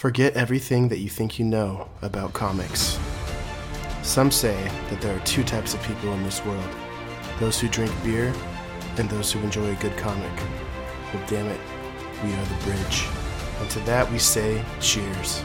Forget 0.00 0.32
everything 0.32 0.88
that 0.88 1.00
you 1.00 1.10
think 1.10 1.38
you 1.38 1.44
know 1.44 1.86
about 2.00 2.32
comics. 2.32 2.98
Some 4.02 4.30
say 4.30 4.56
that 4.88 4.98
there 5.02 5.14
are 5.14 5.20
two 5.26 5.44
types 5.44 5.74
of 5.74 5.82
people 5.82 6.14
in 6.14 6.22
this 6.22 6.42
world 6.42 6.74
those 7.38 7.60
who 7.60 7.68
drink 7.68 7.92
beer 8.02 8.32
and 8.96 9.10
those 9.10 9.30
who 9.30 9.40
enjoy 9.40 9.70
a 9.70 9.74
good 9.74 9.94
comic. 9.98 10.32
But 11.12 11.28
damn 11.28 11.44
it, 11.48 11.60
we 12.24 12.32
are 12.32 12.44
the 12.46 12.64
bridge. 12.64 13.08
And 13.60 13.68
to 13.72 13.80
that 13.80 14.10
we 14.10 14.18
say 14.18 14.64
cheers. 14.80 15.42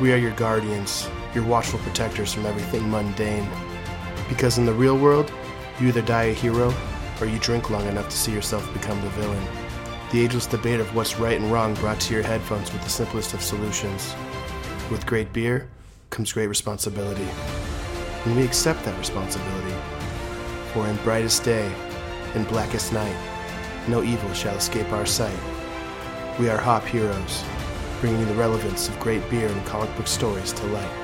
We 0.00 0.12
are 0.12 0.16
your 0.16 0.34
guardians, 0.36 1.08
your 1.34 1.42
watchful 1.42 1.80
protectors 1.80 2.32
from 2.32 2.46
everything 2.46 2.88
mundane. 2.88 3.48
Because 4.28 4.58
in 4.58 4.64
the 4.64 4.74
real 4.74 4.96
world, 4.96 5.32
you 5.80 5.88
either 5.88 6.02
die 6.02 6.26
a 6.26 6.32
hero 6.32 6.72
or 7.20 7.26
you 7.26 7.40
drink 7.40 7.68
long 7.68 7.88
enough 7.88 8.08
to 8.10 8.16
see 8.16 8.32
yourself 8.32 8.72
become 8.72 9.00
the 9.00 9.10
villain. 9.10 9.65
The 10.12 10.20
ageless 10.20 10.46
debate 10.46 10.78
of 10.78 10.94
what's 10.94 11.18
right 11.18 11.36
and 11.36 11.50
wrong 11.50 11.74
brought 11.74 11.98
to 12.02 12.14
your 12.14 12.22
headphones 12.22 12.72
with 12.72 12.80
the 12.84 12.88
simplest 12.88 13.34
of 13.34 13.42
solutions. 13.42 14.14
With 14.88 15.04
great 15.04 15.32
beer 15.32 15.68
comes 16.10 16.32
great 16.32 16.46
responsibility. 16.46 17.26
And 18.24 18.36
we 18.36 18.44
accept 18.44 18.84
that 18.84 18.96
responsibility. 19.00 19.74
For 20.72 20.86
in 20.86 20.94
brightest 20.98 21.42
day 21.42 21.72
and 22.36 22.46
blackest 22.46 22.92
night, 22.92 23.16
no 23.88 24.04
evil 24.04 24.32
shall 24.32 24.54
escape 24.54 24.92
our 24.92 25.06
sight. 25.06 25.36
We 26.38 26.48
are 26.50 26.58
Hop 26.58 26.84
Heroes, 26.84 27.42
bringing 28.00 28.26
the 28.26 28.34
relevance 28.34 28.88
of 28.88 29.00
great 29.00 29.28
beer 29.28 29.48
and 29.48 29.66
comic 29.66 29.94
book 29.96 30.06
stories 30.06 30.52
to 30.52 30.66
light. 30.66 30.96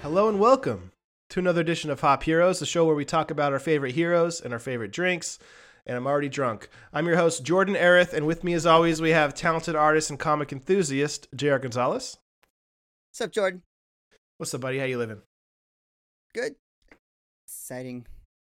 Hello 0.00 0.30
and 0.30 0.40
welcome 0.40 0.92
to 1.28 1.40
another 1.40 1.60
edition 1.60 1.90
of 1.90 2.00
Hop 2.00 2.22
Heroes, 2.22 2.60
the 2.60 2.66
show 2.66 2.86
where 2.86 2.94
we 2.94 3.04
talk 3.04 3.30
about 3.30 3.52
our 3.52 3.58
favorite 3.58 3.94
heroes 3.94 4.40
and 4.40 4.54
our 4.54 4.58
favorite 4.58 4.90
drinks. 4.90 5.38
And 5.88 5.96
I'm 5.96 6.06
already 6.06 6.28
drunk. 6.28 6.68
I'm 6.92 7.06
your 7.06 7.16
host, 7.16 7.42
Jordan 7.42 7.74
Erith, 7.74 8.12
and 8.12 8.26
with 8.26 8.44
me, 8.44 8.52
as 8.52 8.66
always, 8.66 9.00
we 9.00 9.10
have 9.10 9.32
talented 9.32 9.74
artist 9.74 10.10
and 10.10 10.18
comic 10.18 10.52
enthusiast, 10.52 11.28
J.R. 11.34 11.58
Gonzalez. 11.58 12.18
What's 13.10 13.22
up, 13.22 13.32
Jordan? 13.32 13.62
What's 14.36 14.52
up, 14.52 14.60
buddy? 14.60 14.78
How 14.78 14.84
you 14.84 14.98
living? 14.98 15.22
Good. 16.34 16.56
Exciting 17.46 18.06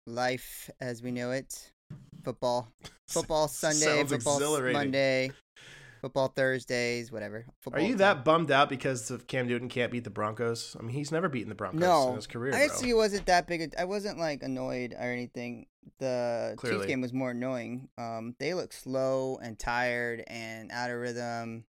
life 0.08 0.68
as 0.80 1.00
we 1.00 1.12
know 1.12 1.30
it. 1.30 1.70
Football. 2.24 2.72
Football 3.06 3.46
Sunday, 3.46 4.04
football. 4.04 4.40
Monday, 4.72 5.30
football 6.00 6.28
Thursdays, 6.28 7.10
whatever. 7.12 7.46
Are 7.72 7.80
you 7.80 7.88
time. 7.90 7.96
that 7.98 8.24
bummed 8.24 8.50
out 8.50 8.68
because 8.68 9.10
of 9.10 9.26
Cam 9.26 9.46
Newton 9.48 9.68
can't 9.68 9.90
beat 9.92 10.04
the 10.04 10.10
Broncos? 10.10 10.76
I 10.78 10.82
mean, 10.82 10.94
he's 10.94 11.12
never 11.12 11.28
beaten 11.28 11.48
the 11.48 11.54
Broncos 11.54 11.80
No. 11.80 12.10
in 12.10 12.16
his 12.16 12.26
career. 12.26 12.54
I 12.54 12.66
bro. 12.66 12.74
actually 12.74 12.94
wasn't 12.94 13.26
that 13.26 13.46
big. 13.46 13.60
A, 13.74 13.80
I 13.80 13.84
wasn't 13.84 14.18
like 14.18 14.42
annoyed 14.42 14.92
or 14.92 15.10
anything. 15.10 15.66
The 15.98 16.54
Clearly. 16.58 16.78
Chiefs 16.80 16.86
game 16.88 17.00
was 17.00 17.12
more 17.12 17.30
annoying. 17.30 17.88
Um, 17.96 18.34
they 18.38 18.54
look 18.54 18.72
slow 18.72 19.38
and 19.42 19.58
tired 19.58 20.22
and 20.26 20.70
out 20.70 20.90
of 20.90 20.98
rhythm. 20.98 21.64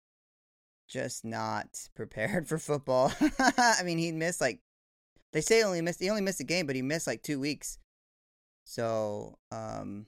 Just 0.88 1.24
not 1.24 1.66
prepared 1.94 2.46
for 2.48 2.58
football. 2.58 3.12
I 3.38 3.82
mean, 3.84 3.98
he 3.98 4.12
missed 4.12 4.40
like 4.40 4.60
they 5.32 5.40
say 5.40 5.62
only 5.62 5.80
missed. 5.80 6.00
He 6.00 6.10
only 6.10 6.22
missed 6.22 6.40
a 6.40 6.44
game, 6.44 6.66
but 6.66 6.76
he 6.76 6.82
missed 6.82 7.06
like 7.06 7.22
two 7.22 7.40
weeks. 7.40 7.78
So, 8.64 9.38
um, 9.50 10.06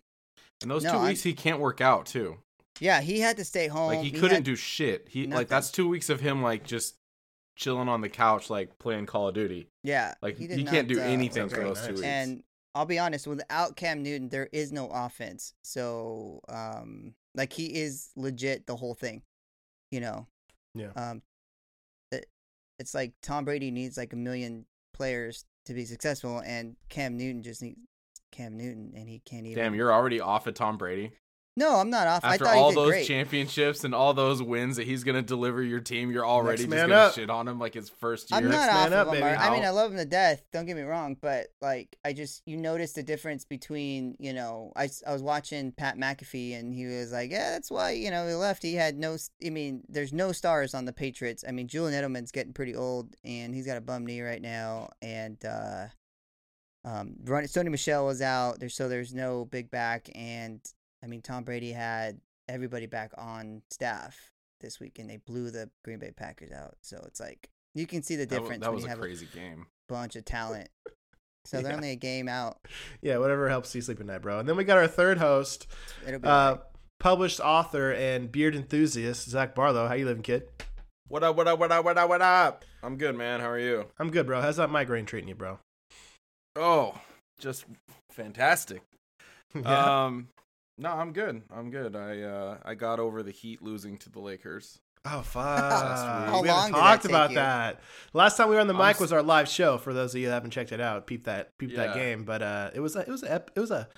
And 0.62 0.70
those 0.70 0.84
No, 0.84 0.92
two 0.92 0.96
I'm- 0.98 1.06
weeks 1.08 1.22
he 1.22 1.34
can't 1.34 1.60
work 1.60 1.80
out 1.80 2.06
too. 2.06 2.38
Yeah, 2.80 3.00
he 3.00 3.20
had 3.20 3.36
to 3.38 3.44
stay 3.44 3.68
home. 3.68 3.88
Like 3.88 4.00
he 4.00 4.10
had- 4.10 4.20
couldn't 4.20 4.42
do 4.42 4.56
shit. 4.56 5.08
He 5.08 5.26
nothing. 5.26 5.36
like 5.36 5.48
that's 5.48 5.70
two 5.70 5.88
weeks 5.88 6.10
of 6.10 6.20
him 6.20 6.42
like 6.42 6.64
just 6.64 6.96
chilling 7.56 7.88
on 7.88 8.02
the 8.02 8.08
couch 8.08 8.50
like 8.50 8.78
playing 8.78 9.06
Call 9.06 9.28
of 9.28 9.34
Duty. 9.34 9.70
Yeah, 9.82 10.14
Like 10.22 10.36
he 10.36 10.46
he, 10.46 10.56
did 10.56 10.66
can't 10.68 10.88
do 10.88 11.00
uh, 11.00 11.04
anything 11.04 11.42
Sounds 11.42 11.52
for 11.52 11.58
very 11.60 11.68
those 11.70 11.86
two 11.86 11.92
weeks. 11.94 12.02
And 12.02 12.42
I'll 12.74 12.84
be 12.84 12.98
honest, 12.98 13.26
without 13.26 13.76
Cam 13.76 14.02
Newton, 14.02 14.28
there 14.28 14.48
is 14.52 14.70
no 14.70 14.90
offense. 14.92 15.54
So, 15.62 16.40
um, 16.48 17.14
like 17.34 17.52
he 17.52 17.66
is 17.66 18.10
legit 18.16 18.66
the 18.66 18.76
whole 18.76 18.94
thing. 18.94 19.22
You 19.90 20.00
know. 20.00 20.26
Yeah. 20.74 20.90
Um, 20.94 21.22
it, 22.12 22.26
it's 22.78 22.94
like 22.94 23.14
Tom 23.22 23.46
Brady 23.46 23.70
needs 23.70 23.96
like 23.96 24.12
a 24.12 24.16
million 24.16 24.66
players 24.92 25.46
to 25.64 25.72
be 25.74 25.86
successful, 25.86 26.42
and 26.44 26.76
Cam 26.90 27.16
Newton 27.16 27.42
just 27.42 27.62
needs 27.62 27.78
Cam 28.30 28.58
Newton, 28.58 28.92
and 28.94 29.08
he 29.08 29.20
can't 29.24 29.46
even. 29.46 29.62
Damn, 29.62 29.74
you're 29.74 29.92
already 29.92 30.20
off 30.20 30.46
at 30.46 30.54
Tom 30.54 30.76
Brady. 30.76 31.12
No, 31.58 31.76
I'm 31.76 31.88
not 31.88 32.06
off. 32.06 32.22
After 32.22 32.44
I 32.44 32.48
thought 32.48 32.56
all 32.58 32.72
those 32.72 32.90
great. 32.90 33.06
championships 33.06 33.82
and 33.84 33.94
all 33.94 34.12
those 34.12 34.42
wins 34.42 34.76
that 34.76 34.86
he's 34.86 35.04
gonna 35.04 35.22
deliver 35.22 35.62
your 35.62 35.80
team, 35.80 36.10
you're 36.10 36.26
already 36.26 36.66
Next 36.66 36.82
just 36.82 36.88
gonna 36.90 37.12
shit 37.14 37.30
on 37.30 37.48
him 37.48 37.58
like 37.58 37.72
his 37.72 37.88
first 37.88 38.30
year. 38.30 38.38
I'm 38.38 38.44
not 38.44 38.66
Next 38.66 38.68
off 38.68 38.90
man 38.90 38.92
of 38.92 39.08
up, 39.08 39.14
him. 39.14 39.20
baby. 39.22 39.36
I 39.36 39.50
mean, 39.50 39.64
I 39.64 39.70
love 39.70 39.90
him 39.90 39.96
to 39.96 40.04
death. 40.04 40.42
Don't 40.52 40.66
get 40.66 40.76
me 40.76 40.82
wrong, 40.82 41.16
but 41.18 41.46
like, 41.62 41.96
I 42.04 42.12
just 42.12 42.42
you 42.44 42.58
notice 42.58 42.92
the 42.92 43.02
difference 43.02 43.46
between 43.46 44.16
you 44.18 44.34
know, 44.34 44.72
I, 44.76 44.90
I 45.06 45.14
was 45.14 45.22
watching 45.22 45.72
Pat 45.72 45.96
McAfee 45.96 46.58
and 46.58 46.74
he 46.74 46.84
was 46.84 47.10
like, 47.10 47.30
yeah, 47.30 47.52
that's 47.52 47.70
why 47.70 47.92
you 47.92 48.10
know 48.10 48.28
he 48.28 48.34
left. 48.34 48.62
He 48.62 48.74
had 48.74 48.98
no. 48.98 49.16
I 49.44 49.48
mean, 49.48 49.82
there's 49.88 50.12
no 50.12 50.32
stars 50.32 50.74
on 50.74 50.84
the 50.84 50.92
Patriots. 50.92 51.42
I 51.48 51.52
mean, 51.52 51.68
Julian 51.68 51.98
Edelman's 51.98 52.32
getting 52.32 52.52
pretty 52.52 52.76
old 52.76 53.16
and 53.24 53.54
he's 53.54 53.66
got 53.66 53.78
a 53.78 53.80
bum 53.80 54.04
knee 54.04 54.20
right 54.20 54.42
now, 54.42 54.90
and 55.00 55.42
uh, 55.42 55.86
um, 56.84 57.14
Ron- 57.24 57.44
Sony 57.44 57.70
Michel 57.70 58.04
was 58.04 58.20
out 58.20 58.60
there, 58.60 58.68
so 58.68 58.88
there's 58.90 59.14
no 59.14 59.46
big 59.46 59.70
back, 59.70 60.10
and 60.14 60.60
I 61.06 61.08
mean, 61.08 61.22
Tom 61.22 61.44
Brady 61.44 61.70
had 61.70 62.18
everybody 62.48 62.86
back 62.86 63.12
on 63.16 63.62
staff 63.70 64.32
this 64.60 64.80
week, 64.80 64.98
and 64.98 65.08
they 65.08 65.18
blew 65.18 65.52
the 65.52 65.70
Green 65.84 66.00
Bay 66.00 66.10
Packers 66.10 66.50
out. 66.50 66.74
So 66.82 67.00
it's 67.06 67.20
like 67.20 67.48
you 67.76 67.86
can 67.86 68.02
see 68.02 68.16
the 68.16 68.26
That, 68.26 68.34
wa- 68.34 68.40
difference 68.42 68.62
that 68.64 68.70
when 68.70 68.74
was 68.74 68.82
you 68.82 68.86
a 68.88 68.90
have 68.90 68.98
crazy 68.98 69.28
game. 69.32 69.66
bunch 69.88 70.16
of 70.16 70.24
talent. 70.24 70.68
So 71.44 71.58
they're 71.62 71.70
Yeah. 71.70 71.76
only 71.76 71.90
a 71.92 71.96
game 71.96 72.28
out. 72.28 72.58
Yeah, 73.00 73.18
whatever 73.18 73.48
helps 73.48 73.72
you 73.72 73.80
sleep 73.80 74.00
at 74.00 74.06
night, 74.06 74.20
bro. 74.20 74.40
And 74.40 74.48
then 74.48 74.56
we 74.56 74.64
got 74.64 74.78
our 74.78 74.88
third 74.88 75.18
host, 75.18 75.68
It'll 76.04 76.18
be 76.18 76.26
uh, 76.26 76.32
alright. 76.32 76.60
published 76.98 77.38
author 77.38 77.92
and 77.92 78.32
beard 78.32 78.56
enthusiast, 78.56 79.30
Zach 79.30 79.54
Barlow. 79.54 79.86
How 79.86 79.94
you 79.94 80.06
living, 80.06 80.24
kid? 80.24 80.48
What 81.06 81.22
up? 81.22 81.36
What 81.36 81.46
up? 81.46 81.60
What 81.60 81.70
up? 81.70 81.84
What 81.84 81.96
up? 81.98 82.08
What 82.08 82.20
up? 82.20 82.64
I'm 82.82 82.96
good, 82.98 83.14
man. 83.14 83.38
How 83.38 83.48
are 83.48 83.60
you? 83.60 83.84
I'm 84.00 84.10
good, 84.10 84.26
bro. 84.26 84.40
How's 84.42 84.56
that 84.56 84.70
migraine 84.70 85.06
treating 85.06 85.28
you, 85.28 85.36
bro? 85.36 85.60
Oh, 86.56 86.98
just 87.38 87.64
fantastic. 88.10 88.82
yeah. 89.54 90.06
Um, 90.06 90.26
no, 90.78 90.90
I'm 90.90 91.12
good. 91.12 91.42
I'm 91.50 91.70
good. 91.70 91.96
I 91.96 92.20
uh, 92.22 92.58
I 92.64 92.74
got 92.74 92.98
over 93.00 93.22
the 93.22 93.30
Heat 93.30 93.62
losing 93.62 93.96
to 93.98 94.10
the 94.10 94.20
Lakers. 94.20 94.78
oh 95.04 95.20
fuck. 95.22 95.44
How 95.44 96.40
we 96.42 96.48
long 96.48 96.72
haven't 96.72 96.72
did 96.72 96.74
that 96.74 96.80
talked 96.80 97.04
about 97.06 97.30
you? 97.30 97.36
that. 97.36 97.80
Last 98.12 98.36
time 98.36 98.48
we 98.48 98.54
were 98.56 98.60
on 98.60 98.66
the 98.66 98.74
I'm 98.74 98.86
mic 98.86 99.00
was 99.00 99.12
our 99.12 99.22
live 99.22 99.48
show. 99.48 99.78
For 99.78 99.92
those 99.94 100.14
of 100.14 100.20
you 100.20 100.26
that 100.28 100.34
haven't 100.34 100.50
checked 100.50 100.72
it 100.72 100.80
out, 100.80 101.06
peep 101.06 101.24
that 101.24 101.56
peep 101.58 101.74
that 101.76 101.94
game. 101.94 102.24
But 102.24 102.42
uh, 102.42 102.70
it 102.74 102.80
was 102.80 102.96
a, 102.96 103.00
it 103.00 103.08
was 103.08 103.22
a, 103.22 103.44
it 103.54 103.60
was 103.60 103.70
a, 103.70 103.88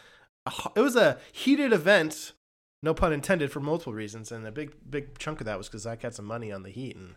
a 0.46 0.52
it 0.76 0.80
was 0.80 0.96
a 0.96 1.18
heated 1.32 1.72
event. 1.72 2.32
No 2.80 2.94
pun 2.94 3.12
intended 3.12 3.50
for 3.50 3.58
multiple 3.60 3.92
reasons, 3.92 4.30
and 4.30 4.46
a 4.46 4.52
big 4.52 4.72
big 4.88 5.18
chunk 5.18 5.40
of 5.40 5.46
that 5.46 5.58
was 5.58 5.68
because 5.68 5.84
I 5.86 5.96
had 6.00 6.14
some 6.14 6.26
money 6.26 6.52
on 6.52 6.62
the 6.62 6.70
Heat, 6.70 6.94
and 6.94 7.16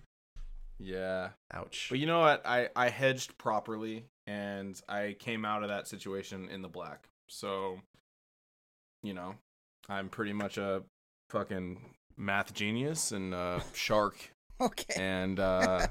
Yeah. 0.80 1.30
ouch. 1.54 1.88
But 1.92 2.00
you 2.00 2.08
know 2.08 2.20
what? 2.22 2.42
I 2.48 2.70
I 2.76 2.90
hedged 2.90 3.38
properly, 3.38 4.06
and 4.26 4.82
I 4.90 5.16
came 5.20 5.46
out 5.46 5.62
of 5.62 5.70
that 5.70 5.88
situation 5.88 6.50
in 6.50 6.64
the 6.64 6.68
black. 6.68 7.10
So, 7.30 7.80
you 9.04 9.14
know, 9.14 9.36
I'm 9.92 10.08
pretty 10.08 10.32
much 10.32 10.58
a 10.58 10.84
fucking 11.30 11.96
math 12.16 12.54
genius 12.54 13.12
and 13.12 13.34
a 13.34 13.62
shark, 13.74 14.16
okay. 14.62 14.94
and 14.96 15.38
uh, 15.40 15.88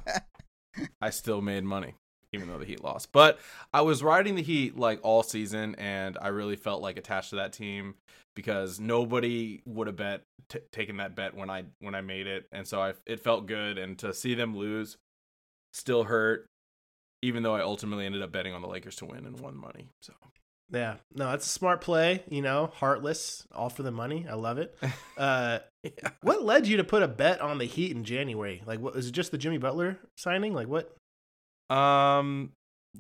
I 1.02 1.10
still 1.10 1.42
made 1.42 1.64
money, 1.64 1.94
even 2.32 2.48
though 2.48 2.58
the 2.58 2.64
Heat 2.64 2.82
lost. 2.82 3.12
But 3.12 3.38
I 3.74 3.82
was 3.82 4.02
riding 4.02 4.36
the 4.36 4.42
Heat 4.42 4.78
like 4.78 5.00
all 5.02 5.22
season, 5.22 5.74
and 5.74 6.16
I 6.20 6.28
really 6.28 6.56
felt 6.56 6.80
like 6.80 6.96
attached 6.96 7.30
to 7.30 7.36
that 7.36 7.52
team 7.52 7.94
because 8.34 8.80
nobody 8.80 9.60
would 9.66 9.86
have 9.86 9.96
bet 9.96 10.22
t- 10.48 10.60
taken 10.72 10.96
that 10.96 11.14
bet 11.14 11.34
when 11.34 11.50
I 11.50 11.64
when 11.80 11.94
I 11.94 12.00
made 12.00 12.26
it, 12.26 12.46
and 12.52 12.66
so 12.66 12.80
I 12.80 12.94
it 13.04 13.20
felt 13.20 13.46
good. 13.46 13.76
And 13.76 13.98
to 13.98 14.14
see 14.14 14.34
them 14.34 14.56
lose 14.56 14.96
still 15.74 16.04
hurt, 16.04 16.46
even 17.20 17.42
though 17.42 17.54
I 17.54 17.60
ultimately 17.60 18.06
ended 18.06 18.22
up 18.22 18.32
betting 18.32 18.54
on 18.54 18.62
the 18.62 18.68
Lakers 18.68 18.96
to 18.96 19.04
win 19.04 19.26
and 19.26 19.38
won 19.38 19.56
money. 19.58 19.88
So 20.00 20.14
Yeah, 20.72 20.96
no, 21.14 21.32
it's 21.32 21.46
a 21.46 21.48
smart 21.48 21.80
play. 21.80 22.22
You 22.28 22.42
know, 22.42 22.70
heartless, 22.74 23.46
all 23.52 23.70
for 23.70 23.82
the 23.82 23.90
money. 23.90 24.26
I 24.28 24.34
love 24.34 24.58
it. 24.58 24.76
Uh, 25.16 25.58
yeah. 25.82 25.90
what 26.22 26.42
led 26.42 26.66
you 26.66 26.78
to 26.78 26.84
put 26.84 27.02
a 27.02 27.08
bet 27.08 27.42
on 27.42 27.58
the 27.58 27.66
Heat 27.66 27.94
in 27.94 28.04
January? 28.04 28.62
Like, 28.64 28.80
what 28.80 28.94
was 28.94 29.08
it? 29.08 29.12
Just 29.12 29.32
the 29.32 29.36
Jimmy 29.36 29.58
Butler 29.58 29.98
signing? 30.16 30.54
Like, 30.54 30.66
what? 30.66 30.96
Um. 31.68 32.52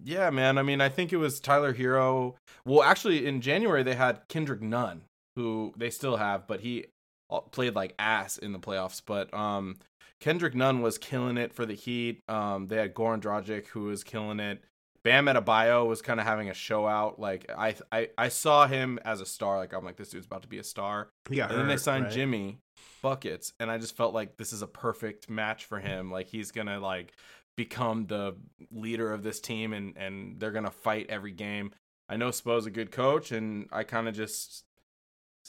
Yeah, 0.04 0.28
man. 0.28 0.58
I 0.58 0.62
mean, 0.62 0.82
I 0.82 0.90
think 0.90 1.14
it 1.14 1.16
was 1.16 1.40
Tyler 1.40 1.72
Herro. 1.72 2.34
Well, 2.66 2.82
actually, 2.82 3.26
in 3.26 3.40
January 3.40 3.82
they 3.82 3.94
had 3.94 4.20
Kendrick 4.28 4.60
Nunn, 4.60 5.02
who 5.34 5.72
they 5.78 5.88
still 5.88 6.16
have, 6.18 6.46
but 6.46 6.60
he 6.60 6.86
uh, 7.30 7.40
played 7.40 7.74
like 7.74 7.94
ass 7.98 8.36
in 8.36 8.52
the 8.52 8.58
playoffs. 8.58 9.00
But 9.04 9.32
um, 9.32 9.76
Kendrick 10.20 10.54
Nunn 10.54 10.82
was 10.82 10.98
killing 10.98 11.38
it 11.38 11.54
for 11.54 11.64
the 11.64 11.74
Heat. 11.74 12.20
Um, 12.28 12.66
they 12.66 12.76
had 12.76 12.94
Goran 12.94 13.20
Dragic, 13.22 13.68
who 13.68 13.84
was 13.84 14.04
killing 14.04 14.40
it. 14.40 14.62
Bam 15.02 15.26
Adebayo 15.26 15.86
was 15.86 16.02
kind 16.02 16.20
of 16.20 16.26
having 16.26 16.50
a 16.50 16.54
show 16.54 16.86
out. 16.86 17.18
Like 17.18 17.50
I, 17.56 17.74
I, 17.90 18.08
I 18.18 18.28
saw 18.28 18.66
him 18.66 18.98
as 19.04 19.20
a 19.20 19.26
star. 19.26 19.56
Like 19.56 19.72
I'm 19.72 19.84
like, 19.84 19.96
this 19.96 20.10
dude's 20.10 20.26
about 20.26 20.42
to 20.42 20.48
be 20.48 20.58
a 20.58 20.64
star. 20.64 21.08
Yeah. 21.30 21.48
and 21.48 21.58
then 21.58 21.68
they 21.68 21.76
signed 21.76 22.04
right? 22.04 22.12
Jimmy 22.12 22.58
buckets, 23.02 23.52
and 23.58 23.70
I 23.70 23.78
just 23.78 23.96
felt 23.96 24.14
like 24.14 24.36
this 24.36 24.52
is 24.52 24.62
a 24.62 24.66
perfect 24.66 25.30
match 25.30 25.64
for 25.64 25.78
him. 25.78 26.10
Like 26.10 26.28
he's 26.28 26.50
gonna 26.50 26.80
like 26.80 27.12
become 27.56 28.06
the 28.06 28.36
leader 28.70 29.12
of 29.12 29.22
this 29.22 29.40
team, 29.40 29.72
and 29.72 29.96
and 29.96 30.38
they're 30.38 30.52
gonna 30.52 30.70
fight 30.70 31.06
every 31.08 31.32
game. 31.32 31.72
I 32.08 32.16
know 32.16 32.30
Spo's 32.30 32.66
a 32.66 32.70
good 32.70 32.90
coach, 32.90 33.32
and 33.32 33.68
I 33.72 33.84
kind 33.84 34.08
of 34.08 34.14
just 34.14 34.64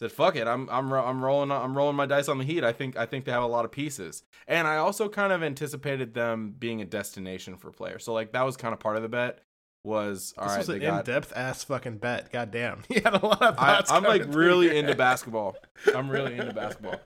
said, 0.01 0.12
"Fuck 0.12 0.36
it, 0.36 0.48
I'm 0.48 0.69
I'm 0.69 0.92
I'm 0.92 1.24
rolling 1.24 1.51
I'm 1.51 1.77
rolling 1.77 1.95
my 1.95 2.06
dice 2.06 2.27
on 2.27 2.38
the 2.38 2.44
Heat. 2.44 2.63
I 2.63 2.74
think 2.74 2.98
I 2.98 3.06
think 3.06 3.25
they 3.25 3.31
have 3.31 3.44
a 3.44 3.48
lot 3.48 3.65
of 3.65 3.71
pieces, 3.71 4.24
and 4.48 4.68
I 4.68 4.77
also 4.77 5.07
kind 5.07 5.31
of 5.31 5.44
anticipated 5.44 6.13
them 6.13 6.56
being 6.57 6.81
a 6.81 6.86
destination 6.86 7.56
for 7.57 7.71
players. 7.71 8.03
So 8.03 8.13
like 8.13 8.31
that 8.33 8.44
was 8.44 8.57
kind 8.57 8.74
of 8.74 8.80
part 8.80 8.98
of 8.98 9.03
the 9.03 9.09
bet. 9.09 9.39
Was 9.83 10.36
all 10.38 10.45
this 10.45 10.51
right. 10.51 10.59
was 10.59 10.69
an 10.69 10.81
in-depth 10.83 11.33
ass 11.36 11.63
fucking 11.63 11.98
bet. 11.98 12.31
God 12.31 12.51
damn. 12.51 12.83
He 12.88 13.00
had 13.00 13.15
a 13.15 13.25
lot 13.25 13.42
of 13.42 13.57
I, 13.57 13.77
thoughts 13.77 13.92
I'm 13.92 14.03
like 14.03 14.25
really 14.27 14.68
here. 14.68 14.75
into 14.75 14.94
basketball. 15.09 15.56
I'm 15.95 16.07
really 16.07 16.38
into 16.38 16.54
basketball. 16.54 17.00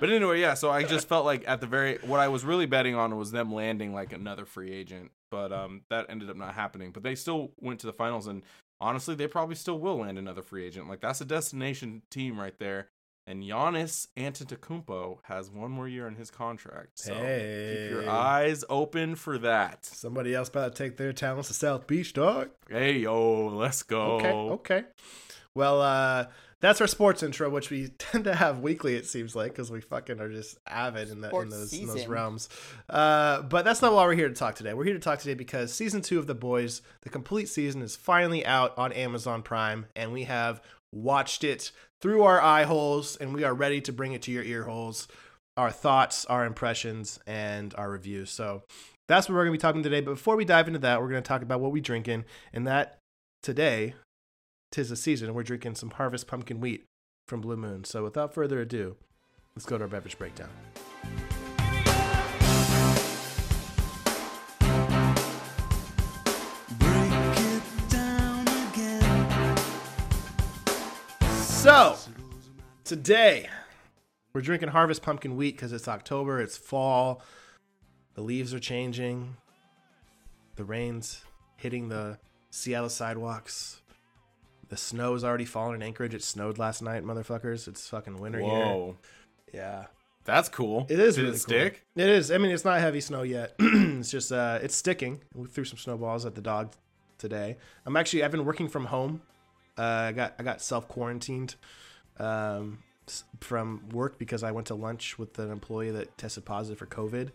But 0.00 0.08
anyway, 0.08 0.40
yeah. 0.40 0.54
So 0.54 0.70
I 0.70 0.82
just 0.82 1.08
felt 1.08 1.26
like 1.26 1.44
at 1.46 1.60
the 1.60 1.66
very 1.66 1.98
what 1.98 2.20
I 2.20 2.28
was 2.28 2.42
really 2.42 2.64
betting 2.64 2.94
on 2.94 3.16
was 3.18 3.32
them 3.32 3.52
landing 3.52 3.92
like 3.92 4.14
another 4.14 4.46
free 4.46 4.72
agent, 4.72 5.10
but 5.30 5.52
um 5.52 5.82
that 5.90 6.06
ended 6.08 6.30
up 6.30 6.36
not 6.36 6.54
happening. 6.54 6.90
But 6.90 7.02
they 7.02 7.16
still 7.16 7.52
went 7.60 7.80
to 7.80 7.86
the 7.86 7.92
finals, 7.92 8.26
and 8.26 8.42
honestly, 8.82 9.14
they 9.14 9.28
probably 9.28 9.54
still 9.54 9.78
will 9.78 9.98
land 9.98 10.18
another 10.18 10.42
free 10.42 10.66
agent. 10.66 10.88
Like 10.88 11.00
that's 11.00 11.20
a 11.20 11.24
destination 11.24 12.02
team 12.10 12.38
right 12.38 12.58
there. 12.58 12.88
And 13.24 13.44
Giannis 13.44 14.08
Antetokounmpo 14.16 15.18
has 15.22 15.48
one 15.48 15.70
more 15.70 15.86
year 15.86 16.08
in 16.08 16.16
his 16.16 16.28
contract. 16.28 16.98
So 16.98 17.14
keep 17.14 17.90
your 17.90 18.10
eyes 18.10 18.64
open 18.68 19.14
for 19.14 19.38
that. 19.38 19.84
Somebody 19.84 20.34
else 20.34 20.48
about 20.48 20.74
to 20.74 20.82
take 20.82 20.96
their 20.96 21.12
talents 21.12 21.46
to 21.48 21.54
South 21.54 21.86
Beach, 21.86 22.12
dog. 22.12 22.50
Hey 22.68 22.98
yo, 22.98 23.46
let's 23.46 23.84
go. 23.84 24.16
Okay, 24.16 24.28
okay. 24.30 24.84
Well, 25.54 25.80
uh, 25.80 26.26
that's 26.62 26.80
our 26.80 26.86
sports 26.86 27.22
intro, 27.22 27.50
which 27.50 27.70
we 27.70 27.88
tend 27.98 28.24
to 28.24 28.34
have 28.34 28.60
weekly. 28.60 28.94
It 28.94 29.04
seems 29.04 29.36
like 29.36 29.52
because 29.52 29.70
we 29.70 29.82
fucking 29.82 30.20
are 30.20 30.30
just 30.30 30.58
avid 30.66 31.10
in, 31.10 31.20
the, 31.20 31.28
in 31.36 31.48
those 31.50 31.72
in 31.72 31.86
those 31.86 32.06
realms. 32.06 32.48
Uh, 32.88 33.42
but 33.42 33.64
that's 33.64 33.82
not 33.82 33.92
why 33.92 34.06
we're 34.06 34.14
here 34.14 34.28
to 34.28 34.34
talk 34.34 34.54
today. 34.54 34.72
We're 34.72 34.84
here 34.84 34.94
to 34.94 35.00
talk 35.00 35.18
today 35.18 35.34
because 35.34 35.74
season 35.74 36.00
two 36.00 36.18
of 36.18 36.26
The 36.26 36.34
Boys, 36.34 36.80
the 37.02 37.10
complete 37.10 37.48
season, 37.48 37.82
is 37.82 37.96
finally 37.96 38.46
out 38.46 38.78
on 38.78 38.92
Amazon 38.92 39.42
Prime, 39.42 39.86
and 39.94 40.12
we 40.12 40.24
have 40.24 40.62
watched 40.94 41.42
it 41.42 41.72
through 42.00 42.22
our 42.22 42.40
eye 42.40 42.64
holes, 42.64 43.16
and 43.16 43.34
we 43.34 43.44
are 43.44 43.54
ready 43.54 43.80
to 43.82 43.92
bring 43.92 44.12
it 44.12 44.22
to 44.22 44.30
your 44.30 44.44
ear 44.44 44.62
holes. 44.62 45.08
Our 45.56 45.70
thoughts, 45.70 46.24
our 46.26 46.46
impressions, 46.46 47.18
and 47.26 47.74
our 47.74 47.90
reviews. 47.90 48.30
So 48.30 48.62
that's 49.06 49.28
what 49.28 49.34
we're 49.34 49.44
going 49.44 49.52
to 49.52 49.58
be 49.58 49.62
talking 49.62 49.82
today. 49.82 50.00
But 50.00 50.12
before 50.12 50.36
we 50.36 50.46
dive 50.46 50.66
into 50.66 50.78
that, 50.78 51.02
we're 51.02 51.10
going 51.10 51.22
to 51.22 51.28
talk 51.28 51.42
about 51.42 51.60
what 51.60 51.72
we 51.72 51.80
drinking, 51.80 52.24
and 52.52 52.66
that 52.66 52.98
today 53.42 53.94
tis 54.72 54.88
the 54.88 54.96
season 54.96 55.28
and 55.28 55.36
we're 55.36 55.44
drinking 55.44 55.76
some 55.76 55.90
harvest 55.90 56.26
pumpkin 56.26 56.60
wheat 56.60 56.84
from 57.28 57.40
blue 57.40 57.56
moon. 57.56 57.84
So 57.84 58.02
without 58.02 58.34
further 58.34 58.60
ado 58.60 58.96
let's 59.54 59.66
go 59.66 59.78
to 59.78 59.84
our 59.84 59.88
beverage 59.88 60.18
breakdown. 60.18 60.48
So 71.38 71.96
today 72.84 73.48
we're 74.32 74.40
drinking 74.40 74.70
harvest 74.70 75.02
pumpkin 75.02 75.36
wheat 75.36 75.54
because 75.54 75.72
it's 75.72 75.86
october 75.86 76.40
it's 76.40 76.56
fall 76.56 77.22
the 78.14 78.20
leaves 78.20 78.52
are 78.52 78.58
changing 78.58 79.36
the 80.56 80.64
rain's 80.64 81.22
hitting 81.56 81.88
the 81.88 82.18
seattle 82.50 82.88
sidewalks 82.88 83.81
the 84.72 84.78
snow 84.78 85.12
is 85.12 85.22
already 85.22 85.44
falling 85.44 85.74
in 85.74 85.82
Anchorage. 85.82 86.14
It 86.14 86.22
snowed 86.22 86.56
last 86.56 86.80
night, 86.80 87.04
motherfuckers. 87.04 87.68
It's 87.68 87.86
fucking 87.90 88.18
winter 88.18 88.40
Whoa, 88.40 88.96
here. 89.52 89.60
Yeah, 89.60 89.84
that's 90.24 90.48
cool. 90.48 90.86
it 90.88 90.98
is 90.98 91.16
Did 91.16 91.20
really 91.20 91.28
it 91.28 91.32
cool. 91.34 91.40
stick? 91.40 91.84
It 91.94 92.08
is. 92.08 92.30
I 92.30 92.38
mean, 92.38 92.50
it's 92.50 92.64
not 92.64 92.80
heavy 92.80 93.02
snow 93.02 93.20
yet. 93.20 93.54
it's 93.58 94.10
just 94.10 94.32
uh, 94.32 94.60
it's 94.62 94.74
sticking. 94.74 95.20
We 95.34 95.46
threw 95.46 95.64
some 95.64 95.76
snowballs 95.76 96.24
at 96.24 96.34
the 96.34 96.40
dog 96.40 96.72
today. 97.18 97.58
I'm 97.84 97.98
actually 97.98 98.24
I've 98.24 98.30
been 98.30 98.46
working 98.46 98.66
from 98.66 98.86
home. 98.86 99.20
Uh, 99.76 99.82
I 99.82 100.12
got 100.12 100.36
I 100.38 100.42
got 100.42 100.62
self 100.62 100.88
quarantined 100.88 101.56
um, 102.18 102.78
from 103.40 103.90
work 103.90 104.18
because 104.18 104.42
I 104.42 104.52
went 104.52 104.68
to 104.68 104.74
lunch 104.74 105.18
with 105.18 105.38
an 105.38 105.50
employee 105.50 105.90
that 105.90 106.16
tested 106.16 106.46
positive 106.46 106.78
for 106.78 106.86
COVID. 106.86 107.28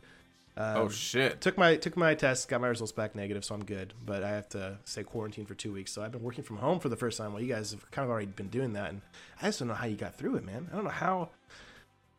Um, 0.57 0.77
oh 0.77 0.89
shit. 0.89 1.39
took 1.39 1.55
my 1.55 1.75
took 1.75 1.95
my 1.95 2.15
test, 2.15 2.49
got 2.49 2.61
my 2.61 2.67
results 2.67 2.91
back 2.91 3.15
negative, 3.15 3.45
so 3.45 3.53
I'm 3.53 3.63
good. 3.63 3.93
But 4.03 4.23
I 4.23 4.29
have 4.29 4.49
to 4.49 4.79
stay 4.85 5.03
quarantined 5.03 5.47
for 5.47 5.53
two 5.53 5.71
weeks. 5.71 5.91
So 5.91 6.01
I've 6.01 6.11
been 6.11 6.23
working 6.23 6.43
from 6.43 6.57
home 6.57 6.79
for 6.79 6.89
the 6.89 6.95
first 6.95 7.19
time. 7.19 7.31
Well, 7.31 7.43
you 7.43 7.53
guys 7.53 7.71
have 7.71 7.89
kind 7.91 8.03
of 8.03 8.09
already 8.09 8.25
been 8.25 8.47
doing 8.47 8.73
that, 8.73 8.89
and 8.89 9.01
I 9.39 9.45
just 9.45 9.59
don't 9.59 9.67
know 9.67 9.75
how 9.75 9.85
you 9.85 9.95
got 9.95 10.15
through 10.15 10.35
it, 10.37 10.45
man. 10.45 10.67
I 10.71 10.75
don't 10.75 10.85
know 10.85 10.89
how. 10.89 11.29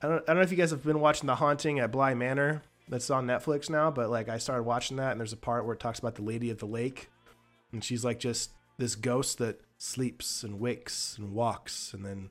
I 0.01 0.07
don't, 0.07 0.23
I 0.23 0.27
don't 0.27 0.37
know 0.37 0.43
if 0.43 0.53
you 0.53 0.57
guys 0.57 0.71
have 0.71 0.85
been 0.85 1.01
watching 1.01 1.27
The 1.27 1.35
Haunting 1.35 1.81
at 1.81 1.91
Bly 1.91 2.15
Manor. 2.15 2.63
That's 2.89 3.11
on 3.11 3.27
Netflix 3.27 3.69
now, 3.69 3.91
but 3.91 4.09
like 4.09 4.29
I 4.29 4.39
started 4.39 4.63
watching 4.63 4.99
that, 4.99 5.11
and 5.11 5.21
there's 5.21 5.33
a 5.33 5.37
part 5.37 5.65
where 5.65 5.75
it 5.75 5.81
talks 5.81 5.99
about 5.99 6.15
the 6.15 6.23
Lady 6.23 6.51
of 6.51 6.59
the 6.59 6.67
Lake, 6.67 7.11
and 7.73 7.83
she's 7.83 8.05
like 8.05 8.21
just 8.21 8.53
this 8.79 8.95
ghost 8.95 9.39
that 9.39 9.61
sleeps 9.79 10.45
and 10.45 10.61
wakes 10.61 11.17
and 11.19 11.33
walks, 11.33 11.93
and 11.93 12.05
then 12.05 12.31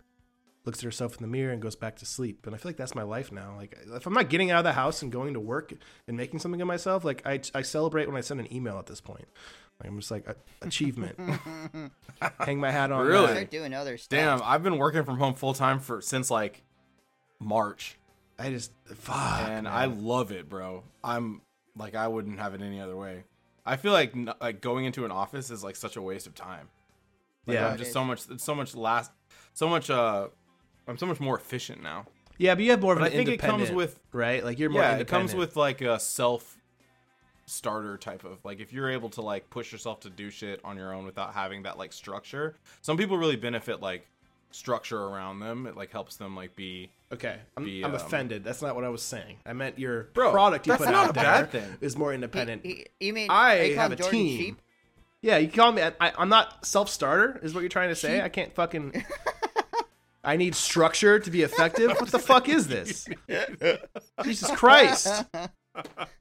looks 0.68 0.80
at 0.80 0.84
herself 0.84 1.16
in 1.16 1.22
the 1.24 1.28
mirror 1.28 1.52
and 1.52 1.62
goes 1.62 1.76
back 1.76 1.96
to 1.96 2.06
sleep. 2.06 2.46
And 2.46 2.54
I 2.54 2.60
feel 2.60 2.70
like 2.70 2.78
that's 2.78 2.94
my 2.94 3.02
life 3.02 3.32
now. 3.32 3.56
Like 3.58 3.76
if 3.96 4.06
I'm 4.06 4.14
not 4.14 4.30
getting 4.30 4.52
out 4.52 4.60
of 4.60 4.64
the 4.66 4.74
house 4.74 5.02
and 5.02 5.12
going 5.12 5.34
to 5.34 5.40
work 5.40 5.74
and 6.08 6.16
making 6.18 6.40
something 6.40 6.62
of 6.62 6.68
myself, 6.68 7.04
like 7.04 7.26
I, 7.26 7.40
I 7.56 7.64
celebrate 7.64 8.06
when 8.08 8.16
I 8.18 8.22
send 8.22 8.40
an 8.40 8.54
email 8.54 8.78
at 8.78 8.86
this 8.86 9.02
point. 9.02 9.26
Like, 9.80 9.90
I'm 9.90 9.98
just 10.00 10.12
like 10.12 10.26
achievement. 10.62 11.18
Hang 12.40 12.60
my 12.60 12.72
hat 12.72 12.92
on. 12.92 13.06
Really? 13.06 13.28
that. 13.28 13.34
Start 13.34 13.52
doing 13.52 13.74
other 13.74 13.98
stuff. 13.98 14.20
Damn, 14.20 14.42
I've 14.44 14.62
been 14.64 14.78
working 14.78 15.04
from 15.04 15.18
home 15.18 15.34
full 15.34 15.54
time 15.54 15.80
for 15.80 16.02
since 16.02 16.30
like 16.30 16.64
March, 17.40 17.98
I 18.38 18.50
just 18.50 18.72
fuck. 18.86 19.42
and 19.48 19.64
man. 19.64 19.68
I 19.68 19.86
love 19.86 20.32
it, 20.32 20.50
bro. 20.50 20.84
I'm 21.04 21.42
like 21.78 21.96
I 21.96 22.08
wouldn't 22.08 22.40
have 22.40 22.54
it 22.56 22.62
any 22.62 22.82
other 22.82 22.96
way. 22.96 23.24
I 23.66 23.76
feel 23.78 23.92
like 23.92 24.14
like 24.42 24.62
going 24.62 24.86
into 24.86 25.06
an 25.06 25.12
office 25.12 25.50
is 25.52 25.64
like 25.64 25.76
such 25.76 25.96
a 25.96 26.02
waste 26.02 26.28
of 26.28 26.36
time. 26.36 26.70
Like, 27.46 27.56
Yeah. 27.56 27.68
I'm 27.70 27.78
just 27.78 27.94
so 27.94 28.04
much. 28.04 28.24
It's 28.30 28.44
so 28.44 28.56
much 28.56 28.76
last. 28.76 29.12
So 29.54 29.70
much. 29.70 29.90
Uh, 29.90 30.28
I'm 30.88 30.98
so 30.98 31.06
much 31.06 31.20
more 31.20 31.38
efficient 31.38 31.82
now. 31.84 32.06
yeah, 32.38 32.56
but 32.56 32.64
you 32.64 32.72
have 32.72 32.82
more 32.82 32.94
of 32.94 33.00
But 33.00 33.08
an 33.08 33.14
I 33.14 33.16
think 33.16 33.30
it 33.30 33.38
comes 33.40 33.72
with 33.72 34.00
right. 34.12 34.44
Like 34.44 34.60
you're 34.60 34.70
more. 34.70 34.82
yeah, 34.82 34.98
it 34.98 35.08
comes 35.08 35.34
with 35.36 35.56
like 35.56 35.82
a 35.82 36.00
self 36.00 36.58
starter 37.46 37.98
type 37.98 38.26
of 38.26 38.44
like 38.44 38.60
if 38.60 38.74
you're 38.74 38.90
able 38.90 39.10
to 39.10 39.22
like 39.22 39.50
push 39.50 39.72
yourself 39.72 40.02
to 40.02 40.10
do 40.10 40.30
shit 40.30 40.60
on 40.66 40.76
your 40.78 40.94
own 40.94 41.06
without 41.06 41.34
having 41.34 41.64
that 41.64 41.78
like 41.78 41.94
structure. 41.94 42.56
Some 42.82 42.98
people 42.98 43.18
really 43.18 43.36
benefit 43.38 43.82
like 43.82 44.06
structure 44.52 45.00
around 45.02 45.40
them. 45.40 45.66
It 45.68 45.76
like 45.78 45.92
helps 45.92 46.16
them 46.18 46.36
like 46.36 46.56
be 46.56 46.90
Okay, 47.14 47.38
I'm, 47.56 47.64
be, 47.64 47.84
I'm 47.86 47.92
um, 47.92 47.96
offended. 47.96 48.44
That's 48.44 48.62
not 48.62 48.76
what 48.76 48.84
I 48.84 48.90
was 48.90 49.02
saying. 49.02 49.38
I 49.46 49.54
meant 49.54 49.80
your 49.80 50.10
Bro, 50.14 50.32
product 50.32 50.68
you 50.68 50.72
that's 50.74 50.84
put 50.84 50.92
not 50.92 51.06
out 51.06 51.10
a 51.12 51.14
there 51.14 51.24
bad 51.24 51.52
thing. 51.52 51.78
is 51.80 51.96
more 51.96 52.14
independent. 52.14 52.66
he- 52.66 52.86
you 53.00 53.14
mean 53.14 53.30
I 53.32 53.74
have 53.76 53.94
a 53.94 53.96
Jordan 53.96 54.12
team. 54.20 54.38
Sheep? 54.38 54.62
Yeah, 55.22 55.38
you 55.38 55.48
call 55.48 55.72
me. 55.72 55.82
I, 55.82 56.12
I'm 56.18 56.28
not 56.30 56.66
self 56.66 56.90
starter. 56.90 57.40
Is 57.42 57.54
what 57.54 57.62
you're 57.62 57.70
trying 57.70 57.90
to 57.90 57.96
say? 57.96 58.22
I 58.22 58.28
can't 58.30 58.54
fucking. 58.54 59.06
I 60.28 60.36
need 60.36 60.56
structure 60.56 61.20
to 61.20 61.32
be 61.32 61.42
effective. 61.44 61.90
What 61.92 62.10
the 62.10 62.20
fuck 62.20 62.50
is 62.50 62.68
this? 62.68 63.08
Jesus 64.24 64.52
Christ! 64.52 65.24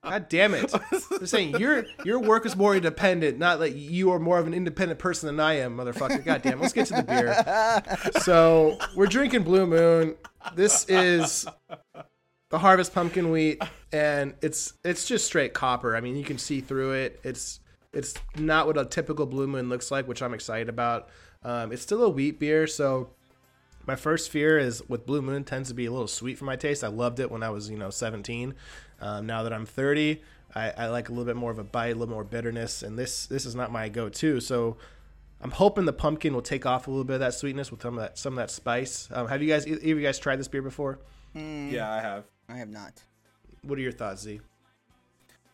God 0.04 0.28
damn 0.28 0.54
it! 0.54 0.72
They're 1.10 1.26
saying 1.26 1.58
your 1.58 1.84
your 2.04 2.20
work 2.20 2.46
is 2.46 2.54
more 2.54 2.76
independent, 2.76 3.36
not 3.38 3.58
that 3.58 3.74
you 3.74 4.12
are 4.12 4.20
more 4.20 4.38
of 4.38 4.46
an 4.46 4.54
independent 4.54 5.00
person 5.00 5.26
than 5.26 5.40
I 5.40 5.54
am, 5.54 5.76
motherfucker. 5.76 6.24
God 6.24 6.42
damn. 6.42 6.52
it. 6.52 6.60
Let's 6.60 6.72
get 6.72 6.86
to 6.86 6.94
the 6.94 7.02
beer. 7.02 8.22
So 8.22 8.78
we're 8.94 9.08
drinking 9.08 9.42
Blue 9.42 9.66
Moon. 9.66 10.14
This 10.54 10.88
is 10.88 11.44
the 12.50 12.58
Harvest 12.58 12.94
Pumpkin 12.94 13.32
Wheat, 13.32 13.60
and 13.92 14.34
it's 14.40 14.74
it's 14.84 15.08
just 15.08 15.26
straight 15.26 15.52
copper. 15.52 15.96
I 15.96 16.00
mean, 16.00 16.14
you 16.14 16.24
can 16.24 16.38
see 16.38 16.60
through 16.60 16.92
it. 16.92 17.18
It's 17.24 17.58
it's 17.92 18.14
not 18.36 18.68
what 18.68 18.78
a 18.78 18.84
typical 18.84 19.26
Blue 19.26 19.48
Moon 19.48 19.68
looks 19.68 19.90
like, 19.90 20.06
which 20.06 20.22
I'm 20.22 20.32
excited 20.32 20.68
about. 20.68 21.08
Um, 21.42 21.72
it's 21.72 21.82
still 21.82 22.04
a 22.04 22.08
wheat 22.08 22.38
beer, 22.38 22.68
so 22.68 23.10
my 23.86 23.96
first 23.96 24.30
fear 24.30 24.58
is 24.58 24.82
with 24.88 25.06
Blue 25.06 25.22
Moon 25.22 25.44
tends 25.44 25.68
to 25.68 25.74
be 25.74 25.86
a 25.86 25.90
little 25.90 26.08
sweet 26.08 26.38
for 26.38 26.44
my 26.44 26.56
taste. 26.56 26.82
I 26.82 26.88
loved 26.88 27.20
it 27.20 27.30
when 27.30 27.42
I 27.42 27.50
was 27.50 27.70
you 27.70 27.78
know 27.78 27.90
17. 27.90 28.54
Um, 29.00 29.26
now 29.26 29.42
that 29.42 29.52
I'm 29.52 29.66
30, 29.66 30.22
I, 30.54 30.70
I 30.70 30.86
like 30.88 31.08
a 31.08 31.12
little 31.12 31.26
bit 31.26 31.36
more 31.36 31.50
of 31.50 31.58
a 31.58 31.64
bite, 31.64 31.88
a 31.88 31.94
little 31.94 32.14
more 32.14 32.24
bitterness, 32.24 32.82
and 32.82 32.98
this 32.98 33.26
this 33.26 33.46
is 33.46 33.54
not 33.54 33.70
my 33.70 33.88
go-to. 33.88 34.40
So 34.40 34.76
I'm 35.40 35.50
hoping 35.50 35.84
the 35.84 35.92
pumpkin 35.92 36.34
will 36.34 36.42
take 36.42 36.66
off 36.66 36.86
a 36.86 36.90
little 36.90 37.04
bit 37.04 37.14
of 37.14 37.20
that 37.20 37.34
sweetness 37.34 37.70
with 37.70 37.82
some 37.82 37.98
of 37.98 38.00
that 38.00 38.18
some 38.18 38.32
of 38.32 38.36
that 38.38 38.50
spice. 38.50 39.08
Um, 39.12 39.28
have 39.28 39.42
you 39.42 39.48
guys 39.48 39.66
either 39.66 39.84
you 39.84 40.00
guys 40.00 40.18
tried 40.18 40.36
this 40.36 40.48
beer 40.48 40.62
before? 40.62 40.98
Yeah, 41.34 41.92
I 41.92 42.00
have. 42.00 42.24
I 42.48 42.56
have 42.56 42.70
not. 42.70 43.02
What 43.62 43.78
are 43.78 43.82
your 43.82 43.92
thoughts, 43.92 44.22
Z? 44.22 44.40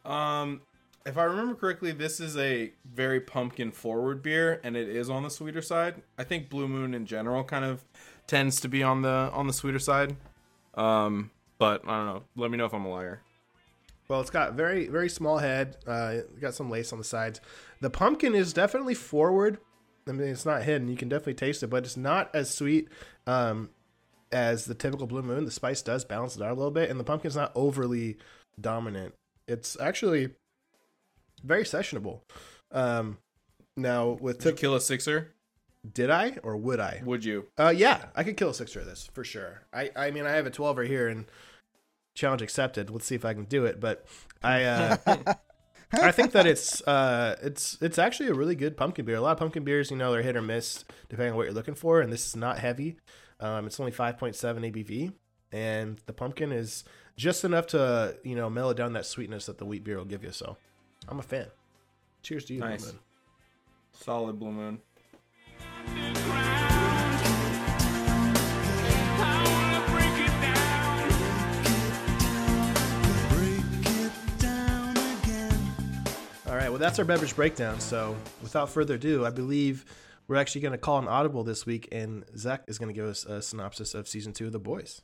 Um, 0.05 0.61
if 1.05 1.19
I 1.19 1.25
remember 1.25 1.55
correctly, 1.55 1.93
this 1.93 2.21
is 2.21 2.37
a 2.37 2.73
very 2.85 3.21
pumpkin 3.21 3.73
forward 3.73 4.23
beer, 4.23 4.61
and 4.63 4.77
it 4.77 4.89
is 4.89 5.11
on 5.11 5.23
the 5.23 5.31
sweeter 5.31 5.63
side. 5.63 6.03
I 6.17 6.25
think 6.25 6.49
Blue 6.49 6.69
Moon 6.69 6.95
in 6.95 7.07
general 7.07 7.43
kind 7.43 7.65
of 7.65 7.85
tends 8.33 8.61
to 8.61 8.69
be 8.69 8.83
on 8.83 9.03
the 9.03 9.31
on 9.35 9.47
the 9.47 9.53
sweeter 9.53 9.79
side. 9.79 10.17
Um, 10.75 11.31
but 11.59 11.83
I 11.87 11.99
don't 11.99 12.07
know. 12.07 12.23
Let 12.35 12.51
me 12.51 12.57
know 12.57 12.65
if 12.65 12.73
I'm 12.73 12.87
a 12.87 12.91
liar. 12.91 13.21
Well, 14.09 14.23
it's 14.23 14.31
got 14.31 14.55
very 14.55 14.89
very 14.89 15.11
small 15.11 15.37
head. 15.37 15.77
Uh, 15.87 16.21
got 16.41 16.55
some 16.55 16.71
lace 16.71 16.93
on 16.93 16.99
the 16.99 17.05
sides. 17.05 17.41
The 17.83 17.91
pumpkin 17.91 18.35
is 18.35 18.55
definitely 18.55 18.95
forward. 18.95 19.59
I 20.09 20.13
mean, 20.13 20.29
it's 20.29 20.47
not 20.47 20.63
hidden. 20.63 20.89
You 20.89 20.97
can 20.97 21.11
definitely 21.11 21.35
taste 21.35 21.63
it, 21.63 21.69
but 21.69 21.85
it's 21.85 21.97
not 21.97 22.35
as 22.35 22.51
sweet 22.51 22.89
um, 23.27 23.69
as 24.33 24.65
the 24.65 24.75
typical 24.75 25.07
Blue 25.07 25.23
Moon. 25.23 25.45
The 25.45 25.51
spice 25.51 25.83
does 25.83 26.05
balance 26.05 26.35
it 26.35 26.43
out 26.43 26.51
a 26.51 26.55
little 26.55 26.73
bit, 26.73 26.91
and 26.91 26.99
the 26.99 27.05
pumpkin's 27.05 27.37
not 27.37 27.53
overly 27.55 28.17
dominant. 28.59 29.15
It's 29.47 29.79
actually 29.79 30.31
very 31.45 31.65
sessionable. 31.65 32.21
Um, 32.73 33.19
now 33.77 34.17
with 34.21 34.45
you 34.45 34.53
kill 34.53 34.75
a 34.75 34.81
sixer? 34.81 35.35
Did 35.91 36.11
I 36.11 36.39
or 36.43 36.57
would 36.57 36.81
I? 36.81 37.03
Would 37.05 37.25
you? 37.25 37.47
Uh, 37.59 37.73
yeah, 37.75 38.07
I 38.15 38.23
could 38.23 38.37
kill 38.37 38.51
a 38.51 38.55
sixer 38.55 38.81
of 38.81 38.87
this 38.87 39.09
for 39.13 39.25
sure. 39.25 39.63
I, 39.73 39.91
I 39.97 40.11
mean, 40.11 40.27
I 40.27 40.31
have 40.33 40.47
a 40.47 40.51
12 40.51 40.83
here 40.83 41.09
and 41.09 41.27
challenge 42.15 42.43
accepted. 42.43 42.91
Let's 42.91 43.07
see 43.07 43.15
if 43.17 43.25
I 43.25 43.35
can 43.35 43.45
do 43.45 43.65
it. 43.65 43.81
But 43.81 44.07
I, 44.43 44.65
uh, 44.65 44.97
I 45.93 46.13
think 46.13 46.33
that 46.33 46.47
it's, 46.47 46.81
uh, 46.83 47.37
it's, 47.43 47.79
it's 47.81 47.99
actually 47.99 48.29
a 48.29 48.35
really 48.35 48.55
good 48.55 48.77
pumpkin 48.77 49.05
beer. 49.05 49.17
A 49.17 49.21
lot 49.21 49.33
of 49.33 49.39
pumpkin 49.39 49.65
beers, 49.65 49.91
you 49.91 49.97
know, 49.97 50.13
they're 50.13 50.23
hit 50.23 50.37
or 50.37 50.43
miss 50.43 50.85
depending 51.09 51.33
on 51.33 51.37
what 51.37 51.45
you're 51.47 51.55
looking 51.55 51.75
for. 51.75 52.01
And 52.01 52.13
this 52.13 52.27
is 52.27 52.37
not 52.37 52.59
heavy. 52.59 52.97
Um, 53.41 53.67
it's 53.67 53.81
only 53.81 53.91
5.7 53.91 54.37
ABV, 54.37 55.13
and 55.51 56.01
the 56.07 56.13
pumpkin 56.13 56.53
is 56.53 56.85
just 57.17 57.43
enough 57.45 57.67
to, 57.69 58.17
you 58.23 58.37
know, 58.37 58.49
mellow 58.49 58.73
down 58.73 58.93
that 58.93 59.05
sweetness 59.05 59.47
that 59.47 59.59
the 59.59 59.67
wheat 59.67 59.83
beer 59.83 59.97
will 59.99 60.05
give 60.05 60.23
you. 60.23 60.31
So, 60.31 60.57
I'm 61.09 61.19
a 61.19 61.23
fan. 61.23 61.49
Cheers 62.23 62.45
to 62.45 62.55
you, 62.55 62.61
Nice. 62.61 62.85
Blue 62.85 62.93
Moon. 62.93 63.01
Solid 63.95 64.39
Blue 64.39 64.53
Moon. 64.53 64.81
Well, 76.73 76.79
that's 76.79 76.99
our 76.99 77.05
beverage 77.05 77.37
breakdown. 77.37 77.79
So, 77.81 78.17
without 78.43 78.71
further 78.71 78.95
ado, 78.95 79.25
I 79.27 79.31
believe 79.31 79.85
we're 80.29 80.37
actually 80.37 80.63
going 80.63 80.73
to 80.73 80.79
call 80.79 80.99
an 80.99 81.07
audible 81.09 81.45
this 81.45 81.67
week, 81.67 81.89
and 81.93 82.25
Zach 82.37 82.65
is 82.67 82.79
going 82.79 82.89
to 82.89 82.95
give 82.95 83.05
us 83.09 83.25
a 83.25 83.43
synopsis 83.43 83.95
of 83.95 84.09
season 84.09 84.33
two 84.33 84.47
of 84.47 84.53
The 84.53 84.59
Boys. 84.59 85.03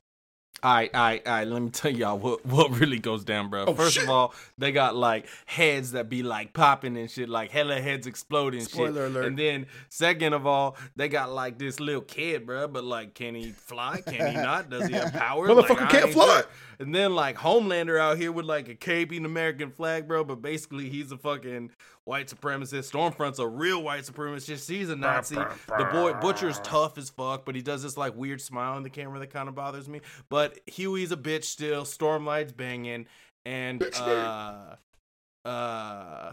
All 0.61 0.75
right, 0.75 0.91
all 0.93 1.01
right, 1.03 1.25
all 1.25 1.33
right. 1.35 1.47
Let 1.47 1.63
me 1.63 1.71
tell 1.71 1.91
y'all 1.93 2.19
what 2.19 2.45
what 2.45 2.71
really 2.81 2.99
goes 2.99 3.23
down, 3.23 3.49
bro. 3.49 3.67
Oh, 3.67 3.75
First 3.75 3.95
shit. 3.95 4.03
of 4.05 4.09
all, 4.11 4.35
they 4.57 4.73
got 4.73 4.97
like 4.97 5.27
heads 5.47 5.93
that 5.93 6.09
be 6.09 6.25
like 6.25 6.53
popping 6.53 6.97
and 6.97 7.09
shit, 7.09 7.29
like 7.29 7.53
hella 7.53 7.81
heads 7.81 8.09
exploding. 8.09 8.61
and 8.61 8.69
shit. 8.69 8.75
Spoiler 8.75 9.07
alert. 9.07 9.27
And 9.27 9.39
then 9.39 9.67
second 9.89 10.33
of 10.33 10.47
all, 10.49 10.77
they 10.97 11.09
got 11.09 11.31
like 11.31 11.59
this 11.59 11.79
little 11.79 12.01
kid, 12.01 12.45
bro. 12.45 12.67
But 12.67 12.83
like, 12.83 13.15
can 13.15 13.37
he 13.37 13.53
fly? 13.53 14.01
Can 14.05 14.33
he 14.33 14.37
not? 14.37 14.69
Does 14.69 14.89
he 14.89 14.95
have 14.95 15.13
powers? 15.13 15.49
Motherfucker 15.51 15.81
Like, 15.83 15.91
can't 15.91 16.13
fly. 16.13 16.27
sure. 16.41 16.51
And 16.81 16.95
then 16.95 17.15
like 17.15 17.37
Homelander 17.37 17.99
out 18.01 18.19
here 18.19 18.31
with 18.31 18.45
like 18.47 18.69
a 18.69 18.75
cape 18.77 19.11
and 19.11 19.27
American 19.27 19.71
flag, 19.71 20.07
bro. 20.07 20.23
But 20.23 20.41
basically, 20.41 20.89
he's 20.89 21.11
a 21.11 21.17
fucking 21.19 21.71
white 22.05 22.29
supremacist. 22.29 22.93
Stormfront's 22.93 23.41
a 23.41 23.47
real 23.49 23.83
white 23.83 24.05
supremacist. 24.05 24.69
He's 24.69 24.89
a 24.89 24.95
Nazi. 24.97 25.35
The 25.35 25.89
boy 25.91 26.13
Butcher's 26.21 26.61
tough 26.61 26.97
as 26.97 27.11
fuck, 27.11 27.45
but 27.45 27.57
he 27.57 27.63
does 27.63 27.83
this 27.83 27.97
like 27.97 28.15
weird 28.17 28.41
smile 28.41 28.77
in 28.77 28.85
the 28.85 28.91
camera 28.91 29.19
that 29.19 29.33
kind 29.33 29.49
of 29.49 29.57
bothers 29.57 29.89
me. 29.89 30.01
But 30.29 30.59
Huey's 30.67 31.11
a 31.11 31.17
bitch 31.17 31.45
still. 31.45 31.83
Stormlight's 31.83 32.53
banging, 32.53 33.07
and 33.45 33.83
uh, 33.99 34.77
uh, 35.45 36.33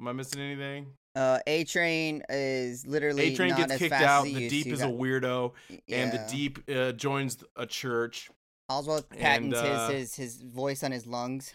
am 0.00 0.08
I 0.08 0.12
missing 0.12 0.40
anything? 0.40 0.86
Uh, 1.14 1.38
A 1.46 1.64
Train 1.64 2.22
is 2.28 2.86
literally 2.86 3.32
A 3.32 3.36
Train 3.36 3.54
gets 3.56 3.72
as 3.72 3.78
kicked 3.78 3.90
fast 3.94 4.04
out. 4.04 4.24
The 4.24 4.48
Deep 4.48 4.66
is 4.66 4.80
You 4.80 4.86
a 4.86 4.90
got- 4.90 4.98
weirdo, 4.98 5.52
and 5.88 6.12
the. 6.12 6.26
Deep 6.30 6.58
uh, 6.68 6.92
joins 6.92 7.38
a 7.56 7.64
church. 7.66 8.28
Oswalt 8.70 9.04
and, 9.12 9.20
patents 9.20 9.56
uh, 9.58 9.88
his, 9.90 10.14
his 10.14 10.34
his 10.34 10.42
voice 10.42 10.82
on 10.82 10.92
his 10.92 11.06
lungs. 11.06 11.54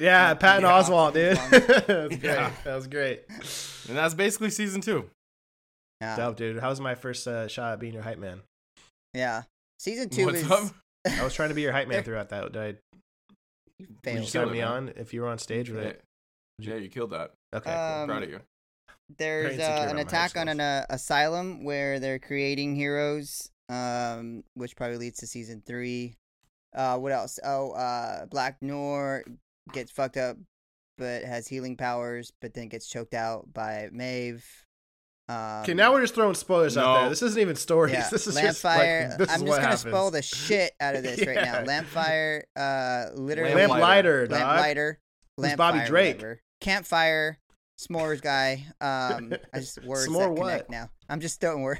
Yeah, 0.00 0.34
Patton 0.34 0.62
Yeah. 0.64 0.80
Oswalt, 0.80 1.12
dude. 1.14 1.36
Yeah. 1.36 1.80
that 1.88 1.96
was 2.08 2.16
great. 2.18 2.22
Yeah. 2.22 2.50
That 2.64 2.74
was 2.74 2.86
great. 2.86 3.22
And 3.88 3.96
that's 3.96 4.14
basically 4.14 4.50
season 4.50 4.80
two. 4.80 5.08
Yeah, 6.00 6.16
Dope, 6.16 6.36
dude. 6.36 6.58
How 6.60 6.70
was 6.70 6.80
my 6.80 6.94
first 6.94 7.26
uh, 7.28 7.46
shot 7.48 7.72
at 7.74 7.78
being 7.80 7.94
your 7.94 8.02
hype 8.02 8.18
man? 8.18 8.40
yeah. 9.14 9.42
Season 9.78 10.08
two 10.08 10.26
What's 10.26 10.40
is 10.40 10.50
up? 10.50 10.64
I 11.06 11.22
was 11.22 11.34
trying 11.34 11.50
to 11.50 11.54
be 11.54 11.60
your 11.62 11.72
hype 11.72 11.88
man 11.88 12.02
throughout 12.02 12.30
that. 12.30 12.52
Did 12.52 12.56
I, 12.60 12.66
would 12.66 12.78
you 13.78 13.86
failed. 14.02 14.26
sign 14.28 14.32
killed 14.42 14.48
it, 14.48 14.52
me 14.52 14.58
man. 14.60 14.68
on 14.68 14.92
if 14.96 15.12
you 15.12 15.20
were 15.20 15.28
on 15.28 15.38
stage 15.38 15.68
with 15.70 15.82
Yeah, 15.82 15.88
it? 15.90 16.02
yeah, 16.58 16.74
you 16.76 16.88
killed 16.88 17.10
that. 17.10 17.32
Okay, 17.54 17.70
Um, 17.70 18.08
Proud 18.08 18.22
of 18.22 18.30
you. 18.30 18.40
There's 19.18 19.58
uh, 19.58 19.86
an 19.90 19.98
attack 19.98 20.36
on 20.36 20.48
an 20.48 20.60
uh, 20.60 20.86
asylum 20.88 21.64
where 21.64 22.00
they're 22.00 22.18
creating 22.18 22.74
heroes, 22.76 23.50
um, 23.68 24.44
which 24.54 24.76
probably 24.76 24.96
leads 24.98 25.18
to 25.20 25.26
season 25.26 25.62
three. 25.64 26.16
Uh, 26.74 26.98
what 26.98 27.12
else? 27.12 27.38
Oh, 27.44 27.70
uh, 27.72 28.26
Black 28.26 28.56
Noir 28.60 29.24
gets 29.72 29.90
fucked 29.90 30.16
up, 30.16 30.36
but 30.98 31.22
has 31.24 31.46
healing 31.46 31.76
powers, 31.76 32.32
but 32.40 32.54
then 32.54 32.68
gets 32.68 32.88
choked 32.88 33.14
out 33.14 33.52
by 33.52 33.88
Maeve. 33.92 34.44
Um, 35.28 35.62
Okay, 35.62 35.72
now 35.72 35.92
we're 35.92 36.02
just 36.02 36.14
throwing 36.14 36.34
spoilers 36.34 36.76
out 36.76 37.00
there. 37.00 37.08
This 37.08 37.22
isn't 37.22 37.40
even 37.40 37.56
stories. 37.56 37.94
yeah, 37.94 38.08
This 38.10 38.26
is 38.26 38.34
just 38.34 38.62
Lampfire. 38.64 39.08
like, 39.10 39.18
this 39.18 39.30
I'm 39.30 39.36
is 39.36 39.42
just 39.42 39.46
gonna 39.56 39.60
happens. 39.62 39.80
spoil 39.80 40.10
the 40.10 40.20
shit 40.22 40.72
out 40.80 40.96
of 40.96 41.02
this 41.04 41.24
right 41.26 41.36
now. 41.36 41.62
Lampfire, 41.62 42.44
uh, 42.56 43.06
literally 43.14 43.54
Lamp 43.54 43.70
Lamplighter. 43.72 43.80
lighter, 43.80 44.26
dog. 44.26 44.40
Lamplighter, 44.40 44.98
Who's 45.38 45.54
Bobby 45.54 45.78
Lampfire, 45.78 45.86
Drake? 45.88 46.16
whatever. 46.16 46.40
Campfire, 46.60 47.38
s'mores 47.80 48.20
guy. 48.20 48.66
Um, 48.80 49.32
I 49.52 49.60
just 49.60 49.82
words 49.84 50.08
S'more 50.08 50.34
that 50.34 50.40
connect 50.42 50.68
what? 50.68 50.70
now. 50.70 50.90
I'm 51.08 51.20
just 51.20 51.40
throwing 51.40 51.62
word. 51.62 51.78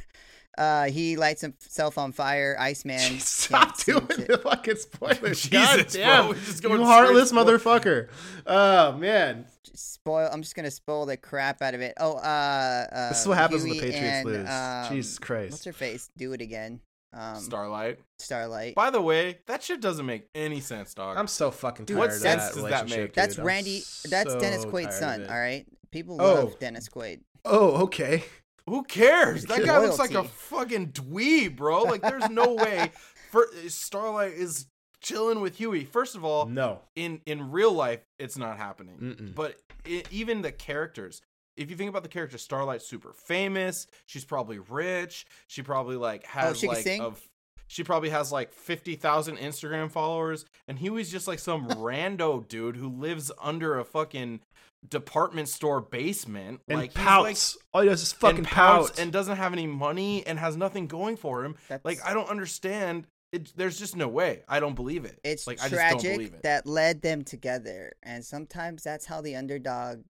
Uh, 0.56 0.84
he 0.84 1.16
lights 1.16 1.40
himself 1.40 1.98
on 1.98 2.12
fire. 2.12 2.56
Iceman. 2.58 2.98
Stop 3.20 3.78
doing 3.84 4.06
to- 4.06 4.24
the 4.24 4.38
fucking 4.38 4.76
spoilers. 4.76 5.42
Jesus, 5.48 5.50
God 5.50 5.76
bro, 5.76 5.84
damn. 5.92 6.28
we're 6.28 6.34
just 6.34 6.62
you 6.62 6.84
heartless 6.84 7.28
spoil- 7.30 7.44
motherfucker. 7.44 8.08
Oh, 8.46 8.92
man. 8.92 9.46
Spoil. 9.76 10.28
I'm 10.32 10.42
just 10.42 10.54
gonna 10.54 10.70
spoil 10.70 11.06
the 11.06 11.16
crap 11.16 11.60
out 11.60 11.74
of 11.74 11.80
it. 11.80 11.94
Oh, 11.98 12.12
uh, 12.14 12.86
uh 12.92 13.08
This 13.08 13.22
is 13.22 13.26
what 13.26 13.38
happens 13.38 13.62
when 13.64 13.72
the 13.72 13.80
Patriots 13.80 14.04
and, 14.04 14.24
lose. 14.28 14.48
um, 14.48 14.94
Jesus 14.94 15.18
Christ. 15.18 15.50
What's 15.52 15.64
her 15.64 15.72
face? 15.72 16.10
Do 16.16 16.32
it 16.32 16.40
again. 16.40 16.80
Um, 17.12 17.36
Starlight. 17.36 17.98
Starlight. 18.18 18.74
By 18.76 18.90
the 18.90 19.00
way, 19.00 19.38
that 19.46 19.62
shit 19.62 19.80
doesn't 19.80 20.04
make 20.06 20.28
any 20.34 20.60
sense, 20.60 20.94
dog. 20.94 21.16
I'm 21.16 21.26
so 21.26 21.50
fucking 21.50 21.86
Dude, 21.86 21.96
tired 21.96 22.06
what 22.08 22.10
of 22.10 22.20
sense 22.20 22.42
that 22.44 22.54
does 22.54 22.62
that 22.62 22.62
relationship. 22.84 23.00
make? 23.02 23.14
That's. 23.14 23.38
I'm 23.38 23.44
Randy. 23.44 23.82
That's 24.08 24.32
so 24.32 24.40
Dennis 24.40 24.64
Quaid's 24.64 24.98
son. 24.98 25.26
All 25.28 25.38
right. 25.38 25.64
People 25.90 26.20
Oh. 26.20 26.34
love 26.34 26.58
Dennis 26.60 26.88
Quaid. 26.88 27.20
Oh, 27.44 27.82
okay. 27.84 28.24
Who 28.68 28.82
cares? 28.84 29.44
That 29.44 29.64
guy 29.64 29.78
looks 29.78 29.98
like 29.98 30.14
a 30.14 30.24
fucking 30.24 30.92
dweeb, 30.92 31.56
bro. 31.56 31.82
Like, 31.82 32.02
there's 32.02 32.30
no 32.30 32.54
way. 32.54 32.90
For 33.30 33.46
Starlight 33.68 34.32
is 34.34 34.66
chilling 35.00 35.40
with 35.40 35.56
Huey. 35.56 35.84
First 35.84 36.16
of 36.16 36.24
all, 36.24 36.46
No. 36.46 36.80
in 36.96 37.20
in 37.26 37.50
real 37.50 37.72
life, 37.72 38.00
it's 38.18 38.38
not 38.38 38.56
happening. 38.56 38.96
Mm-mm. 38.98 39.34
But 39.34 39.56
i 39.86 40.02
even 40.10 40.42
the 40.42 40.52
characters. 40.52 41.20
If 41.56 41.70
you 41.70 41.76
think 41.76 41.88
about 41.90 42.02
the 42.02 42.08
character, 42.08 42.38
Starlight's 42.38 42.86
super 42.86 43.12
famous. 43.12 43.86
She's 44.06 44.24
probably 44.24 44.58
rich. 44.58 45.26
She 45.46 45.62
probably 45.62 45.96
like 45.96 46.24
has 46.26 46.52
Oh, 46.52 46.54
she 46.54 46.68
like 46.68 46.82
sing? 46.84 47.00
of. 47.00 47.20
She 47.66 47.82
probably 47.84 48.10
has 48.10 48.30
like 48.32 48.52
fifty 48.52 48.94
thousand 48.94 49.36
Instagram 49.38 49.90
followers, 49.90 50.44
and 50.68 50.78
Huey's 50.78 51.10
just 51.10 51.26
like 51.28 51.38
some 51.38 51.66
rando 51.68 52.46
dude 52.46 52.76
who 52.76 52.88
lives 52.88 53.30
under 53.40 53.78
a 53.78 53.84
fucking 53.84 54.40
department 54.88 55.48
store 55.48 55.80
basement. 55.80 56.60
And 56.68 56.78
like 56.78 56.90
he's, 56.90 56.96
like, 56.96 57.06
pouts. 57.06 57.56
All 57.72 57.82
he 57.82 57.88
does 57.88 58.02
is 58.02 58.12
fucking 58.12 58.38
and 58.38 58.46
pout. 58.46 58.86
pouts 58.86 59.00
and 59.00 59.12
doesn't 59.12 59.36
have 59.36 59.52
any 59.52 59.66
money 59.66 60.26
and 60.26 60.38
has 60.38 60.56
nothing 60.56 60.86
going 60.86 61.16
for 61.16 61.44
him. 61.44 61.56
That's, 61.68 61.84
Like 61.84 61.98
I 62.04 62.14
don't 62.14 62.28
understand. 62.28 63.06
It, 63.32 63.52
there's 63.56 63.78
just 63.78 63.96
no 63.96 64.06
way. 64.06 64.42
I 64.48 64.60
don't 64.60 64.76
believe 64.76 65.04
it. 65.04 65.18
it's 65.24 65.46
like 65.46 65.60
I 65.60 65.68
just 65.68 65.80
don't 65.90 66.02
believe 66.02 66.16
tragic 66.16 66.34
it. 66.34 66.42
that 66.44 66.66
led 66.66 67.02
them 67.02 67.24
together, 67.24 67.92
and 68.02 68.24
sometimes 68.24 68.84
that's 68.84 69.06
how 69.06 69.20
the 69.20 69.34
underdog 69.34 70.04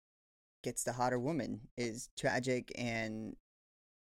gets 0.63 0.83
the 0.83 0.93
hotter 0.93 1.19
woman 1.19 1.61
is 1.77 2.09
tragic 2.17 2.71
and 2.75 3.35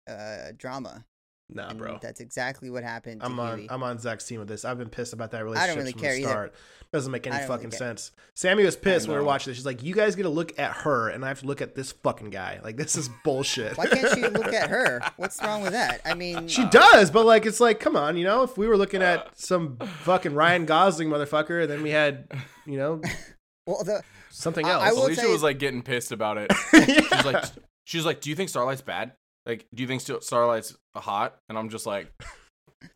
uh 0.08 0.52
drama. 0.58 1.06
Nah, 1.50 1.70
and 1.70 1.80
bro. 1.80 2.00
That's 2.02 2.20
exactly 2.20 2.70
what 2.70 2.84
happened. 2.84 3.22
To 3.22 3.28
I'm 3.28 3.40
on 3.40 3.58
Huey. 3.60 3.68
I'm 3.70 3.84
on 3.84 4.00
Zach's 4.00 4.26
team 4.26 4.40
with 4.40 4.48
this. 4.48 4.66
I've 4.66 4.78
been 4.78 4.90
pissed 4.90 5.14
about 5.14 5.32
that 5.32 5.44
relationship 5.44 5.78
really 5.78 5.92
from 5.92 6.02
care 6.02 6.14
the 6.14 6.22
either. 6.22 6.30
start. 6.30 6.56
Doesn't 6.92 7.12
make 7.12 7.28
any 7.28 7.36
I 7.36 7.40
don't 7.40 7.50
really 7.50 7.64
fucking 7.64 7.72
sense. 7.78 8.12
Sammy 8.36 8.64
was 8.64 8.76
pissed 8.78 9.08
when 9.08 9.18
we 9.18 9.20
were 9.20 9.28
watching 9.28 9.52
this. 9.52 9.58
She's 9.58 9.66
like, 9.66 9.84
"You 9.84 9.94
guys 9.94 10.16
get 10.16 10.24
to 10.24 10.30
look 10.30 10.58
at 10.58 10.72
her, 10.78 11.10
and 11.10 11.26
I 11.26 11.28
have 11.28 11.42
to 11.42 11.46
look 11.46 11.62
at 11.62 11.76
this 11.76 11.92
fucking 11.92 12.30
guy. 12.30 12.60
Like 12.64 12.78
this 12.78 12.96
is 12.96 13.10
bullshit." 13.24 13.78
Why 13.78 13.88
can't 13.88 14.18
you 14.18 14.30
look 14.30 14.54
at 14.54 14.70
her? 14.70 15.02
What's 15.18 15.42
wrong 15.42 15.62
with 15.62 15.74
that? 15.74 16.02
I 16.06 16.14
mean, 16.14 16.48
She 16.48 16.66
does, 16.66 17.12
but 17.12 17.26
like 17.26 17.46
it's 17.46 17.60
like, 17.60 17.80
come 17.80 17.96
on, 17.96 18.16
you 18.18 18.24
know, 18.24 18.44
if 18.44 18.58
we 18.58 18.68
were 18.68 18.78
looking 18.78 19.02
at 19.02 19.20
uh. 19.20 19.30
some 19.34 19.78
fucking 20.04 20.34
Ryan 20.34 20.66
Gosling 20.66 21.10
motherfucker, 21.10 21.64
and 21.64 21.72
then 21.72 21.84
we 21.84 21.90
had, 21.90 22.32
you 22.66 22.78
know, 22.78 23.02
well, 23.68 23.84
the 23.84 24.02
something 24.30 24.66
else. 24.66 24.84
I 24.84 24.92
will 24.92 25.08
Alicia 25.08 25.22
say- 25.22 25.32
was 25.32 25.44
like 25.44 25.60
getting 25.60 25.82
pissed 25.82 26.12
about 26.12 26.38
it. 26.38 26.52
Yeah. 26.74 26.86
She's 27.02 27.26
like, 27.26 27.46
she's 27.84 28.06
like, 28.06 28.22
do 28.22 28.30
you 28.30 28.36
think 28.36 28.50
Starlight's 28.50 28.82
bad? 28.82 29.14
Like, 29.46 29.66
do 29.74 29.84
you 29.84 29.88
think 29.88 30.02
Starlight's 30.24 30.76
hot? 30.96 31.38
And 31.50 31.58
I'm 31.58 31.70
just 31.70 31.86
like, 31.86 32.12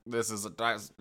this 0.06 0.32
is 0.32 0.46
a 0.46 0.51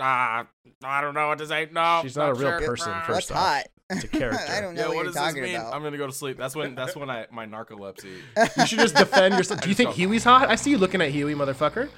ah, 0.00 0.46
I 0.84 1.00
don't 1.00 1.14
know 1.14 1.28
what 1.28 1.38
to 1.38 1.46
say. 1.46 1.68
No, 1.72 2.00
She's 2.02 2.16
not 2.16 2.30
a 2.30 2.34
real 2.34 2.50
sure. 2.58 2.60
person, 2.66 2.92
first 3.06 3.08
what's 3.08 3.30
off. 3.30 3.36
hot? 3.36 3.64
It's 3.90 4.04
a 4.04 4.08
character. 4.08 4.38
I 4.52 4.60
don't 4.60 4.74
know 4.74 4.82
Yeah, 4.82 4.86
what, 4.88 4.96
what 4.96 5.04
you're 5.04 5.04
does 5.04 5.14
this 5.14 5.22
talking 5.22 5.42
mean? 5.42 5.54
about. 5.56 5.72
I'm 5.74 5.82
gonna 5.82 5.96
go 5.96 6.06
to 6.06 6.12
sleep. 6.12 6.36
That's 6.36 6.54
when 6.54 6.74
that's 6.74 6.94
when 6.94 7.08
I 7.08 7.26
my 7.30 7.46
narcolepsy. 7.46 8.18
you 8.58 8.66
should 8.66 8.78
just 8.78 8.94
defend 8.96 9.34
yourself. 9.34 9.60
Do 9.62 9.68
you 9.70 9.74
think 9.74 9.90
don't- 9.90 9.96
Huey's 9.96 10.24
hot? 10.24 10.48
I 10.50 10.56
see 10.56 10.70
you 10.70 10.78
looking 10.78 11.00
at 11.00 11.10
Huey, 11.10 11.34
motherfucker. 11.34 11.88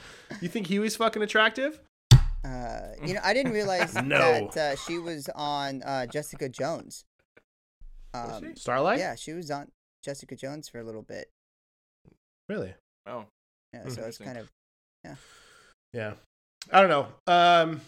You 0.40 0.48
think 0.48 0.68
Huey's 0.68 0.94
fucking 0.94 1.22
attractive? 1.22 1.80
Uh, 2.44 2.92
you 3.04 3.14
know, 3.14 3.20
I 3.24 3.34
didn't 3.34 3.52
realize 3.52 3.94
No. 4.02 4.50
that 4.54 4.56
uh, 4.56 4.76
she 4.76 4.98
was 4.98 5.28
on 5.34 5.82
uh, 5.82 6.06
Jessica 6.06 6.48
Jones. 6.48 7.04
Was 8.14 8.42
Um, 8.42 8.54
she? 8.54 8.60
Starlight? 8.60 8.98
yeah, 9.00 9.14
she 9.16 9.32
was 9.32 9.50
on 9.50 9.70
Jessica 10.02 10.36
Jones 10.36 10.68
for 10.68 10.78
a 10.78 10.84
little 10.84 11.02
bit. 11.02 11.28
Really? 12.48 12.74
Oh, 13.06 13.26
Yeah, 13.72 13.88
so 13.88 14.02
it's 14.02 14.18
kind 14.18 14.38
of 14.38 14.50
Yeah. 15.04 15.14
Yeah. 15.92 16.12
I 16.72 16.80
don't 16.82 16.90
know. 16.90 17.06
Um, 17.32 17.80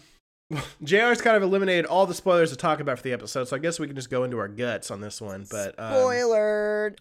JR's 0.83 1.21
kind 1.21 1.35
of 1.37 1.43
eliminated 1.43 1.85
all 1.85 2.05
the 2.05 2.13
spoilers 2.13 2.51
to 2.51 2.57
talk 2.57 2.79
about 2.79 2.97
for 2.97 3.03
the 3.03 3.13
episode, 3.13 3.47
so 3.47 3.55
I 3.55 3.59
guess 3.59 3.79
we 3.79 3.87
can 3.87 3.95
just 3.95 4.09
go 4.09 4.23
into 4.23 4.37
our 4.37 4.47
guts 4.47 4.91
on 4.91 5.01
this 5.01 5.21
one. 5.21 5.45
But 5.49 5.77
um, 5.79 5.93
spoilered. 5.93 6.97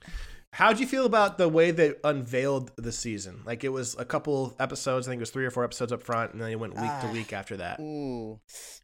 How'd 0.54 0.78
you 0.80 0.86
feel 0.86 1.06
about 1.06 1.38
the 1.38 1.48
way 1.48 1.70
they 1.70 1.94
unveiled 2.04 2.72
the 2.76 2.92
season? 2.92 3.40
Like 3.46 3.64
it 3.64 3.70
was 3.70 3.96
a 3.98 4.04
couple 4.04 4.54
episodes, 4.60 5.08
I 5.08 5.10
think 5.12 5.20
it 5.20 5.22
was 5.22 5.30
three 5.30 5.46
or 5.46 5.50
four 5.50 5.64
episodes 5.64 5.92
up 5.92 6.02
front, 6.02 6.32
and 6.34 6.42
then 6.42 6.50
it 6.50 6.60
went 6.60 6.74
week 6.74 6.82
to 6.82 7.06
Ah, 7.08 7.10
week 7.12 7.32
after 7.32 7.56
that. 7.56 7.80
Ooh. 7.80 8.38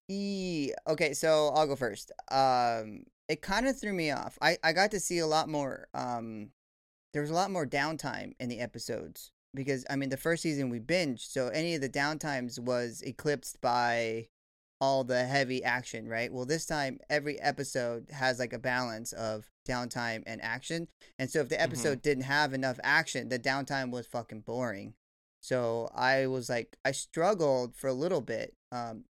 E- 0.08 0.72
okay, 0.86 1.12
so 1.12 1.48
I'll 1.54 1.66
go 1.66 1.76
first. 1.76 2.10
Um 2.30 3.04
it 3.28 3.42
kind 3.42 3.68
of 3.68 3.78
threw 3.78 3.92
me 3.92 4.10
off. 4.10 4.38
I 4.40 4.56
I 4.64 4.72
got 4.72 4.90
to 4.92 5.00
see 5.00 5.18
a 5.18 5.26
lot 5.26 5.48
more 5.48 5.88
um 5.92 6.50
there 7.12 7.20
was 7.20 7.30
a 7.30 7.34
lot 7.34 7.50
more 7.50 7.66
downtime 7.66 8.32
in 8.40 8.48
the 8.48 8.60
episodes 8.60 9.30
because 9.54 9.84
I 9.88 9.96
mean 9.96 10.10
the 10.10 10.16
first 10.16 10.42
season 10.42 10.70
we 10.70 10.80
binged, 10.80 11.30
so 11.30 11.48
any 11.48 11.74
of 11.74 11.80
the 11.80 11.88
downtimes 11.88 12.58
was 12.58 13.02
eclipsed 13.02 13.60
by 13.60 14.28
all 14.80 15.02
the 15.04 15.24
heavy 15.24 15.64
action, 15.64 16.08
right? 16.08 16.32
Well, 16.32 16.44
this 16.44 16.66
time 16.66 17.00
every 17.10 17.40
episode 17.40 18.08
has 18.12 18.38
like 18.38 18.52
a 18.52 18.58
balance 18.58 19.12
of 19.12 19.50
downtime 19.68 20.22
and 20.26 20.42
action. 20.42 20.88
And 21.18 21.30
so 21.30 21.40
if 21.40 21.48
the 21.48 21.60
episode 21.60 22.00
didn't 22.02 22.24
have 22.24 22.54
enough 22.54 22.78
action, 22.82 23.28
the 23.28 23.38
downtime 23.38 23.90
was 23.90 24.06
fucking 24.06 24.42
boring. 24.42 24.94
So 25.40 25.88
I 25.94 26.26
was 26.26 26.48
like 26.48 26.76
I 26.84 26.92
struggled 26.92 27.76
for 27.76 27.88
a 27.88 27.92
little 27.92 28.20
bit. 28.20 28.54
Um 28.72 29.04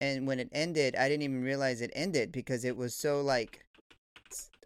and 0.00 0.26
when 0.26 0.40
it 0.40 0.48
ended, 0.52 0.96
I 0.96 1.08
didn't 1.08 1.22
even 1.22 1.42
realize 1.42 1.80
it 1.80 1.92
ended 1.94 2.32
because 2.32 2.64
it 2.64 2.76
was 2.76 2.94
so 2.94 3.20
like 3.20 3.64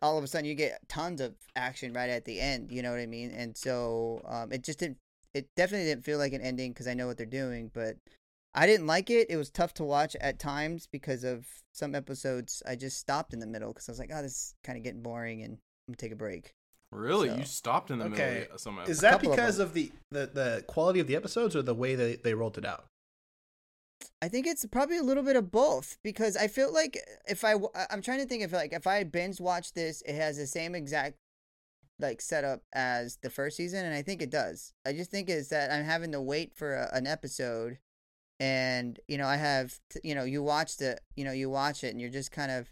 all 0.02 0.16
of 0.18 0.24
a 0.24 0.26
sudden 0.26 0.46
you 0.46 0.54
get 0.54 0.88
tons 0.88 1.20
of 1.20 1.34
action 1.56 1.92
right 1.92 2.10
at 2.10 2.24
the 2.24 2.40
end, 2.40 2.70
you 2.70 2.82
know 2.82 2.90
what 2.90 3.00
I 3.00 3.06
mean? 3.06 3.30
And 3.32 3.56
so 3.56 4.22
um 4.26 4.52
it 4.52 4.62
just 4.62 4.78
didn't 4.78 4.98
it 5.36 5.48
definitely 5.56 5.86
didn't 5.88 6.04
feel 6.04 6.18
like 6.18 6.32
an 6.32 6.40
ending 6.40 6.72
because 6.72 6.86
I 6.86 6.94
know 6.94 7.06
what 7.06 7.16
they're 7.16 7.26
doing, 7.26 7.70
but 7.74 7.96
I 8.54 8.66
didn't 8.66 8.86
like 8.86 9.10
it. 9.10 9.26
It 9.30 9.36
was 9.36 9.50
tough 9.50 9.74
to 9.74 9.84
watch 9.84 10.16
at 10.20 10.38
times 10.38 10.86
because 10.90 11.24
of 11.24 11.46
some 11.72 11.94
episodes. 11.94 12.62
I 12.66 12.74
just 12.76 12.98
stopped 12.98 13.32
in 13.34 13.40
the 13.40 13.46
middle 13.46 13.72
because 13.72 13.88
I 13.88 13.92
was 13.92 13.98
like, 13.98 14.10
"Oh, 14.12 14.22
this 14.22 14.32
is 14.32 14.54
kind 14.64 14.78
of 14.78 14.84
getting 14.84 15.02
boring," 15.02 15.42
and 15.42 15.54
I'm 15.54 15.92
gonna 15.92 15.96
take 15.96 16.12
a 16.12 16.16
break. 16.16 16.52
Really, 16.92 17.28
So- 17.28 17.36
you 17.36 17.44
stopped 17.44 17.90
in 17.90 17.98
the 17.98 18.06
Okay. 18.06 18.34
middle 18.40 18.54
of 18.54 18.60
some. 18.60 18.78
Is 18.86 19.00
that 19.00 19.12
couple 19.12 19.30
of 19.30 19.36
because 19.36 19.58
of, 19.58 19.74
the, 19.74 19.92
the 20.10 20.26
the 20.32 20.64
quality 20.66 21.00
of 21.00 21.06
the 21.06 21.16
episodes 21.16 21.54
or 21.54 21.62
the 21.62 21.74
way 21.74 21.94
they, 21.96 22.16
they 22.16 22.32
rolled 22.32 22.56
it 22.56 22.64
out? 22.64 22.86
I 24.22 24.28
think 24.28 24.46
it's 24.46 24.64
probably 24.66 24.96
a 24.98 25.02
little 25.02 25.22
bit 25.22 25.36
of 25.36 25.50
both 25.50 25.98
because 26.02 26.36
I 26.36 26.48
feel 26.48 26.72
like 26.72 26.96
if 27.28 27.44
I 27.44 27.54
I'm 27.90 28.02
trying 28.02 28.20
to 28.20 28.26
think 28.26 28.42
if 28.42 28.52
like 28.52 28.72
if 28.72 28.86
I 28.86 29.04
binge 29.04 29.40
watch 29.40 29.72
this, 29.72 30.02
it 30.06 30.14
has 30.14 30.36
the 30.38 30.46
same 30.46 30.74
exact 30.74 31.16
like 31.98 32.20
set 32.20 32.44
up 32.44 32.62
as 32.72 33.18
the 33.22 33.30
first 33.30 33.56
season, 33.56 33.84
and 33.84 33.94
I 33.94 34.02
think 34.02 34.22
it 34.22 34.30
does. 34.30 34.72
I 34.84 34.92
just 34.92 35.10
think 35.10 35.28
is 35.28 35.48
that 35.48 35.70
I'm 35.70 35.84
having 35.84 36.12
to 36.12 36.20
wait 36.20 36.54
for 36.54 36.74
a, 36.74 36.90
an 36.92 37.06
episode, 37.06 37.78
and 38.40 38.98
you 39.08 39.18
know 39.18 39.26
I 39.26 39.36
have 39.36 39.78
t- 39.90 40.00
you 40.04 40.14
know 40.14 40.24
you 40.24 40.42
watch 40.42 40.76
the 40.76 40.98
you 41.16 41.24
know 41.24 41.32
you 41.32 41.48
watch 41.48 41.84
it 41.84 41.88
and 41.88 42.00
you're 42.00 42.10
just 42.10 42.30
kind 42.30 42.52
of 42.52 42.70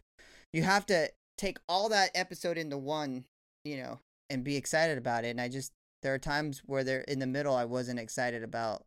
you 0.52 0.62
have 0.62 0.86
to 0.86 1.10
take 1.38 1.58
all 1.68 1.88
that 1.88 2.10
episode 2.14 2.58
into 2.58 2.78
one 2.78 3.24
you 3.64 3.76
know 3.76 4.00
and 4.30 4.44
be 4.44 4.56
excited 4.56 4.98
about 4.98 5.24
it, 5.24 5.28
and 5.28 5.40
I 5.40 5.48
just 5.48 5.72
there 6.02 6.14
are 6.14 6.18
times 6.18 6.62
where 6.66 6.84
they're 6.84 7.00
in 7.02 7.18
the 7.18 7.26
middle 7.26 7.54
I 7.54 7.64
wasn't 7.64 7.98
excited 7.98 8.42
about 8.42 8.84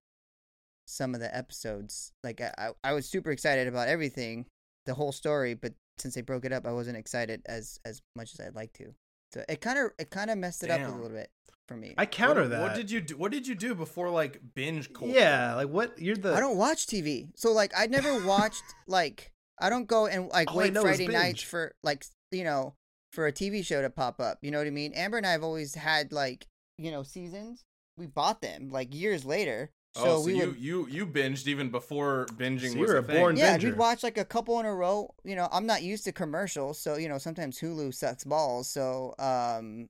some 0.88 1.14
of 1.14 1.20
the 1.20 1.36
episodes. 1.36 2.14
Like 2.24 2.42
I, 2.42 2.72
I 2.84 2.94
was 2.94 3.10
super 3.10 3.32
excited 3.32 3.68
about 3.68 3.88
everything, 3.88 4.46
the 4.86 4.94
whole 4.94 5.12
story, 5.12 5.54
but 5.54 5.74
since 5.98 6.14
they 6.14 6.22
broke 6.22 6.46
it 6.46 6.54
up, 6.54 6.66
I 6.66 6.72
wasn't 6.72 6.98
excited 6.98 7.42
as 7.48 7.80
as 7.84 8.02
much 8.16 8.34
as 8.34 8.40
I'd 8.40 8.56
like 8.56 8.74
to. 8.74 8.94
So 9.34 9.44
it 9.50 9.62
kind 9.62 9.78
of 9.80 9.92
it 10.00 10.10
kind 10.10 10.30
of 10.30 10.38
messed 10.38 10.64
it 10.64 10.72
up 10.72 10.82
a 10.82 10.92
little 10.92 11.10
bit 11.10 11.30
for 11.68 11.76
me. 11.76 11.94
I 11.98 12.06
counter 12.06 12.42
what, 12.42 12.50
that. 12.52 12.62
What 12.62 12.76
did 12.76 12.90
you 12.90 13.02
do? 13.02 13.18
What 13.18 13.32
did 13.32 13.48
you 13.48 13.56
do 13.56 13.76
before 13.76 14.10
like 14.10 14.42
binge 14.56 14.94
culture? 14.94 15.14
yeah, 15.14 15.56
like 15.56 15.70
what 15.70 16.00
you're 16.00 16.16
the 16.16 16.34
I 16.34 16.40
don't 16.40 16.58
watch 16.58 16.88
TV, 16.88 17.30
so 17.36 17.52
like 17.52 17.72
I 17.78 17.88
never 17.88 18.26
watched 18.26 18.64
like 18.88 19.32
I 19.60 19.70
don't 19.70 19.88
go 19.88 20.08
and 20.08 20.30
like 20.30 20.52
All 20.52 20.58
wait 20.58 20.74
know 20.74 20.82
Friday 20.82 21.08
nights 21.08 21.42
for 21.42 21.76
like 21.84 22.06
you 22.32 22.44
know 22.44 22.76
for 23.12 23.28
a 23.28 23.34
TV 23.34 23.66
show 23.66 23.82
to 23.82 23.90
pop 23.90 24.20
up. 24.20 24.40
You 24.42 24.52
know 24.52 24.60
what 24.60 24.68
I 24.68 24.72
mean? 24.72 24.94
Amber 24.94 25.18
and 25.18 25.26
I 25.26 25.32
have 25.32 25.44
always 25.44 25.76
had 25.76 26.12
like 26.12 26.48
you 26.78 26.92
know 26.92 27.04
seasons. 27.04 27.64
We 27.98 28.06
bought 28.06 28.42
them 28.42 28.70
like 28.70 28.94
years 28.94 29.26
later. 29.26 29.72
So, 29.96 30.04
oh, 30.04 30.18
so 30.18 30.22
we 30.22 30.34
you, 30.34 30.40
would 30.50 30.58
you 30.60 30.88
you 30.88 31.08
binged 31.08 31.48
even 31.48 31.70
before 31.72 32.28
binging 32.38 32.70
So 32.72 32.76
you 32.76 32.82
was 32.82 32.92
were 32.92 32.98
a 32.98 33.00
a 33.00 33.04
thing. 33.04 33.22
born- 33.22 33.38
Yeah, 33.38 33.58
binger. 33.58 33.64
we'd 33.64 33.78
watch 33.78 34.04
like 34.04 34.18
a 34.18 34.26
couple 34.26 34.60
in 34.60 34.66
a 34.66 34.74
row. 34.74 35.14
You 35.24 35.36
know, 35.36 35.48
I'm 35.52 35.66
not 35.66 35.82
used 35.82 36.04
to 36.06 36.12
commercials, 36.12 36.80
so 36.80 36.98
you 36.98 37.10
know 37.10 37.18
sometimes 37.18 37.60
Hulu 37.60 37.94
sucks 37.94 38.24
balls. 38.24 38.70
So, 38.70 39.16
um, 39.18 39.90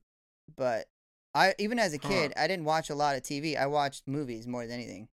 but 0.56 0.86
I 1.34 1.54
even 1.58 1.78
as 1.78 1.92
a 1.92 1.98
Huh. 1.98 2.08
kid, 2.08 2.32
I 2.36 2.46
didn't 2.46 2.64
watch 2.64 2.88
a 2.90 2.94
lot 2.94 3.16
of 3.16 3.22
TV. 3.22 3.56
I 3.56 3.66
watched 3.66 4.06
movies 4.08 4.46
more 4.46 4.66
than 4.66 4.74
anything. 4.80 5.08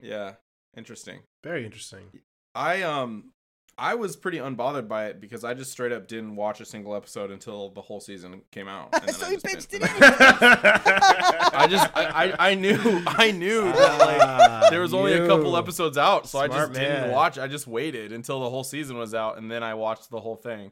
Yeah, 0.00 0.34
interesting. 0.76 1.20
very 1.44 1.64
interesting. 1.64 2.10
I 2.54 2.82
um 2.82 3.32
I 3.78 3.94
was 3.94 4.16
pretty 4.16 4.38
unbothered 4.38 4.88
by 4.88 5.06
it 5.06 5.20
because 5.20 5.44
I 5.44 5.52
just 5.52 5.70
straight 5.70 5.92
up 5.92 6.08
didn't 6.08 6.34
watch 6.34 6.60
a 6.60 6.64
single 6.64 6.96
episode 6.96 7.30
until 7.30 7.70
the 7.70 7.82
whole 7.82 8.00
season 8.00 8.40
came 8.50 8.68
out. 8.68 8.88
and 8.92 9.02
then 9.02 9.14
So 9.14 9.26
I 9.26 9.30
you 9.30 9.36
just 9.36 9.70
binged 9.70 9.80
binged 9.80 9.96
it 9.96 10.02
I 11.54 11.66
just 11.68 11.90
I, 11.94 12.04
I, 12.04 12.50
I 12.50 12.54
knew 12.54 13.02
I 13.06 13.30
knew 13.32 13.64
that 13.64 13.98
like 13.98 14.20
Ah, 14.66 14.68
there 14.70 14.80
was 14.80 14.94
only 14.94 15.12
a 15.12 15.26
couple 15.26 15.56
episodes 15.56 15.98
out, 15.98 16.26
so 16.26 16.38
I 16.38 16.46
Smart 16.46 16.68
just 16.68 16.80
didn't 16.80 17.10
watch. 17.10 17.38
I 17.38 17.48
just 17.48 17.66
waited 17.66 18.12
until 18.12 18.40
the 18.40 18.50
whole 18.50 18.64
season 18.64 18.96
was 18.96 19.14
out, 19.14 19.38
and 19.38 19.50
then 19.50 19.62
I 19.62 19.74
watched 19.74 20.10
the 20.10 20.20
whole 20.20 20.36
thing. 20.36 20.70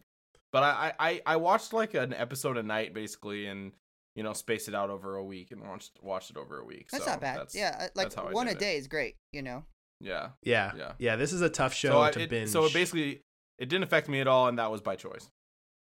But 0.53 0.63
I 0.63 0.93
I, 0.99 1.11
I 1.11 1.21
I 1.27 1.37
watched 1.37 1.73
like 1.73 1.95
an 1.95 2.15
episode 2.15 2.57
a 2.57 2.63
night 2.63 2.95
basically, 2.95 3.47
and 3.47 3.73
you 4.15 4.23
know 4.23 4.33
spaced 4.33 4.69
it 4.69 4.75
out 4.75 4.91
over 4.91 5.17
a 5.17 5.25
week 5.25 5.51
and 5.51 5.63
watched 5.63 5.99
watched 6.03 6.31
it 6.31 6.37
over 6.37 6.59
a 6.59 6.65
week. 6.65 6.89
That's 6.91 7.05
so 7.05 7.11
not 7.11 7.21
bad. 7.21 7.39
That's, 7.39 7.55
yeah, 7.55 7.77
uh, 7.79 7.83
like 7.95 8.07
that's 8.07 8.15
how 8.15 8.29
I 8.29 8.33
one 8.33 8.47
a 8.49 8.53
did 8.53 8.57
it. 8.57 8.61
day 8.61 8.77
is 8.77 8.89
great. 8.89 9.17
You 9.33 9.43
know. 9.43 9.65
Yeah. 10.01 10.31
Yeah, 10.43 10.73
Yeah. 10.77 10.93
yeah. 10.99 11.17
This 11.17 11.33
is 11.33 11.41
a 11.41 11.49
tough 11.49 11.75
show 11.75 11.91
So 11.93 12.01
I, 12.03 12.11
to 12.13 12.21
it, 12.23 12.31
binge. 12.31 12.51
so 12.51 12.65
it 12.65 12.73
basically 12.73 13.21
it 13.59 13.69
didn't 13.69 13.85
affect 13.85 14.09
me 14.09 14.21
at 14.21 14.27
all, 14.27 14.49
and 14.49 14.59
that 14.59 14.71
was 14.71 14.81
by 14.81 14.97
choice. 14.97 15.29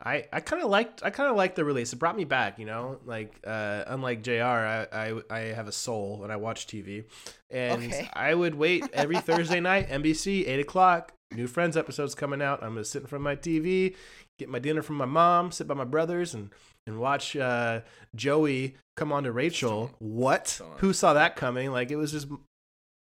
I, 0.06 0.26
I 0.34 0.41
kind 0.41 0.62
of 0.62 0.69
liked 0.69 1.02
I 1.04 1.12
kind 1.12 1.30
of 1.30 1.38
liked 1.38 1.56
the 1.56 1.63
release. 1.63 1.93
It 1.93 1.99
brought 1.99 2.17
me 2.17 2.26
back, 2.26 2.60
you 2.60 2.65
know. 2.65 2.99
Like 3.06 3.34
uh, 3.47 3.84
unlike 3.88 4.21
Jr, 4.21 4.34
I, 4.41 4.88
I 4.91 5.13
I 5.30 5.39
have 5.39 5.67
a 5.67 5.71
soul 5.71 6.17
when 6.19 6.30
I 6.32 6.36
watch 6.36 6.67
TV, 6.67 7.06
and 7.49 7.84
Okay. 7.84 8.10
I 8.13 8.34
would 8.34 8.56
wait 8.56 8.86
every 8.93 9.17
Thursday 9.17 9.60
night, 9.62 9.89
NBC, 9.89 10.47
eight 10.47 10.60
o'clock. 10.60 11.13
New 11.34 11.47
Friends 11.47 11.76
episodes 11.78 12.13
coming 12.15 12.41
out. 12.41 12.62
I'm 12.62 12.69
gonna 12.73 12.86
sit 12.86 13.02
in 13.02 13.08
front 13.08 13.21
of 13.21 13.23
my 13.23 13.36
TV, 13.36 13.95
get 14.38 14.49
my 14.49 14.60
dinner 14.60 14.82
from 14.84 14.97
my 14.97 15.06
mom, 15.06 15.52
sit 15.52 15.67
by 15.67 15.73
my 15.73 15.86
brothers, 15.86 16.34
and 16.34 16.49
and 16.86 16.99
watch 16.99 17.36
uh, 17.38 17.80
Joey 18.13 18.76
come 18.97 19.12
on 19.13 19.23
to 19.23 19.32
Rachel. 19.32 19.89
What? 19.99 20.60
Who 20.78 20.91
saw 20.91 21.13
that 21.13 21.36
coming? 21.38 21.71
Like 21.71 21.91
it 21.91 21.95
was 21.95 22.12
just 22.12 22.28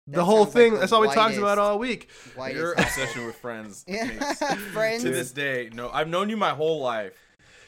the 0.08 0.18
That 0.18 0.24
whole 0.24 0.46
sounds 0.46 0.56
like 0.56 0.64
thing. 0.64 0.74
the 0.74 0.80
that's 0.80 0.92
all 0.92 1.02
we 1.02 1.08
talked 1.10 1.38
about 1.38 1.58
all 1.58 1.80
week. 1.80 2.10
Your 2.38 2.74
obsession 2.78 3.26
with 3.26 3.36
Friends, 3.38 3.86
Yeah, 3.88 4.34
Friends. 4.74 5.04
to 5.04 5.10
this 5.12 5.32
day, 5.32 5.70
no, 5.74 5.90
I've 5.90 6.08
known 6.10 6.30
you 6.30 6.38
my 6.38 6.50
whole 6.52 6.82
life, 6.82 7.14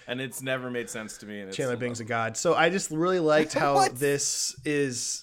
and 0.07 0.19
it's 0.19 0.41
never 0.41 0.69
made 0.69 0.89
sense 0.89 1.17
to 1.19 1.25
me. 1.25 1.39
And 1.39 1.47
it's 1.49 1.57
Chandler 1.57 1.75
still 1.75 1.79
Bing's 1.87 1.99
a 2.01 2.03
god. 2.05 2.35
So 2.37 2.53
I 2.53 2.69
just 2.69 2.91
really 2.91 3.19
liked 3.19 3.53
how 3.63 3.87
this 3.89 4.55
is. 4.65 5.21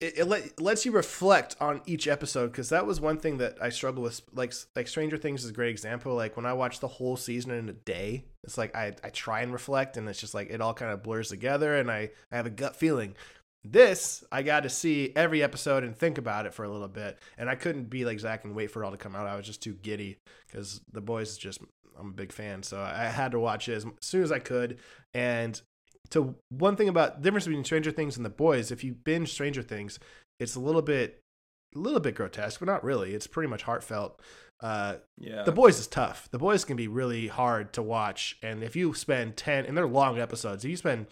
It, 0.00 0.20
it 0.20 0.24
let, 0.24 0.58
lets 0.58 0.86
you 0.86 0.92
reflect 0.92 1.56
on 1.60 1.82
each 1.84 2.08
episode 2.08 2.46
because 2.52 2.70
that 2.70 2.86
was 2.86 3.02
one 3.02 3.18
thing 3.18 3.36
that 3.36 3.58
I 3.60 3.68
struggle 3.68 4.02
with. 4.02 4.22
Like 4.32 4.54
like 4.74 4.88
Stranger 4.88 5.18
Things 5.18 5.44
is 5.44 5.50
a 5.50 5.52
great 5.52 5.68
example. 5.70 6.14
Like 6.14 6.36
when 6.36 6.46
I 6.46 6.54
watch 6.54 6.80
the 6.80 6.88
whole 6.88 7.18
season 7.18 7.50
in 7.50 7.68
a 7.68 7.74
day, 7.74 8.24
it's 8.42 8.56
like 8.56 8.74
I 8.74 8.94
I 9.04 9.10
try 9.10 9.40
and 9.42 9.52
reflect, 9.52 9.98
and 9.98 10.08
it's 10.08 10.18
just 10.20 10.32
like 10.32 10.48
it 10.48 10.62
all 10.62 10.72
kind 10.72 10.90
of 10.90 11.02
blurs 11.02 11.28
together, 11.28 11.76
and 11.76 11.90
I 11.90 12.10
I 12.32 12.36
have 12.36 12.46
a 12.46 12.50
gut 12.50 12.76
feeling. 12.76 13.14
This 13.62 14.24
I 14.32 14.42
got 14.42 14.62
to 14.62 14.70
see 14.70 15.12
every 15.14 15.42
episode 15.42 15.84
and 15.84 15.94
think 15.96 16.16
about 16.18 16.46
it 16.46 16.54
for 16.54 16.64
a 16.64 16.70
little 16.70 16.88
bit, 16.88 17.18
and 17.36 17.48
I 17.50 17.54
couldn't 17.54 17.90
be 17.90 18.04
like 18.04 18.18
Zach 18.18 18.44
and 18.44 18.54
wait 18.54 18.70
for 18.70 18.82
it 18.82 18.86
all 18.86 18.92
to 18.92 18.96
come 18.96 19.14
out. 19.14 19.26
I 19.26 19.36
was 19.36 19.46
just 19.46 19.62
too 19.62 19.74
giddy 19.74 20.16
because 20.46 20.80
the 20.92 21.00
boys 21.02 21.36
just 21.36 21.60
I'm 21.98 22.08
a 22.08 22.12
big 22.12 22.32
fan, 22.32 22.62
so 22.62 22.80
I 22.80 23.04
had 23.04 23.32
to 23.32 23.38
watch 23.40 23.68
it 23.68 23.74
as 23.74 23.86
soon 24.00 24.22
as 24.22 24.32
I 24.32 24.38
could. 24.38 24.78
And 25.12 25.60
to 26.10 26.34
one 26.48 26.76
thing 26.76 26.88
about 26.88 27.20
difference 27.20 27.46
between 27.46 27.64
Stranger 27.64 27.90
Things 27.90 28.16
and 28.16 28.24
The 28.24 28.30
Boys, 28.30 28.70
if 28.72 28.82
you 28.82 28.94
binge 28.94 29.30
Stranger 29.32 29.62
Things, 29.62 29.98
it's 30.38 30.54
a 30.56 30.60
little 30.60 30.80
bit, 30.82 31.20
a 31.76 31.78
little 31.78 32.00
bit 32.00 32.14
grotesque, 32.14 32.58
but 32.60 32.66
not 32.66 32.82
really. 32.82 33.12
It's 33.14 33.26
pretty 33.26 33.48
much 33.50 33.62
heartfelt. 33.64 34.20
Uh, 34.62 34.96
Yeah. 35.18 35.42
the 35.44 35.52
Boys 35.52 35.78
is 35.78 35.86
tough. 35.86 36.28
The 36.30 36.38
Boys 36.38 36.64
can 36.64 36.76
be 36.76 36.88
really 36.88 37.28
hard 37.28 37.72
to 37.74 37.82
watch, 37.82 38.38
and 38.42 38.62
if 38.64 38.74
you 38.74 38.94
spend 38.94 39.36
ten, 39.36 39.66
and 39.66 39.76
they're 39.76 39.86
long 39.86 40.18
episodes, 40.18 40.64
if 40.64 40.70
you 40.70 40.76
spend 40.78 41.06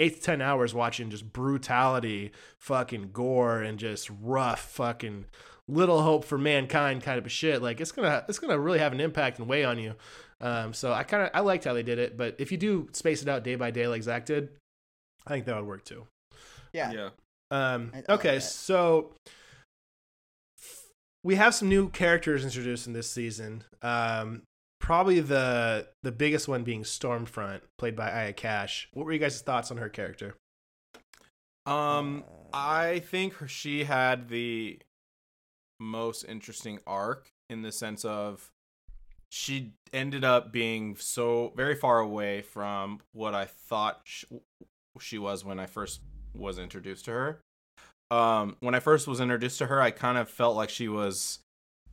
eight 0.00 0.16
to 0.16 0.20
ten 0.22 0.40
hours 0.42 0.74
watching 0.74 1.10
just 1.10 1.32
brutality, 1.32 2.32
fucking 2.58 3.10
gore, 3.12 3.62
and 3.62 3.78
just 3.78 4.10
rough 4.20 4.60
fucking 4.60 5.26
little 5.68 6.02
hope 6.02 6.24
for 6.24 6.36
mankind 6.36 7.02
kind 7.02 7.18
of 7.18 7.24
a 7.26 7.28
shit, 7.28 7.62
like 7.62 7.80
it's 7.80 7.92
gonna 7.92 8.24
it's 8.28 8.38
gonna 8.40 8.58
really 8.58 8.80
have 8.80 8.92
an 8.92 9.00
impact 9.00 9.38
and 9.38 9.46
weigh 9.48 9.64
on 9.64 9.78
you. 9.78 9.94
Um, 10.40 10.72
so 10.72 10.92
I 10.92 11.02
kind 11.04 11.22
of 11.24 11.30
I 11.34 11.40
liked 11.40 11.64
how 11.64 11.74
they 11.74 11.82
did 11.82 11.98
it, 11.98 12.16
but 12.16 12.34
if 12.38 12.50
you 12.50 12.58
do 12.58 12.88
space 12.92 13.22
it 13.22 13.28
out 13.28 13.44
day 13.44 13.54
by 13.56 13.70
day 13.70 13.86
like 13.86 14.02
Zach 14.02 14.24
did, 14.26 14.48
I 15.26 15.30
think 15.30 15.44
that 15.44 15.54
would 15.56 15.66
work 15.66 15.84
too. 15.84 16.06
yeah. 16.72 16.90
yeah. 16.92 17.08
Um, 17.52 17.90
I- 17.92 17.98
I 17.98 18.00
like 18.00 18.10
okay, 18.10 18.34
that. 18.36 18.40
so 18.42 19.12
we 21.22 21.34
have 21.34 21.54
some 21.54 21.68
new 21.68 21.88
characters 21.90 22.44
introduced 22.44 22.86
in 22.86 22.92
this 22.94 23.10
season. 23.10 23.64
Um, 23.82 24.42
probably 24.80 25.20
the 25.20 25.86
the 26.02 26.10
biggest 26.10 26.48
one 26.48 26.64
being 26.64 26.82
Stormfront, 26.82 27.60
played 27.78 27.94
by 27.94 28.10
Aya 28.10 28.32
Cash. 28.32 28.88
What 28.92 29.06
were 29.06 29.12
you 29.12 29.18
guys' 29.18 29.40
thoughts 29.40 29.70
on 29.70 29.76
her 29.76 29.88
character? 29.88 30.34
Um, 31.66 32.24
I 32.52 33.00
think 33.00 33.34
she 33.48 33.84
had 33.84 34.28
the 34.28 34.80
most 35.78 36.24
interesting 36.24 36.80
arc 36.86 37.30
in 37.48 37.62
the 37.62 37.70
sense 37.70 38.04
of 38.04 38.50
she 39.30 39.72
ended 39.92 40.24
up 40.24 40.52
being 40.52 40.96
so 40.96 41.52
very 41.56 41.74
far 41.74 42.00
away 42.00 42.42
from 42.42 43.00
what 43.12 43.34
I 43.34 43.44
thought 43.44 44.00
sh- 44.04 44.24
she 44.98 45.18
was 45.18 45.44
when 45.44 45.60
I 45.60 45.66
first 45.66 46.00
was 46.34 46.58
introduced 46.58 47.04
to 47.04 47.12
her. 47.12 47.40
Um, 48.10 48.56
when 48.60 48.74
I 48.74 48.80
first 48.80 49.06
was 49.06 49.20
introduced 49.20 49.58
to 49.58 49.66
her, 49.66 49.80
I 49.80 49.92
kind 49.92 50.18
of 50.18 50.28
felt 50.28 50.56
like 50.56 50.68
she 50.68 50.88
was 50.88 51.38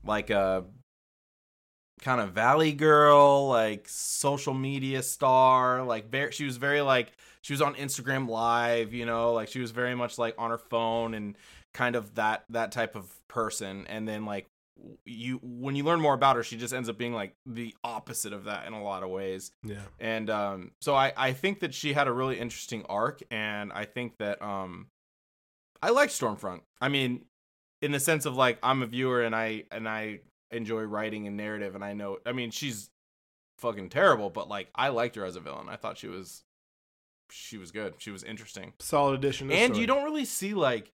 like 0.03 0.29
a 0.31 0.65
kind 2.01 2.21
of 2.21 2.31
valley 2.31 2.73
girl, 2.73 3.47
like 3.47 3.87
social 3.89 4.53
media 4.53 5.01
star, 5.01 5.83
like 5.83 6.09
very 6.09 6.31
she 6.31 6.45
was 6.45 6.57
very 6.57 6.81
like 6.81 7.11
she 7.41 7.53
was 7.53 7.61
on 7.61 7.75
Instagram 7.75 8.27
live, 8.27 8.93
you 8.93 9.05
know, 9.05 9.33
like 9.33 9.49
she 9.49 9.59
was 9.59 9.71
very 9.71 9.95
much 9.95 10.17
like 10.17 10.35
on 10.37 10.49
her 10.51 10.57
phone 10.57 11.13
and 11.13 11.37
kind 11.73 11.95
of 11.95 12.15
that 12.15 12.43
that 12.49 12.71
type 12.71 12.95
of 12.95 13.09
person. 13.27 13.85
And 13.87 14.07
then 14.07 14.25
like 14.25 14.47
you 15.05 15.39
when 15.41 15.75
you 15.75 15.83
learn 15.83 15.99
more 15.99 16.13
about 16.13 16.35
her 16.35 16.43
she 16.43 16.55
just 16.55 16.73
ends 16.73 16.87
up 16.87 16.97
being 16.97 17.13
like 17.13 17.33
the 17.45 17.73
opposite 17.83 18.33
of 18.33 18.43
that 18.43 18.67
in 18.67 18.73
a 18.73 18.83
lot 18.83 19.03
of 19.03 19.09
ways. 19.09 19.51
Yeah. 19.63 19.81
and 19.99 20.29
um 20.29 20.71
so 20.81 20.93
i 20.93 21.11
i 21.17 21.33
think 21.33 21.61
that 21.61 21.73
she 21.73 21.93
had 21.93 22.07
a 22.07 22.11
really 22.11 22.39
interesting 22.39 22.85
arc 22.87 23.21
and 23.31 23.73
i 23.73 23.85
think 23.85 24.17
that 24.19 24.39
um 24.39 24.87
i 25.81 25.89
like 25.89 26.09
stormfront. 26.09 26.61
I 26.79 26.89
mean 26.89 27.25
in 27.81 27.91
the 27.91 27.99
sense 27.99 28.25
of 28.27 28.35
like 28.35 28.59
i'm 28.61 28.83
a 28.83 28.85
viewer 28.85 29.23
and 29.23 29.35
i 29.35 29.63
and 29.71 29.89
i 29.89 30.19
enjoy 30.51 30.81
writing 30.83 31.27
and 31.27 31.37
narrative 31.37 31.75
and 31.75 31.83
i 31.83 31.93
know 31.93 32.17
i 32.25 32.31
mean 32.31 32.51
she's 32.51 32.89
fucking 33.57 33.89
terrible 33.89 34.29
but 34.29 34.47
like 34.47 34.69
i 34.75 34.89
liked 34.89 35.15
her 35.15 35.25
as 35.25 35.35
a 35.35 35.39
villain 35.39 35.67
i 35.69 35.75
thought 35.75 35.97
she 35.97 36.07
was 36.07 36.43
she 37.29 37.57
was 37.57 37.71
good 37.71 37.93
she 37.97 38.11
was 38.11 38.23
interesting 38.23 38.73
Solid 38.79 39.15
addition. 39.15 39.49
To 39.49 39.53
and 39.53 39.73
story. 39.73 39.81
you 39.81 39.87
don't 39.87 40.03
really 40.03 40.25
see 40.25 40.53
like 40.53 40.91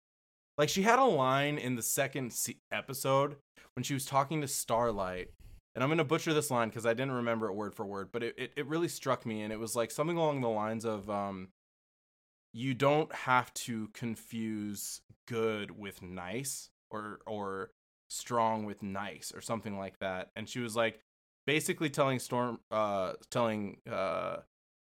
like 0.57 0.69
she 0.69 0.83
had 0.83 0.99
a 0.99 1.05
line 1.05 1.57
in 1.57 1.75
the 1.75 1.81
second 1.81 2.35
episode 2.71 3.37
when 3.75 3.83
she 3.83 3.93
was 3.93 4.05
talking 4.05 4.41
to 4.41 4.47
starlight 4.47 5.29
and 5.73 5.83
i'm 5.83 5.89
gonna 5.89 6.03
butcher 6.03 6.33
this 6.33 6.51
line 6.51 6.69
because 6.69 6.85
i 6.85 6.93
didn't 6.93 7.13
remember 7.13 7.47
it 7.47 7.53
word 7.53 7.73
for 7.73 7.85
word 7.85 8.09
but 8.11 8.21
it, 8.21 8.35
it, 8.37 8.51
it 8.57 8.67
really 8.67 8.87
struck 8.87 9.25
me 9.25 9.41
and 9.41 9.51
it 9.51 9.59
was 9.59 9.75
like 9.75 9.89
something 9.89 10.17
along 10.17 10.41
the 10.41 10.49
lines 10.49 10.85
of 10.85 11.09
um 11.09 11.47
you 12.53 12.73
don't 12.73 13.13
have 13.13 13.53
to 13.53 13.87
confuse 13.93 15.01
good 15.27 15.71
with 15.71 16.01
nice 16.01 16.69
or 16.91 17.19
or 17.25 17.71
strong 18.09 18.65
with 18.65 18.83
nice 18.83 19.31
or 19.33 19.41
something 19.41 19.77
like 19.77 19.99
that. 19.99 20.29
And 20.35 20.49
she 20.49 20.59
was 20.59 20.75
like 20.75 20.99
basically 21.47 21.89
telling 21.89 22.19
storm 22.19 22.59
uh 22.69 23.13
telling 23.29 23.77
uh 23.89 24.37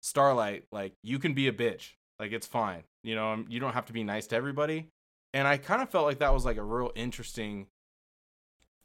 starlight 0.01 0.65
like 0.73 0.95
you 1.03 1.19
can 1.19 1.35
be 1.35 1.49
a 1.49 1.53
bitch. 1.53 1.93
Like 2.19 2.33
it's 2.33 2.47
fine. 2.47 2.85
You 3.03 3.15
know 3.15 3.33
um, 3.33 3.47
you 3.49 3.61
don't 3.61 3.75
have 3.75 3.87
to 3.87 3.93
be 3.93 4.05
nice 4.05 4.27
to 4.29 4.37
everybody. 4.37 4.89
And 5.35 5.47
i 5.47 5.57
kind 5.57 5.83
of 5.83 5.91
felt 5.91 6.07
like 6.07 6.21
that 6.21 6.33
was 6.33 6.45
like 6.45 6.57
a 6.57 6.63
real 6.63 6.93
interesting 6.95 7.67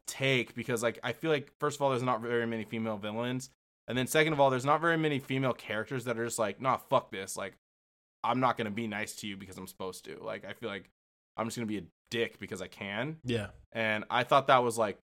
take 0.05 0.53
because 0.53 0.83
like 0.83 0.99
i 1.01 1.13
feel 1.13 1.31
like 1.31 1.49
first 1.59 1.77
of 1.77 1.81
all 1.81 1.91
there's 1.91 2.03
not 2.03 2.21
very 2.21 2.45
many 2.45 2.65
female 2.65 2.97
villains. 2.97 3.49
And 3.87 3.97
then 3.97 4.07
second 4.07 4.33
of 4.33 4.39
all 4.39 4.49
there's 4.49 4.65
not 4.65 4.81
very 4.81 4.97
many 4.97 5.19
female 5.19 5.53
characters 5.53 6.05
that 6.05 6.17
are 6.17 6.25
just 6.25 6.39
like 6.39 6.59
nah 6.59 6.77
fuck 6.77 7.11
this. 7.11 7.37
Like 7.37 7.53
i'm 8.23 8.39
not 8.39 8.57
gonna 8.57 8.71
be 8.71 8.87
nice 8.87 9.15
to 9.17 9.27
you 9.27 9.37
because 9.37 9.57
i'm 9.57 9.67
supposed 9.67 10.05
to. 10.05 10.17
Like 10.21 10.43
i 10.43 10.53
feel 10.53 10.69
like 10.69 10.89
i'm 11.37 11.45
just 11.47 11.57
gonna 11.57 11.67
be 11.67 11.77
a 11.77 11.83
dick 12.11 12.39
because 12.39 12.61
i 12.61 12.67
can 12.67 13.17
Yeah. 13.23 13.47
and 13.71 14.03
i 14.09 14.23
thought 14.23 14.47
that 14.47 14.63
was 14.63 14.77
like 14.77 14.97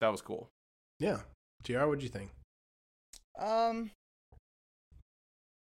that 0.00 0.08
was 0.08 0.20
cool 0.22 0.48
Yeah. 0.98 1.20
Gr, 1.66 1.78
what'd 1.86 2.02
you 2.02 2.08
think? 2.08 2.30
Um, 3.38 3.90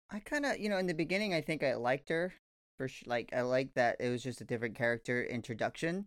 I 0.09 0.19
kind 0.19 0.45
of, 0.45 0.59
you 0.59 0.69
know, 0.69 0.77
in 0.77 0.87
the 0.87 0.93
beginning, 0.93 1.33
I 1.33 1.41
think 1.41 1.63
I 1.63 1.75
liked 1.75 2.09
her 2.09 2.33
for 2.77 2.87
sh- 2.87 3.03
like 3.05 3.29
I 3.33 3.41
liked 3.41 3.75
that 3.75 3.97
it 3.99 4.09
was 4.09 4.21
just 4.23 4.41
a 4.41 4.45
different 4.45 4.75
character 4.75 5.23
introduction. 5.23 6.05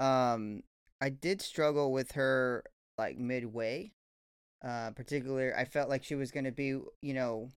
Um, 0.00 0.62
I 1.00 1.08
did 1.10 1.40
struggle 1.42 1.92
with 1.92 2.12
her 2.12 2.64
like 2.98 3.18
midway. 3.18 3.92
Uh, 4.62 4.90
particular, 4.92 5.54
I 5.56 5.64
felt 5.66 5.88
like 5.90 6.04
she 6.04 6.14
was 6.14 6.30
gonna 6.30 6.52
be, 6.52 6.78
you 7.02 7.14
know, 7.14 7.48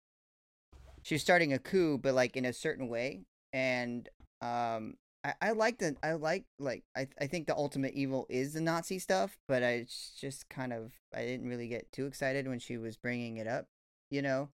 she 1.04 1.15
was 1.15 1.22
starting 1.22 1.54
a 1.54 1.60
coup, 1.60 1.98
but 1.98 2.13
like 2.13 2.36
in 2.36 2.43
a 2.46 2.52
certain 2.54 2.89
way, 2.89 3.22
and 3.54 4.10
um, 4.41 4.96
I, 5.28 5.34
I 5.42 5.52
like 5.52 5.80
the 5.80 5.96
I 6.02 6.13
like 6.13 6.46
like 6.58 6.84
I 6.96 7.08
I 7.20 7.28
think 7.28 7.48
the 7.48 7.56
ultimate 7.56 7.94
evil 7.94 8.26
is 8.30 8.54
the 8.54 8.62
Nazi 8.62 8.98
stuff, 8.98 9.38
but 9.48 9.62
I 9.62 9.86
just 10.20 10.48
kind 10.50 10.72
of 10.72 10.94
I 11.13 11.26
didn't 11.26 11.50
really 11.50 11.68
get 11.68 11.92
too 11.92 12.06
excited 12.06 12.48
when 12.48 12.60
she 12.60 12.78
was 12.78 12.96
bringing 12.96 13.38
it 13.38 13.48
up, 13.48 13.66
you 14.10 14.22
know. 14.22 14.50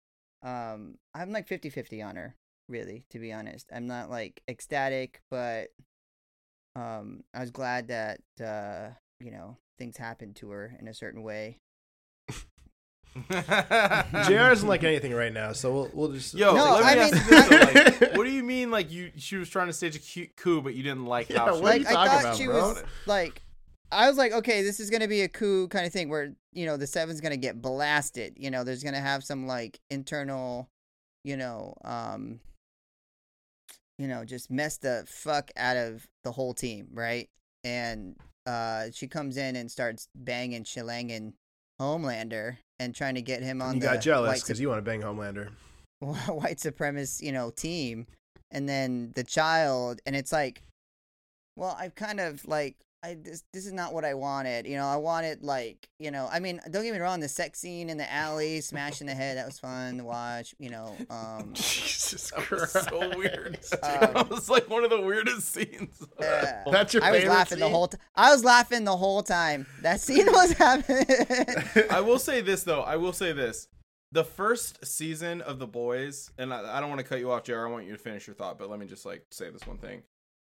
Um 0.42 0.98
I'm 1.14 1.32
like 1.32 1.48
50-50 1.48 2.02
on 2.02 2.16
her, 2.16 2.36
really, 2.68 3.06
to 3.10 3.18
be 3.18 3.32
honest. 3.32 3.70
I'm 3.74 3.86
not 3.86 4.10
like 4.10 4.42
ecstatic, 4.46 5.22
but 5.30 5.68
um 6.76 7.24
I 7.32 7.40
was 7.40 7.50
glad 7.50 7.88
that 7.88 8.20
uh 8.44 8.90
you 9.20 9.30
know, 9.30 9.56
things 9.78 9.96
happened 9.96 10.36
to 10.36 10.50
her 10.50 10.76
in 10.78 10.86
a 10.86 10.94
certain 10.94 11.22
way. 11.22 11.58
Jr 14.26 14.52
isn't 14.52 14.68
like 14.68 14.84
anything 14.84 15.12
right 15.12 15.32
now, 15.32 15.52
so 15.52 15.72
we'll 15.72 15.90
we'll 15.94 16.12
just 16.12 16.34
Yo, 16.34 16.54
No, 16.54 16.74
let 16.80 16.80
me 16.96 17.00
I 17.00 17.04
ask 17.04 17.12
mean- 17.14 17.22
you 17.22 17.28
this, 17.30 17.48
though, 17.48 18.00
like, 18.06 18.12
what 18.16 18.24
do 18.24 18.30
you 18.30 18.42
mean? 18.42 18.70
Like 18.70 18.90
you, 18.90 19.10
she 19.16 19.36
was 19.36 19.48
trying 19.48 19.66
to 19.68 19.72
stage 19.72 19.96
a 19.96 19.98
cu- 20.00 20.32
coup, 20.36 20.62
but 20.62 20.74
you 20.74 20.82
didn't 20.82 21.06
like 21.06 21.28
Yeah, 21.30 21.40
how 21.46 21.56
she 21.56 21.62
what 21.62 21.74
are 21.76 21.78
like 21.78 21.80
you 21.80 21.86
I 21.88 21.92
talking 21.92 22.10
thought 22.12 22.20
about, 22.20 22.36
she 22.36 22.44
bro? 22.46 22.54
was 22.68 22.84
like 23.06 23.42
I 23.90 24.08
was 24.08 24.18
like, 24.18 24.32
okay, 24.32 24.62
this 24.62 24.80
is 24.80 24.90
gonna 24.90 25.08
be 25.08 25.22
a 25.22 25.28
coup 25.28 25.68
kind 25.68 25.86
of 25.86 25.92
thing 25.92 26.08
where 26.08 26.34
you 26.52 26.66
know 26.66 26.76
the 26.76 26.86
seven's 26.86 27.20
gonna 27.20 27.36
get 27.36 27.60
blasted. 27.62 28.34
You 28.36 28.50
know, 28.50 28.64
there's 28.64 28.82
gonna 28.82 29.00
have 29.00 29.24
some 29.24 29.46
like 29.46 29.78
internal, 29.90 30.68
you 31.24 31.36
know, 31.36 31.74
um, 31.84 32.40
you 33.98 34.06
know, 34.08 34.24
just 34.24 34.50
mess 34.50 34.76
the 34.76 35.04
fuck 35.08 35.50
out 35.56 35.76
of 35.76 36.06
the 36.24 36.32
whole 36.32 36.54
team, 36.54 36.88
right? 36.92 37.28
And 37.64 38.16
uh, 38.46 38.86
she 38.92 39.08
comes 39.08 39.36
in 39.36 39.56
and 39.56 39.70
starts 39.70 40.08
banging, 40.14 40.64
shillanging 40.64 41.34
Homelander 41.80 42.58
and 42.78 42.94
trying 42.94 43.14
to 43.14 43.22
get 43.22 43.42
him 43.42 43.62
on 43.62 43.74
you 43.74 43.80
the 43.80 43.86
got 43.86 44.00
jealous 44.00 44.42
because 44.42 44.60
you 44.60 44.68
want 44.68 44.78
to 44.78 44.82
bang 44.82 45.02
Homelander. 45.02 45.50
white 46.00 46.58
supremacist, 46.58 47.22
you 47.22 47.32
know, 47.32 47.50
team, 47.50 48.06
and 48.50 48.68
then 48.68 49.12
the 49.14 49.24
child, 49.24 50.00
and 50.06 50.14
it's 50.14 50.32
like, 50.32 50.62
well, 51.56 51.76
I've 51.78 51.94
kind 51.94 52.20
of 52.20 52.46
like, 52.46 52.76
I 53.02 53.14
this 53.14 53.44
this 53.52 53.64
is 53.64 53.72
not 53.72 53.94
what 53.94 54.04
I 54.04 54.14
wanted. 54.14 54.66
You 54.66 54.76
know, 54.76 54.86
I 54.86 54.96
wanted 54.96 55.42
like, 55.42 55.88
you 56.00 56.10
know, 56.10 56.28
I 56.32 56.40
mean, 56.40 56.60
don't 56.70 56.82
get 56.82 56.92
me 56.92 56.98
wrong, 56.98 57.20
the 57.20 57.28
sex 57.28 57.60
scene 57.60 57.90
in 57.90 57.96
the 57.96 58.12
alley, 58.12 58.60
smashing 58.60 59.06
the 59.06 59.14
head, 59.14 59.36
that 59.36 59.46
was 59.46 59.58
fun 59.60 59.98
to 59.98 60.04
watch. 60.04 60.54
You 60.58 60.70
know, 60.70 60.96
um, 61.10 61.52
Jesus 61.54 62.30
Christ. 62.32 62.72
so 62.88 63.16
weird. 63.16 63.58
Um, 63.80 64.12
that 64.14 64.30
was 64.30 64.48
like 64.50 64.68
one 64.68 64.82
of 64.82 64.90
the 64.90 65.00
weirdest 65.00 65.52
scenes. 65.52 66.04
yeah. 66.20 66.64
That's 66.70 66.92
your 66.94 67.04
I 67.04 67.10
was 67.10 67.20
favorite 67.20 67.34
laughing 67.34 67.58
the 67.60 67.64
scene? 67.66 67.72
whole. 67.72 67.88
T- 67.88 67.98
I 68.16 68.30
was 68.32 68.44
laughing 68.44 68.84
the 68.84 68.96
whole 68.96 69.22
time. 69.22 69.66
That 69.82 70.00
scene 70.00 70.26
was 70.26 70.52
happening. 70.52 71.06
I 71.90 72.00
will 72.00 72.18
say 72.18 72.40
this 72.40 72.64
though. 72.64 72.80
I 72.82 72.96
will 72.96 73.12
say 73.12 73.32
this. 73.32 73.68
The 74.10 74.24
first 74.24 74.84
season 74.86 75.42
of 75.42 75.58
The 75.58 75.66
Boys, 75.66 76.30
and 76.38 76.52
I, 76.52 76.78
I 76.78 76.80
don't 76.80 76.88
want 76.88 77.00
to 77.00 77.06
cut 77.06 77.18
you 77.18 77.30
off, 77.30 77.44
JR. 77.44 77.66
I 77.66 77.70
want 77.70 77.86
you 77.86 77.92
to 77.92 77.98
finish 77.98 78.26
your 78.26 78.34
thought, 78.34 78.58
but 78.58 78.70
let 78.70 78.80
me 78.80 78.86
just 78.86 79.04
like 79.06 79.26
say 79.30 79.50
this 79.50 79.66
one 79.66 79.78
thing. 79.78 80.02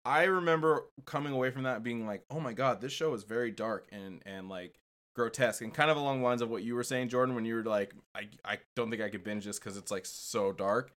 I 0.06 0.26
remember 0.26 0.86
coming 1.06 1.34
away 1.34 1.50
from 1.50 1.64
that 1.64 1.84
being 1.84 2.06
like, 2.06 2.24
"Oh 2.30 2.40
my 2.40 2.54
god, 2.54 2.80
this 2.80 2.92
show 2.92 3.14
is 3.14 3.24
very 3.24 3.52
dark 3.52 3.88
and 3.92 4.22
and 4.26 4.48
like 4.48 4.76
grotesque 5.16 5.62
and 5.62 5.74
kind 5.74 5.90
of 5.90 5.98
along 5.98 6.20
the 6.20 6.26
lines 6.26 6.42
of 6.42 6.50
what 6.50 6.64
you 6.64 6.76
were 6.76 6.84
saying, 6.84 7.10
Jordan, 7.10 7.34
when 7.34 7.46
you 7.46 7.56
were 7.56 7.64
like, 7.64 7.94
I 8.14 8.30
I 8.44 8.60
don't 8.76 8.90
think 8.90 9.02
I 9.02 9.10
could 9.10 9.24
binge 9.24 9.46
this 9.46 9.60
because 9.60 9.78
it's 9.78 9.92
like 9.92 10.06
so 10.06 10.52
dark." 10.52 10.92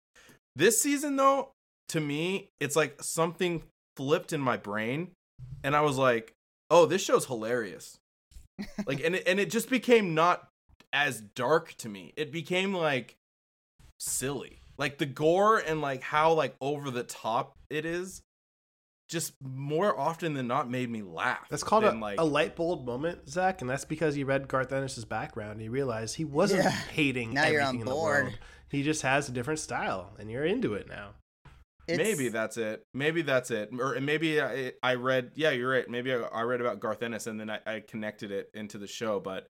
This 0.56 0.80
season 0.80 1.16
though, 1.16 1.50
to 1.90 2.00
me, 2.00 2.48
it's 2.60 2.76
like 2.76 3.02
something 3.02 3.62
flipped 3.96 4.32
in 4.32 4.40
my 4.40 4.56
brain, 4.56 5.12
and 5.62 5.76
I 5.76 5.82
was 5.82 5.96
like, 5.96 6.32
"Oh, 6.70 6.86
this 6.86 7.02
show's 7.02 7.26
hilarious." 7.26 7.98
like 8.86 9.02
and 9.04 9.16
it, 9.16 9.24
and 9.26 9.38
it 9.38 9.50
just 9.50 9.70
became 9.70 10.14
not 10.14 10.48
as 10.92 11.20
dark 11.20 11.74
to 11.78 11.88
me. 11.88 12.12
It 12.16 12.32
became 12.32 12.74
like 12.74 13.16
silly. 14.00 14.60
Like 14.78 14.98
the 14.98 15.06
gore 15.06 15.58
and 15.58 15.80
like 15.80 16.02
how 16.02 16.32
like 16.32 16.56
over 16.60 16.90
the 16.90 17.02
top 17.02 17.54
it 17.70 17.84
is 17.84 18.22
just 19.08 19.34
more 19.42 19.98
often 19.98 20.34
than 20.34 20.46
not 20.48 20.68
made 20.70 20.90
me 20.90 21.02
laugh. 21.02 21.46
That's 21.48 21.62
called 21.62 21.84
a, 21.84 21.92
like 21.92 22.18
a 22.20 22.24
light 22.24 22.56
bulb 22.56 22.84
moment, 22.86 23.28
Zach, 23.28 23.60
and 23.60 23.70
that's 23.70 23.84
because 23.84 24.16
you 24.16 24.26
read 24.26 24.48
Garth 24.48 24.72
Ennis's 24.72 25.04
background 25.04 25.52
and 25.52 25.62
you 25.62 25.70
realized 25.70 26.16
he 26.16 26.24
wasn't 26.24 26.64
Yeah. 26.64 26.70
hating 26.70 27.32
Now 27.34 27.46
you're 27.46 27.60
everything 27.60 27.66
on 27.68 27.74
in 27.82 27.84
the 27.86 27.90
board. 27.92 28.24
world. 28.24 28.38
He 28.70 28.82
just 28.82 29.02
has 29.02 29.28
a 29.28 29.32
different 29.32 29.60
style, 29.60 30.12
and 30.18 30.28
you're 30.30 30.44
into 30.44 30.74
it 30.74 30.88
now. 30.88 31.10
It's- 31.88 32.04
maybe 32.04 32.30
that's 32.30 32.56
it. 32.56 32.82
Maybe 32.94 33.22
that's 33.22 33.52
it. 33.52 33.70
Or 33.78 33.96
maybe 34.00 34.40
I, 34.42 34.72
I 34.82 34.94
read. 34.94 35.30
Yeah, 35.36 35.50
you're 35.50 35.70
right. 35.70 35.88
Maybe 35.88 36.12
I, 36.12 36.16
I 36.16 36.42
read 36.42 36.60
about 36.60 36.80
Garth 36.80 37.00
Ennis 37.00 37.28
and 37.28 37.38
then 37.38 37.48
I, 37.48 37.60
I 37.64 37.80
connected 37.80 38.32
it 38.32 38.50
into 38.54 38.76
the 38.76 38.88
show. 38.88 39.20
But 39.20 39.46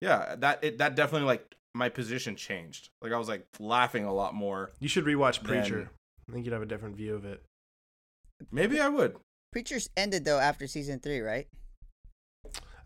yeah, 0.00 0.34
that 0.40 0.64
it 0.64 0.78
that 0.78 0.96
definitely 0.96 1.26
like 1.28 1.54
my 1.72 1.88
position 1.88 2.34
changed. 2.34 2.88
Like 3.00 3.12
I 3.12 3.16
was 3.16 3.28
like 3.28 3.46
laughing 3.60 4.04
a 4.04 4.12
lot 4.12 4.34
more. 4.34 4.72
You 4.80 4.88
should 4.88 5.04
rewatch 5.04 5.36
Then- 5.40 5.60
Preacher. 5.62 5.90
I 6.28 6.32
think 6.32 6.46
you'd 6.46 6.52
have 6.52 6.62
a 6.62 6.66
different 6.66 6.96
view 6.96 7.14
of 7.14 7.24
it. 7.24 7.40
Maybe 8.50 8.80
I 8.80 8.88
would. 8.88 9.16
Preachers 9.52 9.88
ended 9.96 10.24
though 10.24 10.38
after 10.38 10.66
season 10.66 10.98
three, 11.00 11.20
right? 11.20 11.46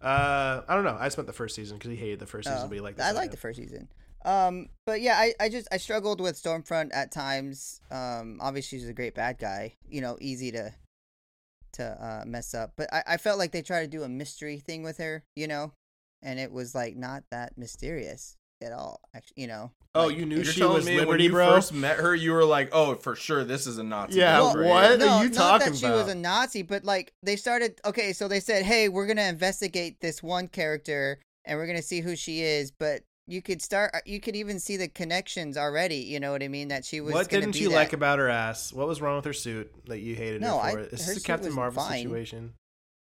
Uh, 0.00 0.62
I 0.68 0.74
don't 0.74 0.84
know. 0.84 0.96
I 0.98 1.08
spent 1.08 1.26
the 1.26 1.32
first 1.32 1.54
season 1.54 1.78
because 1.78 1.90
he 1.90 1.96
hated 1.96 2.18
the 2.18 2.26
first 2.26 2.48
season, 2.48 2.62
Oh, 2.64 2.68
but 2.68 2.74
he 2.74 2.80
liked. 2.80 3.00
I 3.00 3.12
like 3.12 3.30
the 3.30 3.36
first 3.36 3.58
season. 3.58 3.88
Um, 4.24 4.68
but 4.84 5.00
yeah, 5.00 5.14
I, 5.16 5.34
I 5.40 5.48
just 5.48 5.68
I 5.70 5.76
struggled 5.78 6.20
with 6.20 6.40
Stormfront 6.40 6.90
at 6.92 7.12
times. 7.12 7.80
Um, 7.90 8.38
obviously 8.40 8.78
she's 8.78 8.88
a 8.88 8.92
great 8.92 9.14
bad 9.14 9.38
guy. 9.38 9.74
You 9.88 10.00
know, 10.00 10.18
easy 10.20 10.50
to 10.52 10.72
to 11.74 11.84
uh, 11.84 12.24
mess 12.26 12.52
up. 12.54 12.72
But 12.76 12.92
I, 12.92 13.02
I 13.06 13.16
felt 13.16 13.38
like 13.38 13.52
they 13.52 13.62
tried 13.62 13.82
to 13.82 13.86
do 13.86 14.02
a 14.02 14.08
mystery 14.08 14.58
thing 14.58 14.82
with 14.82 14.98
her. 14.98 15.24
You 15.36 15.46
know, 15.46 15.72
and 16.22 16.38
it 16.38 16.52
was 16.52 16.74
like 16.74 16.96
not 16.96 17.22
that 17.30 17.56
mysterious. 17.56 18.36
At 18.62 18.72
all. 18.72 19.00
Actually, 19.14 19.42
you 19.42 19.46
know. 19.48 19.70
Oh, 19.94 20.06
Like, 20.08 20.16
you 20.16 20.26
knew 20.26 20.36
You're 20.36 20.44
she 20.44 20.60
telling 20.60 20.76
was 20.76 20.86
me 20.86 21.04
when 21.04 21.20
you 21.20 21.30
bro. 21.30 21.46
first 21.54 21.72
met 21.72 21.96
her, 21.98 22.14
you 22.14 22.32
were 22.32 22.44
like, 22.44 22.68
"Oh, 22.72 22.94
for 22.96 23.14
sure, 23.16 23.44
this 23.44 23.66
is 23.66 23.78
a 23.78 23.82
Nazi." 23.82 24.18
Yeah, 24.18 24.40
That's 24.40 24.54
great. 24.54 24.68
what? 24.68 24.98
no, 24.98 25.08
are 25.08 25.24
you 25.24 25.30
not 25.30 25.36
talking 25.60 25.72
that 25.72 25.78
she 25.78 25.86
was 25.86 26.08
a 26.08 26.14
Nazi, 26.14 26.62
but 26.62 26.84
like 26.84 27.12
they 27.22 27.36
started. 27.36 27.80
Okay, 27.84 28.12
so 28.12 28.28
they 28.28 28.40
said, 28.40 28.64
"Hey, 28.64 28.88
we're 28.88 29.06
gonna 29.06 29.22
investigate 29.22 30.00
this 30.00 30.22
one 30.22 30.48
character, 30.48 31.18
and 31.44 31.58
we're 31.58 31.66
gonna 31.66 31.82
see 31.82 32.00
who 32.00 32.14
she 32.16 32.42
is." 32.42 32.70
But 32.70 33.02
you 33.26 33.40
could 33.42 33.62
start. 33.62 33.90
uh, 33.94 34.00
You 34.04 34.20
could 34.20 34.36
even 34.36 34.60
see 34.60 34.76
the 34.76 34.88
connections 34.88 35.56
already. 35.56 35.96
You 35.96 36.20
know 36.20 36.30
what 36.32 36.42
I 36.42 36.48
mean? 36.48 36.68
That 36.68 36.84
she 36.84 37.00
was. 37.00 37.14
What 37.14 37.30
didn't 37.30 37.52
be 37.52 37.60
you 37.60 37.70
that. 37.70 37.74
like 37.76 37.92
about 37.94 38.18
her 38.18 38.28
ass? 38.28 38.72
What 38.72 38.86
was 38.88 39.00
wrong 39.00 39.16
with 39.16 39.24
her 39.24 39.32
suit 39.32 39.72
that 39.86 40.00
you 40.00 40.14
hated 40.14 40.42
No, 40.42 40.58
her 40.58 40.68
I- 40.68 40.74
this 40.90 41.00
Is 41.00 41.06
her 41.06 41.14
this 41.14 41.22
a 41.22 41.26
Captain 41.26 41.52
Marvel 41.54 41.82
fine. 41.82 42.02
situation? 42.02 42.52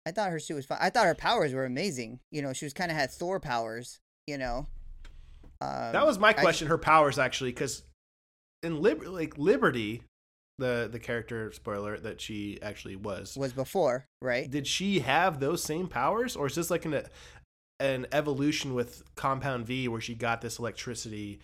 I 0.06 0.12
thought 0.12 0.30
her 0.30 0.40
suit 0.40 0.54
was 0.56 0.66
fine. 0.68 0.78
I 0.80 0.92
thought 0.92 1.08
her 1.08 1.16
powers 1.16 1.52
were 1.52 1.66
amazing. 1.66 2.20
You 2.32 2.44
know, 2.44 2.54
she 2.54 2.66
was 2.66 2.74
kind 2.74 2.92
of 2.92 2.98
had 2.98 3.10
Thor 3.12 3.40
powers. 3.40 4.00
You 4.28 4.38
know. 4.38 4.68
Um, 5.62 5.92
that 5.94 6.06
was 6.06 6.20
my 6.20 6.30
I- 6.30 6.34
question. 6.34 6.68
her 6.68 6.78
powers 6.78 7.18
actually, 7.20 7.52
because 7.52 7.84
in 8.64 8.82
Lib- 8.82 9.04
like 9.06 9.38
Liberty, 9.38 10.02
the 10.58 10.88
the 10.92 11.00
character 11.00 11.52
spoiler 11.52 11.98
that 12.00 12.22
she 12.22 12.60
actually 12.62 12.96
was. 12.96 13.36
was 13.38 13.54
before, 13.54 14.06
right? 14.22 14.50
Did 14.50 14.68
she 14.68 15.00
have 15.00 15.40
those 15.40 15.64
same 15.64 15.88
powers, 15.88 16.36
or 16.36 16.48
is 16.48 16.56
this 16.56 16.70
like 16.70 16.86
an 16.86 17.04
an 17.80 18.08
evolution 18.12 18.74
with 18.74 19.04
Compound 19.16 19.66
V, 19.66 19.88
where 19.88 20.00
she 20.02 20.16
got 20.16 20.42
this 20.42 20.60
electricity, 20.60 21.40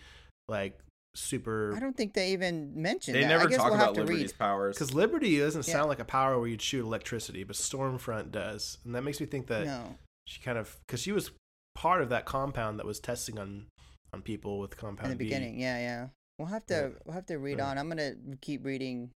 like 0.48 0.78
super? 1.14 1.74
I 1.76 1.80
don't 1.80 1.96
think 1.96 2.14
they 2.14 2.32
even 2.32 2.72
mentioned. 2.80 3.14
They 3.16 3.22
that. 3.22 3.28
never 3.28 3.44
I 3.44 3.48
guess 3.48 3.56
talk 3.58 3.66
we'll 3.66 3.74
about 3.74 3.86
have 3.88 3.94
to 3.96 4.00
Liberty's 4.02 4.30
read. 4.32 4.38
powers. 4.38 4.76
Because 4.76 4.94
Liberty 4.94 5.38
doesn't 5.38 5.66
Yeah. 5.68 5.72
sound 5.74 5.88
like 5.88 5.98
a 6.00 6.04
power 6.06 6.38
where 6.38 6.48
you'd 6.48 6.62
shoot 6.62 6.84
electricity, 6.84 7.44
but 7.44 7.56
Stormfront 7.56 8.30
does, 8.30 8.78
and 8.84 8.94
that 8.94 9.02
makes 9.02 9.20
me 9.20 9.26
think 9.26 9.46
that 9.48 9.66
No, 9.66 9.98
she 10.26 10.40
kind 10.40 10.56
of 10.58 10.78
because 10.86 11.00
she 11.02 11.12
was 11.12 11.30
part 11.74 12.00
of 12.02 12.08
that 12.10 12.24
compound 12.24 12.78
that 12.78 12.86
was 12.86 12.98
testing 13.00 13.38
on 13.38 13.66
on 14.12 14.22
people 14.22 14.58
with 14.58 14.76
compound 14.76 15.12
in 15.12 15.18
the 15.18 15.24
V. 15.24 15.30
beginning, 15.30 15.58
yeah, 15.58 15.78
yeah. 15.78 16.06
We'll 16.38 16.48
have 16.48 16.66
to 16.66 16.74
Yeah. 16.74 16.98
we'll 17.04 17.14
have 17.14 17.26
to 17.26 17.38
read 17.38 17.58
Yeah. 17.58 17.68
on. 17.70 17.78
I'm 17.78 17.88
gonna 17.88 18.14
keep 18.40 18.64
reading 18.64 19.10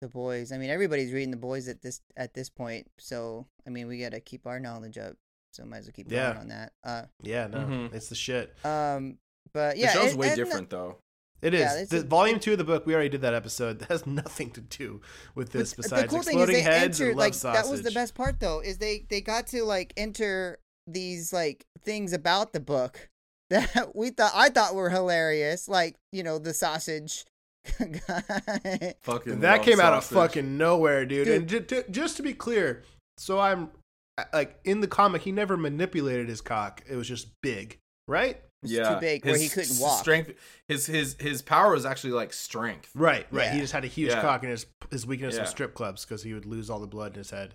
the 0.00 0.08
boys. 0.08 0.52
I 0.52 0.58
mean, 0.58 0.70
everybody's 0.70 1.12
reading 1.12 1.30
the 1.30 1.36
boys 1.36 1.68
at 1.68 1.82
this 1.82 2.00
at 2.16 2.34
this 2.34 2.48
point, 2.50 2.88
so 2.98 3.46
I 3.66 3.70
mean, 3.70 3.86
we 3.86 3.98
gotta 3.98 4.20
keep 4.20 4.46
our 4.46 4.60
knowledge 4.60 4.98
up. 4.98 5.16
So 5.52 5.64
might 5.64 5.78
as 5.78 5.86
well 5.86 5.92
keep 5.94 6.10
Yeah. 6.10 6.38
on 6.38 6.48
that. 6.48 6.72
Uh, 6.82 7.04
Yeah, 7.22 7.46
no, 7.46 7.58
Mhm. 7.58 7.94
it's 7.94 8.08
the 8.08 8.14
shit. 8.14 8.54
um, 8.64 9.18
but 9.52 9.76
yeah, 9.76 9.92
the 9.92 10.00
show's 10.00 10.12
it- 10.12 10.18
way 10.18 10.28
and- 10.28 10.36
different 10.36 10.70
though. 10.70 10.98
It 11.42 11.54
is. 11.54 11.60
Yeah, 11.60 11.84
the 11.86 11.98
a- 11.98 12.02
volume 12.08 12.38
two 12.38 12.52
of 12.52 12.58
the 12.58 12.64
book. 12.64 12.86
We 12.86 12.94
already 12.94 13.08
did 13.08 13.22
that 13.22 13.34
episode. 13.34 13.78
That 13.80 13.88
has 13.90 14.06
nothing 14.06 14.50
to 14.52 14.60
do 14.60 15.00
with 15.34 15.50
But 15.52 15.58
this 15.58 15.72
the 15.72 15.82
besides 15.82 16.10
cool 16.10 16.22
thing 16.22 16.38
is 16.38 16.42
exploding 16.48 16.54
they 16.54 16.62
heads 16.62 17.00
entered 17.00 17.10
and 17.10 17.18
love 17.18 17.24
like 17.26 17.34
sausage. 17.34 17.62
that 17.64 17.70
was 17.70 17.82
the 17.82 17.90
best 17.90 18.14
part 18.14 18.38
though 18.40 18.60
is 18.60 18.78
they 18.78 19.00
they 19.08 19.20
got 19.20 19.46
to 19.48 19.64
like 19.64 19.92
enter 19.96 20.58
these 20.86 21.32
like 21.32 21.66
things 21.82 22.12
about 22.12 22.52
the 22.52 22.60
book 22.60 23.08
that 23.52 23.94
we 23.94 24.10
thought 24.10 24.32
I 24.34 24.48
thought 24.48 24.74
were 24.74 24.90
hilarious 24.90 25.68
like 25.68 25.94
you 26.12 26.22
know 26.22 26.38
the 26.38 26.52
sausage 26.54 27.24
guy 27.78 28.94
Fucking 29.02 29.40
That 29.40 29.58
love 29.58 29.64
came 29.64 29.80
out 29.80 29.92
of 29.92 30.04
fucking 30.04 30.56
nowhere, 30.58 31.06
dude. 31.06 31.26
Dude. 31.26 31.36
And 31.36 31.48
ju- 31.48 31.60
ju- 31.60 31.84
just 31.90 32.16
to 32.16 32.22
be 32.22 32.34
clear, 32.34 32.82
so 33.18 33.38
I'm 33.38 33.70
like 34.32 34.58
in 34.64 34.80
the 34.80 34.88
comic, 34.88 35.22
he 35.22 35.32
never 35.32 35.56
manipulated 35.56 36.28
his 36.28 36.40
cock. 36.40 36.82
It 36.90 36.96
was 36.96 37.06
just 37.08 37.28
big, 37.42 37.78
right? 38.08 38.40
yeah, 38.64 38.94
too 38.94 39.00
big 39.00 39.24
where 39.24 39.36
he 39.38 39.48
couldn't 39.48 39.78
walk. 39.80 39.98
Strength. 40.00 40.32
His 40.68 40.86
his 40.86 41.16
his 41.20 41.42
power 41.42 41.72
was 41.72 41.84
actually 41.86 42.12
like 42.12 42.32
strength. 42.32 42.90
Right, 42.94 43.26
right. 43.32 43.50
He 43.50 43.60
just 43.60 43.72
had 43.72 43.84
a 43.84 43.88
huge 43.88 44.10
Yeah. 44.10 44.20
cock, 44.22 44.42
and 44.42 44.50
his 44.50 44.66
his 44.90 45.06
weakness 45.06 45.34
Yeah. 45.34 45.42
was 45.42 45.50
strip 45.50 45.74
clubs 45.74 46.04
because 46.04 46.22
he 46.22 46.34
would 46.34 46.46
lose 46.46 46.68
all 46.70 46.78
the 46.80 46.86
blood 46.86 47.12
in 47.14 47.18
his 47.18 47.30
head. 47.30 47.54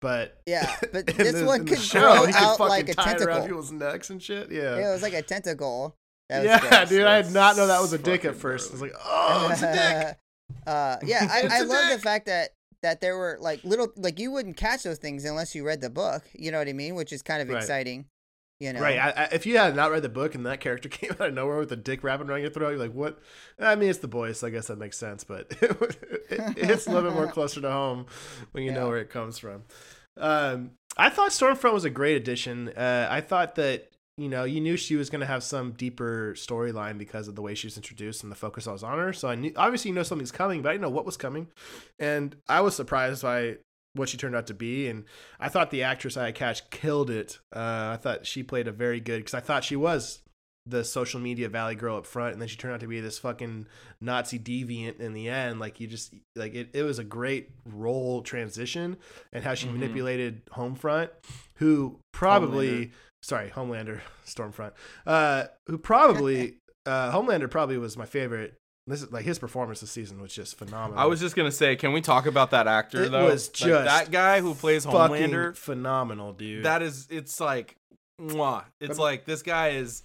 But 0.00 0.40
Yeah, 0.46 0.74
but 0.92 1.06
this 1.06 1.34
the- 1.40 1.44
one 1.44 1.66
could 1.66 1.78
show, 1.80 2.00
grow 2.00 2.26
he 2.26 2.32
could 2.32 2.42
out 2.42 2.58
fucking 2.58 2.68
like 2.68 2.88
a 2.88 2.94
tie 2.94 3.12
it 3.12 3.20
around 3.20 3.26
tentacle. 3.40 3.46
people's 3.46 3.72
necks 3.72 4.10
and 4.10 4.22
shit. 4.22 4.50
Yeah, 4.50 4.76
Yeah, 4.78 4.90
it 4.90 4.92
was 4.92 5.02
like 5.02 5.14
a 5.14 5.22
tentacle. 5.22 5.96
That 6.28 6.38
was 6.38 6.46
yeah, 6.46 6.60
gross. 6.60 6.88
dude. 6.90 7.06
I 7.06 7.22
did 7.22 7.32
not 7.32 7.56
know 7.56 7.66
that 7.66 7.80
was 7.80 7.92
a 7.94 7.98
dick 7.98 8.24
at 8.24 8.32
fucking 8.32 8.40
first. 8.40 8.70
I 8.70 8.72
was 8.72 8.80
like, 8.82 8.92
oh, 9.02 9.48
it's 9.50 9.62
a 9.62 9.72
dick. 9.72 10.18
uh, 10.66 10.96
yeah, 11.04 11.26
I, 11.30 11.40
It's 11.40 11.54
I 11.54 11.58
a 11.60 11.64
love 11.64 11.90
the 11.90 11.98
fact 11.98 12.26
that 12.26 12.50
that 12.82 13.00
there 13.00 13.16
were 13.16 13.38
like 13.40 13.64
little 13.64 13.88
like 13.96 14.18
you 14.20 14.30
wouldn't 14.30 14.56
catch 14.56 14.82
those 14.84 14.98
things 14.98 15.24
unless 15.24 15.54
you 15.54 15.66
read 15.66 15.80
the 15.80 15.90
book. 15.90 16.22
You 16.34 16.52
know 16.52 16.58
what 16.58 16.68
I 16.68 16.72
mean? 16.74 16.94
Which 16.94 17.12
is 17.12 17.22
kind 17.22 17.42
of 17.42 17.48
Right. 17.48 17.56
exciting. 17.60 18.04
You 18.60 18.72
know, 18.72 18.80
Right. 18.80 18.98
I, 18.98 19.10
I, 19.10 19.24
if 19.32 19.46
you 19.46 19.56
had 19.56 19.76
not 19.76 19.92
read 19.92 20.02
the 20.02 20.08
book 20.08 20.34
and 20.34 20.44
that 20.46 20.60
character 20.60 20.88
came 20.88 21.12
out 21.12 21.28
of 21.28 21.34
nowhere 21.34 21.58
with 21.58 21.72
a 21.72 21.76
dick 21.76 22.02
wrapping 22.02 22.28
around 22.28 22.40
your 22.40 22.50
throat, 22.50 22.70
you're 22.70 22.78
like, 22.78 22.92
what? 22.92 23.20
I 23.58 23.76
mean, 23.76 23.88
it's 23.88 24.00
the 24.00 24.08
boys, 24.08 24.38
so 24.40 24.48
I 24.48 24.50
guess 24.50 24.66
that 24.66 24.78
makes 24.78 24.96
sense, 24.96 25.24
but 25.24 25.46
it, 25.60 25.78
it 26.30 26.64
hits 26.66 26.86
a 26.86 26.90
little 26.90 27.08
bit 27.08 27.16
more 27.16 27.28
closer 27.32 27.60
to 27.60 27.70
home 27.70 28.06
when 28.52 28.64
you 28.64 28.72
know 28.72 28.88
where 28.88 28.98
it 28.98 29.10
comes 29.10 29.38
from. 29.38 29.62
Um, 30.16 30.72
I 30.96 31.10
thought 31.10 31.30
Stormfront 31.30 31.72
was 31.72 31.84
a 31.84 31.90
great 31.90 32.16
addition. 32.16 32.70
Uh, 32.70 33.06
I 33.08 33.20
thought 33.20 33.54
that, 33.54 33.88
you 34.16 34.28
know, 34.28 34.42
you 34.42 34.60
knew 34.60 34.76
she 34.76 34.96
was 34.96 35.10
going 35.10 35.20
to 35.20 35.26
have 35.26 35.44
some 35.44 35.70
deeper 35.72 36.34
storyline 36.36 36.98
because 36.98 37.28
of 37.28 37.36
the 37.36 37.42
way 37.42 37.54
she 37.54 37.68
was 37.68 37.76
introduced 37.76 38.24
and 38.24 38.32
the 38.32 38.36
focus 38.36 38.66
I 38.66 38.72
was 38.72 38.82
on 38.82 38.98
her. 38.98 39.12
So 39.12 39.28
I 39.28 39.36
knew, 39.36 39.52
obviously, 39.54 39.90
you 39.90 39.94
know 39.94 40.02
something's 40.02 40.32
coming, 40.32 40.60
but 40.62 40.70
I 40.70 40.72
didn't 40.72 40.82
know 40.82 40.90
what 40.90 41.06
was 41.06 41.16
coming. 41.16 41.46
And 42.00 42.34
I 42.48 42.60
was 42.62 42.74
surprised 42.74 43.22
by 43.22 43.58
what 43.98 44.08
she 44.08 44.16
turned 44.16 44.36
out 44.36 44.46
to 44.46 44.54
be. 44.54 44.88
And 44.88 45.04
I 45.38 45.48
thought 45.48 45.70
the 45.70 45.82
actress 45.82 46.16
Aya 46.16 46.32
Cash 46.32 46.62
killed 46.70 47.10
it. 47.10 47.38
Uh, 47.54 47.90
I 47.92 47.98
thought 48.00 48.26
she 48.26 48.42
played 48.42 48.68
a 48.68 48.72
very 48.72 49.00
good 49.00 49.18
because 49.18 49.34
I 49.34 49.40
thought 49.40 49.64
she 49.64 49.76
was 49.76 50.20
the 50.66 50.84
social 50.84 51.18
media 51.18 51.48
valley 51.48 51.74
girl 51.74 51.96
up 51.96 52.04
front, 52.04 52.34
and 52.34 52.42
then 52.42 52.48
she 52.48 52.56
turned 52.56 52.74
out 52.74 52.80
to 52.80 52.86
be 52.86 53.00
this 53.00 53.18
fucking 53.18 53.66
Nazi 54.02 54.38
deviant 54.38 55.00
in 55.00 55.14
the 55.14 55.28
end. 55.30 55.58
Like 55.60 55.80
you 55.80 55.86
just 55.86 56.14
like 56.36 56.54
it. 56.54 56.68
It 56.74 56.82
was 56.82 56.98
a 56.98 57.04
great 57.04 57.50
role 57.64 58.20
transition 58.22 58.98
and 59.32 59.42
how 59.42 59.54
she 59.54 59.66
Mhm. 59.66 59.72
manipulated 59.74 60.44
Homefront, 60.46 61.08
who 61.54 61.98
probably 62.12 62.68
Homelander. 62.88 62.90
sorry 63.22 63.48
Homelander 63.50 64.00
Stormfront, 64.26 64.72
uh, 65.06 65.44
who 65.68 65.78
probably 65.78 66.58
uh, 66.86 67.12
Homelander 67.12 67.50
probably 67.50 67.78
was 67.78 67.96
my 67.96 68.06
favorite. 68.06 68.54
This 68.88 69.02
is 69.02 69.12
like 69.12 69.24
his 69.24 69.38
performance 69.38 69.80
this 69.80 69.90
season 69.90 70.20
was 70.20 70.32
just 70.34 70.56
phenomenal. 70.56 70.98
I 70.98 71.04
was 71.06 71.20
just 71.20 71.36
gonna 71.36 71.52
say, 71.52 71.76
can 71.76 71.92
we 71.92 72.00
talk 72.00 72.26
about 72.26 72.50
that 72.52 72.66
actor 72.66 73.04
It 73.04 73.10
though? 73.12 73.26
was 73.26 73.48
Like, 73.48 73.54
just 73.54 73.84
that 73.84 74.10
guy 74.10 74.40
who 74.40 74.54
plays 74.54 74.86
Homelander. 74.86 75.54
phenomenal, 75.56 76.32
dude. 76.32 76.64
That 76.64 76.82
is, 76.82 77.06
it's 77.10 77.38
like, 77.40 77.76
mwah. 78.20 78.64
It's 78.80 78.96
But- 78.96 79.02
like 79.02 79.24
this 79.26 79.42
guy 79.42 79.68
is, 79.70 80.02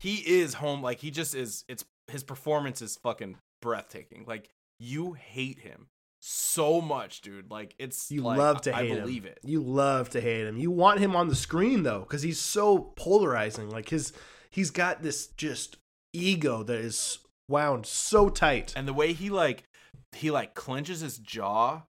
he 0.00 0.16
is 0.16 0.54
home. 0.54 0.82
Like 0.82 1.00
he 1.00 1.10
just 1.10 1.34
is. 1.34 1.64
It's 1.68 1.84
his 2.08 2.22
performance 2.22 2.82
is 2.82 2.96
fucking 3.02 3.36
breathtaking. 3.62 4.24
Like 4.28 4.50
you 4.78 5.14
hate 5.14 5.60
him 5.60 5.86
so 6.20 6.80
much, 6.82 7.22
dude. 7.22 7.50
Like 7.50 7.74
it's 7.78 8.10
You 8.10 8.22
like, 8.22 8.38
love 8.38 8.60
to 8.62 8.76
I 8.76 8.86
hate 8.86 9.00
believe 9.00 9.24
him. 9.24 9.32
it. 9.32 9.40
You 9.42 9.60
love 9.62 10.10
to 10.10 10.20
hate 10.20 10.46
him. 10.46 10.58
You 10.58 10.70
want 10.70 11.00
him 11.00 11.16
on 11.16 11.28
the 11.28 11.34
screen 11.34 11.82
though, 11.82 12.00
because 12.00 12.22
he's 12.22 12.38
so 12.40 12.78
polarizing. 12.96 13.70
Like 13.70 13.88
his, 13.88 14.12
he's 14.50 14.70
got 14.70 15.02
this 15.02 15.28
just 15.28 15.78
ego 16.12 16.62
that 16.62 16.78
is 16.78 17.18
wound 17.48 17.86
so 17.86 18.28
tight 18.28 18.72
And 18.76 18.86
the 18.88 18.92
way 18.94 19.12
he 19.12 19.30
like, 19.30 19.64
he 20.12 20.30
like 20.30 20.54
clenches 20.54 21.00
his 21.00 21.18
jaw 21.18 21.82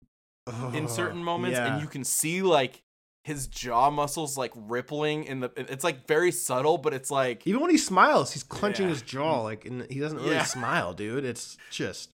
in 0.74 0.88
certain 0.88 1.24
moments, 1.24 1.58
yeah. 1.58 1.74
and 1.74 1.82
you 1.82 1.88
can 1.88 2.04
see 2.04 2.42
like 2.42 2.82
his 3.26 3.48
jaw 3.48 3.90
muscles 3.90 4.38
like 4.38 4.54
rippling 4.56 5.26
in 5.26 5.42
the. 5.42 5.52
It's 5.58 5.84
like 5.84 6.08
very 6.08 6.32
subtle, 6.32 6.78
but 6.78 6.94
it's 6.94 7.12
like 7.12 7.46
Even 7.46 7.60
when 7.62 7.70
he 7.70 7.78
smiles, 7.78 8.32
he's 8.32 8.44
clenching 8.44 8.86
Yeah. 8.86 8.94
his 8.94 9.02
jaw. 9.02 9.42
Like, 9.42 9.66
and 9.66 9.86
he 9.92 10.00
doesn't 10.00 10.20
really 10.20 10.32
Yeah. 10.36 10.44
smile, 10.46 10.94
dude. 10.94 11.26
It's 11.26 11.58
just, 11.70 12.10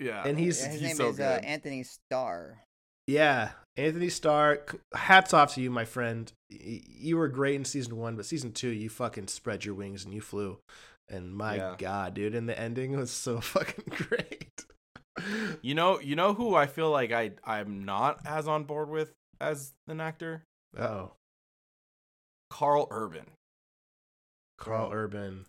yeah. 0.00 0.26
and 0.26 0.38
he's 0.38 0.64
his 0.64 0.74
he's 0.80 0.82
name 0.82 0.96
so 0.96 1.08
is 1.10 1.20
uh. 1.20 1.40
Anthony 1.44 1.84
Starr. 1.84 2.58
yeah. 3.06 3.50
Anthony 3.76 4.10
Starr, 4.10 4.66
hats 4.94 5.32
off 5.32 5.54
to 5.54 5.62
you, 5.62 5.70
my 5.70 5.84
friend. 5.86 6.30
You 6.50 7.16
were 7.16 7.28
great 7.28 7.54
in 7.54 7.64
season 7.64 7.96
one, 7.96 8.16
but 8.16 8.26
season 8.26 8.52
two, 8.52 8.68
you 8.68 8.90
fucking 8.90 9.28
spread 9.28 9.64
your 9.64 9.74
wings 9.74 10.04
and 10.04 10.12
you 10.12 10.20
flew. 10.20 10.58
And 11.08 11.34
my 11.34 11.56
Yeah. 11.56 11.74
god, 11.78 12.14
dude, 12.14 12.34
and 12.34 12.48
the 12.48 12.58
ending 12.58 12.96
was 12.96 13.10
so 13.10 13.40
fucking 13.42 13.84
great. 13.90 14.64
You 15.60 15.74
know, 15.74 16.00
you 16.00 16.16
know 16.16 16.32
who 16.34 16.54
I 16.54 16.66
feel 16.66 16.90
like 16.90 17.12
I 17.12 17.32
I'm 17.44 17.84
not 17.84 18.20
as 18.24 18.48
on 18.48 18.64
board 18.64 18.88
with 18.88 19.12
as 19.40 19.74
an 19.86 20.00
actor? 20.00 20.44
Oh, 20.76 21.12
Karl 22.50 22.88
Urban, 22.90 23.26
Karl 24.58 24.90
Urban. 24.92 25.46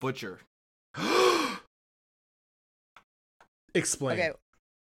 Butcher. 0.00 0.40
Explain. 3.74 4.18
Okay, 4.18 4.32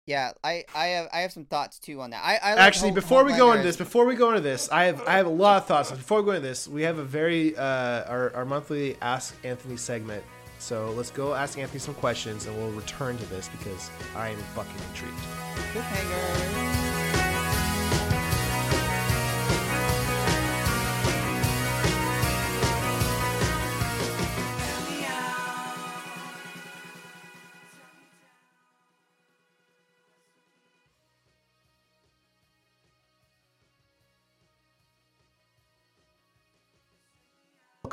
yeah, 0.06 0.32
I 0.44 0.66
I 0.76 0.88
have 0.88 1.10
I 1.12 1.20
have 1.22 1.32
some 1.32 1.46
thoughts 1.46 1.80
too 1.80 2.02
on 2.02 2.12
that. 2.12 2.24
I, 2.24 2.38
I 2.42 2.50
like 2.52 2.60
Actually, 2.60 2.92
before 2.92 3.24
we 3.24 3.34
go 3.34 3.52
into 3.52 3.64
this, 3.64 3.76
before 3.76 4.06
we 4.06 4.16
go 4.16 4.30
into 4.30 4.42
this, 4.42 4.70
I 4.72 4.86
have 4.86 5.02
I 5.08 5.14
have 5.14 5.26
a 5.26 5.30
lot 5.30 5.58
of 5.58 5.68
thoughts. 5.68 5.92
Before 5.92 6.22
we 6.22 6.26
go 6.26 6.32
into 6.32 6.48
this, 6.48 6.68
we 6.68 6.84
have 6.84 7.00
a 7.00 7.04
very 7.04 7.58
uh, 7.58 8.04
our 8.06 8.36
our 8.36 8.46
monthly 8.46 8.98
Ask 9.02 9.36
Anthony 9.44 9.78
segment. 9.78 10.24
So 10.60 10.92
let's 10.92 11.12
go 11.12 11.34
ask 11.34 11.58
Anthony 11.58 11.80
some 11.80 11.96
questions, 11.96 12.46
and 12.46 12.56
we'll 12.58 12.72
return 12.72 13.18
to 13.18 13.26
this 13.28 13.50
because 13.50 13.90
I 14.16 14.30
am 14.30 14.38
fucking 14.56 14.82
intrigued. 14.90 15.18
Cliffhanger. 15.74 16.75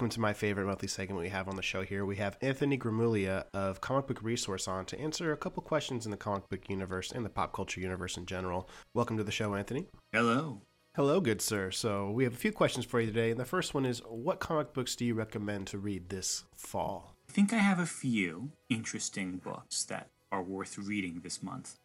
Welcome 0.02 0.14
to 0.14 0.20
my 0.20 0.32
favorite 0.32 0.66
monthly 0.66 0.88
segment 0.88 1.20
we 1.20 1.28
have 1.28 1.46
on 1.46 1.54
the 1.54 1.62
show 1.62 1.82
here. 1.82 2.04
We 2.04 2.16
have 2.16 2.36
Anthony 2.40 2.76
Gramuglia 2.76 3.44
of 3.54 3.80
Comic 3.80 4.08
Book 4.08 4.20
Resource 4.20 4.66
on 4.66 4.84
to 4.86 4.98
answer 4.98 5.30
a 5.30 5.36
couple 5.36 5.62
questions 5.62 6.06
in 6.06 6.10
the 6.10 6.16
comic 6.16 6.48
book 6.48 6.68
universe 6.68 7.12
and 7.12 7.24
the 7.24 7.30
pop 7.30 7.52
culture 7.52 7.80
universe 7.80 8.16
in 8.16 8.26
general. 8.26 8.68
Welcome 8.94 9.16
to 9.18 9.22
the 9.22 9.30
show, 9.30 9.54
Anthony. 9.54 9.86
Hello. 10.12 10.60
Hello, 10.96 11.20
good 11.20 11.40
sir. 11.40 11.70
So, 11.70 12.10
we 12.10 12.24
have 12.24 12.32
a 12.32 12.36
few 12.36 12.50
questions 12.50 12.84
for 12.84 13.00
you 13.00 13.06
today. 13.06 13.30
And 13.30 13.38
the 13.38 13.44
first 13.44 13.74
one 13.74 13.86
is 13.86 14.00
What 14.00 14.40
comic 14.40 14.74
books 14.74 14.96
do 14.96 15.04
you 15.04 15.14
recommend 15.14 15.68
to 15.68 15.78
read 15.78 16.08
this 16.08 16.42
fall? 16.56 17.14
I 17.28 17.32
think 17.32 17.52
I 17.52 17.58
have 17.58 17.78
a 17.78 17.86
few 17.86 18.50
interesting 18.68 19.36
books 19.36 19.84
that 19.84 20.08
are 20.32 20.42
worth 20.42 20.78
reading 20.78 21.20
this 21.22 21.44
month. 21.44 21.78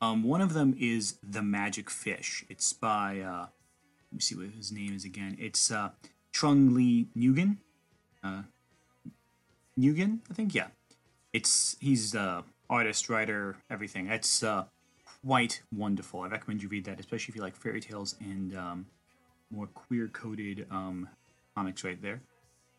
Um, 0.00 0.22
one 0.22 0.42
of 0.42 0.52
them 0.52 0.76
is 0.78 1.16
The 1.28 1.42
Magic 1.42 1.90
Fish. 1.90 2.44
It's 2.48 2.72
by, 2.72 3.18
uh, 3.18 3.46
let 4.12 4.12
me 4.12 4.20
see 4.20 4.36
what 4.36 4.50
his 4.54 4.70
name 4.70 4.94
is 4.94 5.04
again. 5.04 5.36
It's 5.40 5.72
uh, 5.72 5.90
Trung 6.32 6.74
Le 6.74 7.06
Nguyen. 7.16 7.56
Uh, 8.24 8.42
I 9.78 10.34
think, 10.34 10.54
yeah. 10.54 10.68
It's 11.32 11.76
he's 11.80 12.14
uh, 12.14 12.42
artist, 12.70 13.08
writer, 13.10 13.56
everything. 13.68 14.06
It's 14.06 14.42
uh, 14.42 14.64
quite 15.26 15.62
wonderful. 15.72 16.20
I 16.20 16.28
recommend 16.28 16.62
you 16.62 16.68
read 16.68 16.84
that, 16.84 17.00
especially 17.00 17.32
if 17.32 17.36
you 17.36 17.42
like 17.42 17.56
fairy 17.56 17.80
tales 17.80 18.14
and 18.20 18.56
um, 18.56 18.86
more 19.50 19.66
queer-coded 19.66 20.66
um, 20.70 21.08
comics. 21.56 21.82
Right 21.84 22.00
there. 22.00 22.20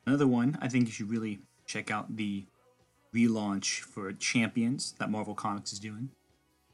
Another 0.06 0.28
one, 0.28 0.58
I 0.62 0.70
think 0.70 0.88
you 0.88 0.94
should 0.94 1.10
really 1.10 1.40
check 1.66 1.92
out 1.92 2.16
the 2.16 2.46
relaunch 3.14 3.82
for 3.82 4.12
Champions 4.14 4.94
that 5.00 5.10
Marvel 5.10 5.36
Comics 5.36 5.74
is 5.74 5.80
doing. 5.80 6.10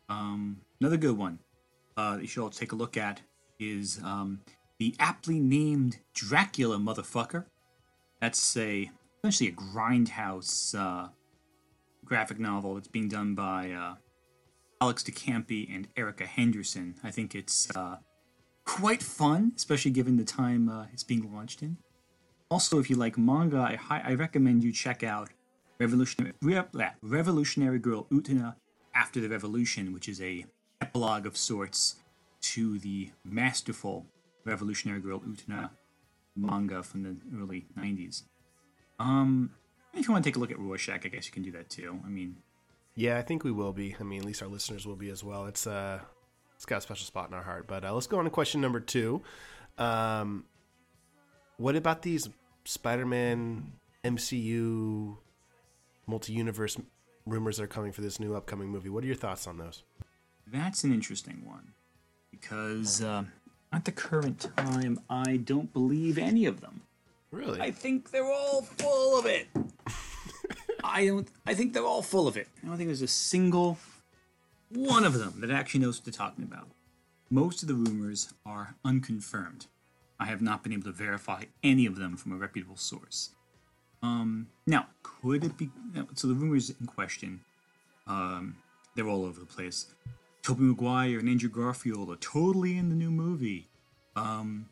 Um, 0.10 0.58
another 0.80 0.98
good 0.98 1.18
one 1.18 1.40
uh, 1.98 2.18
you 2.22 2.28
should 2.28 2.44
all 2.44 2.50
take 2.50 2.72
a 2.72 2.76
look 2.76 2.98
at 2.98 3.22
is 3.60 4.00
um, 4.04 4.42
the 4.80 4.96
aptly 5.00 5.40
named 5.40 6.00
Dracula 6.14 6.78
motherfucker. 6.78 7.46
That's 8.22 8.56
a 8.58 8.90
essentially 9.24 9.50
a 9.50 9.54
grindhouse 9.54 10.76
uh, 10.78 11.10
graphic 12.06 12.40
novel 12.40 12.76
that's 12.76 12.88
being 12.88 13.08
done 13.10 13.36
by 13.36 13.72
uh, 13.72 13.96
Alex 14.80 15.04
de 15.04 15.12
Campi 15.12 15.70
and 15.74 15.88
Erica 15.98 16.26
Henderson. 16.26 16.96
I 17.04 17.12
think 17.12 17.36
it's 17.36 17.70
uh, 17.76 17.98
quite 18.66 19.04
fun, 19.04 19.54
especially 19.56 19.92
given 19.92 20.18
the 20.18 20.24
time 20.24 20.70
uh, 20.70 20.86
it's 20.94 21.04
being 21.04 21.34
launched 21.34 21.62
in. 21.62 21.78
Also, 22.50 22.80
if 22.80 22.90
you 22.90 22.96
like 22.96 23.18
manga, 23.18 23.58
I, 23.60 23.76
hi- 23.76 24.04
I 24.06 24.14
recommend 24.14 24.64
you 24.64 24.72
check 24.72 25.04
out 25.04 25.30
Revolutionary, 25.80 26.34
Re- 26.42 26.64
Revolutionary 27.02 27.80
Girl 27.80 28.06
Utena 28.12 28.56
After 28.94 29.20
the 29.22 29.30
Revolution, 29.30 29.94
which 29.94 30.10
is 30.10 30.22
a 30.22 30.46
epilogue 30.82 31.26
of 31.26 31.38
sorts 31.38 31.96
to 32.42 32.78
the 32.80 33.10
masterful 33.24 34.06
Revolutionary 34.46 35.00
Girl 35.00 35.20
Utena 35.22 35.70
manga 36.36 36.84
from 36.84 37.04
the 37.04 37.16
early 37.40 37.66
90s. 37.78 38.24
Um, 39.00 39.52
if 39.94 40.08
you 40.08 40.12
want 40.12 40.24
to 40.24 40.30
take 40.30 40.38
a 40.38 40.40
look 40.40 40.52
at 40.52 40.60
Rorschach, 40.60 41.06
I 41.06 41.10
guess 41.10 41.26
you 41.26 41.32
can 41.32 41.44
do 41.44 41.52
that 41.52 41.70
too. 41.70 42.00
I 42.06 42.10
mean, 42.10 42.38
Yeah, 42.96 43.18
I 43.18 43.22
think 43.22 43.44
we 43.44 43.52
will 43.52 43.74
be. 43.74 43.96
I 44.00 44.04
mean, 44.04 44.20
at 44.20 44.26
least 44.26 44.42
our 44.42 44.48
listeners 44.48 44.86
will 44.86 44.96
be 44.96 45.10
as 45.10 45.24
well. 45.24 45.46
It's 45.46 45.66
uh, 45.68 46.00
it's 46.56 46.66
got 46.66 46.78
a 46.78 46.82
special 46.82 47.06
spot 47.06 47.30
in 47.30 47.34
our 47.34 47.44
heart. 47.44 47.68
But 47.68 47.84
uh, 47.84 47.94
let's 47.94 48.08
go 48.08 48.20
on 48.20 48.26
to 48.26 48.30
question 48.30 48.62
number 48.62 48.80
two. 48.80 49.22
Um, 49.78 50.46
what 51.58 51.76
about 51.76 52.02
these 52.04 52.30
Spider-Man 52.66 53.72
MCU 54.04 55.18
multi-universe 56.08 56.78
rumors 57.26 57.58
that 57.58 57.64
are 57.64 57.68
coming 57.68 57.92
for 57.92 58.02
this 58.02 58.20
new 58.20 58.36
upcoming 58.36 58.70
movie? 58.70 58.90
What 58.90 59.04
are 59.04 59.08
your 59.08 59.16
thoughts 59.16 59.48
on 59.48 59.58
those? 59.58 59.84
That's 60.48 60.84
an 60.84 60.94
interesting 60.94 61.44
one 61.46 61.74
because 62.30 63.02
uh, 63.02 63.24
at 63.72 63.86
the 63.86 63.92
current 63.92 64.48
time, 64.58 65.00
I 65.10 65.38
don't 65.38 65.72
believe 65.74 66.18
any 66.18 66.46
of 66.46 66.62
them. 66.62 66.82
Really? 67.32 67.62
I 67.62 67.72
think 67.72 68.12
they're 68.12 68.32
all 68.32 68.62
full 68.62 69.18
of 69.18 69.26
it. 69.26 69.48
I 70.84 71.06
don't. 71.06 71.28
I 71.46 71.54
think 71.54 71.74
they're 71.74 71.86
all 71.86 72.02
full 72.02 72.28
of 72.28 72.36
it. 72.36 72.48
I 72.62 72.68
don't 72.68 72.78
think 72.78 72.90
there's 72.90 73.02
a 73.02 73.08
single 73.08 73.78
one 74.70 75.06
of 75.06 75.18
them 75.18 75.36
that 75.38 75.52
actually 75.52 75.82
knows 75.82 75.98
what 75.98 76.06
they're 76.06 76.14
talking 76.14 76.44
about. 76.44 76.68
Most 77.30 77.62
of 77.62 77.68
the 77.68 77.74
rumors 77.74 78.34
are 78.46 78.76
unconfirmed. 78.84 79.68
I 80.20 80.26
have 80.26 80.42
not 80.42 80.64
been 80.64 80.74
able 80.74 80.84
to 80.84 80.92
verify 80.92 81.46
any 81.64 81.86
of 81.86 81.96
them 81.96 82.18
from 82.18 82.32
a 82.34 82.36
reputable 82.36 82.76
source. 82.76 83.32
Um, 84.04 84.48
now, 84.68 84.88
could 85.04 85.44
it 85.44 85.58
be? 85.58 85.70
So 86.16 86.28
the 86.28 86.34
rumors 86.34 86.70
in 86.70 86.88
question, 86.88 87.42
um, 88.08 88.58
they're 88.96 89.08
all 89.08 89.26
over 89.26 89.40
the 89.40 89.46
place. 89.46 89.88
Tobey 90.44 90.64
Maguire 90.64 91.20
and 91.20 91.30
Andrew 91.30 91.50
Garfield 91.50 92.10
are 92.10 92.16
totally 92.16 92.78
in 92.78 92.90
the 92.90 92.96
new 92.96 93.12
movie. 93.12 93.68
Um, 94.16 94.70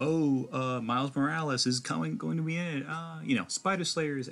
oh, 0.00 0.48
uh, 0.52 0.80
Miles 0.80 1.14
Morales 1.14 1.66
is 1.66 1.80
coming, 1.80 2.16
going 2.16 2.36
to 2.36 2.42
be 2.42 2.56
in 2.56 2.78
it. 2.78 2.86
Uh, 2.88 3.20
you 3.24 3.36
know, 3.36 3.44
Spider 3.48 3.84
Slayers. 3.84 4.28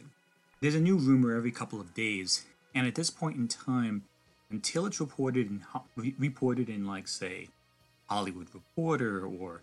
There's 0.60 0.74
a 0.74 0.80
new 0.80 0.96
rumor 0.96 1.34
every 1.34 1.50
couple 1.50 1.80
of 1.80 1.94
days, 1.94 2.44
and 2.74 2.86
at 2.86 2.94
this 2.94 3.10
point 3.10 3.36
in 3.36 3.48
time, 3.48 4.04
until 4.50 4.86
it's 4.86 5.00
reported 5.00 5.48
in 5.48 5.64
re- 5.96 6.14
reported 6.18 6.68
in 6.68 6.86
like 6.86 7.08
say 7.08 7.48
Hollywood 8.08 8.48
Reporter 8.54 9.26
or 9.26 9.62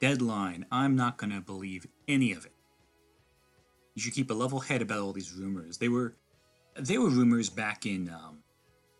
Deadline, 0.00 0.66
I'm 0.70 0.96
not 0.96 1.16
gonna 1.16 1.40
believe 1.40 1.86
any 2.08 2.32
of 2.32 2.44
it. 2.44 2.52
You 3.94 4.02
should 4.02 4.14
keep 4.14 4.30
a 4.30 4.34
level 4.34 4.60
head 4.60 4.82
about 4.82 5.00
all 5.00 5.12
these 5.12 5.32
rumors. 5.32 5.78
They 5.78 5.88
were 5.88 6.14
they 6.78 6.98
were 6.98 7.08
rumors 7.10 7.48
back 7.48 7.86
in 7.86 8.10
um, 8.10 8.38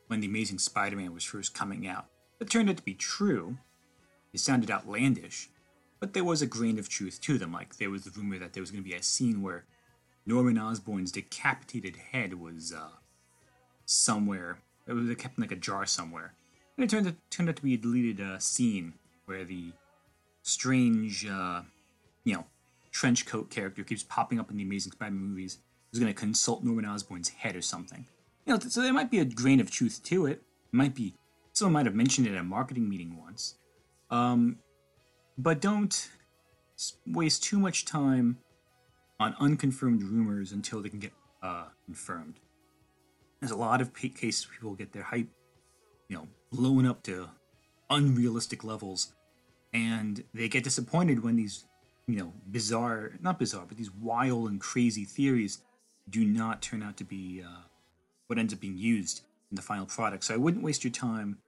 when 0.09 0.21
the 0.21 0.27
Amazing 0.27 0.59
Spider-Man 0.59 1.15
was 1.15 1.25
first 1.25 1.55
coming 1.55 1.87
out. 1.87 2.07
It 2.41 2.51
turned 2.51 2.69
out 2.69 2.77
to 2.77 2.83
be 2.83 2.95
true. 2.95 3.59
It 4.33 4.41
sounded 4.41 4.71
outlandish, 4.71 5.49
but 6.01 6.13
there 6.13 6.25
was 6.25 6.43
a 6.43 6.47
grain 6.47 6.79
of 6.79 6.89
truth 6.89 7.21
to 7.23 7.39
them. 7.39 7.53
Like 7.53 7.77
there 7.77 7.91
was 7.91 8.05
the 8.05 8.11
rumor 8.11 8.39
that 8.39 8.53
there 8.53 8.63
was 8.63 8.71
going 8.71 8.83
to 8.83 8.89
be 8.89 8.97
a 8.97 9.03
scene 9.03 9.43
where 9.43 9.65
Norman 10.27 10.59
Osborn's 10.59 11.13
decapitated 11.13 11.97
head 12.13 12.35
was 12.35 12.73
uh, 12.73 12.89
somewhere. 13.87 14.59
It 14.87 14.93
was 14.93 15.15
kept 15.17 15.39
in 15.39 15.43
like 15.43 15.53
a 15.53 15.57
jar 15.57 15.87
somewhere, 15.87 16.35
and 16.77 16.85
it 16.85 16.91
turned 16.91 17.07
out, 17.07 17.15
turned 17.31 17.49
out 17.49 17.57
to 17.57 17.63
be 17.63 17.75
a 17.75 17.79
deleted 17.79 18.21
uh, 18.21 18.39
scene 18.39 18.95
where 19.27 19.45
the 19.45 19.73
strange, 20.43 21.27
uh, 21.27 21.63
you 22.25 22.35
know, 22.35 22.45
trench 22.91 23.25
coat 23.25 23.51
character 23.51 23.83
keeps 23.83 24.03
popping 24.03 24.39
up 24.39 24.51
in 24.51 24.57
the 24.57 24.63
Amazing 24.63 24.93
Spider-Man 24.93 25.23
movies. 25.23 25.59
Is 25.93 26.01
going 26.01 26.13
to 26.13 26.21
consult 26.21 26.65
Norman 26.65 26.87
Osborn's 26.87 27.29
head 27.29 27.55
or 27.55 27.63
something. 27.63 28.05
You 28.47 28.55
know, 28.55 28.61
so 28.61 28.83
there 28.83 28.93
might 28.93 29.11
be 29.11 29.21
a 29.21 29.25
grain 29.25 29.61
of 29.61 29.71
truth 29.71 30.03
to 30.05 30.27
it. 30.27 30.33
It 30.33 30.77
might 30.77 30.95
be 30.95 31.15
someone 31.53 31.73
might 31.73 31.87
have 31.87 31.95
mentioned 31.95 32.27
it 32.27 32.35
at 32.35 32.41
a 32.41 32.45
marketing 32.45 32.89
meeting 32.89 33.17
once. 33.19 33.57
Um, 34.11 34.59
but 35.39 35.61
don't 35.61 36.11
waste 37.07 37.43
too 37.43 37.59
much 37.59 37.85
time 37.85 38.39
on 39.19 39.35
unconfirmed 39.41 40.03
rumors 40.03 40.53
until 40.53 40.83
they 40.83 40.89
can 40.89 40.99
get 40.99 41.13
uh, 41.43 41.67
confirmed. 41.85 42.41
There's 43.41 43.53
a 43.53 43.57
lot 43.57 43.81
of 43.81 43.95
cases 43.95 44.47
people 44.47 44.75
get 44.75 44.93
their 44.93 45.03
hype, 45.03 45.29
you 46.09 46.17
know, 46.17 46.29
blown 46.51 46.87
up 46.87 47.03
to 47.05 47.29
unrealistic 47.91 48.65
levels, 48.65 49.13
and 49.73 50.25
they 50.33 50.49
get 50.49 50.65
disappointed 50.65 51.23
when 51.23 51.37
these, 51.37 51.65
you 52.07 52.17
know, 52.17 52.33
bizarre, 52.51 53.13
not 53.21 53.39
bizarre, 53.39 53.65
but 53.67 53.77
these 53.77 53.93
wild 53.93 54.51
and 54.51 54.61
crazy 54.61 55.05
theories 55.05 55.59
do 56.09 56.25
not 56.25 56.63
turn 56.63 56.83
out 56.83 56.97
to 56.99 57.05
be 57.05 57.43
uh, 57.47 57.63
what 58.27 58.39
ends 58.39 58.53
up 58.55 58.61
being 58.61 58.77
used 58.77 59.23
in 59.51 59.57
the 59.57 59.63
final 59.63 59.87
product. 59.87 60.25
So 60.25 60.35
I 60.35 60.37
wouldn't 60.37 60.65
waste 60.65 60.85
your 60.85 60.93
time 60.93 61.39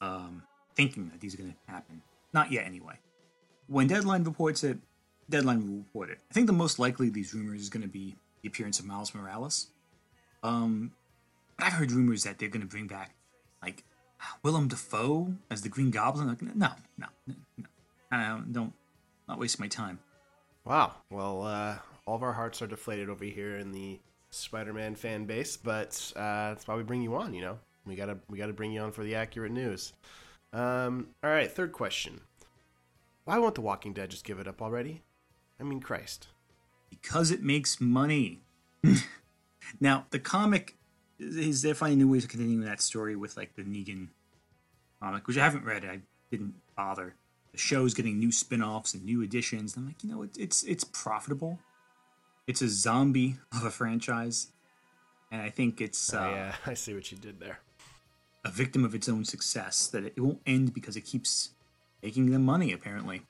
um, 0.00 0.42
thinking 0.74 1.08
that 1.10 1.20
these 1.20 1.34
are 1.34 1.38
going 1.38 1.52
to 1.52 1.72
happen. 1.72 2.02
Not 2.32 2.50
yet, 2.50 2.66
anyway. 2.66 2.94
When 3.68 3.86
Deadline 3.86 4.24
reports 4.24 4.64
it, 4.64 4.78
Deadline 5.30 5.66
will 5.66 5.78
report 5.78 6.10
it. 6.10 6.18
I 6.30 6.34
think 6.34 6.46
the 6.46 6.52
most 6.52 6.78
likely 6.78 7.08
of 7.08 7.14
these 7.14 7.32
rumors 7.32 7.60
is 7.60 7.70
going 7.70 7.82
to 7.82 7.88
be 7.88 8.16
the 8.42 8.48
appearance 8.48 8.78
of 8.78 8.86
Miles 8.86 9.14
Morales. 9.14 9.68
Um, 10.42 10.92
I've 11.58 11.72
heard 11.72 11.92
rumors 11.92 12.24
that 12.24 12.38
they're 12.38 12.48
going 12.48 12.60
to 12.60 12.66
bring 12.66 12.86
back, 12.86 13.14
like, 13.62 13.84
Willem 14.42 14.68
Dafoe 14.68 15.34
as 15.50 15.62
the 15.62 15.68
Green 15.68 15.90
Goblin. 15.90 16.28
Like, 16.28 16.42
no, 16.42 16.70
no, 16.98 17.06
no. 17.26 17.34
I 18.10 18.40
don't, 18.50 18.72
not 19.28 19.38
waste 19.38 19.60
my 19.60 19.68
time. 19.68 19.98
Wow. 20.64 20.94
Well, 21.10 21.42
uh, 21.42 21.76
all 22.06 22.16
of 22.16 22.22
our 22.22 22.32
hearts 22.32 22.62
are 22.62 22.66
deflated 22.66 23.08
over 23.10 23.24
here 23.24 23.56
in 23.56 23.72
the 23.72 24.00
Spider-Man 24.34 24.94
fan 24.94 25.24
base, 25.24 25.56
but 25.56 26.12
uh, 26.16 26.50
that's 26.50 26.66
why 26.66 26.76
we 26.76 26.82
bring 26.82 27.02
you 27.02 27.14
on. 27.16 27.34
You 27.34 27.42
know, 27.42 27.58
we 27.86 27.94
gotta 27.94 28.18
we 28.28 28.38
gotta 28.38 28.52
bring 28.52 28.72
you 28.72 28.80
on 28.80 28.92
for 28.92 29.04
the 29.04 29.14
accurate 29.14 29.52
news. 29.52 29.92
Um, 30.52 31.08
all 31.22 31.30
right, 31.30 31.50
third 31.50 31.72
question. 31.72 32.20
Why 33.24 33.38
won't 33.38 33.54
The 33.54 33.60
Walking 33.62 33.92
Dead 33.92 34.10
just 34.10 34.24
give 34.24 34.38
it 34.38 34.46
up 34.46 34.60
already? 34.62 35.02
I 35.58 35.62
mean, 35.62 35.80
Christ. 35.80 36.28
because 36.90 37.30
it 37.30 37.42
makes 37.42 37.80
money. 37.80 38.42
now, 39.80 40.06
the 40.10 40.18
comic 40.18 40.76
is 41.18 41.62
they're 41.62 41.74
finding 41.74 41.98
new 41.98 42.10
ways 42.12 42.24
of 42.24 42.30
continuing 42.30 42.64
that 42.66 42.80
story 42.80 43.16
with 43.16 43.36
like 43.36 43.54
the 43.54 43.62
Negan 43.62 44.08
comic, 45.00 45.26
which 45.26 45.38
I 45.38 45.44
haven't 45.44 45.64
read. 45.64 45.84
I 45.84 46.00
didn't 46.30 46.54
bother. 46.76 47.14
The 47.52 47.58
show's 47.58 47.94
getting 47.94 48.18
new 48.18 48.32
spin-offs 48.32 48.94
and 48.94 49.04
new 49.04 49.22
additions. 49.22 49.76
I'm 49.76 49.86
like, 49.86 50.02
you 50.02 50.10
know, 50.10 50.22
it, 50.22 50.36
it's 50.36 50.62
it's 50.64 50.84
profitable. 50.84 51.58
It's 52.46 52.60
a 52.62 52.68
zombie 52.68 53.36
of 53.52 53.64
a 53.64 53.70
franchise, 53.70 54.48
and 55.30 55.40
I 55.40 55.50
think 55.50 55.80
it's 55.80 56.12
uh, 56.12 56.18
Oh, 56.18 56.30
yeah, 56.34 56.54
I 56.66 56.74
see 56.74 56.94
what 56.94 57.10
you 57.10 57.18
did 57.18 57.40
there. 57.40 57.60
a 58.44 58.50
victim 58.50 58.84
of 58.84 58.94
its 58.94 59.08
own 59.08 59.24
success. 59.24 59.86
That 59.88 60.04
it 60.04 60.18
won't 60.20 60.40
end 60.46 60.74
because 60.74 60.96
it 60.96 61.02
keeps 61.02 61.50
making 62.02 62.30
them 62.30 62.44
money. 62.44 62.72
Apparently, 62.72 63.22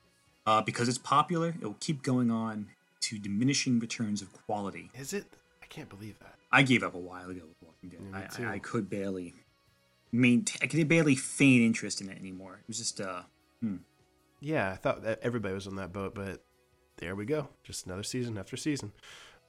uh, 0.45 0.61
because 0.61 0.89
it's 0.89 0.97
popular, 0.97 1.49
it 1.49 1.63
will 1.63 1.77
keep 1.79 2.03
going 2.03 2.29
on 2.31 2.67
to 3.01 3.17
diminishing 3.19 3.79
returns 3.79 4.21
of 4.21 4.33
quality. 4.45 4.89
Is 4.93 5.13
it? 5.13 5.25
I 5.63 5.65
can't 5.67 5.89
believe 5.89 6.19
that. 6.19 6.35
I 6.51 6.63
gave 6.63 6.83
up 6.83 6.93
a 6.95 6.99
while 6.99 7.29
ago 7.29 7.41
with 7.47 7.57
Walking 7.61 7.89
Dead. 7.89 7.99
Yeah, 8.39 8.45
I. 8.45 8.51
I, 8.51 8.53
I 8.55 8.59
could 8.59 8.89
barely 8.89 9.33
maintain. 10.11 10.59
I 10.61 10.67
could 10.67 10.87
barely 10.89 11.15
feign 11.15 11.61
interest 11.65 12.01
in 12.01 12.09
it 12.09 12.17
anymore. 12.19 12.57
It 12.61 12.67
was 12.67 12.77
just 12.77 12.99
uh, 12.99 13.21
Yeah, 14.41 14.71
I 14.71 14.75
thought 14.75 15.03
that 15.03 15.19
everybody 15.21 15.53
was 15.53 15.67
on 15.67 15.75
that 15.77 15.93
boat, 15.93 16.13
but 16.15 16.43
there 16.97 17.15
we 17.15 17.25
go. 17.25 17.49
Just 17.63 17.85
another 17.85 18.03
season 18.03 18.37
after 18.37 18.57
season. 18.57 18.91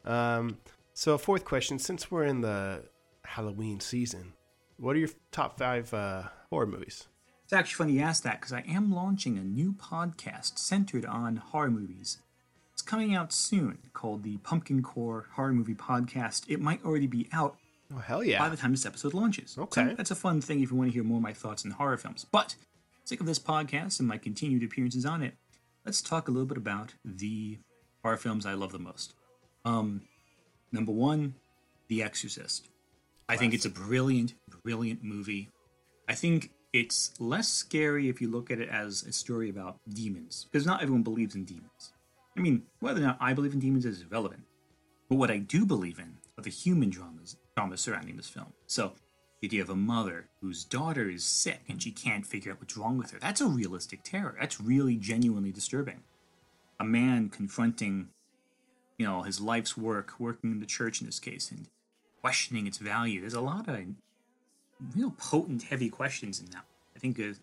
Um, 0.05 0.59
so, 0.95 1.17
fourth 1.19 1.45
question: 1.45 1.79
Since 1.79 2.11
we're 2.11 2.25
in 2.25 2.41
the 2.41 2.85
Halloween 3.25 3.81
season, 3.81 4.33
what 4.79 4.97
are 4.97 4.99
your 4.99 5.11
top 5.33 5.59
five 5.59 5.93
uh, 5.93 6.25
horror 6.51 6.67
movies? 6.67 7.09
It's 7.45 7.53
actually 7.53 7.77
funny 7.77 7.93
you 7.99 8.01
asked 8.01 8.25
that 8.25 8.41
because 8.41 8.53
I 8.53 8.65
am 8.69 8.93
launching 8.93 9.39
a 9.39 9.43
new 9.43 9.73
podcast 9.73 10.59
centered 10.59 11.07
on 11.07 11.37
horror 11.37 11.71
movies. 11.71 12.19
It's 12.73 12.83
coming 12.83 13.15
out 13.15 13.33
soon 13.33 13.79
called 13.95 14.23
the 14.25 14.37
Pumpkin 14.39 14.83
Core 14.83 15.27
Horror 15.33 15.53
Movie 15.53 15.75
Podcast. 15.75 16.45
It 16.49 16.61
might 16.61 16.85
already 16.85 17.07
be 17.07 17.29
out 17.33 17.57
Oh 17.95 17.99
hell 17.99 18.25
yeah. 18.25 18.39
by 18.41 18.49
the 18.49 18.57
time 18.57 18.73
this 18.73 18.85
episode 18.85 19.15
launches. 19.15 19.57
Okay. 19.57 19.91
So 19.91 19.95
that's 19.95 20.11
a 20.11 20.17
fun 20.17 20.41
thing 20.41 20.61
if 20.61 20.71
you 20.73 20.77
want 20.77 20.91
to 20.91 20.93
hear 20.95 21.05
more 21.05 21.19
of 21.19 21.23
my 21.23 21.33
thoughts 21.33 21.65
on 21.65 21.71
horror 21.71 21.97
films. 21.97 22.27
But 22.31 22.57
sick 23.05 23.21
of 23.21 23.27
this 23.27 23.39
podcast 23.39 24.01
and 24.01 24.09
my 24.09 24.19
continued 24.19 24.65
appearances 24.65 25.07
on 25.07 25.23
it, 25.23 25.35
let's 25.87 26.03
talk 26.03 26.27
a 26.27 26.31
little 26.33 26.47
bit 26.47 26.59
about 26.59 26.95
the 27.05 27.59
horror 28.03 28.17
films 28.17 28.45
I 28.45 28.55
love 28.55 28.73
the 28.73 28.79
most. 28.79 29.15
Um, 29.65 30.03
number 30.73 30.93
one, 30.93 31.37
The 31.89 32.03
Exorcist. 32.03 32.69
I 33.29 33.37
think 33.37 33.55
it's 33.55 33.65
a 33.65 33.71
brilliant, 33.71 34.35
brilliant 34.65 35.03
movie. 35.03 35.49
I 36.09 36.15
think 36.15 36.51
it's 36.73 37.13
less 37.21 37.49
scary 37.49 38.09
if 38.09 38.21
you 38.21 38.29
look 38.29 38.51
at 38.51 38.61
it 38.61 38.69
as 38.69 39.05
a 39.05 39.13
story 39.13 39.49
about 39.49 39.79
demons, 39.89 40.47
because 40.51 40.67
not 40.67 40.83
everyone 40.83 41.03
believes 41.03 41.35
in 41.35 41.45
demons. 41.45 41.93
I 42.37 42.41
mean, 42.41 42.65
whether 42.81 43.01
or 43.01 43.05
not 43.05 43.19
I 43.21 43.33
believe 43.33 43.55
in 43.55 43.61
demons 43.61 43.87
is 43.87 44.03
irrelevant. 44.03 44.43
But 45.09 45.17
what 45.17 45.31
I 45.31 45.39
do 45.39 45.65
believe 45.65 45.99
in 45.99 46.17
are 46.37 46.43
the 46.43 46.51
human 46.51 46.91
dramas, 46.91 47.37
dramas 47.57 47.81
surrounding 47.81 48.17
this 48.17 48.29
film. 48.29 48.53
So, 48.67 48.93
the 49.41 49.49
idea 49.49 49.63
of 49.63 49.71
a 49.71 49.77
mother 49.77 50.29
whose 50.41 50.65
daughter 50.65 51.11
is 51.11 51.25
sick 51.25 51.61
and 51.69 51.83
she 51.83 51.91
can't 51.91 52.27
figure 52.27 52.53
out 52.53 52.61
what's 52.61 52.77
wrong 52.77 52.97
with 52.97 53.11
her. 53.11 53.19
That's 53.19 53.41
a 53.41 53.47
realistic 53.47 54.03
terror. 54.03 54.37
That's 54.39 54.61
really 54.61 54.97
genuinely 54.97 55.53
disturbing. 55.53 56.03
A 56.81 56.85
man 56.85 57.29
confronting, 57.29 58.09
you 58.99 59.07
know, 59.07 59.23
his 59.23 59.41
life's 59.41 59.77
work, 59.77 60.15
working 60.19 60.53
in 60.53 60.61
the 60.61 60.67
church 60.67 61.01
in 61.01 61.07
this 61.07 61.21
case, 61.21 61.51
and 61.51 61.69
questioning 62.21 62.67
its 62.67 62.79
value. 62.79 63.21
There's 63.21 63.35
a 63.35 63.41
lot 63.41 63.69
of 63.69 63.79
real 64.95 65.13
potent, 65.13 65.65
heavy 65.65 65.89
questions 65.89 66.41
in 66.41 66.47
that. 66.47 66.65
I 66.95 66.99
think 66.99 67.21
uh, 67.21 67.35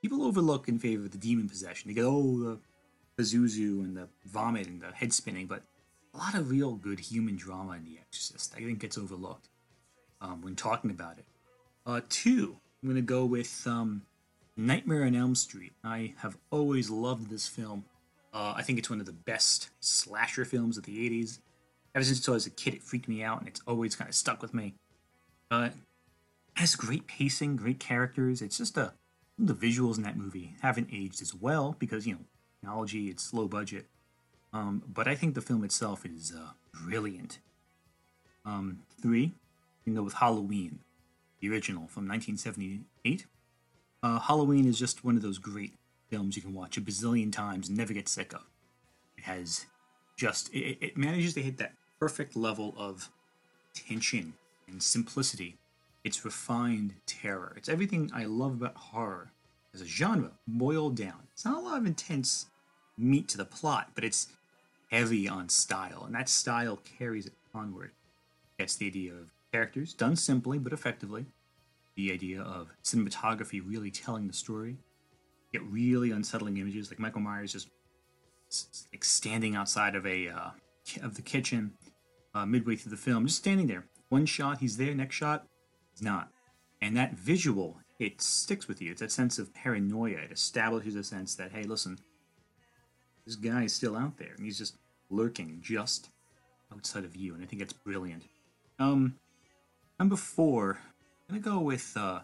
people 0.00 0.24
overlook 0.24 0.68
in 0.68 0.78
favor 0.78 1.04
of 1.04 1.12
the 1.12 1.18
demon 1.18 1.48
possession. 1.48 1.88
They 1.88 1.94
go, 1.94 2.08
oh, 2.08 2.38
the 2.38 2.58
Pazuzu 3.16 3.84
and 3.84 3.96
the 3.96 4.08
vomit 4.26 4.66
and 4.66 4.80
the 4.80 4.92
head 4.92 5.12
spinning, 5.12 5.46
but 5.46 5.62
a 6.14 6.18
lot 6.18 6.34
of 6.34 6.50
real 6.50 6.74
good 6.74 7.00
human 7.00 7.36
drama 7.36 7.72
in 7.72 7.84
The 7.84 7.98
Exorcist. 7.98 8.54
I 8.56 8.60
think 8.60 8.80
gets 8.80 8.98
overlooked 8.98 9.48
um, 10.20 10.42
when 10.42 10.54
talking 10.56 10.90
about 10.90 11.18
it. 11.18 11.24
Uh, 11.84 12.00
two, 12.08 12.56
I'm 12.82 12.88
going 12.88 12.96
to 12.96 13.02
go 13.02 13.24
with 13.24 13.66
um, 13.66 14.02
Nightmare 14.56 15.04
on 15.04 15.14
Elm 15.14 15.34
Street. 15.34 15.72
I 15.82 16.14
have 16.18 16.36
always 16.50 16.90
loved 16.90 17.30
this 17.30 17.48
film. 17.48 17.84
Uh, 18.32 18.54
I 18.56 18.62
think 18.62 18.78
it's 18.78 18.88
one 18.88 19.00
of 19.00 19.06
the 19.06 19.12
best 19.12 19.70
slasher 19.80 20.44
films 20.44 20.78
of 20.78 20.84
the 20.84 21.08
80s. 21.08 21.38
Ever 21.94 22.04
since 22.04 22.26
I 22.28 22.32
was 22.32 22.46
a 22.46 22.50
kid, 22.50 22.74
it 22.74 22.82
freaked 22.82 23.08
me 23.08 23.22
out, 23.22 23.40
and 23.40 23.48
it's 23.48 23.60
always 23.66 23.94
kind 23.94 24.08
of 24.08 24.14
stuck 24.14 24.40
with 24.40 24.54
me. 24.54 24.74
Uh, 25.50 25.70
it 25.70 25.74
has 26.54 26.74
great 26.74 27.06
pacing, 27.06 27.56
great 27.56 27.78
characters. 27.78 28.40
It's 28.40 28.56
just 28.58 28.76
a 28.76 28.94
the 29.38 29.54
visuals 29.54 29.96
in 29.96 30.02
that 30.04 30.16
movie 30.16 30.54
haven't 30.60 30.88
aged 30.92 31.20
as 31.20 31.34
well 31.34 31.74
because 31.78 32.06
you 32.06 32.14
know 32.14 32.20
technology, 32.60 33.08
it's 33.08 33.34
low 33.34 33.48
budget. 33.48 33.86
Um, 34.52 34.82
but 34.86 35.08
I 35.08 35.14
think 35.14 35.34
the 35.34 35.40
film 35.40 35.64
itself 35.64 36.04
is 36.04 36.32
uh, 36.36 36.52
brilliant. 36.72 37.38
Um, 38.44 38.80
three, 39.00 39.32
you 39.84 39.94
go 39.94 40.02
with 40.02 40.14
Halloween, 40.14 40.80
the 41.42 41.50
original 41.50 41.88
from 41.88 42.08
1978. 42.08 43.26
Uh, 44.02 44.20
Halloween 44.20 44.66
is 44.66 44.78
just 44.78 45.04
one 45.04 45.16
of 45.16 45.22
those 45.22 45.38
great 45.38 45.74
films 46.08 46.36
you 46.36 46.42
can 46.42 46.54
watch 46.54 46.76
a 46.76 46.80
bazillion 46.80 47.32
times 47.32 47.68
and 47.68 47.76
never 47.76 47.92
get 47.92 48.08
sick 48.08 48.32
of. 48.32 48.44
It 49.18 49.24
has 49.24 49.66
just 50.16 50.52
it, 50.54 50.78
it 50.80 50.96
manages 50.96 51.34
to 51.34 51.42
hit 51.42 51.58
that 51.58 51.74
perfect 51.98 52.36
level 52.36 52.74
of 52.78 53.10
tension 53.74 54.34
and 54.68 54.82
simplicity. 54.82 55.56
It's 56.04 56.24
refined 56.24 56.94
terror. 57.06 57.54
It's 57.56 57.68
everything 57.68 58.10
I 58.14 58.24
love 58.24 58.52
about 58.52 58.76
horror 58.76 59.32
as 59.74 59.80
a 59.80 59.86
genre 59.86 60.32
boiled 60.46 60.96
down. 60.96 61.26
It's 61.32 61.44
not 61.44 61.58
a 61.58 61.60
lot 61.60 61.78
of 61.78 61.86
intense 61.86 62.46
meat 62.96 63.28
to 63.28 63.36
the 63.36 63.44
plot, 63.44 63.90
but 63.94 64.04
it's 64.04 64.28
heavy 64.90 65.28
on 65.28 65.48
style, 65.48 66.04
and 66.04 66.14
that 66.14 66.28
style 66.28 66.78
carries 66.98 67.26
it 67.26 67.32
onward. 67.54 67.92
It's 68.58 68.76
the 68.76 68.86
idea 68.86 69.12
of 69.12 69.30
characters 69.52 69.92
done 69.92 70.16
simply 70.16 70.58
but 70.58 70.72
effectively, 70.72 71.26
the 71.94 72.12
idea 72.12 72.40
of 72.40 72.70
cinematography 72.82 73.60
really 73.64 73.90
telling 73.90 74.26
the 74.26 74.32
story, 74.32 74.78
get 75.52 75.62
really 75.64 76.10
unsettling 76.10 76.56
images 76.56 76.90
like 76.90 76.98
Michael 76.98 77.20
Myers 77.20 77.52
just 77.52 77.68
like 78.92 79.04
standing 79.04 79.54
outside 79.56 79.94
of 79.94 80.06
a 80.06 80.28
uh, 80.28 80.50
of 81.02 81.14
the 81.14 81.22
kitchen 81.22 81.72
uh, 82.34 82.46
midway 82.46 82.76
through 82.76 82.90
the 82.90 82.96
film, 82.96 83.26
just 83.26 83.38
standing 83.38 83.66
there. 83.66 83.84
One 84.08 84.26
shot, 84.26 84.58
he's 84.58 84.76
there. 84.76 84.94
Next 84.94 85.16
shot, 85.16 85.46
he's 85.92 86.02
not. 86.02 86.30
And 86.80 86.96
that 86.96 87.14
visual, 87.14 87.78
it 87.98 88.20
sticks 88.20 88.68
with 88.68 88.82
you. 88.82 88.90
It's 88.90 89.00
that 89.00 89.12
sense 89.12 89.38
of 89.38 89.54
paranoia. 89.54 90.18
It 90.18 90.32
establishes 90.32 90.96
a 90.96 91.04
sense 91.04 91.34
that, 91.36 91.52
hey, 91.52 91.62
listen, 91.62 91.98
this 93.24 93.36
guy 93.36 93.64
is 93.64 93.74
still 93.74 93.96
out 93.96 94.18
there, 94.18 94.32
and 94.36 94.44
he's 94.44 94.58
just 94.58 94.76
lurking 95.08 95.58
just 95.62 96.10
outside 96.72 97.04
of 97.04 97.14
you. 97.16 97.34
And 97.34 97.42
I 97.42 97.46
think 97.46 97.60
that's 97.60 97.72
brilliant. 97.72 98.24
Um, 98.78 99.14
number 100.02 100.16
four, 100.16 100.80
I'm 101.30 101.40
gonna 101.40 101.56
go 101.56 101.62
with 101.62 101.96
uh, 101.96 102.22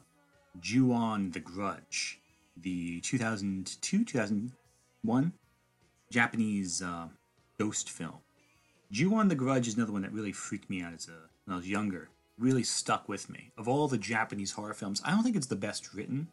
Ju-on 0.59 1.31
the 1.31 1.39
Grudge, 1.39 2.19
the 2.57 3.01
2002 3.03 4.05
2001 4.05 5.33
Japanese 6.11 6.83
uh, 6.83 7.07
ghost 7.57 7.89
film. 7.89 8.19
Ju-on 8.91 9.29
the 9.29 9.37
Grudge 9.37 9.69
is 9.69 9.77
another 9.77 9.93
one 9.93 10.03
that 10.03 10.13
really 10.13 10.33
freaked 10.33 10.69
me 10.69 10.83
out 10.83 10.93
as 10.93 11.07
a, 11.07 11.13
when 11.45 11.55
I 11.55 11.57
was 11.57 11.71
younger. 11.71 12.09
Really 12.37 12.65
stuck 12.65 13.09
with 13.09 13.31
me. 13.31 13.53
Of 13.57 13.69
all 13.69 13.87
the 13.87 13.97
Japanese 13.97 14.51
horror 14.51 14.75
films, 14.75 15.01
I 15.05 15.11
don't 15.11 15.23
think 15.23 15.37
it's 15.37 15.47
the 15.47 15.55
best 15.55 15.95
written. 15.95 16.27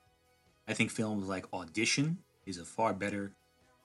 I 0.68 0.74
think 0.74 0.90
films 0.90 1.28
like 1.28 1.46
Audition 1.54 2.18
is 2.48 2.58
a 2.58 2.66
far 2.66 2.92
better 2.92 3.34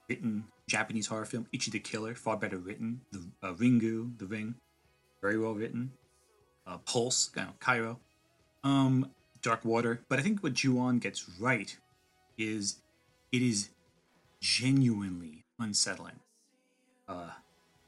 written 0.09 0.45
Japanese 0.67 1.09
horror 1.09 1.27
film. 1.27 1.47
Ichi 1.53 1.71
the 1.71 1.79
Killer, 1.79 2.15
far 2.15 2.39
better 2.39 2.57
written. 2.57 3.03
The 3.13 3.23
uh, 3.43 3.53
Ringu, 3.53 4.19
The 4.19 4.25
Ring, 4.25 4.55
very 5.21 5.39
well 5.39 5.53
written. 5.53 5.93
Uh, 6.71 6.79
Pulse, 6.79 7.31
you 7.35 7.43
know, 7.43 7.49
Kairo, 7.61 7.97
um, 8.63 9.11
Dark 9.43 9.65
Water. 9.65 10.05
But 10.09 10.21
I 10.21 10.23
think 10.23 10.43
what 10.43 10.55
Ju-on 10.55 10.99
gets 10.99 11.29
right 11.41 11.77
is 12.39 12.77
it 13.33 13.43
is 13.43 13.71
genuinely 14.41 15.45
unsettling. 15.59 16.21
Uh, 17.09 17.31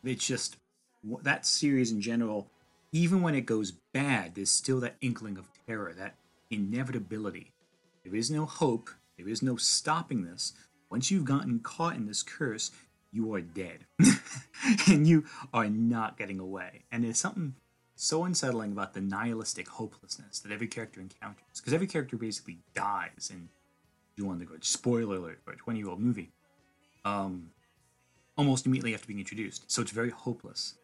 it's 0.03 0.27
just 0.27 0.57
that 1.23 1.47
series 1.47 1.93
in 1.93 2.01
general. 2.01 2.49
Even 2.91 3.23
when 3.23 3.35
it 3.35 3.47
goes 3.47 3.73
bad, 3.93 4.35
there's 4.35 4.51
still 4.51 4.81
that 4.81 4.97
inkling 5.01 5.39
of 5.39 5.49
terror, 5.67 5.95
that 5.97 6.17
inevitability. 6.51 7.53
There 8.05 8.17
is 8.17 8.31
no 8.31 8.45
hope. 8.47 8.91
There 9.17 9.29
is 9.29 9.43
no 9.43 9.57
stopping 9.57 10.25
this. 10.25 10.55
Once 10.91 11.11
you've 11.11 11.25
gotten 11.25 11.61
caught 11.61 11.97
in 11.97 12.07
this 12.07 12.23
curse, 12.23 12.73
you 13.13 13.33
are 13.33 13.41
dead. 13.41 13.87
and 14.89 15.07
you 15.07 15.25
are 15.55 15.69
not 15.69 16.19
getting 16.19 16.41
away. 16.41 16.83
And 16.91 17.05
there's 17.05 17.19
something 17.19 17.55
so 18.03 18.25
unsettling 18.25 18.73
about 18.73 18.95
the 18.95 19.01
nihilistic 19.01 19.69
hopelessness 19.69 20.41
that 20.41 20.51
every 20.51 20.67
character 20.67 21.01
encounters. 21.01 21.45
Because 21.55 21.73
every 21.73 21.87
character 21.87 22.17
basically 22.17 22.59
dies 22.75 23.31
in 23.33 23.49
Ju-on 24.19 24.41
the 24.41 24.45
Grudge. 24.45 24.65
Spoiler 24.65 25.17
alert 25.17 25.39
for 25.45 25.53
a 25.53 25.57
20 25.57 25.79
year 25.79 25.89
old 25.89 26.01
movie. 26.01 26.31
Um, 27.05 27.51
almost 28.37 28.67
immediately 28.67 28.95
after 28.95 29.07
being 29.07 29.21
introduced. 29.21 29.71
So 29.71 29.83
it's 29.83 29.93
very 29.93 30.11
hopeless. 30.11 30.75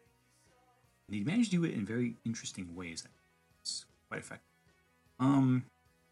And 1.07 1.15
he 1.15 1.23
managed 1.23 1.51
to 1.51 1.57
do 1.57 1.65
it 1.65 1.73
in 1.73 1.85
very 1.85 2.15
interesting 2.25 2.73
ways. 2.73 3.05
It's 3.61 3.85
quite 4.07 4.21
effective. 4.21 4.47
Um, 5.19 5.65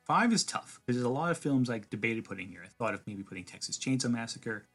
five 0.04 0.34
is 0.34 0.44
tough 0.44 0.82
because 0.86 0.98
there's 0.98 1.10
a 1.10 1.10
lot 1.10 1.32
of 1.32 1.38
films 1.38 1.70
I 1.70 1.82
debated 1.90 2.26
putting 2.26 2.50
here. 2.50 2.64
I 2.66 2.68
thought 2.68 2.94
of 2.94 3.08
maybe 3.08 3.24
putting 3.24 3.46
Texas 3.46 3.78
Chainsaw 3.78 4.12
Massacre. 4.12 4.66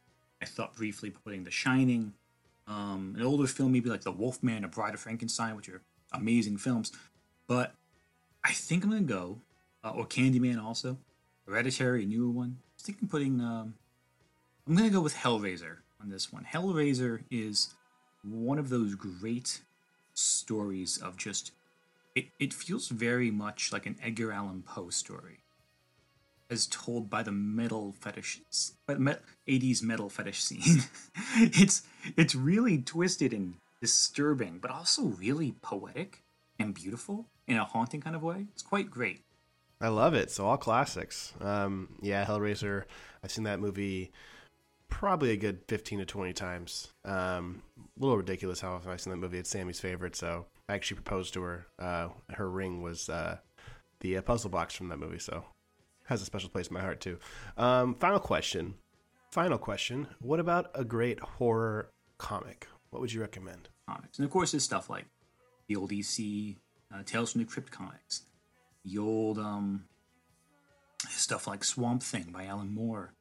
I 0.40 0.46
thought 0.46 0.76
briefly 0.76 1.10
putting 1.10 1.44
The 1.44 1.50
Shining. 1.50 2.14
Um, 2.66 3.16
an 3.18 3.22
older 3.22 3.46
film, 3.46 3.72
maybe 3.72 3.90
like 3.90 4.02
The 4.02 4.12
Wolfman 4.12 4.64
or 4.64 4.68
Bride 4.68 4.94
of 4.94 5.00
Frankenstein, 5.00 5.56
which 5.56 5.68
are 5.68 5.82
amazing 6.12 6.56
films. 6.58 6.92
But 7.46 7.74
I 8.44 8.52
think 8.52 8.84
I'm 8.84 8.90
gonna 8.90 9.02
go, 9.02 9.40
uh, 9.84 9.90
or 9.90 10.06
Candyman 10.06 10.62
also, 10.62 10.98
Hereditary, 11.46 12.04
a 12.04 12.06
newer 12.06 12.30
one. 12.30 12.58
I 12.60 12.70
was 12.76 12.82
thinking 12.82 13.08
putting. 13.08 13.40
Um, 13.40 13.74
I'm 14.66 14.76
gonna 14.76 14.90
go 14.90 15.00
with 15.00 15.16
Hellraiser 15.16 15.78
on 16.00 16.10
this 16.10 16.32
one. 16.32 16.46
Hellraiser 16.50 17.24
is 17.30 17.74
one 18.22 18.58
of 18.58 18.68
those 18.68 18.94
great 18.94 19.60
stories 20.14 20.98
of 20.98 21.16
just 21.16 21.52
it, 22.14 22.26
it 22.38 22.52
feels 22.52 22.88
very 22.88 23.30
much 23.30 23.72
like 23.72 23.86
an 23.86 23.96
Edgar 24.02 24.32
Allan 24.32 24.62
Poe 24.62 24.90
story. 24.90 25.38
as 26.50 26.66
told 26.66 27.08
by 27.08 27.22
the 27.22 27.32
metal 27.32 27.94
fetish, 27.98 28.42
by 28.86 28.94
the 28.94 29.18
80s 29.48 29.82
metal 29.82 30.10
fetish 30.10 30.42
scene. 30.42 30.82
it's 31.36 31.82
it's 32.16 32.34
really 32.34 32.78
twisted 32.78 33.32
and 33.32 33.54
disturbing, 33.82 34.58
but 34.58 34.70
also 34.70 35.02
really 35.02 35.52
poetic 35.60 36.22
and 36.58 36.72
beautiful 36.72 37.26
in 37.46 37.58
a 37.58 37.64
haunting 37.64 38.00
kind 38.00 38.16
of 38.16 38.22
way. 38.22 38.46
It's 38.52 38.62
quite 38.62 38.90
great. 38.90 39.20
I 39.80 39.88
love 39.88 40.14
it. 40.14 40.30
So 40.30 40.46
all 40.46 40.56
classics. 40.56 41.34
Um, 41.40 41.96
yeah, 42.00 42.24
Hellraiser. 42.24 42.84
I've 43.22 43.32
seen 43.32 43.44
that 43.44 43.60
movie 43.60 44.12
probably 44.88 45.30
a 45.30 45.36
good 45.36 45.58
fifteen 45.66 45.98
to 45.98 46.04
twenty 46.04 46.32
times. 46.32 46.92
Um, 47.04 47.62
a 47.78 48.00
little 48.00 48.16
ridiculous 48.16 48.60
how 48.60 48.74
often 48.74 48.92
I've 48.92 49.00
seen 49.00 49.10
that 49.10 49.16
movie. 49.16 49.38
It's 49.38 49.50
Sammy's 49.50 49.80
favorite, 49.80 50.14
so 50.14 50.46
I 50.68 50.74
actually 50.74 50.96
proposed 50.96 51.34
to 51.34 51.42
her. 51.42 51.66
Uh, 51.78 52.08
her 52.30 52.48
ring 52.48 52.80
was 52.80 53.08
uh, 53.08 53.38
the 54.00 54.18
uh, 54.18 54.22
puzzle 54.22 54.50
box 54.50 54.74
from 54.74 54.88
that 54.90 54.98
movie, 54.98 55.18
so 55.18 55.44
has 56.04 56.22
a 56.22 56.26
special 56.26 56.50
place 56.50 56.68
in 56.68 56.74
my 56.74 56.80
heart 56.80 57.00
too. 57.00 57.18
Um, 57.56 57.96
final 57.96 58.20
question. 58.20 58.74
Final 59.32 59.58
question. 59.58 60.06
What 60.20 60.38
about 60.38 60.70
a 60.74 60.84
great 60.84 61.18
horror 61.18 61.90
comic? 62.18 62.68
What 62.92 63.00
would 63.00 63.12
you 63.12 63.22
recommend? 63.22 63.70
Comics, 63.88 64.18
and 64.18 64.26
of 64.26 64.30
course, 64.30 64.52
there's 64.52 64.64
stuff 64.64 64.90
like 64.90 65.06
the 65.66 65.76
old 65.76 65.90
EC 65.90 66.56
uh, 66.94 67.02
Tales 67.04 67.32
from 67.32 67.40
the 67.40 67.46
Crypt 67.46 67.72
comics, 67.72 68.24
the 68.84 68.98
old 68.98 69.38
um, 69.38 69.86
stuff 71.08 71.46
like 71.46 71.64
Swamp 71.64 72.02
Thing 72.02 72.28
by 72.30 72.44
Alan 72.44 72.72
Moore, 72.72 73.14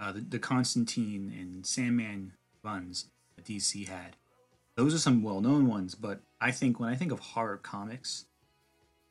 uh, 0.00 0.12
the, 0.12 0.20
the 0.20 0.38
Constantine 0.38 1.30
and 1.38 1.66
Sandman 1.66 2.32
runs 2.64 3.10
that 3.36 3.44
DC 3.44 3.86
had. 3.86 4.16
Those 4.76 4.94
are 4.94 4.98
some 4.98 5.22
well-known 5.22 5.66
ones, 5.66 5.94
but 5.94 6.20
I 6.40 6.50
think 6.50 6.80
when 6.80 6.88
I 6.88 6.94
think 6.94 7.12
of 7.12 7.20
horror 7.20 7.58
comics, 7.58 8.24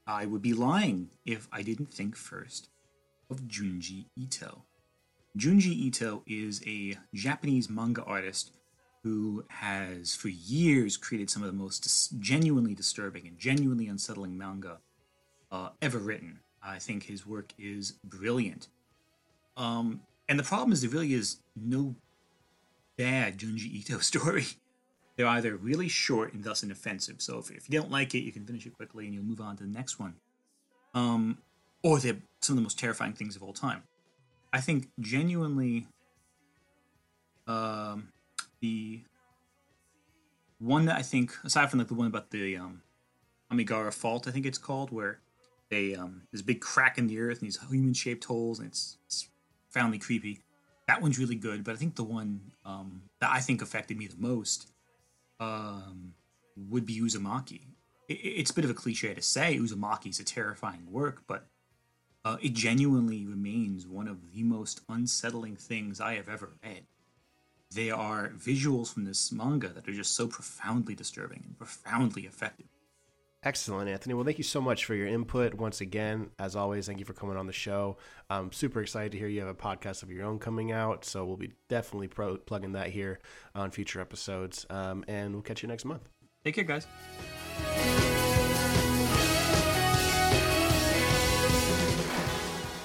I 0.07 0.25
would 0.25 0.41
be 0.41 0.53
lying 0.53 1.11
if 1.27 1.47
I 1.51 1.61
didn't 1.61 1.93
think 1.93 2.15
first 2.15 2.69
of 3.29 3.41
Junji 3.41 4.05
Ito. 4.17 4.63
Junji 5.37 5.67
Ito 5.67 6.23
is 6.25 6.63
a 6.65 6.97
Japanese 7.13 7.69
manga 7.69 8.03
artist 8.03 8.51
who 9.07 9.45
has 9.47 10.13
for 10.13 10.27
years 10.27 10.97
created 10.97 11.29
some 11.29 11.43
of 11.43 11.47
the 11.47 11.57
most 11.57 11.83
dis- 11.83 12.09
genuinely 12.19 12.73
disturbing 12.73 13.25
and 13.25 13.37
genuinely 13.37 13.87
unsettling 13.87 14.37
manga 14.37 14.79
uh, 15.49 15.69
ever 15.81 15.97
written. 15.97 16.39
I 16.61 16.79
think 16.79 17.03
his 17.03 17.25
work 17.25 17.53
is 17.57 17.93
brilliant. 18.03 18.67
Um, 19.55 20.01
and 20.27 20.37
the 20.37 20.43
problem 20.43 20.73
is, 20.73 20.81
there 20.81 20.89
really 20.89 21.13
is 21.13 21.37
no 21.55 21.95
bad 22.97 23.37
Junji 23.37 23.71
Ito 23.75 23.99
story. 24.11 24.45
They're 25.15 25.27
either 25.27 25.55
really 25.55 25.87
short 25.87 26.33
and 26.33 26.43
thus 26.43 26.63
inoffensive. 26.63 27.21
So 27.21 27.39
if, 27.39 27.49
if 27.49 27.69
you 27.69 27.79
don't 27.79 27.89
like 27.89 28.13
it, 28.13 28.19
you 28.19 28.33
can 28.33 28.45
finish 28.45 28.65
it 28.65 28.73
quickly 28.75 29.05
and 29.05 29.15
you'll 29.15 29.23
move 29.23 29.41
on 29.41 29.55
to 29.57 29.63
the 29.63 29.69
next 29.69 29.99
one. 29.99 30.15
Um, 30.93 31.37
or 31.81 31.99
they're 31.99 32.17
some 32.41 32.55
of 32.55 32.57
the 32.57 32.63
most 32.63 32.77
terrifying 32.77 33.13
things 33.13 33.37
of 33.37 33.41
all 33.41 33.53
time. 33.53 33.83
I 34.51 34.59
think 34.59 34.89
genuinely, 34.99 35.87
um, 37.47 38.09
the 38.59 39.01
one 40.59 40.85
that 40.85 40.97
I 40.97 41.01
think, 41.01 41.33
aside 41.43 41.69
from 41.69 41.79
like 41.79 41.87
the 41.87 41.93
one 41.93 42.07
about 42.07 42.31
the 42.31 42.57
um, 42.57 42.81
Amigara 43.51 43.91
Fault, 43.91 44.27
I 44.27 44.31
think 44.31 44.45
it's 44.45 44.57
called, 44.57 44.91
where 44.91 45.19
they 45.69 45.95
um, 45.95 46.23
there's 46.31 46.41
a 46.41 46.45
big 46.45 46.61
crack 46.61 46.97
in 46.97 47.07
the 47.07 47.19
earth 47.19 47.39
and 47.39 47.47
these 47.47 47.59
human-shaped 47.69 48.23
holes, 48.25 48.59
and 48.59 48.67
it's, 48.67 48.97
it's 49.05 49.29
profoundly 49.69 49.99
creepy. 49.99 50.39
That 50.87 51.01
one's 51.01 51.19
really 51.19 51.35
good, 51.35 51.63
but 51.63 51.73
I 51.73 51.77
think 51.77 51.95
the 51.95 52.03
one 52.03 52.51
um, 52.65 53.03
that 53.19 53.29
I 53.31 53.39
think 53.39 53.61
affected 53.61 53.97
me 53.97 54.07
the 54.07 54.17
most 54.17 54.71
um, 55.39 56.13
would 56.69 56.85
be 56.85 56.99
Uzumaki. 57.01 57.61
It, 58.07 58.13
it's 58.13 58.51
a 58.51 58.53
bit 58.53 58.63
of 58.63 58.71
a 58.71 58.73
cliche 58.73 59.13
to 59.13 59.21
say 59.21 59.57
Uzumaki 59.57 60.09
is 60.09 60.19
a 60.19 60.23
terrifying 60.23 60.87
work, 60.89 61.23
but 61.27 61.45
uh, 62.23 62.37
it 62.41 62.53
genuinely 62.53 63.25
remains 63.25 63.85
one 63.85 64.07
of 64.07 64.33
the 64.33 64.43
most 64.43 64.81
unsettling 64.89 65.55
things 65.55 65.99
I 66.01 66.15
have 66.15 66.29
ever 66.29 66.53
read. 66.63 66.83
They 67.73 67.91
are 67.91 68.29
visuals 68.29 68.93
from 68.93 69.03
this 69.05 69.31
manga 69.31 69.69
that 69.69 69.87
are 69.87 69.93
just 69.93 70.15
so 70.15 70.27
profoundly 70.27 70.95
disturbing 70.95 71.43
and 71.45 71.57
profoundly 71.57 72.23
effective. 72.23 72.67
Excellent, 73.43 73.87
Anthony. 73.87 74.13
Well, 74.13 74.25
thank 74.25 74.39
you 74.39 74.43
so 74.43 74.59
much 74.59 74.85
for 74.85 74.95
your 74.95 75.07
input 75.07 75.53
once 75.53 75.79
again. 75.79 76.31
As 76.39 76.55
always, 76.55 76.87
thank 76.87 76.99
you 76.99 77.05
for 77.05 77.13
coming 77.13 77.37
on 77.37 77.45
the 77.45 77.53
show. 77.53 77.97
I'm 78.29 78.51
super 78.51 78.81
excited 78.81 79.11
to 79.11 79.17
hear 79.17 79.27
you 79.27 79.39
have 79.41 79.49
a 79.49 79.53
podcast 79.53 80.01
of 80.01 80.11
your 80.11 80.25
own 80.25 80.39
coming 80.39 80.71
out. 80.71 81.05
So 81.05 81.23
we'll 81.23 81.37
be 81.37 81.53
definitely 81.69 82.07
pro- 82.07 82.37
plugging 82.37 82.71
that 82.73 82.89
here 82.89 83.19
on 83.53 83.71
future 83.71 84.01
episodes. 84.01 84.65
Um, 84.69 85.05
and 85.07 85.33
we'll 85.33 85.43
catch 85.43 85.61
you 85.61 85.67
next 85.67 85.85
month. 85.85 86.09
Take 86.43 86.55
care, 86.55 86.63
guys. 86.63 86.87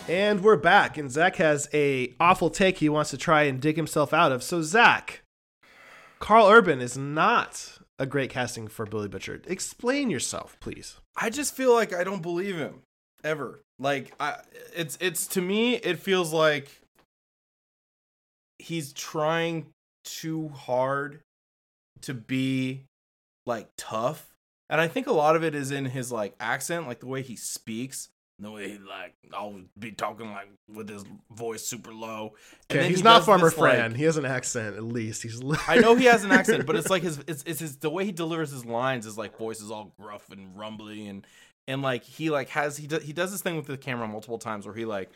And 0.08 0.42
we're 0.42 0.56
back, 0.56 0.98
and 0.98 1.10
Zach 1.10 1.36
has 1.36 1.68
a 1.72 2.12
awful 2.18 2.50
take 2.50 2.78
he 2.78 2.88
wants 2.88 3.10
to 3.10 3.16
try 3.16 3.44
and 3.44 3.60
dig 3.60 3.76
himself 3.76 4.12
out 4.12 4.32
of. 4.32 4.42
So, 4.42 4.60
Zach, 4.60 5.22
Karl 6.18 6.48
Urban 6.48 6.80
is 6.80 6.98
not 6.98 7.78
a 8.00 8.06
great 8.06 8.28
casting 8.28 8.66
for 8.66 8.84
Billy 8.84 9.08
Butcher. 9.08 9.40
Explain 9.46 10.10
yourself, 10.10 10.56
please. 10.60 10.96
I 11.16 11.30
just 11.30 11.54
feel 11.54 11.72
like 11.72 11.92
I 11.92 12.02
don't 12.02 12.20
believe 12.20 12.56
him 12.56 12.82
ever. 13.22 13.60
Like 13.78 14.12
I 14.18 14.40
it's 14.74 14.98
it's 15.00 15.26
to 15.28 15.40
me 15.40 15.76
it 15.76 15.98
feels 15.98 16.32
like 16.32 16.68
he's 18.58 18.92
trying 18.92 19.66
too 20.04 20.48
hard 20.48 21.20
to 22.02 22.14
be 22.14 22.84
like 23.46 23.68
tough. 23.76 24.28
And 24.68 24.80
I 24.80 24.88
think 24.88 25.06
a 25.06 25.12
lot 25.12 25.36
of 25.36 25.44
it 25.44 25.54
is 25.54 25.70
in 25.70 25.86
his 25.86 26.10
like 26.10 26.34
accent, 26.40 26.86
like 26.86 27.00
the 27.00 27.06
way 27.06 27.22
he 27.22 27.36
speaks, 27.36 28.08
the 28.42 28.50
way 28.50 28.70
he 28.70 28.78
like 28.78 29.14
always 29.32 29.64
be 29.78 29.92
talking 29.92 30.30
like 30.30 30.48
with 30.68 30.88
his 30.88 31.04
voice 31.30 31.64
super 31.66 31.92
low. 31.92 32.34
And 32.68 32.76
Okay, 32.76 32.80
then 32.80 32.90
he's 32.90 32.98
he 32.98 33.04
not 33.04 33.24
Farmer 33.24 33.48
this, 33.50 33.58
like- 33.58 33.74
Fran. 33.76 33.94
he 33.94 34.04
has 34.04 34.16
an 34.16 34.24
accent, 34.24 34.76
at 34.76 34.82
least. 34.84 35.22
He's. 35.22 35.40
I 35.68 35.76
know 35.78 35.94
he 35.94 36.04
has 36.06 36.24
an 36.24 36.32
accent, 36.32 36.66
but 36.66 36.76
it's 36.76 36.90
like 36.90 37.02
his 37.08 37.18
it's, 37.26 37.42
it's 37.46 37.60
his 37.60 37.76
the 37.78 37.90
way 37.90 38.04
he 38.04 38.12
delivers 38.12 38.50
his 38.50 38.64
lines 38.64 39.06
is 39.06 39.16
like 39.16 39.38
voice 39.38 39.60
is 39.60 39.70
all 39.70 39.92
gruff 39.98 40.30
and 40.30 40.56
rumbly 40.58 41.06
and 41.06 41.26
and 41.68 41.80
like 41.82 42.04
he 42.04 42.30
like 42.30 42.48
has 42.50 42.76
he 42.76 42.86
does 42.86 43.02
he 43.02 43.12
does 43.12 43.30
this 43.30 43.40
thing 43.42 43.56
with 43.56 43.66
the 43.66 43.76
camera 43.76 44.08
multiple 44.08 44.38
times 44.38 44.66
where 44.66 44.74
he 44.74 44.84
like 44.84 45.10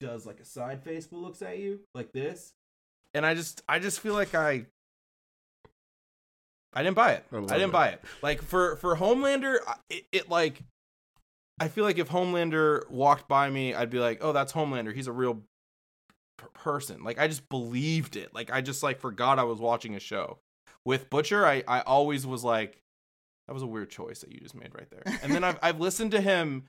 does 0.00 0.26
like 0.26 0.40
a 0.40 0.44
side 0.44 0.82
face 0.82 1.06
but 1.06 1.18
looks 1.18 1.42
at 1.42 1.58
you 1.58 1.80
like 1.94 2.12
this. 2.12 2.52
And 3.14 3.24
I 3.24 3.34
just 3.34 3.62
I 3.68 3.78
just 3.78 4.00
feel 4.00 4.14
like 4.14 4.34
I 4.34 4.66
I 6.74 6.82
didn't 6.82 6.96
buy 6.96 7.12
it. 7.12 7.24
I 7.32 7.36
I, 7.36 7.40
didn't 7.40 7.62
it. 7.68 7.72
buy 7.72 7.88
it. 7.88 8.00
Like 8.22 8.42
for 8.42 8.76
for 8.76 8.96
Homelander, 8.96 9.58
it, 9.90 10.04
it 10.10 10.28
like 10.30 10.62
I 11.62 11.68
feel 11.68 11.84
like 11.84 11.98
if 11.98 12.08
Homelander 12.08 12.90
walked 12.90 13.28
by 13.28 13.48
me, 13.48 13.72
I'd 13.72 13.88
be 13.88 14.00
like, 14.00 14.18
"Oh, 14.20 14.32
that's 14.32 14.52
Homelander. 14.52 14.92
He's 14.92 15.06
a 15.06 15.12
real 15.12 15.42
p- 16.36 16.46
person." 16.54 17.04
Like 17.04 17.20
I 17.20 17.28
just 17.28 17.48
believed 17.48 18.16
it. 18.16 18.34
Like 18.34 18.50
I 18.52 18.60
just 18.60 18.82
like 18.82 18.98
forgot 18.98 19.38
I 19.38 19.44
was 19.44 19.60
watching 19.60 19.94
a 19.94 20.00
show. 20.00 20.40
With 20.84 21.08
Butcher, 21.08 21.46
I 21.46 21.62
I 21.68 21.82
always 21.82 22.26
was 22.26 22.42
like, 22.42 22.82
"That 23.46 23.54
was 23.54 23.62
a 23.62 23.68
weird 23.68 23.90
choice 23.90 24.22
that 24.22 24.32
you 24.32 24.40
just 24.40 24.56
made 24.56 24.74
right 24.74 24.90
there." 24.90 25.04
And 25.22 25.32
then 25.32 25.44
I've 25.44 25.58
I've 25.62 25.78
listened 25.78 26.10
to 26.10 26.20
him 26.20 26.64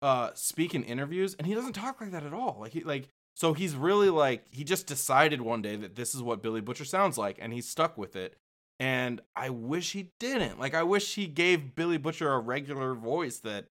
uh 0.00 0.30
speak 0.32 0.74
in 0.74 0.82
interviews, 0.82 1.34
and 1.34 1.46
he 1.46 1.52
doesn't 1.54 1.74
talk 1.74 2.00
like 2.00 2.12
that 2.12 2.24
at 2.24 2.32
all. 2.32 2.56
Like 2.58 2.72
he 2.72 2.82
like 2.84 3.10
so 3.36 3.52
he's 3.52 3.76
really 3.76 4.08
like 4.08 4.46
he 4.50 4.64
just 4.64 4.86
decided 4.86 5.42
one 5.42 5.60
day 5.60 5.76
that 5.76 5.94
this 5.94 6.14
is 6.14 6.22
what 6.22 6.42
Billy 6.42 6.62
Butcher 6.62 6.86
sounds 6.86 7.18
like, 7.18 7.36
and 7.38 7.52
he's 7.52 7.68
stuck 7.68 7.98
with 7.98 8.16
it. 8.16 8.38
And 8.80 9.20
I 9.36 9.50
wish 9.50 9.92
he 9.92 10.12
didn't. 10.18 10.58
Like 10.58 10.72
I 10.72 10.84
wish 10.84 11.16
he 11.16 11.26
gave 11.26 11.74
Billy 11.74 11.98
Butcher 11.98 12.32
a 12.32 12.38
regular 12.38 12.94
voice 12.94 13.40
that 13.40 13.66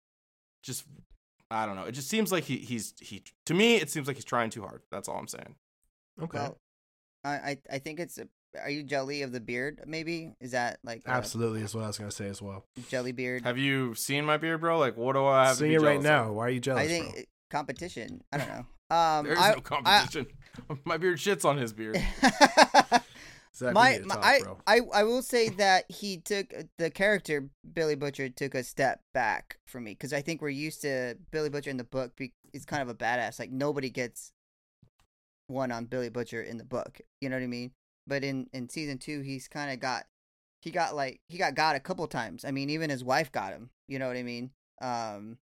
just 0.64 0.84
I 1.50 1.66
don't 1.66 1.76
know. 1.76 1.84
It 1.84 1.94
just 1.94 2.10
seems 2.10 2.32
like 2.32 2.44
he 2.44 2.58
he's 2.58 2.94
he 3.00 3.24
to 3.46 3.54
me 3.54 3.76
it 3.76 3.90
seems 3.90 4.08
like 4.08 4.18
he's 4.18 4.26
trying 4.26 4.50
too 4.50 4.62
hard. 4.62 4.82
That's 4.92 5.08
all 5.08 5.18
I'm 5.18 5.28
saying. 5.28 5.56
Okay. 6.22 6.40
Well, 6.40 6.58
I, 7.24 7.30
I 7.32 7.58
I 7.74 7.80
think 7.80 8.00
it's. 8.00 8.18
A, 8.18 8.28
are 8.62 8.70
you 8.70 8.82
jelly 8.82 9.22
of 9.22 9.32
the 9.32 9.40
beard? 9.40 9.82
Maybe 9.86 10.34
is 10.40 10.52
that 10.52 10.80
like 10.84 11.04
a 11.06 11.12
Absolutely 11.12 11.62
is 11.62 11.76
what 11.76 11.84
I 11.84 11.88
was 11.88 11.98
going 11.98 12.10
to 12.10 12.16
say 12.16 12.28
as 12.28 12.42
well. 12.42 12.66
jelly 12.90 13.12
beard? 13.12 13.44
Have 13.44 13.58
you 13.58 13.94
seen 13.94 14.26
my 14.26 14.38
beard, 14.38 14.62
bro? 14.62 14.80
Like 14.80 14.98
what 14.98 15.14
do 15.14 15.26
I 15.26 15.48
have 15.48 15.58
Sing 15.58 15.70
to 15.70 15.76
it 15.76 15.80
be 15.80 15.86
right 15.86 16.02
now. 16.02 16.30
of? 16.30 16.36
Why 16.36 16.46
are 16.46 16.50
you 16.50 16.60
jealous? 16.60 16.84
I 16.84 16.88
think 16.88 17.14
bro? 17.14 17.24
competition. 17.52 18.24
I 18.32 18.38
don't 18.38 18.50
know. 18.50 18.66
Um, 18.90 19.26
There's 19.26 19.38
I, 19.38 19.52
no 19.52 19.60
competition. 19.60 20.28
my 20.86 20.96
beard 20.96 21.18
shits 21.18 21.44
on 21.44 21.58
his 21.58 21.74
beard. 21.74 22.02
I, 23.62 23.66
Zach, 23.66 23.74
my, 23.74 24.00
my 24.06 24.16
talk, 24.16 24.62
I. 24.68 24.78
I 24.78 24.82
I 24.94 25.04
will 25.04 25.22
say 25.22 25.50
that 25.50 25.86
he 25.90 26.18
took 26.18 26.54
the 26.78 26.90
character 26.90 27.50
Billy 27.74 27.96
Butcher 27.96 28.30
took 28.30 28.56
a 28.56 28.64
step 28.64 29.02
back 29.14 29.58
for 29.66 29.80
me 29.80 29.92
because 29.92 30.14
I 30.14 30.22
think 30.22 30.42
we're 30.42 30.50
used 30.50 30.82
to 30.82 31.16
Billy 31.32 31.50
Butcher 31.50 31.70
in 31.70 31.78
the 31.78 31.84
book. 31.84 32.16
Be, 32.16 32.34
is 32.54 32.66
kind 32.66 32.82
of 32.82 32.90
a 32.90 32.96
badass. 32.96 33.40
Like 33.40 33.52
nobody 33.52 33.90
gets 33.90 34.32
one 35.48 35.72
on 35.72 35.86
Billy 35.86 36.10
Butcher 36.10 36.42
in 36.42 36.58
the 36.58 36.64
book. 36.64 37.00
You 37.22 37.30
know 37.30 37.36
what 37.36 37.44
I 37.44 37.48
mean? 37.48 37.72
But 38.06 38.24
in 38.24 38.48
in 38.54 38.70
season 38.70 38.98
two, 38.98 39.22
he's 39.22 39.48
kind 39.48 39.72
of 39.72 39.80
got 39.80 40.06
he 40.62 40.72
got 40.72 40.96
like 40.96 41.22
he 41.28 41.38
got 41.38 41.56
got 41.56 41.76
a 41.76 41.80
couple 41.80 42.08
times. 42.08 42.46
I 42.46 42.52
mean, 42.52 42.70
even 42.70 42.90
his 42.90 43.04
wife 43.04 43.32
got 43.32 43.54
him. 43.54 43.70
You 43.88 44.00
know 44.00 44.08
what 44.08 44.18
I 44.18 44.24
mean? 44.24 44.52
Um, 44.82 45.38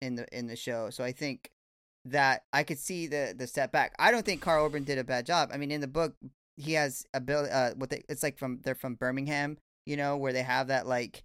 in 0.00 0.16
the 0.16 0.26
in 0.36 0.46
the 0.46 0.56
show. 0.56 0.90
So 0.90 1.04
I 1.04 1.12
think 1.12 1.50
that 2.06 2.44
I 2.52 2.62
could 2.62 2.78
see 2.78 3.06
the 3.06 3.34
the 3.36 3.46
step 3.46 3.72
back. 3.72 3.94
I 3.98 4.10
don't 4.10 4.24
think 4.24 4.40
Karl 4.40 4.66
Urban 4.66 4.84
did 4.84 4.98
a 4.98 5.04
bad 5.04 5.26
job. 5.26 5.50
I 5.52 5.56
mean, 5.56 5.70
in 5.70 5.80
the 5.80 5.86
book, 5.86 6.14
he 6.56 6.74
has 6.74 7.04
ability. 7.14 7.50
Uh, 7.52 7.74
what 7.74 7.90
they 7.90 8.02
it's 8.08 8.22
like 8.22 8.38
from 8.38 8.60
they're 8.62 8.74
from 8.74 8.94
Birmingham, 8.94 9.58
you 9.86 9.96
know, 9.96 10.16
where 10.16 10.32
they 10.32 10.42
have 10.42 10.68
that 10.68 10.86
like, 10.86 11.22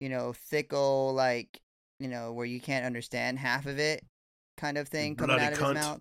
you 0.00 0.08
know, 0.08 0.32
thickle 0.32 1.12
like, 1.14 1.60
you 2.00 2.08
know, 2.08 2.32
where 2.32 2.46
you 2.46 2.60
can't 2.60 2.86
understand 2.86 3.38
half 3.38 3.66
of 3.66 3.78
it, 3.78 4.04
kind 4.56 4.78
of 4.78 4.88
thing 4.88 5.16
coming 5.16 5.36
Bloody 5.36 5.46
out 5.46 5.52
of 5.52 5.58
cunt. 5.58 5.76
his 5.76 5.86
mouth. 5.86 6.00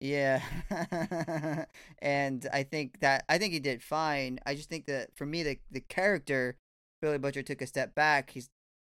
Yeah. 0.00 0.42
and 2.02 2.46
I 2.52 2.64
think 2.64 3.00
that 3.00 3.24
I 3.28 3.38
think 3.38 3.52
he 3.52 3.60
did 3.60 3.82
fine. 3.82 4.40
I 4.44 4.54
just 4.54 4.68
think 4.68 4.86
that 4.86 5.10
for 5.14 5.24
me 5.26 5.42
the 5.42 5.58
the 5.70 5.80
character 5.80 6.56
Billy 7.00 7.18
Butcher 7.18 7.42
took 7.42 7.62
a 7.62 7.66
step 7.66 7.94
back. 7.94 8.30
He's 8.30 8.48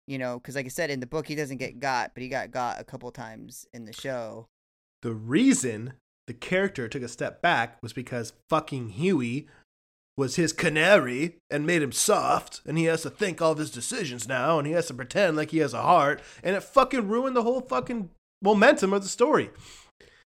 you 0.08 0.18
know, 0.18 0.40
cuz 0.40 0.56
like 0.56 0.66
I 0.66 0.70
said 0.70 0.92
in 0.92 1.00
the 1.00 1.08
book 1.08 1.28
he 1.28 1.36
doesn't 1.36 1.58
get 1.58 1.80
got, 1.80 2.14
but 2.14 2.22
he 2.22 2.30
got 2.30 2.52
got 2.52 2.80
a 2.80 2.84
couple 2.84 3.12
times 3.12 3.66
in 3.74 3.86
the 3.86 3.94
show. 3.94 4.48
The 5.02 5.14
reason 5.14 5.94
the 6.30 6.34
character 6.36 6.88
took 6.88 7.02
a 7.02 7.08
step 7.08 7.42
back 7.42 7.82
was 7.82 7.92
because 7.92 8.34
fucking 8.52 8.90
Huey 8.90 9.48
was 10.16 10.36
his 10.36 10.54
canary 10.54 11.38
and 11.50 11.66
made 11.66 11.82
him 11.82 11.92
soft, 11.92 12.62
and 12.68 12.78
he 12.78 12.84
has 12.84 13.02
to 13.02 13.10
think 13.10 13.42
all 13.42 13.54
of 13.54 13.58
his 13.58 13.72
decisions 13.72 14.28
now, 14.28 14.60
and 14.60 14.68
he 14.68 14.74
has 14.74 14.86
to 14.88 14.94
pretend 14.94 15.36
like 15.36 15.50
he 15.50 15.58
has 15.58 15.74
a 15.74 15.82
heart, 15.82 16.22
and 16.44 16.56
it 16.56 16.62
fucking 16.62 17.08
ruined 17.08 17.36
the 17.36 17.42
whole 17.42 17.62
fucking 17.62 18.12
momentum 18.44 18.94
of 18.94 19.02
the 19.02 19.10
story. 19.10 19.50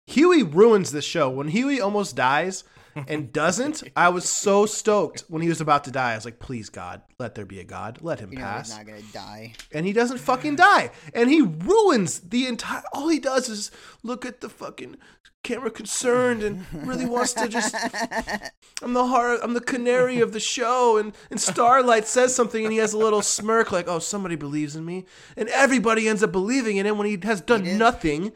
Huey 0.07 0.42
ruins 0.42 0.92
this 0.92 1.07
show. 1.07 1.30
When 1.30 1.49
Huey 1.49 1.80
almost 1.80 2.14
dies 2.14 2.62
and 3.09 3.32
doesn't, 3.32 3.82
I 3.94 4.09
was 4.09 4.28
so 4.28 4.66
stoked 4.66 5.24
when 5.28 5.42
he 5.42 5.49
was 5.49 5.61
about 5.61 5.84
to 5.84 5.90
die. 5.90 6.12
I 6.12 6.14
was 6.16 6.24
like, 6.24 6.38
please, 6.38 6.70
God, 6.70 7.03
let 7.18 7.34
there 7.34 7.44
be 7.47 7.61
a 7.61 7.64
God. 7.64 7.99
Let 8.01 8.20
him 8.20 8.32
You 8.32 8.38
pass 8.38 8.68
he's 8.68 8.76
not 8.78 8.86
going 8.86 9.03
to 9.03 9.12
die. 9.12 9.53
and 9.72 9.84
he 9.86 9.92
doesn't 9.92 10.18
fucking 10.18 10.57
die. 10.57 10.90
And 11.14 11.30
he 11.30 11.40
ruins 11.42 12.20
the 12.20 12.47
entire. 12.47 12.82
All 12.92 13.09
he 13.09 13.18
does 13.18 13.49
is 13.49 13.70
look 14.03 14.24
at 14.24 14.40
the 14.40 14.49
fucking 14.49 14.97
camera 15.42 15.70
concerned 15.70 16.42
and 16.42 16.64
really 16.72 17.07
wants 17.07 17.32
to 17.34 17.49
just. 17.49 17.74
I'm 18.82 18.92
the 18.94 19.07
heart. 19.07 19.40
I'm 19.42 19.55
the 19.55 19.61
canary 19.61 20.20
of 20.20 20.32
the 20.32 20.40
show. 20.40 20.97
And 20.99 21.12
and 21.30 21.40
Starlight 21.40 22.07
says 22.07 22.34
something, 22.34 22.64
and 22.64 22.72
he 22.72 22.78
has 22.78 22.92
a 22.92 22.99
little 22.99 23.22
smirk, 23.22 23.72
like, 23.72 23.88
"Oh, 23.88 23.99
somebody 24.01 24.36
believes 24.36 24.74
in 24.76 24.84
me." 24.84 25.05
And 25.36 25.49
everybody 25.51 26.09
ends 26.09 26.22
up 26.22 26.32
believing 26.32 26.76
in 26.78 26.86
him 26.86 26.99
when 26.99 27.07
he 27.07 27.18
has 27.22 27.40
done 27.40 27.62
didn't- 27.64 27.78
nothing. 27.78 28.32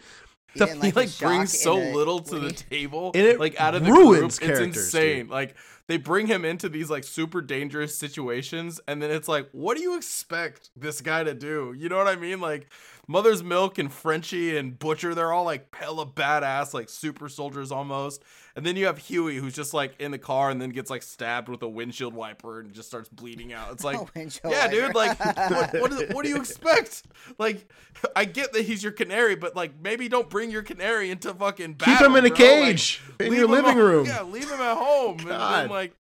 He 0.53 0.59
The- 0.61 0.67
didn't 0.67 0.83
he 0.83 0.93
like, 0.93 0.97
like 0.97 1.19
brings 1.19 1.61
so 1.61 1.79
in 1.79 1.95
little 1.95 2.19
to 2.21 2.33
when 2.35 2.43
the 2.45 2.53
table 2.53 3.13
And 3.15 3.25
it 3.27 3.39
like 3.41 3.61
out 3.61 3.75
of 3.75 3.85
the 3.85 3.91
ruins 3.93 4.39
group. 4.39 4.51
It's 4.51 4.61
insane 4.61 5.23
dude. 5.27 5.31
like 5.31 5.55
they 5.87 5.97
bring 5.97 6.27
him 6.29 6.45
into 6.45 6.69
these 6.69 6.89
like 6.91 7.05
super 7.05 7.41
dangerous 7.41 7.97
situations 7.97 8.81
and 8.87 9.03
then 9.03 9.11
it's 9.11 9.29
like 9.29 9.49
what 9.53 9.77
do 9.77 9.83
you 9.83 9.97
expect 9.97 10.71
this 10.77 11.01
guy 11.01 11.25
to 11.25 11.35
do 11.35 11.75
you 11.77 11.89
know 11.89 11.97
what 11.97 12.07
i 12.09 12.15
mean 12.17 12.41
like 12.41 12.69
mother's 13.11 13.43
milk 13.43 13.77
and 13.79 13.93
frenchie 13.93 14.57
and 14.57 14.79
butcher 14.79 15.15
they're 15.15 15.33
all 15.33 15.45
like 15.45 15.75
hella 15.75 16.07
badass 16.07 16.73
like 16.73 16.89
super 16.89 17.29
soldiers 17.29 17.73
almost 17.73 18.23
and 18.55 18.65
then 18.65 18.77
you 18.77 18.87
have 18.87 18.99
huey 18.99 19.37
who's 19.37 19.55
just 19.55 19.75
like 19.75 19.95
in 20.01 20.11
the 20.13 20.19
car 20.19 20.49
and 20.51 20.61
then 20.63 20.71
gets 20.71 20.91
like 20.91 21.03
stabbed 21.03 21.49
with 21.49 21.61
a 21.63 21.69
windshield 21.69 22.15
wiper 22.15 22.61
and 22.61 22.73
just 22.73 22.89
starts 22.89 23.09
bleeding 23.09 23.53
out 23.53 23.73
it's 23.73 23.83
like 23.91 24.15
windshield 24.15 24.53
yeah, 24.53 24.69
dude. 24.69 24.95
Like, 24.95 25.19
what, 25.51 25.73
what, 25.81 25.93
is, 25.93 26.15
what 26.15 26.25
do 26.25 26.29
you 26.31 26.37
expect? 26.41 27.03
Like, 27.39 27.71
I 28.17 28.25
get 28.25 28.53
that 28.53 28.63
he's 28.65 28.83
your 28.83 28.93
canary, 28.93 29.37
but 29.37 29.55
like, 29.55 29.73
maybe 29.81 30.09
don't 30.09 30.29
bring 30.29 30.51
your 30.51 30.63
canary 30.63 31.11
into 31.11 31.33
fucking 31.33 31.75
battle. 31.75 31.95
Keep 31.97 32.07
him 32.07 32.17
in 32.17 32.27
a 32.27 32.29
bro. 32.29 32.37
cage 32.37 33.01
Like, 33.19 33.29
in 33.29 33.35
your 33.35 33.47
living 33.47 33.71
at- 33.73 33.77
room. 33.77 34.07
Yeah, 34.07 34.23
leave 34.23 34.51
him 34.51 34.61
at 34.61 34.77
home, 34.77 35.19
and 35.21 35.29
then 35.31 35.39
God. 35.39 35.71
like, 35.71 35.95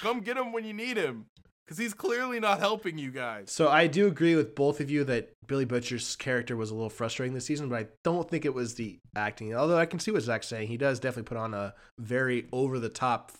come 0.00 0.20
get 0.20 0.36
him 0.36 0.52
when 0.52 0.64
you 0.64 0.72
need 0.74 0.96
him, 0.96 1.26
because 1.64 1.78
he's 1.78 1.94
clearly 1.94 2.40
not 2.40 2.58
helping 2.58 2.98
you 2.98 3.10
guys. 3.10 3.50
So 3.50 3.68
I 3.68 3.86
do 3.86 4.06
agree 4.06 4.34
with 4.34 4.54
both 4.54 4.80
of 4.80 4.90
you 4.90 5.04
that 5.04 5.32
Billy 5.46 5.64
Butcher's 5.64 6.16
character 6.16 6.56
was 6.56 6.70
a 6.70 6.74
little 6.74 6.90
frustrating 6.90 7.34
this 7.34 7.46
season, 7.46 7.68
but 7.68 7.78
I 7.78 7.86
don't 8.02 8.28
think 8.28 8.44
it 8.44 8.54
was 8.54 8.74
the 8.74 8.98
acting. 9.16 9.54
Although 9.54 9.78
I 9.78 9.86
can 9.86 9.98
see 9.98 10.10
what 10.10 10.22
Zach's 10.22 10.48
saying, 10.48 10.68
he 10.68 10.76
does 10.76 11.00
definitely 11.00 11.28
put 11.28 11.38
on 11.38 11.54
a 11.54 11.74
very 11.98 12.46
over 12.52 12.78
the 12.78 12.88
top 12.88 13.32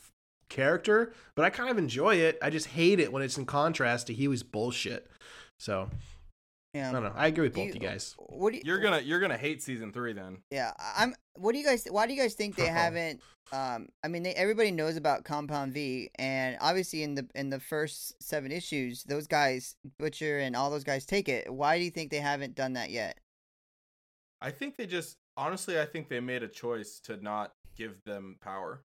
character, 0.48 1.12
but 1.34 1.44
I 1.44 1.50
kind 1.50 1.70
of 1.70 1.78
enjoy 1.78 2.16
it. 2.16 2.38
I 2.42 2.50
just 2.50 2.68
hate 2.68 3.00
it 3.00 3.12
when 3.12 3.22
it's 3.22 3.38
in 3.38 3.46
contrast 3.46 4.06
to 4.06 4.14
Huey's 4.14 4.42
bullshit. 4.42 5.10
So 5.58 5.90
yeah. 6.74 6.88
I 6.90 6.92
don't 6.92 7.02
know. 7.04 7.12
I 7.14 7.28
agree 7.28 7.44
with 7.44 7.54
both 7.54 7.66
you- 7.68 7.74
you 7.74 7.80
guys. 7.80 8.14
What 8.18 8.50
do 8.52 8.56
you, 8.58 8.62
You're 8.66 8.80
gonna 8.80 9.00
you're 9.00 9.20
gonna 9.20 9.38
hate 9.38 9.62
season 9.62 9.92
three 9.92 10.12
then. 10.12 10.38
Yeah, 10.50 10.72
I- 10.78 11.02
I'm. 11.04 11.14
What 11.36 11.52
do 11.52 11.58
you 11.58 11.64
guys? 11.64 11.86
Why 11.90 12.06
do 12.06 12.12
you 12.14 12.20
guys 12.20 12.34
think 12.34 12.56
they 12.56 12.66
haven't? 12.82 13.20
Um, 13.52 13.88
I 14.02 14.08
mean, 14.08 14.22
they, 14.22 14.32
everybody 14.34 14.70
knows 14.70 14.96
about 14.96 15.24
Compound 15.24 15.72
V, 15.74 16.10
and 16.18 16.56
obviously 16.60 17.02
in 17.02 17.14
the 17.14 17.28
in 17.34 17.50
the 17.50 17.60
first 17.60 18.20
seven 18.22 18.50
issues, 18.50 19.04
those 19.04 19.26
guys, 19.26 19.76
Butcher 19.98 20.38
and 20.38 20.56
all 20.56 20.70
those 20.70 20.84
guys, 20.84 21.06
take 21.06 21.28
it. 21.28 21.52
Why 21.52 21.78
do 21.78 21.84
you 21.84 21.90
think 21.90 22.10
they 22.10 22.18
haven't 22.20 22.54
done 22.54 22.72
that 22.74 22.90
yet? 22.90 23.18
I 24.40 24.50
think 24.50 24.76
they 24.76 24.86
just 24.86 25.16
honestly, 25.36 25.78
I 25.80 25.84
think 25.86 26.08
they 26.08 26.20
made 26.20 26.42
a 26.42 26.48
choice 26.48 27.00
to 27.04 27.16
not 27.16 27.52
give 27.76 28.02
them 28.04 28.36
power. 28.40 28.82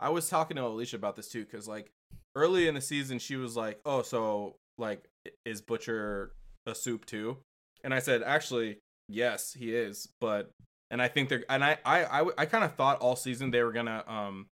I 0.00 0.10
was 0.10 0.28
talking 0.28 0.56
to 0.56 0.64
Alicia 0.66 0.96
about 0.96 1.16
this 1.16 1.28
too, 1.28 1.44
because 1.44 1.66
like 1.68 1.90
early 2.34 2.68
in 2.68 2.74
the 2.74 2.80
season, 2.80 3.18
she 3.18 3.36
was 3.36 3.56
like, 3.56 3.80
"Oh, 3.84 4.02
so 4.02 4.56
like, 4.76 5.08
is 5.44 5.60
Butcher 5.62 6.32
a 6.66 6.74
soup 6.74 7.04
too?" 7.06 7.38
And 7.82 7.92
I 7.94 7.98
said, 7.98 8.22
"Actually, 8.22 8.78
yes, 9.08 9.52
he 9.54 9.74
is." 9.74 10.08
But 10.20 10.50
and 10.90 11.00
I 11.02 11.08
think 11.08 11.28
they're 11.28 11.44
and 11.48 11.64
I 11.64 11.78
I 11.84 12.04
I, 12.22 12.26
I 12.38 12.46
kind 12.46 12.64
of 12.64 12.74
thought 12.74 13.00
all 13.00 13.16
season 13.16 13.50
they 13.50 13.62
were 13.62 13.72
gonna 13.72 14.04
um 14.06 14.46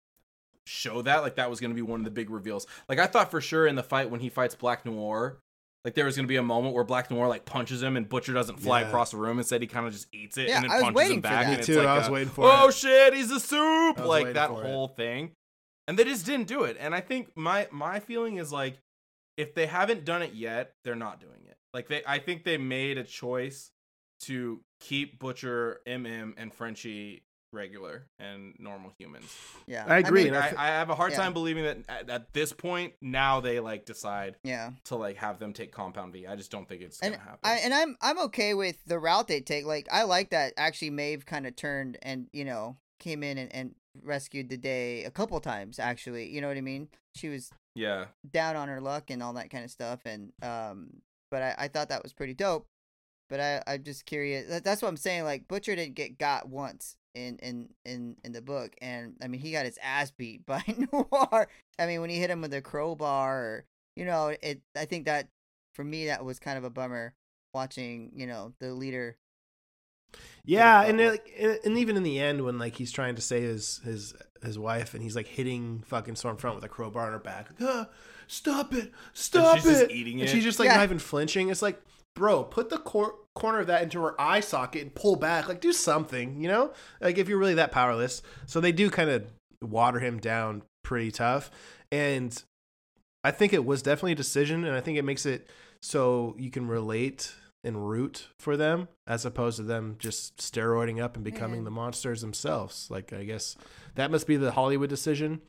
show 0.67 1.03
that 1.03 1.23
like 1.23 1.37
that 1.37 1.51
was 1.51 1.61
gonna 1.61 1.75
be 1.75 1.83
one 1.83 2.01
of 2.01 2.05
the 2.05 2.11
big 2.11 2.31
reveals. 2.31 2.67
Like 2.89 2.99
I 2.99 3.07
thought 3.07 3.31
for 3.31 3.41
sure 3.41 3.67
in 3.67 3.75
the 3.77 3.83
fight 3.83 4.11
when 4.11 4.21
he 4.21 4.29
fights 4.29 4.55
Black 4.55 4.85
Noir. 4.87 5.39
Like 5.85 5.95
there 5.95 6.05
was 6.05 6.15
gonna 6.15 6.29
be 6.29 6.37
a 6.37 6.43
moment 6.43 6.75
where 6.75 6.85
Black 6.85 7.11
Noir 7.11 7.27
like 7.27 7.47
punches 7.47 7.83
him 7.83 7.97
and 7.97 8.07
Butcher 8.09 8.35
doesn't 8.35 8.61
fly 8.61 8.83
Yeah. 8.83 8.89
across 8.89 9.13
the 9.13 9.17
room. 9.17 9.39
Instead, 9.39 9.63
he 9.63 9.67
kind 9.67 9.87
of 9.87 9.93
just 9.95 10.09
eats 10.13 10.37
it 10.37 10.49
Yeah, 10.49 10.57
and 10.57 10.65
then 10.65 10.71
I 10.71 10.75
was 10.75 10.83
punches 10.83 10.97
waiting 10.97 11.17
him 11.17 11.23
for 11.23 11.29
back. 11.29 11.47
that. 11.47 11.51
Me 11.53 11.57
it's 11.57 11.67
too, 11.67 11.77
like 11.79 11.87
I 11.87 11.99
was 11.99 12.09
a, 12.09 12.13
waiting 12.13 12.29
for 12.29 12.45
oh 12.45 12.69
it. 12.69 12.75
shit, 12.75 13.15
he's 13.15 13.31
a 13.31 13.41
soup! 13.41 13.99
Like 14.05 14.35
that 14.35 14.51
for 14.51 14.63
it. 14.63 14.67
whole 14.67 14.89
thing, 14.89 15.31
and 15.89 15.99
they 15.99 16.05
just 16.05 16.27
didn't 16.27 16.49
do 16.49 16.65
it. 16.65 16.77
And 16.79 16.95
I 16.95 17.01
think 17.01 17.31
my 17.35 17.67
my 17.73 17.99
feeling 17.99 18.37
is 18.37 18.53
like, 18.53 18.77
if 19.39 19.55
they 19.55 19.65
haven't 19.67 20.05
done 20.05 20.21
it 20.21 20.35
yet, 20.35 20.73
they're 20.85 20.95
not 20.95 21.19
doing 21.19 21.41
it. 21.49 21.50
Like 21.73 21.89
they, 21.89 22.03
I 22.07 22.19
think 22.19 22.45
they 22.45 22.59
made 22.59 22.99
a 22.99 23.05
choice 23.05 23.71
to 24.23 24.61
keep 24.81 25.19
Butcher, 25.19 25.81
MM, 25.87 26.35
and 26.37 26.53
Frenchie 26.53 27.23
regular 27.53 28.07
and 28.19 28.55
normal 28.59 28.93
humans. 28.99 29.35
Yeah, 29.67 29.85
I 29.87 29.99
agree, 29.99 30.25
mean, 30.25 30.35
I, 30.35 30.53
I 30.57 30.67
have 30.69 30.91
a 30.91 30.95
hard 30.95 31.13
Yeah. 31.13 31.19
time 31.19 31.33
believing 31.33 31.65
that 31.65 31.79
at, 31.89 32.11
at 32.11 32.33
this 32.33 32.53
point 32.53 32.95
now 33.01 33.41
they 33.41 33.61
like 33.61 33.87
decide 33.87 34.37
yeah, 34.45 34.71
to 34.85 34.97
like 34.97 35.17
have 35.17 35.39
them 35.39 35.53
take 35.53 35.73
Compound 35.73 36.13
V. 36.13 36.27
I 36.27 36.37
just 36.37 36.51
don't 36.51 36.69
think 36.69 36.83
it's 36.83 37.01
and 37.01 37.15
gonna 37.15 37.25
happen. 37.25 37.41
I 37.43 37.55
and 37.57 37.75
I'm 37.75 37.97
I'm 38.01 38.19
okay 38.27 38.55
with 38.55 38.77
the 38.87 38.99
route 38.99 39.29
they 39.29 39.41
take. 39.41 39.65
Like 39.65 39.89
I 39.91 40.05
like 40.05 40.31
that 40.31 40.53
actually 40.57 40.91
Maeve 40.91 41.27
kind 41.27 41.47
of 41.47 41.57
turned 41.57 41.99
and 42.03 42.29
you 42.33 42.45
know 42.45 42.77
came 42.99 43.23
in 43.23 43.39
and, 43.39 43.53
and 43.55 43.75
rescued 44.03 44.49
the 44.49 44.57
day 44.57 45.05
a 45.05 45.11
couple 45.11 45.41
times. 45.41 45.79
Actually, 45.79 46.29
you 46.29 46.41
know 46.41 46.49
what 46.49 46.57
I 46.57 46.63
mean? 46.63 46.89
She 47.17 47.29
was 47.29 47.51
yeah, 47.75 48.07
down 48.31 48.57
on 48.57 48.69
her 48.69 48.81
luck 48.81 49.11
and 49.11 49.23
all 49.23 49.33
that 49.35 49.51
kind 49.51 49.65
of 49.65 49.71
stuff 49.71 50.01
and 50.05 50.33
um 50.43 51.03
but 51.31 51.43
I, 51.43 51.55
I 51.59 51.69
thought 51.69 51.89
that 51.91 52.03
was 52.03 52.13
pretty 52.13 52.35
dope 52.35 52.67
but 53.29 53.41
I, 53.41 53.63
i'm 53.67 53.83
just 53.83 54.07
curious 54.07 54.49
that, 54.49 54.65
that's 54.65 54.83
what 54.83 54.89
i'm 54.89 54.97
saying 54.97 55.25
like 55.25 55.47
butcher 55.49 55.77
didn't 55.77 55.95
get 55.95 56.19
got 56.19 56.49
once 56.49 56.97
in 57.15 57.39
in 57.39 57.69
in 57.85 58.17
in 58.25 58.33
the 58.33 58.43
book 58.43 58.75
and 58.81 59.15
i 59.23 59.29
mean 59.29 59.41
he 59.41 59.53
got 59.53 59.65
his 59.67 59.79
ass 59.83 60.11
beat 60.11 60.45
by 60.47 60.63
noir. 60.93 61.49
I 61.79 61.87
mean 61.87 62.01
when 62.01 62.11
he 62.11 62.19
hit 62.19 62.31
him 62.31 62.41
with 62.41 62.55
a 62.55 62.61
crowbar 62.63 63.39
or 63.39 63.65
you 63.97 64.05
know 64.05 64.35
it 64.43 64.61
i 64.77 64.85
think 64.85 65.07
that 65.07 65.29
for 65.75 65.85
me 65.85 66.07
that 66.07 66.25
was 66.25 66.39
kind 66.39 66.59
of 66.59 66.65
a 66.65 66.71
bummer 66.71 67.15
watching 67.55 68.13
you 68.15 68.27
know 68.27 68.53
the 68.61 68.73
leader 68.73 69.17
Yeah, 70.45 70.83
and 70.83 70.99
like- 70.99 71.33
and- 71.65 71.79
even 71.79 71.97
in 71.97 72.03
the 72.03 72.19
end, 72.19 72.45
when 72.45 72.59
like 72.59 72.75
he's 72.77 72.91
trying 72.93 73.15
to 73.15 73.23
save 73.23 73.45
his 73.49 73.79
his 73.85 74.15
his 74.43 74.59
wife, 74.59 74.95
and 74.95 75.03
he's 75.03 75.15
like 75.15 75.27
hitting 75.29 75.83
fucking 75.87 76.15
Stormfront 76.15 76.55
with 76.57 76.65
a 76.65 76.69
crowbar 76.69 77.07
on 77.07 77.13
her 77.13 77.19
back, 77.19 77.51
like, 77.61 77.69
ah, 77.71 77.89
stop 78.31 78.73
it, 78.73 78.93
stop 79.13 79.55
and 79.57 79.63
she's 79.63 79.71
just 79.73 79.83
it, 79.85 79.91
eating 79.91 80.21
and 80.21 80.29
it. 80.29 80.33
she's 80.33 80.45
just 80.45 80.59
like 80.59 80.69
Yeah. 80.69 80.77
not 80.77 80.85
even 80.85 80.99
flinching. 80.99 81.49
It's 81.51 81.63
like, 81.63 81.81
bro, 82.15 82.45
put 82.45 82.71
the 82.71 82.79
cor- 82.79 83.17
corner 83.35 83.59
of 83.61 83.67
that 83.67 83.83
into 83.83 84.01
her 84.03 84.19
eye 84.21 84.41
socket 84.41 84.83
and 84.83 84.95
pull 84.95 85.17
back, 85.17 85.49
like 85.49 85.61
do 85.61 85.73
something, 85.73 86.41
you 86.41 86.49
know, 86.49 86.73
like 87.01 87.19
if 87.19 87.29
you're 87.29 87.39
really 87.39 87.55
that 87.55 87.73
powerless. 87.73 88.23
So 88.47 88.61
they 88.61 88.73
do 88.73 88.89
kind 88.91 89.11
of 89.11 89.27
water 89.63 89.99
him 90.01 90.19
down 90.19 90.63
pretty 90.85 91.11
tough, 91.11 91.51
and 91.93 92.43
I 93.25 93.31
think 93.31 93.53
it 93.53 93.65
was 93.65 93.83
definitely 93.83 94.13
a 94.13 94.17
decision, 94.17 94.65
and 94.65 94.75
I 94.75 94.81
think 94.81 94.97
it 94.97 95.05
makes 95.05 95.27
it 95.27 95.49
so 95.83 96.35
you 96.39 96.51
can 96.51 96.67
relate 96.69 97.35
and 97.63 97.87
root 97.91 98.29
for 98.39 98.57
them 98.57 98.89
as 99.07 99.27
opposed 99.27 99.59
to 99.59 99.63
them 99.63 99.97
just 99.99 100.39
steroiding 100.39 101.03
up 101.03 101.15
and 101.15 101.23
becoming 101.25 101.61
Yeah. 101.61 101.65
the 101.65 101.71
monsters 101.71 102.23
themselves. 102.23 102.87
Like 102.91 103.13
I 103.13 103.25
guess 103.25 103.55
that 103.97 104.11
must 104.11 104.27
be 104.27 104.37
the 104.37 104.53
Hollywood 104.53 104.89
decision, 104.89 105.43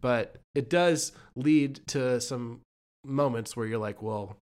but 0.00 0.36
it 0.54 0.68
does 0.70 1.12
lead 1.36 1.80
to 1.88 2.20
some 2.20 2.60
moments 3.04 3.56
where 3.56 3.66
you're 3.66 3.78
like, 3.78 4.02
well, 4.02 4.36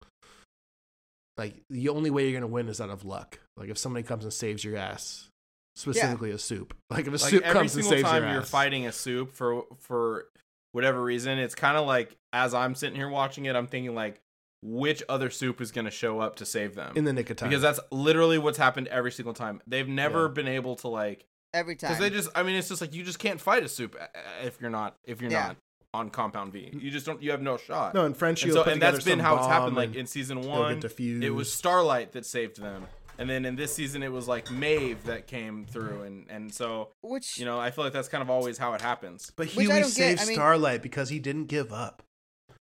like 1.36 1.62
the 1.70 1.88
only 1.88 2.10
way 2.10 2.24
you're 2.28 2.40
gonna 2.40 2.50
win 2.50 2.68
is 2.68 2.80
out 2.80 2.90
of 2.90 3.04
luck. 3.04 3.40
Like 3.56 3.68
if 3.68 3.78
somebody 3.78 4.04
comes 4.04 4.24
and 4.24 4.32
saves 4.32 4.64
your 4.64 4.76
ass, 4.76 5.28
specifically 5.76 6.30
a 6.30 6.38
soup. 6.38 6.74
Like 6.90 7.06
if 7.06 7.08
a 7.08 7.10
like 7.12 7.20
soup 7.20 7.44
comes 7.44 7.74
and 7.74 7.84
saves 7.84 8.02
your 8.02 8.06
ass. 8.06 8.12
Every 8.12 8.12
single 8.12 8.22
time 8.28 8.32
you're 8.32 8.42
fighting 8.42 8.86
a 8.86 8.92
soup 8.92 9.32
for 9.34 9.64
for 9.80 10.26
whatever 10.72 11.02
reason, 11.02 11.38
it's 11.38 11.54
kind 11.54 11.76
of 11.76 11.86
like 11.86 12.16
as 12.32 12.54
I'm 12.54 12.74
sitting 12.74 12.96
here 12.96 13.08
watching 13.08 13.46
it, 13.46 13.56
I'm 13.56 13.66
thinking 13.66 13.94
like, 13.94 14.20
which 14.62 15.02
other 15.08 15.30
soup 15.30 15.60
is 15.60 15.72
going 15.72 15.84
to 15.84 15.90
show 15.90 16.20
up 16.20 16.36
to 16.36 16.44
save 16.46 16.74
them? 16.74 16.92
in 16.96 17.04
the 17.04 17.12
nick 17.12 17.30
of 17.30 17.36
time. 17.36 17.48
because 17.48 17.62
that's 17.62 17.80
literally 17.90 18.38
what's 18.38 18.58
happened 18.58 18.86
every 18.88 19.10
single 19.12 19.34
time. 19.34 19.60
They've 19.66 19.88
never 19.88 20.22
Yeah. 20.26 20.32
been 20.32 20.48
able 20.48 20.76
to 20.76 20.88
like 20.88 21.26
every 21.54 21.76
time 21.76 21.90
because 21.92 22.00
they 22.00 22.10
just. 22.10 22.28
I 22.34 22.42
mean, 22.42 22.56
it's 22.56 22.68
just 22.68 22.80
like 22.80 22.94
you 22.94 23.02
just 23.02 23.18
can't 23.18 23.40
fight 23.40 23.62
a 23.62 23.68
soup 23.68 23.96
uh, 23.98 24.06
if 24.44 24.60
you're 24.60 24.70
not 24.70 24.96
if 25.04 25.22
you're 25.22 25.30
Yeah. 25.30 25.46
not 25.48 25.56
on 25.94 26.10
compound 26.10 26.52
V. 26.52 26.70
You 26.78 26.90
just 26.90 27.06
don't. 27.06 27.22
You 27.22 27.30
have 27.30 27.40
no 27.40 27.56
shot. 27.56 27.94
no, 27.94 28.04
and 28.04 28.16
Frenchie 28.16 28.46
and 28.48 28.52
will 28.54 28.60
so 28.60 28.64
put 28.64 28.72
and 28.74 28.82
that's 28.82 28.98
together 28.98 29.16
been 29.16 29.24
how 29.24 29.36
it's 29.38 29.46
happened. 29.46 29.76
Like 29.76 29.94
in 29.94 30.06
season 30.06 30.42
one, 30.42 30.80
it 30.98 31.30
was 31.32 31.52
Starlight 31.52 32.12
that 32.12 32.26
saved 32.26 32.60
them. 32.60 32.86
and 33.16 33.30
then 33.30 33.44
in 33.44 33.54
this 33.54 33.72
season 33.72 34.02
it 34.02 34.10
was 34.10 34.26
like 34.26 34.50
Maeve 34.50 35.04
that 35.04 35.28
came 35.28 35.64
through, 35.66 36.02
and 36.02 36.26
and 36.28 36.52
so 36.52 36.88
Which 37.02 37.38
you 37.38 37.44
know 37.44 37.60
I 37.60 37.70
feel 37.70 37.84
like 37.84 37.92
that's 37.92 38.08
kind 38.08 38.22
of 38.22 38.28
always 38.28 38.58
how 38.58 38.74
it 38.74 38.80
happens. 38.80 39.30
But 39.36 39.46
Which 39.46 39.52
Huey 39.54 39.66
don't 39.68 39.82
get, 39.82 39.88
saved 39.90 40.20
I 40.22 40.24
mean- 40.26 40.34
Starlight 40.34 40.82
because 40.82 41.10
he 41.10 41.20
didn't 41.20 41.46
give 41.46 41.72
up. 41.72 42.02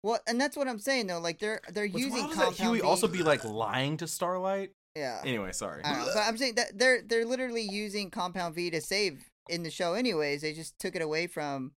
well, 0.04 0.20
and 0.28 0.40
that's 0.40 0.56
what 0.56 0.68
I'm 0.68 0.78
saying 0.80 1.08
though. 1.08 1.20
Like 1.20 1.40
they're 1.40 1.60
they're 1.74 1.88
What's 1.88 2.06
using 2.06 2.20
wild 2.28 2.32
is 2.34 2.38
that 2.38 2.54
Huey 2.64 2.80
V- 2.82 2.86
also 2.86 3.08
be 3.08 3.24
like 3.24 3.44
lying 3.44 3.98
to 3.98 4.06
Starlight. 4.08 4.74
Yeah. 4.96 5.22
Anyway, 5.26 5.52
sorry. 5.52 5.82
but 5.84 6.16
I'm 6.18 6.38
saying 6.38 6.56
that 6.56 6.78
they're 6.78 7.02
they're 7.02 7.26
literally 7.26 7.64
using 7.64 8.10
Compound 8.12 8.56
V 8.56 8.70
to 8.72 8.82
save 8.82 9.24
in 9.50 9.64
the 9.64 9.72
show. 9.72 9.94
Anyways, 9.94 10.42
they 10.42 10.54
just 10.54 10.78
took 10.80 10.96
it 10.96 11.02
away 11.02 11.28
from 11.28 11.72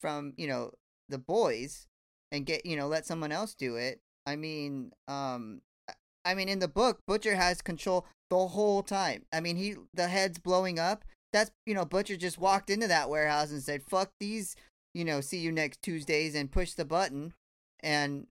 from 0.00 0.32
you 0.36 0.46
know 0.46 0.72
the 1.08 1.18
boys 1.18 1.86
and 2.32 2.44
get 2.46 2.66
you 2.66 2.76
know 2.76 2.86
let 2.88 3.06
someone 3.06 3.32
else 3.32 3.54
do 3.54 3.76
it. 3.76 4.00
I 4.26 4.36
mean, 4.36 4.92
um, 5.08 5.62
I- 5.88 5.94
I 6.32 6.34
mean 6.34 6.48
in 6.48 6.58
the 6.58 6.68
book, 6.68 7.00
Butcher 7.06 7.36
has 7.36 7.62
control 7.62 8.06
the 8.30 8.48
whole 8.48 8.82
time. 8.82 9.24
I 9.32 9.40
mean, 9.40 9.56
he 9.56 9.76
the 9.94 10.08
head's 10.08 10.38
blowing 10.38 10.78
up. 10.78 11.04
That's 11.32 11.50
you 11.66 11.74
know 11.74 11.84
Butcher 11.84 12.16
just 12.16 12.38
walked 12.38 12.70
into 12.70 12.88
that 12.88 13.08
warehouse 13.10 13.50
and 13.50 13.62
said, 13.62 13.82
"Fuck 13.88 14.10
these," 14.20 14.54
you 14.94 15.04
know, 15.04 15.20
see 15.20 15.38
you 15.38 15.52
next 15.52 15.82
Tuesdays 15.82 16.34
and 16.34 16.50
push 16.50 16.72
the 16.74 16.84
button, 16.84 17.32
and 17.80 18.26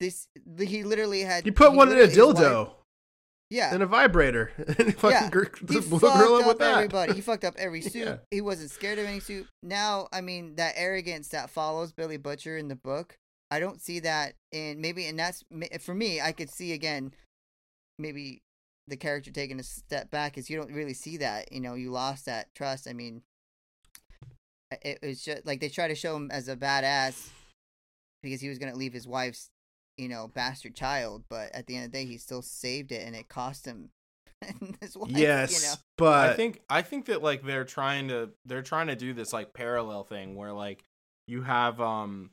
this 0.00 0.28
he 0.58 0.84
literally 0.84 1.22
had 1.22 1.44
He 1.44 1.50
put 1.50 1.72
one 1.72 1.88
in 1.88 1.94
a 1.94 2.00
literally- 2.02 2.14
his 2.14 2.34
wife- 2.34 2.44
dildo 2.44 2.74
yeah, 3.50 3.72
and 3.72 3.82
a 3.82 3.86
vibrator. 3.86 4.52
and 4.78 4.86
he 4.86 4.92
fucking 4.92 5.30
Yeah. 5.32 5.44
he 5.68 5.80
fucked 5.80 6.04
up 6.04 6.46
with 6.46 6.58
that. 6.58 6.74
everybody. 6.76 7.14
He 7.14 7.20
fucked 7.20 7.44
up 7.44 7.54
every 7.58 7.80
suit. 7.82 7.94
Yeah. 8.06 8.16
He 8.30 8.40
wasn't 8.40 8.70
scared 8.70 8.98
of 8.98 9.06
any 9.06 9.20
suit. 9.20 9.46
Now, 9.62 10.08
I 10.12 10.20
mean, 10.20 10.56
that 10.56 10.74
arrogance 10.76 11.28
that 11.28 11.50
follows 11.50 11.92
Billy 11.92 12.16
Butcher 12.16 12.56
in 12.56 12.68
the 12.68 12.76
book, 12.76 13.16
I 13.50 13.60
don't 13.60 13.80
see 13.80 14.00
that 14.00 14.34
in 14.52 14.80
maybe, 14.80 15.06
and 15.06 15.18
that's 15.18 15.44
for 15.80 15.94
me. 15.94 16.20
I 16.20 16.32
could 16.32 16.50
see 16.50 16.72
again, 16.72 17.12
maybe 17.98 18.40
the 18.88 18.96
character 18.96 19.30
taking 19.30 19.58
a 19.60 19.64
step 19.64 20.10
back 20.10 20.38
is 20.38 20.48
you 20.50 20.56
don't 20.56 20.72
really 20.72 20.94
see 20.94 21.16
that. 21.18 21.52
You 21.52 21.60
know, 21.60 21.74
you 21.74 21.90
lost 21.90 22.26
that 22.26 22.48
trust. 22.54 22.88
I 22.88 22.92
mean, 22.92 23.22
it 24.82 24.98
was 25.02 25.22
just 25.22 25.46
like 25.46 25.60
they 25.60 25.68
try 25.68 25.88
to 25.88 25.94
show 25.94 26.16
him 26.16 26.30
as 26.32 26.48
a 26.48 26.56
badass 26.56 27.28
because 28.22 28.40
he 28.40 28.48
was 28.48 28.58
gonna 28.58 28.74
leave 28.74 28.92
his 28.92 29.06
wife's, 29.06 29.48
you 29.96 30.08
know, 30.08 30.28
bastard 30.28 30.74
child, 30.74 31.24
but 31.28 31.54
at 31.54 31.66
the 31.66 31.76
end 31.76 31.86
of 31.86 31.92
the 31.92 31.98
day, 31.98 32.04
he 32.06 32.18
still 32.18 32.42
saved 32.42 32.92
it, 32.92 33.06
and 33.06 33.16
it 33.16 33.28
cost 33.28 33.66
him. 33.66 33.90
his 34.82 34.96
wife, 34.96 35.10
Yes, 35.10 35.62
you 35.62 35.68
know. 35.68 35.74
but 35.96 36.30
I 36.30 36.34
think 36.34 36.60
I 36.68 36.82
think 36.82 37.06
that 37.06 37.22
like 37.22 37.42
they're 37.42 37.64
trying 37.64 38.08
to 38.08 38.30
they're 38.44 38.60
trying 38.62 38.88
to 38.88 38.96
do 38.96 39.14
this 39.14 39.32
like 39.32 39.54
parallel 39.54 40.04
thing 40.04 40.36
where 40.36 40.52
like 40.52 40.84
you 41.26 41.40
have 41.42 41.80
um 41.80 42.30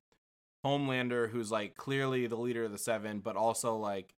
Homelander 0.65 1.29
who's 1.29 1.49
like 1.49 1.75
clearly 1.77 2.27
the 2.27 2.35
leader 2.35 2.65
of 2.65 2.71
the 2.71 2.77
seven, 2.77 3.19
but 3.19 3.35
also 3.37 3.77
like 3.77 4.13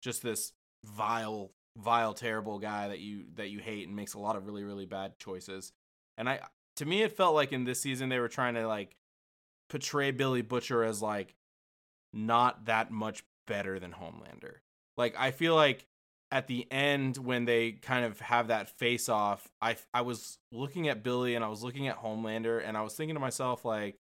just 0.00 0.22
this 0.22 0.52
vile, 0.84 1.50
vile, 1.76 2.14
terrible 2.14 2.58
guy 2.60 2.88
that 2.88 3.00
you 3.00 3.24
that 3.34 3.48
you 3.50 3.58
hate 3.58 3.86
and 3.88 3.96
makes 3.96 4.14
a 4.14 4.18
lot 4.20 4.36
of 4.36 4.46
really, 4.46 4.62
really 4.62 4.86
bad 4.86 5.18
choices. 5.18 5.72
And 6.16 6.28
I 6.28 6.40
to 6.76 6.86
me 6.86 7.02
it 7.02 7.16
felt 7.16 7.34
like 7.34 7.52
in 7.52 7.64
this 7.64 7.80
season 7.80 8.08
they 8.10 8.20
were 8.20 8.28
trying 8.28 8.54
to 8.54 8.66
like 8.68 8.96
portray 9.68 10.12
Billy 10.12 10.42
Butcher 10.42 10.84
as 10.84 11.02
like 11.02 11.34
not 12.14 12.66
that 12.66 12.90
much 12.90 13.24
better 13.46 13.78
than 13.78 13.92
Homelander. 13.92 14.56
Like 14.96 15.14
I 15.18 15.30
feel 15.30 15.54
like 15.54 15.86
at 16.30 16.46
the 16.46 16.66
end 16.70 17.16
when 17.16 17.44
they 17.44 17.72
kind 17.72 18.04
of 18.04 18.20
have 18.20 18.48
that 18.48 18.68
face 18.68 19.08
off, 19.08 19.48
I 19.60 19.76
I 19.92 20.02
was 20.02 20.38
looking 20.52 20.88
at 20.88 21.02
Billy 21.02 21.34
and 21.34 21.44
I 21.44 21.48
was 21.48 21.62
looking 21.62 21.88
at 21.88 22.02
Homelander 22.02 22.62
and 22.64 22.76
I 22.76 22.82
was 22.82 22.94
thinking 22.94 23.14
to 23.14 23.20
myself 23.20 23.64
like 23.64 23.96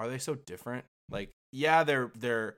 are 0.00 0.08
they 0.08 0.18
so 0.18 0.34
different? 0.34 0.84
Like 1.10 1.30
yeah, 1.52 1.84
they're 1.84 2.10
they're 2.16 2.56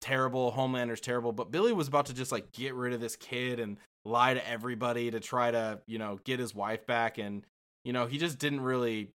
terrible, 0.00 0.52
Homelander's 0.52 1.00
terrible, 1.00 1.32
but 1.32 1.50
Billy 1.50 1.72
was 1.72 1.88
about 1.88 2.06
to 2.06 2.14
just 2.14 2.32
like 2.32 2.52
get 2.52 2.74
rid 2.74 2.92
of 2.92 3.00
this 3.00 3.16
kid 3.16 3.60
and 3.60 3.76
lie 4.04 4.34
to 4.34 4.48
everybody 4.48 5.10
to 5.10 5.20
try 5.20 5.50
to, 5.50 5.80
you 5.86 5.98
know, 5.98 6.18
get 6.24 6.40
his 6.40 6.54
wife 6.54 6.86
back 6.86 7.18
and 7.18 7.44
you 7.84 7.92
know, 7.92 8.06
he 8.06 8.18
just 8.18 8.38
didn't 8.38 8.60
really 8.60 9.12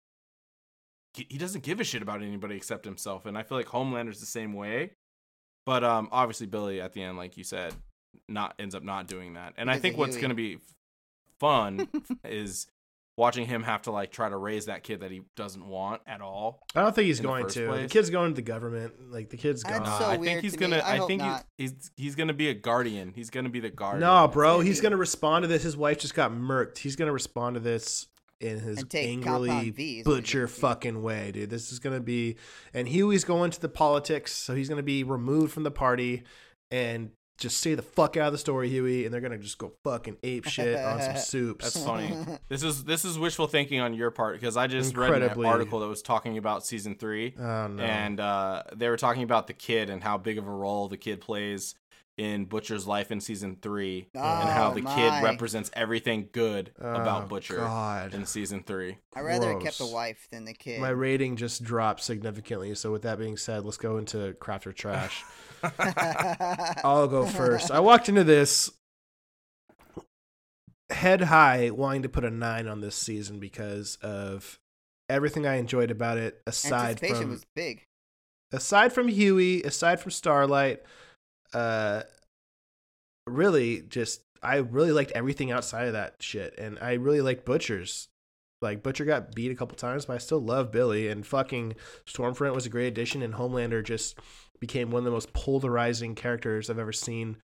he 1.30 1.38
doesn't 1.38 1.64
give 1.64 1.80
a 1.80 1.84
shit 1.84 2.02
about 2.02 2.22
anybody 2.22 2.56
except 2.56 2.86
himself 2.86 3.26
and 3.26 3.38
I 3.38 3.44
feel 3.44 3.58
like 3.58 3.68
Homelander's 3.68 4.20
the 4.20 4.26
same 4.26 4.54
way. 4.54 4.92
But 5.66 5.84
um 5.84 6.10
obviously 6.12 6.48
Billy 6.48 6.82
at 6.82 6.94
the 6.94 7.04
end 7.04 7.18
like 7.18 7.38
you 7.38 7.44
said 7.44 7.74
not 8.28 8.56
ends 8.60 8.76
up 8.76 8.84
not 8.84 9.08
doing 9.08 9.34
that. 9.34 9.54
And 9.58 9.70
I 9.70 9.80
think 9.80 9.98
what's 9.98 10.18
going 10.18 10.30
to 10.30 10.36
be 10.36 10.60
fun 11.40 11.88
is 12.24 12.68
watching 13.18 13.46
him 13.46 13.64
have 13.64 13.82
to 13.82 13.92
like 13.92 14.12
try 14.12 14.30
to 14.30 14.38
raise 14.38 14.68
that 14.68 14.84
kid 14.84 15.02
that 15.02 15.12
he 15.12 15.22
doesn't 15.36 15.66
want 15.66 16.02
at 16.08 16.22
all. 16.22 16.62
I 16.76 16.82
don't 16.82 16.96
think 16.96 17.08
he's 17.08 17.20
in 17.20 17.24
the 17.24 17.30
going 17.30 17.44
first 17.44 17.56
to. 17.56 17.72
The 17.74 17.88
kid's 17.88 18.10
going 18.10 18.32
to 18.32 18.36
the 18.36 18.42
government. 18.42 19.12
Like 19.12 19.30
the 19.30 19.38
kid's 19.38 19.64
That's 19.64 19.80
gone. 19.80 19.88
Nah, 19.88 20.00
so 20.00 20.06
I 20.06 20.18
think 20.18 20.42
he's 20.42 20.54
to 20.54 20.60
gonna. 20.60 20.78
I 20.78 21.04
I, 21.04 21.08
think 21.08 21.22
he's, 21.22 21.44
he's 21.58 21.92
he's 21.98 22.16
gonna 22.16 22.34
be 22.34 22.50
a 22.50 22.54
guardian. 22.54 23.12
He's 23.14 23.30
gonna 23.30 23.50
be 23.50 23.60
the 23.60 23.70
guardian. 23.70 24.02
No, 24.02 24.28
bro, 24.28 24.62
he's 24.62 24.82
gonna 24.82 24.98
respond 24.98 25.44
to 25.44 25.48
this. 25.48 25.64
His 25.64 25.76
wife 25.76 26.00
just 26.00 26.16
got 26.16 26.32
murked. 26.32 26.78
He's 26.78 26.96
gonna 26.96 27.12
respond 27.12 27.56
to 27.56 27.60
this 27.60 28.08
in 28.40 28.60
his 28.60 28.80
And 28.80 28.90
take 28.90 29.08
angrily 29.10 29.50
Compound 29.50 29.74
V 29.76 30.00
is 30.00 30.06
what 30.06 30.12
he's 30.14 30.22
butcher 30.22 30.40
gonna 30.46 30.48
do. 30.56 30.62
fucking 30.62 31.02
way, 31.04 31.32
dude. 31.32 31.50
This 31.50 31.72
is 31.72 31.80
gonna 31.80 32.00
be, 32.00 32.38
and 32.74 32.88
Huey's 32.88 33.24
going 33.24 33.52
to 33.52 33.60
the 33.62 33.70
politics, 33.70 34.32
so 34.34 34.56
he's 34.56 34.70
gonna 34.70 34.84
be 34.84 35.04
removed 35.04 35.52
from 35.52 35.64
the 35.64 35.72
party 35.72 36.24
and 36.72 37.12
just 37.38 37.58
stay 37.58 37.74
the 37.74 37.82
fuck 37.82 38.18
out 38.18 38.28
of 38.28 38.32
the 38.34 38.38
story, 38.38 38.68
Huey. 38.70 39.06
And 39.06 39.14
they're 39.14 39.22
gonna 39.22 39.38
just 39.38 39.58
go 39.58 39.72
fucking 39.86 40.18
ape 40.24 40.46
shit 40.46 40.78
on 40.78 41.02
some 41.02 41.16
soups. 41.18 41.64
That's 41.74 41.86
funny. 41.86 42.14
this 42.50 42.64
is 42.64 42.84
this 42.84 43.06
is 43.06 43.18
wishful 43.18 43.48
thinking 43.48 43.80
on 43.80 43.94
your 43.94 44.12
part 44.12 44.40
because 44.40 44.58
I 44.58 44.68
just 44.68 44.96
read 44.98 45.08
Incredibly. 45.14 45.46
an 45.48 45.52
article 45.54 45.80
that 45.80 45.88
was 45.88 46.02
talking 46.02 46.38
about 46.38 46.66
season 46.66 46.96
three, 46.96 47.34
Oh 47.40 47.68
no. 47.68 47.82
and 47.84 48.20
uh, 48.20 48.64
they 48.76 48.90
were 48.90 48.98
talking 48.98 49.24
about 49.24 49.48
the 49.48 49.54
kid 49.54 49.90
and 49.90 50.04
how 50.04 50.18
big 50.18 50.38
of 50.38 50.48
a 50.48 50.52
role 50.52 50.88
the 50.90 50.98
kid 50.98 51.22
plays 51.22 51.76
in 52.20 52.44
Butcher's 52.46 52.86
life 52.86 53.12
in 53.12 53.22
season 53.22 53.58
three, 53.62 54.10
and 54.14 54.22
how 54.50 54.72
Oh, 54.72 54.76
the 54.76 54.82
my. 54.82 54.94
kid 54.94 55.24
represents 55.24 55.72
everything 55.74 56.28
good 56.34 56.72
Oh, 56.80 56.90
about 56.96 57.30
Butcher 57.30 57.56
God. 57.56 58.14
in 58.14 58.26
season 58.26 58.62
three. 58.64 58.98
I'd 59.16 59.22
rather 59.22 59.58
kept 59.60 59.78
the 59.78 59.86
wife 59.88 60.28
than 60.30 60.44
the 60.44 60.54
kid. 60.54 60.82
My 60.82 60.90
rating 60.90 61.38
just 61.38 61.64
dropped 61.64 62.02
significantly. 62.02 62.76
So 62.76 62.92
with 62.92 63.04
that 63.04 63.18
being 63.20 63.38
said, 63.38 63.64
let's 63.64 63.78
go 63.78 63.98
into 63.98 64.34
craft 64.34 64.68
or 64.68 64.74
trash. 64.74 65.24
I'll 66.84 67.08
go 67.08 67.26
first. 67.26 67.72
I 67.72 67.80
walked 67.80 68.10
into 68.10 68.24
this 68.26 68.70
head 70.90 71.22
high 71.22 71.70
wanting 71.70 72.02
to 72.02 72.10
put 72.10 72.26
a 72.26 72.30
nine 72.30 72.68
on 72.68 72.82
this 72.82 72.96
season 72.96 73.40
because 73.40 73.98
of 74.02 74.60
everything 75.08 75.46
I 75.46 75.56
enjoyed 75.56 75.92
about 75.92 76.18
it, 76.18 76.42
aside 76.48 77.00
from 77.00 77.30
was 77.30 77.46
big. 77.56 77.86
aside 78.52 78.92
from 78.94 79.08
Huey, 79.08 79.62
aside 79.64 80.00
from 80.00 80.12
Starlight, 80.12 80.82
uh 81.54 82.04
really 83.28 83.82
just 83.82 84.22
I 84.42 84.58
really 84.58 84.92
liked 84.92 85.12
everything 85.12 85.52
outside 85.52 85.88
of 85.88 85.94
that 85.94 86.16
shit. 86.20 86.58
And 86.58 86.78
I 86.80 86.94
really 86.94 87.22
liked 87.22 87.46
Butcher's. 87.46 88.08
Like 88.62 88.84
Butcher 88.84 89.06
got 89.06 89.34
beat 89.34 89.52
a 89.52 89.56
couple 89.56 89.78
times, 89.78 90.06
but 90.06 90.14
I 90.14 90.18
still 90.18 90.42
love 90.42 90.72
Billy 90.72 91.08
and 91.08 91.26
fucking 91.26 91.76
Stormfront 92.06 92.54
was 92.54 92.66
a 92.66 92.70
great 92.70 92.88
addition 92.88 93.22
and 93.22 93.34
Homelander 93.34 93.84
just 93.84 94.20
became 94.60 94.92
one 94.92 95.00
of 95.00 95.06
the 95.06 95.12
most 95.12 95.32
polarizing 95.32 96.14
characters 96.14 96.70
I've 96.70 96.80
ever 96.80 96.92
seen 96.92 97.38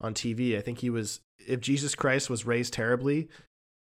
on 0.00 0.14
TV. 0.14 0.56
I 0.56 0.62
think 0.62 0.78
he 0.78 0.88
was 0.88 1.20
if 1.46 1.60
Jesus 1.60 1.94
Christ 1.94 2.30
was 2.30 2.46
raised 2.46 2.72
terribly, 2.72 3.28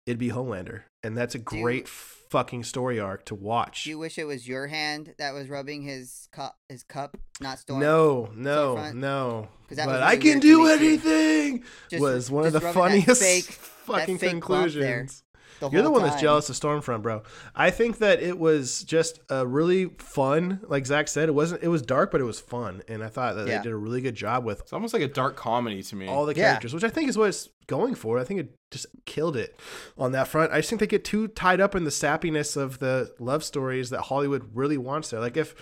it'd 0.07 0.17
be 0.17 0.29
Homelander. 0.29 0.83
And 1.03 1.15
that's 1.15 1.35
a 1.35 1.39
great 1.39 1.87
fucking 2.29 2.63
story 2.63 2.99
arc 2.99 3.25
to 3.25 3.35
watch. 3.35 3.83
Do 3.85 3.89
you 3.89 3.97
wish 3.99 4.17
it 4.17 4.25
was 4.25 4.47
your 4.47 4.67
hand 4.67 5.15
that 5.17 5.33
was 5.33 5.49
rubbing 5.49 5.81
his 5.83 6.27
cup, 6.31 6.57
his 6.69 6.83
cup, 6.83 7.17
not 7.41 7.59
Storm? 7.59 7.79
No, 7.81 8.29
no, 8.35 8.75
no. 8.75 8.91
no. 8.93 9.47
'Cause 9.67 9.77
that 9.77 9.85
But 9.85 10.01
was 10.01 10.01
I 10.01 10.17
can 10.17 10.39
do 10.39 10.67
anything. 10.67 11.63
Just- 11.89 12.01
was 12.01 12.31
one 12.31 12.45
of 12.45 12.53
the 12.53 12.61
funniest 12.61 13.21
fake- 13.21 13.45
fucking 13.51 14.17
fake 14.17 14.31
conclusions. 14.31 15.23
The 15.59 15.69
You're 15.69 15.81
the 15.81 15.89
whole 15.89 15.99
one 15.99 16.09
that's 16.09 16.21
jealous 16.21 16.49
of 16.49 16.55
Stormfront, 16.55 17.01
bro. 17.01 17.23
I 17.55 17.69
think 17.69 17.97
that 17.97 18.21
it 18.21 18.39
was 18.39 18.83
just 18.83 19.19
a 19.29 19.45
really 19.45 19.85
fun, 19.97 20.61
like 20.67 20.85
Zach 20.85 21.07
said, 21.07 21.27
it 21.29 21.33
wasn't. 21.33 21.63
It 21.63 21.67
was 21.67 21.81
dark, 21.81 22.11
but 22.11 22.21
it 22.21 22.25
was 22.25 22.39
fun, 22.39 22.81
and 22.87 23.03
I 23.03 23.07
thought 23.07 23.35
that 23.35 23.47
Yeah. 23.47 23.57
they 23.57 23.63
did 23.63 23.71
a 23.73 23.77
really 23.77 24.01
good 24.01 24.15
job 24.15 24.45
with 24.45 24.61
It's 24.61 24.73
almost 24.73 24.93
like 24.93 25.03
a 25.03 25.07
dark 25.07 25.35
comedy 25.35 25.83
to 25.83 25.95
me. 25.95 26.07
all 26.07 26.25
the 26.25 26.35
Yeah. 26.35 26.49
characters, 26.51 26.73
which 26.73 26.83
I 26.83 26.89
think 26.89 27.09
is 27.09 27.17
what 27.17 27.29
it's 27.29 27.49
going 27.67 27.95
for. 27.95 28.17
I 28.19 28.23
think 28.23 28.39
it 28.39 28.51
just 28.71 28.87
killed 29.05 29.35
it 29.35 29.59
on 29.97 30.11
that 30.13 30.27
front. 30.27 30.51
I 30.51 30.57
just 30.57 30.69
think 30.69 30.79
they 30.79 30.87
get 30.87 31.03
too 31.03 31.27
tied 31.27 31.59
up 31.61 31.75
in 31.75 31.83
the 31.83 31.91
sappiness 31.91 32.55
of 32.57 32.79
the 32.79 33.13
love 33.19 33.43
stories 33.43 33.89
that 33.89 34.01
Hollywood 34.03 34.49
really 34.53 34.77
wants 34.77 35.09
there. 35.09 35.19
Like 35.19 35.37
if 35.37 35.53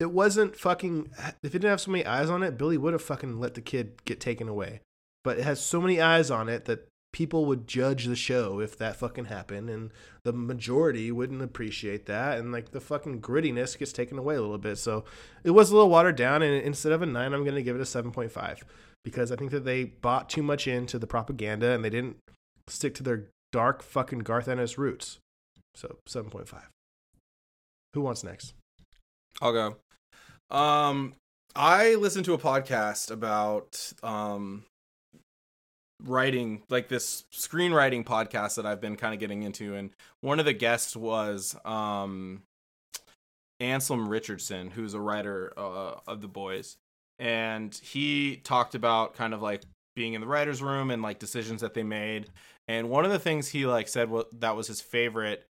it 0.00 0.10
wasn't 0.10 0.56
fucking, 0.56 1.10
if 1.42 1.44
it 1.44 1.52
didn't 1.52 1.70
have 1.70 1.80
so 1.80 1.90
many 1.92 2.04
eyes 2.06 2.30
on 2.30 2.42
it, 2.42 2.56
Billy 2.58 2.78
would 2.78 2.92
have 2.94 3.02
fucking 3.02 3.38
let 3.38 3.54
the 3.54 3.60
kid 3.60 4.04
get 4.04 4.18
taken 4.20 4.48
away. 4.48 4.80
But 5.22 5.38
it 5.38 5.44
has 5.44 5.60
so 5.60 5.80
many 5.80 6.00
eyes 6.00 6.30
on 6.32 6.48
it 6.48 6.64
that 6.64 6.88
people 7.12 7.44
would 7.44 7.68
judge 7.68 8.06
the 8.06 8.16
show 8.16 8.60
if 8.60 8.76
that 8.78 8.96
fucking 8.96 9.26
happened, 9.26 9.68
and 9.68 9.90
the 10.24 10.32
majority 10.32 11.12
wouldn't 11.12 11.42
appreciate 11.42 12.06
that, 12.06 12.38
and 12.38 12.52
like 12.52 12.70
the 12.70 12.80
fucking 12.80 13.20
grittiness 13.20 13.78
gets 13.78 13.92
taken 13.92 14.18
away 14.18 14.34
a 14.34 14.40
little 14.40 14.58
bit. 14.58 14.78
So 14.78 15.04
it 15.44 15.50
was 15.50 15.70
a 15.70 15.74
little 15.74 15.90
watered 15.90 16.16
down, 16.16 16.42
and 16.42 16.62
instead 16.64 16.92
of 16.92 17.02
a 17.02 17.06
nine, 17.06 17.32
I'm 17.32 17.44
gonna 17.44 17.62
give 17.62 17.76
it 17.76 17.82
a 17.82 17.86
seven 17.86 18.10
point 18.10 18.32
five 18.32 18.64
because 19.04 19.30
I 19.30 19.36
think 19.36 19.50
that 19.50 19.64
they 19.64 19.84
bought 19.84 20.28
too 20.30 20.42
much 20.42 20.66
into 20.66 20.98
the 20.98 21.06
propaganda 21.06 21.72
and 21.72 21.84
they 21.84 21.90
didn't 21.90 22.16
stick 22.68 22.94
to 22.94 23.02
their 23.02 23.26
dark 23.50 23.82
fucking 23.82 24.20
Garth 24.20 24.48
Ennis 24.48 24.78
roots. 24.78 25.18
So 25.74 25.96
seven 26.06 26.30
point 26.30 26.48
five. 26.48 26.68
Who 27.94 28.00
wants 28.00 28.24
next? 28.24 28.54
I'll 29.40 29.52
go. 29.52 29.76
Um, 30.50 31.14
I 31.54 31.94
listened 31.96 32.24
to 32.26 32.34
a 32.34 32.38
podcast 32.38 33.10
about 33.10 33.92
um 34.02 34.64
writing 36.04 36.62
like 36.68 36.88
this 36.88 37.24
screenwriting 37.32 38.04
podcast 38.04 38.56
that 38.56 38.66
I've 38.66 38.80
been 38.80 38.96
kind 38.96 39.14
of 39.14 39.20
getting 39.20 39.42
into 39.42 39.74
and 39.74 39.90
one 40.20 40.38
of 40.38 40.44
the 40.44 40.52
guests 40.52 40.96
was 40.96 41.56
um 41.64 42.42
Anselm 43.60 44.08
Richardson 44.08 44.70
who's 44.70 44.94
a 44.94 45.00
writer 45.00 45.52
uh, 45.56 45.94
of 46.06 46.20
the 46.20 46.28
boys 46.28 46.76
and 47.18 47.74
he 47.74 48.36
talked 48.36 48.74
about 48.74 49.14
kind 49.14 49.34
of 49.34 49.42
like 49.42 49.62
being 49.94 50.14
in 50.14 50.20
the 50.20 50.26
writers 50.26 50.62
room 50.62 50.90
and 50.90 51.02
like 51.02 51.18
decisions 51.18 51.60
that 51.60 51.74
they 51.74 51.82
made 51.82 52.28
and 52.68 52.88
one 52.88 53.04
of 53.04 53.10
the 53.10 53.18
things 53.18 53.48
he 53.48 53.66
like 53.66 53.88
said 53.88 54.10
what 54.10 54.28
that 54.40 54.56
was 54.56 54.66
his 54.66 54.80
favorite 54.80 55.46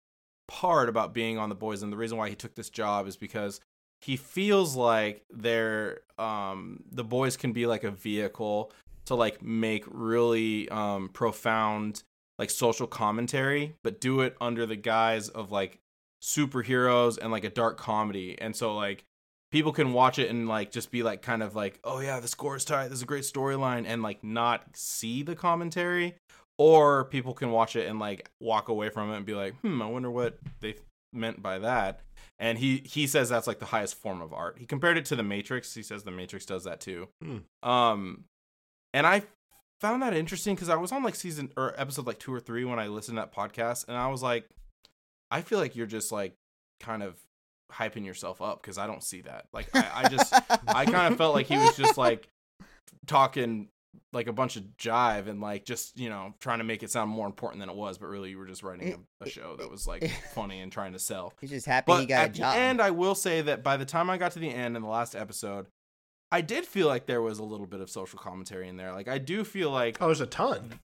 part 0.47 0.89
about 0.89 1.13
being 1.13 1.37
on 1.37 1.49
the 1.49 1.55
boys 1.55 1.81
and 1.81 1.93
the 1.93 1.97
reason 1.97 2.17
why 2.17 2.27
he 2.27 2.35
took 2.35 2.55
this 2.55 2.69
job 2.69 3.07
is 3.07 3.15
because 3.15 3.61
he 4.01 4.17
feels 4.17 4.75
like 4.75 5.23
they're 5.29 5.99
um 6.17 6.83
the 6.91 7.03
boys 7.03 7.37
can 7.37 7.53
be 7.53 7.65
like 7.65 7.83
a 7.83 7.91
vehicle 7.91 8.71
to 9.05 9.15
like 9.15 9.41
make 9.41 9.83
really 9.87 10.69
um 10.69 11.09
profound 11.09 12.03
like 12.39 12.49
social 12.49 12.87
commentary 12.87 13.75
but 13.83 14.01
do 14.01 14.21
it 14.21 14.35
under 14.41 14.65
the 14.65 14.75
guise 14.75 15.29
of 15.29 15.51
like 15.51 15.79
superheroes 16.21 17.17
and 17.17 17.31
like 17.31 17.43
a 17.43 17.49
dark 17.49 17.77
comedy. 17.77 18.37
And 18.39 18.55
so 18.55 18.75
like 18.75 19.03
people 19.51 19.71
can 19.73 19.91
watch 19.91 20.19
it 20.19 20.29
and 20.29 20.47
like 20.47 20.71
just 20.71 20.91
be 20.91 21.03
like 21.03 21.21
kind 21.21 21.43
of 21.43 21.55
like 21.55 21.79
oh 21.83 21.99
yeah 21.99 22.19
the 22.19 22.27
score 22.27 22.55
is 22.55 22.65
tight. 22.65 22.89
This 22.89 22.97
is 22.99 23.03
a 23.03 23.07
great 23.07 23.23
storyline 23.23 23.85
and 23.85 24.01
like 24.01 24.23
not 24.23 24.63
see 24.75 25.23
the 25.23 25.35
commentary. 25.35 26.15
Or 26.57 27.05
people 27.05 27.33
can 27.33 27.49
watch 27.51 27.75
it 27.75 27.87
and 27.87 27.99
like 27.99 28.29
walk 28.39 28.69
away 28.69 28.89
from 28.89 29.11
it 29.11 29.17
and 29.17 29.25
be 29.25 29.33
like 29.33 29.55
hmm 29.61 29.81
i 29.81 29.85
wonder 29.85 30.11
what 30.11 30.37
they 30.59 30.75
meant 31.11 31.41
by 31.41 31.59
that. 31.59 32.01
And 32.37 32.57
he 32.57 32.83
he 32.85 33.07
says 33.07 33.29
that's 33.29 33.47
like 33.47 33.59
the 33.59 33.65
highest 33.65 33.95
form 33.95 34.21
of 34.21 34.31
art. 34.33 34.57
He 34.59 34.65
compared 34.65 34.97
it 34.97 35.05
to 35.05 35.15
the 35.15 35.23
matrix. 35.23 35.73
He 35.73 35.83
says 35.83 36.03
the 36.03 36.11
matrix 36.11 36.45
does 36.45 36.63
that 36.65 36.79
too. 36.79 37.07
Hmm. 37.23 37.37
um 37.67 38.25
and 38.93 39.05
i 39.07 39.21
found 39.79 40.01
that 40.01 40.13
interesting 40.13 40.55
because 40.55 40.69
i 40.69 40.75
was 40.75 40.91
on 40.91 41.03
like 41.03 41.15
season 41.15 41.51
or 41.57 41.73
episode 41.79 42.05
like 42.05 42.19
two 42.19 42.33
or 42.33 42.39
three 42.39 42.65
when 42.65 42.79
i 42.79 42.87
listened 42.87 43.17
to 43.17 43.21
that 43.21 43.33
podcast 43.33 43.87
and 43.87 43.97
i 43.97 44.07
was 44.07 44.21
like 44.21 44.47
i 45.29 45.41
feel 45.41 45.59
like 45.59 45.75
you're 45.75 45.87
just 45.87 46.11
like 46.11 46.35
kind 46.79 47.03
of 47.03 47.15
hyping 47.71 48.05
yourself 48.05 48.41
up 48.41 48.61
because 48.61 48.77
i 48.77 48.85
don't 48.85 49.03
see 49.03 49.21
that. 49.21 49.45
Like 49.53 49.69
i, 49.73 50.03
I 50.03 50.09
just 50.09 50.33
i 50.67 50.85
kind 50.85 51.11
of 51.11 51.17
felt 51.17 51.33
like 51.33 51.47
he 51.47 51.57
was 51.57 51.75
just 51.77 51.97
like 51.97 52.27
talking 53.07 53.69
like 54.13 54.27
a 54.27 54.33
bunch 54.33 54.57
of 54.57 54.63
jive 54.77 55.27
and 55.27 55.41
like 55.41 55.65
just 55.65 55.97
you 55.97 56.09
know 56.09 56.33
trying 56.39 56.59
to 56.59 56.63
make 56.63 56.83
it 56.83 56.91
sound 56.91 57.09
more 57.09 57.25
important 57.25 57.59
than 57.59 57.69
it 57.69 57.75
was 57.75 57.97
but 57.97 58.07
really 58.07 58.29
you 58.29 58.37
were 58.37 58.45
just 58.45 58.63
writing 58.63 58.89
eh, 58.89 58.95
a, 58.95 59.23
a 59.23 59.27
eh, 59.27 59.29
show 59.29 59.55
that 59.57 59.69
was 59.69 59.87
like 59.87 60.03
eh. 60.03 60.09
funny 60.33 60.59
and 60.59 60.71
trying 60.71 60.93
to 60.93 60.99
sell. 60.99 61.33
He's 61.39 61.49
just 61.49 61.65
happy 61.65 61.85
but 61.87 61.99
he 62.01 62.05
got 62.05 62.29
a 62.29 62.31
job. 62.31 62.55
end, 62.55 62.81
I 62.81 62.91
will 62.91 63.15
say 63.15 63.41
that 63.41 63.63
by 63.63 63.77
the 63.77 63.85
time 63.85 64.09
I 64.09 64.17
got 64.17 64.33
to 64.33 64.39
the 64.39 64.49
end 64.49 64.75
in 64.75 64.81
the 64.81 64.89
last 64.89 65.15
episode, 65.15 65.67
I 66.31 66.41
did 66.41 66.65
feel 66.65 66.87
like 66.87 67.05
there 67.07 67.21
was 67.21 67.39
a 67.39 67.43
little 67.43 67.65
bit 67.67 67.81
of 67.81 67.89
social 67.89 68.17
commentary 68.19 68.67
in 68.69 68.77
there. 68.77 68.91
Like 68.93 69.07
I 69.07 69.17
do 69.17 69.43
feel 69.43 69.69
like, 69.71 69.97
Oh, 70.01 70.05
there's 70.07 70.21
a 70.21 70.25
ton. 70.25 70.79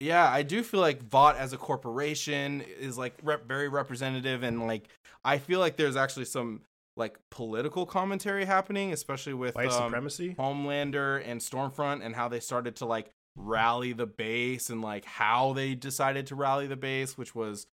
yeah, 0.00 0.28
I 0.28 0.42
do 0.42 0.62
feel 0.62 0.80
like 0.80 1.02
Vought 1.08 1.36
as 1.36 1.52
a 1.52 1.56
corporation 1.58 2.62
is 2.80 2.98
like 2.98 3.14
rep- 3.22 3.46
very 3.46 3.68
representative, 3.68 4.42
and 4.42 4.66
like 4.66 4.88
I 5.24 5.38
feel 5.38 5.60
like 5.60 5.76
there's 5.76 5.96
actually 5.96 6.24
some 6.24 6.62
like 6.96 7.16
political 7.30 7.86
commentary 7.86 8.44
happening, 8.44 8.92
especially 8.92 9.34
with 9.34 9.54
White 9.54 9.70
um, 9.70 9.84
supremacy. 9.90 10.34
Homelander 10.38 11.22
and 11.24 11.40
Stormfront 11.40 12.04
and 12.04 12.14
how 12.14 12.28
they 12.28 12.40
started 12.40 12.76
to 12.76 12.86
like 12.86 13.08
rally 13.36 13.92
the 13.94 14.04
base 14.06 14.68
and 14.68 14.82
like 14.82 15.04
how 15.06 15.52
they 15.54 15.74
decided 15.74 16.26
to 16.26 16.34
rally 16.34 16.66
the 16.66 16.76
base, 16.76 17.16
which 17.16 17.34
was 17.34 17.66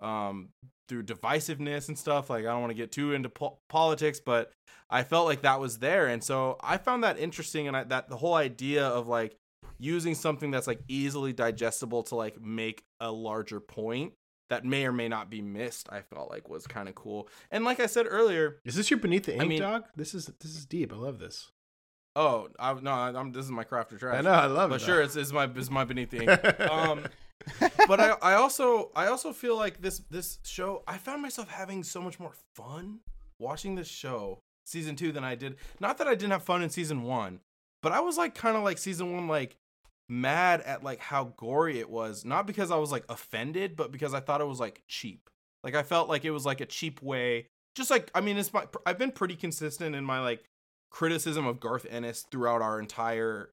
um 0.00 0.48
through 0.88 1.02
divisiveness 1.04 1.88
and 1.88 1.98
stuff. 1.98 2.28
Like 2.30 2.44
I 2.44 2.48
don't 2.48 2.60
want 2.60 2.70
to 2.70 2.76
get 2.76 2.92
too 2.92 3.12
into 3.14 3.28
po- 3.28 3.58
politics, 3.68 4.20
but 4.24 4.52
I 4.90 5.02
felt 5.02 5.26
like 5.26 5.42
that 5.42 5.60
was 5.60 5.78
there, 5.78 6.06
and 6.08 6.22
so 6.22 6.56
I 6.60 6.76
found 6.76 7.04
that 7.04 7.18
interesting, 7.18 7.68
and 7.68 7.76
I, 7.76 7.84
that 7.84 8.08
the 8.08 8.16
whole 8.16 8.34
idea 8.34 8.86
of 8.86 9.08
like 9.08 9.36
using 9.78 10.14
something 10.14 10.50
that's 10.50 10.66
like 10.66 10.80
easily 10.88 11.32
digestible 11.32 12.02
to 12.04 12.14
like 12.14 12.40
make 12.40 12.82
a 13.00 13.10
larger 13.10 13.60
point 13.60 14.12
that 14.50 14.64
may 14.64 14.84
or 14.86 14.92
may 14.92 15.08
not 15.08 15.30
be 15.30 15.40
missed. 15.40 15.88
I 15.90 16.02
felt 16.02 16.30
like 16.30 16.48
was 16.50 16.66
kind 16.66 16.88
of 16.88 16.94
cool, 16.94 17.28
and 17.50 17.64
like 17.64 17.80
I 17.80 17.86
said 17.86 18.06
earlier, 18.08 18.58
Is 18.64 18.74
this 18.74 18.90
your 18.90 19.00
beneath 19.00 19.24
the 19.24 19.36
ink, 19.36 19.48
mean- 19.48 19.60
dog? 19.62 19.84
This 19.96 20.14
is 20.14 20.26
this 20.40 20.54
is 20.54 20.66
deep. 20.66 20.92
I 20.92 20.96
love 20.96 21.18
this. 21.18 21.50
oh 22.14 22.48
I, 22.58 22.74
no, 22.74 22.92
I'm, 22.92 23.32
this 23.32 23.46
is 23.46 23.50
my 23.50 23.64
craft 23.64 23.92
or 23.94 23.98
trash. 23.98 24.18
I 24.18 24.20
know. 24.20 24.30
I 24.32 24.46
love 24.46 24.68
but 24.70 24.76
it. 24.76 24.78
But 24.78 24.80
sure, 24.82 25.00
it's, 25.00 25.16
it's 25.16 25.32
my 25.32 25.50
it's 25.56 25.70
my 25.70 25.84
beneath 25.84 26.10
the 26.10 26.22
ink. 26.30 26.60
um 26.70 27.04
but 27.88 28.00
I, 28.00 28.10
I 28.22 28.34
also 28.34 28.90
I 28.94 29.06
also 29.06 29.32
feel 29.32 29.56
like 29.56 29.80
this 29.80 30.00
this 30.10 30.38
show 30.44 30.82
I 30.86 30.98
found 30.98 31.22
myself 31.22 31.48
having 31.48 31.82
so 31.82 32.00
much 32.00 32.18
more 32.18 32.32
fun 32.54 33.00
watching 33.38 33.74
this 33.74 33.88
show 33.88 34.40
season 34.64 34.96
two 34.96 35.12
than 35.12 35.24
I 35.24 35.34
did. 35.34 35.56
Not 35.80 35.98
that 35.98 36.06
I 36.06 36.14
didn't 36.14 36.32
have 36.32 36.42
fun 36.42 36.62
in 36.62 36.70
season 36.70 37.02
one, 37.02 37.40
but 37.82 37.92
I 37.92 38.00
was 38.00 38.16
like 38.16 38.34
kind 38.34 38.56
of 38.56 38.62
like 38.62 38.78
season 38.78 39.12
one 39.12 39.28
like 39.28 39.56
mad 40.08 40.60
at 40.62 40.82
like 40.82 41.00
how 41.00 41.34
gory 41.36 41.78
it 41.78 41.90
was. 41.90 42.24
Not 42.24 42.46
because 42.46 42.70
I 42.70 42.76
was 42.76 42.92
like 42.92 43.04
offended, 43.08 43.76
but 43.76 43.92
because 43.92 44.14
I 44.14 44.20
thought 44.20 44.40
it 44.40 44.46
was 44.46 44.60
like 44.60 44.82
cheap. 44.88 45.30
Like 45.62 45.74
I 45.74 45.82
felt 45.82 46.08
like 46.08 46.24
it 46.24 46.30
was 46.30 46.46
like 46.46 46.60
a 46.60 46.66
cheap 46.66 47.02
way. 47.02 47.46
Just 47.74 47.90
like 47.90 48.10
I 48.14 48.20
mean, 48.20 48.36
it's 48.36 48.52
my 48.52 48.66
I've 48.86 48.98
been 48.98 49.12
pretty 49.12 49.36
consistent 49.36 49.94
in 49.94 50.04
my 50.04 50.20
like 50.20 50.44
criticism 50.90 51.46
of 51.46 51.60
Garth 51.60 51.86
Ennis 51.90 52.24
throughout 52.30 52.62
our 52.62 52.78
entire 52.78 53.50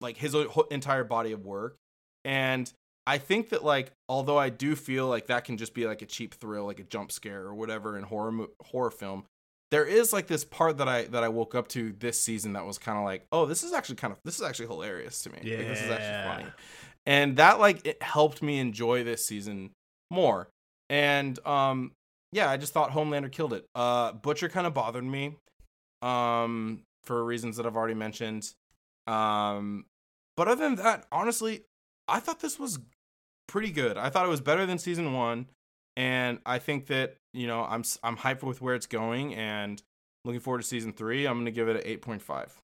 like 0.00 0.16
his 0.16 0.36
entire 0.70 1.04
body 1.04 1.32
of 1.32 1.44
work. 1.44 1.78
And 2.24 2.72
I 3.06 3.18
think 3.18 3.50
that 3.50 3.64
like 3.64 3.92
although 4.08 4.38
I 4.38 4.48
do 4.48 4.74
feel 4.74 5.08
like 5.08 5.26
that 5.26 5.44
can 5.44 5.58
just 5.58 5.74
be 5.74 5.86
like 5.86 6.02
a 6.02 6.06
cheap 6.06 6.34
thrill, 6.34 6.64
like 6.64 6.80
a 6.80 6.84
jump 6.84 7.12
scare 7.12 7.42
or 7.42 7.54
whatever 7.54 7.98
in 7.98 8.04
horror 8.04 8.32
mo- 8.32 8.50
horror 8.62 8.90
film, 8.90 9.24
there 9.70 9.84
is 9.84 10.12
like 10.12 10.26
this 10.26 10.44
part 10.44 10.78
that 10.78 10.88
I 10.88 11.04
that 11.04 11.22
I 11.22 11.28
woke 11.28 11.54
up 11.54 11.68
to 11.68 11.92
this 11.98 12.20
season 12.20 12.54
that 12.54 12.64
was 12.64 12.78
kind 12.78 12.98
of 12.98 13.04
like, 13.04 13.26
oh, 13.32 13.44
this 13.46 13.62
is 13.62 13.72
actually 13.72 13.96
kind 13.96 14.12
of 14.12 14.18
this 14.24 14.36
is 14.36 14.42
actually 14.42 14.68
hilarious 14.68 15.22
to 15.22 15.30
me. 15.30 15.38
Like, 15.58 15.68
this 15.68 15.82
is 15.82 15.90
actually 15.90 16.28
funny, 16.30 16.52
and 17.06 17.36
that 17.36 17.58
like 17.60 17.86
it 17.86 18.02
helped 18.02 18.42
me 18.42 18.58
enjoy 18.58 19.04
this 19.04 19.26
season 19.26 19.70
more. 20.10 20.48
And 20.88 21.38
um, 21.46 21.92
yeah, 22.32 22.50
I 22.50 22.56
just 22.56 22.72
thought 22.72 22.90
Homelander 22.90 23.30
killed 23.30 23.52
it. 23.52 23.66
Uh, 23.74 24.12
Butcher 24.12 24.48
kind 24.48 24.66
of 24.66 24.74
bothered 24.74 25.04
me, 25.04 25.36
um, 26.02 26.82
for 27.04 27.24
reasons 27.24 27.56
that 27.56 27.66
I've 27.66 27.76
already 27.76 27.94
mentioned. 27.94 28.50
Um, 29.06 29.86
but 30.36 30.48
other 30.48 30.64
than 30.64 30.76
that, 30.76 31.06
honestly, 31.12 31.64
I 32.08 32.20
thought 32.20 32.40
this 32.40 32.58
was 32.58 32.78
pretty 33.46 33.70
good. 33.70 33.96
I 33.96 34.10
thought 34.10 34.26
it 34.26 34.30
was 34.30 34.40
better 34.40 34.66
than 34.66 34.78
season 34.78 35.12
one, 35.12 35.46
and 35.96 36.38
I 36.44 36.58
think 36.58 36.86
that 36.86 37.16
you 37.32 37.46
know 37.46 37.62
I'm 37.62 37.84
I'm 38.02 38.16
hyped 38.16 38.42
with 38.42 38.60
where 38.60 38.74
it's 38.74 38.86
going, 38.86 39.34
and 39.34 39.82
looking 40.24 40.40
forward 40.40 40.62
to 40.62 40.66
season 40.66 40.92
three. 40.92 41.26
I'm 41.26 41.38
gonna 41.38 41.50
give 41.50 41.68
it 41.68 41.76
an 41.76 41.82
eight 41.84 42.02
point 42.02 42.22
five. 42.22 42.56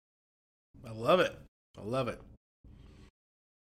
I 0.87 0.93
love 0.93 1.21
it. 1.21 1.37
I 1.79 1.83
love 1.83 2.09
it. 2.09 2.21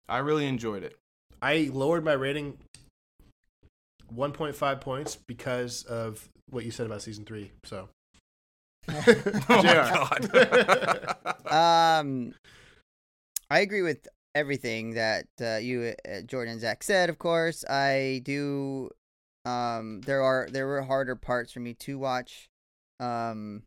I 0.09 0.19
really 0.19 0.47
enjoyed 0.47 0.83
it. 0.83 0.97
I 1.41 1.71
lowered 1.73 2.05
my 2.05 2.13
rating 2.13 2.59
1.5 4.15 4.81
points 4.81 5.17
because 5.27 5.85
of 5.85 6.29
what 6.51 6.65
you 6.65 6.71
said 6.71 6.87
about 6.87 7.03
season 7.03 7.25
three. 7.25 7.53
So, 7.65 7.89
Oh 8.89 9.63
JR. 9.63 11.15
Um, 11.55 12.35
I 13.51 13.61
agree 13.61 13.81
with 13.81 14.07
everything 14.39 14.95
that 14.95 15.26
uh, 15.41 15.57
you, 15.57 15.95
uh, 16.09 16.22
Jordan, 16.22 16.53
and 16.53 16.61
Zach 16.61 16.82
said. 16.82 17.11
Of 17.11 17.18
course, 17.18 17.64
I 17.68 18.22
do. 18.24 18.91
Um, 19.45 20.01
there 20.03 20.22
are 20.22 20.49
there 20.51 20.66
were 20.66 20.82
harder 20.82 21.16
parts 21.16 21.53
for 21.53 21.61
me 21.61 21.74
to 21.74 21.99
watch. 21.99 22.49
Um, 23.01 23.62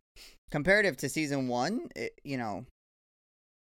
comparative 0.50 0.96
to 0.98 1.08
season 1.08 1.48
one, 1.48 1.88
it, 1.96 2.12
you 2.24 2.36
know, 2.36 2.66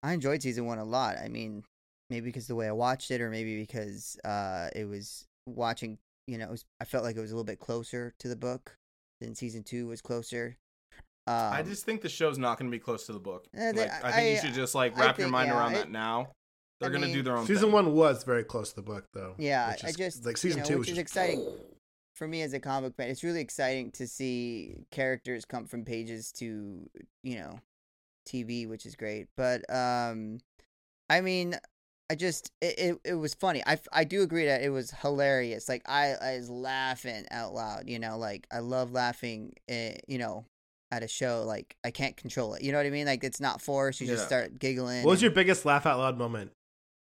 I 0.03 0.13
enjoyed 0.13 0.41
season 0.41 0.65
one 0.65 0.77
a 0.79 0.83
lot. 0.83 1.17
I 1.17 1.27
mean, 1.29 1.63
maybe 2.09 2.25
because 2.25 2.47
the 2.47 2.55
way 2.55 2.67
I 2.67 2.71
watched 2.73 3.11
it, 3.11 3.21
or 3.21 3.29
maybe 3.29 3.57
because 3.59 4.17
uh, 4.23 4.69
it 4.75 4.85
was 4.85 5.25
watching. 5.47 5.97
You 6.27 6.39
know, 6.39 6.45
it 6.45 6.51
was, 6.51 6.65
I 6.81 6.85
felt 6.85 7.03
like 7.03 7.15
it 7.15 7.21
was 7.21 7.31
a 7.31 7.35
little 7.35 7.45
bit 7.45 7.59
closer 7.59 8.13
to 8.19 8.27
the 8.27 8.35
book 8.35 8.75
than 9.21 9.35
season 9.35 9.63
two 9.63 9.87
was 9.87 10.01
closer. 10.01 10.57
Um, 11.27 11.53
I 11.53 11.63
just 11.63 11.85
think 11.85 12.01
the 12.01 12.09
show's 12.09 12.37
not 12.37 12.59
going 12.59 12.69
to 12.69 12.75
be 12.75 12.79
close 12.79 13.05
to 13.07 13.13
the 13.13 13.19
book. 13.19 13.45
Eh, 13.55 13.71
they- 13.71 13.81
Like, 13.81 14.03
I 14.03 14.11
think 14.11 14.35
you 14.35 14.41
should 14.47 14.55
just 14.55 14.75
like 14.75 14.97
I 14.97 15.01
wrap 15.01 15.17
your 15.19 15.27
mind 15.29 15.49
yeah, 15.49 15.57
around 15.57 15.73
it- 15.73 15.77
that 15.77 15.91
now. 15.91 16.31
They're 16.79 16.89
I 16.89 16.91
going 16.91 17.01
to 17.01 17.07
mean- 17.07 17.15
do 17.15 17.23
their 17.23 17.37
own 17.37 17.45
season 17.47 17.65
thing. 17.65 17.71
one 17.73 17.93
was 17.93 18.23
very 18.23 18.43
close 18.43 18.69
to 18.71 18.75
the 18.77 18.81
book, 18.81 19.05
though. 19.13 19.35
Yeah, 19.37 19.71
which 19.71 19.83
I 19.85 19.91
just 19.91 20.25
like 20.25 20.37
season 20.37 20.59
you 20.59 20.63
know, 20.63 20.67
two 20.69 20.73
which 20.79 20.89
was 20.89 20.97
is 20.97 21.03
just- 21.03 21.15
exciting 21.15 21.45
for 22.15 22.27
me 22.27 22.41
as 22.41 22.53
a 22.53 22.59
comic 22.59 22.95
fan. 22.95 23.09
It's 23.09 23.23
really 23.23 23.41
exciting 23.41 23.91
to 23.91 24.07
see 24.07 24.85
characters 24.91 25.45
come 25.45 25.65
from 25.67 25.85
pages 25.85 26.31
to 26.33 26.89
you 27.23 27.35
know 27.39 27.59
TV, 28.27 28.67
which 28.67 28.85
is 28.85 28.95
great. 28.95 29.27
But 29.37 29.69
um, 29.73 30.39
I 31.09 31.21
mean, 31.21 31.55
I 32.09 32.15
just 32.15 32.51
it, 32.61 32.77
it, 32.77 32.99
it 33.05 33.13
was 33.15 33.33
funny. 33.33 33.63
I, 33.65 33.77
I 33.93 34.03
do 34.03 34.21
agree 34.21 34.45
that 34.45 34.61
it 34.61 34.69
was 34.69 34.91
hilarious. 34.91 35.69
Like 35.69 35.83
I 35.87 36.13
I 36.21 36.37
was 36.37 36.49
laughing 36.49 37.25
out 37.31 37.53
loud. 37.53 37.87
You 37.89 37.99
know, 37.99 38.17
like 38.17 38.47
I 38.51 38.59
love 38.59 38.91
laughing. 38.91 39.53
eh, 39.69 39.95
you 40.07 40.17
know. 40.17 40.45
At 40.91 41.01
a 41.03 41.07
show, 41.07 41.43
like 41.45 41.75
I 41.83 41.89
can't 41.89 42.15
control 42.15 42.53
it. 42.53 42.61
You 42.61 42.71
know 42.71 42.77
what 42.77 42.85
I 42.85 42.91
mean? 42.91 43.07
Like 43.07 43.23
it's 43.23 43.41
not 43.41 43.59
forced. 43.59 43.99
You 43.99 44.07
just 44.07 44.27
start 44.27 44.59
giggling. 44.59 45.03
What 45.03 45.09
was 45.11 45.17
and- 45.17 45.23
your 45.23 45.31
biggest 45.31 45.65
laugh 45.65 45.85
out 45.87 45.97
loud 45.97 46.17
moment? 46.17 46.51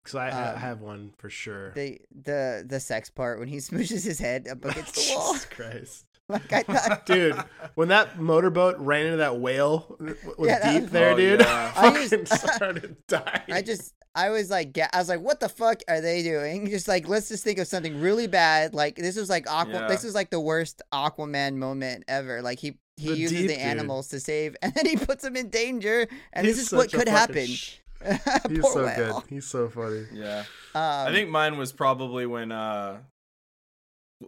Because 0.05 0.15
I, 0.17 0.29
I 0.29 0.53
Um, 0.53 0.57
have 0.59 0.81
one 0.83 1.13
for 1.19 1.31
sure. 1.31 1.73
the 1.73 1.99
the 2.15 2.65
the 2.69 2.79
sex 2.79 3.11
part 3.11 3.39
when 3.39 3.49
he 3.49 3.57
smooshes 3.71 4.05
his 4.05 4.19
head 4.19 4.47
up 4.49 4.65
against 4.65 4.95
the 4.95 5.15
wall? 5.17 5.33
Jesus 5.33 5.47
Christ. 5.47 6.05
Like 6.27 6.51
I 6.55 6.63
thought, 6.63 7.05
Dude, 7.05 7.37
when 7.75 7.89
that 7.89 8.19
motorboat 8.19 8.79
ran 8.79 9.05
into 9.05 9.19
that 9.19 9.39
whale 9.41 9.95
w- 9.99 10.17
was 10.39 10.49
Yeah, 10.49 10.73
deep 10.73 10.83
was- 10.85 10.91
there, 10.91 11.13
Oh, 11.13 11.17
dude, 11.19 11.41
yeah. 11.41 11.73
I 11.77 11.89
I 11.89 11.93
fucking 11.93 12.25
just- 12.25 12.55
started 12.55 12.97
dying. 13.09 13.43
I 13.53 13.61
just 13.61 13.93
I 14.15 14.31
was 14.31 14.49
like, 14.49 14.79
I 14.79 14.97
was 14.99 15.11
like, 15.11 15.21
what 15.21 15.41
the 15.41 15.51
fuck 15.51 15.83
are 15.87 16.01
they 16.01 16.23
doing? 16.23 16.71
Just 16.71 16.89
like, 16.89 17.07
let's 17.09 17.29
just 17.29 17.45
think 17.45 17.59
of 17.59 17.67
something 17.67 18.01
really 18.01 18.27
bad. 18.27 18.73
Like 18.73 18.97
this 18.97 19.17
was 19.17 19.29
like 19.29 19.47
Aqua. 19.51 19.73
Yeah. 19.75 19.89
This 19.89 20.03
is 20.03 20.15
like 20.15 20.31
the 20.31 20.41
worst 20.41 20.81
Aquaman 20.95 21.57
moment 21.57 22.05
ever. 22.09 22.41
Like 22.41 22.59
he 22.59 22.79
he 22.97 23.09
The 23.11 23.17
uses 23.19 23.39
deep 23.41 23.49
the 23.49 23.55
dude. 23.57 23.63
animals 23.63 24.09
to 24.09 24.19
save, 24.19 24.57
and 24.63 24.73
then 24.73 24.87
he 24.87 24.97
puts 24.97 25.25
them 25.25 25.37
in 25.37 25.51
danger. 25.51 26.07
And 26.33 26.47
He's 26.47 26.57
this 26.57 26.67
is 26.69 26.73
what 26.73 26.91
could 26.91 27.07
happen. 27.09 27.49
sh- 27.49 27.75
He's 28.49 28.73
so 28.73 28.85
whale. 28.85 29.21
good. 29.21 29.31
He's 29.31 29.47
so 29.47 29.69
funny. 29.69 30.05
Yeah. 30.13 30.41
Um, 30.75 30.83
I 31.09 31.13
think 31.13 31.31
mine 31.31 31.57
was 31.59 31.73
probably 31.73 32.27
when 32.27 32.53
uh 32.53 32.99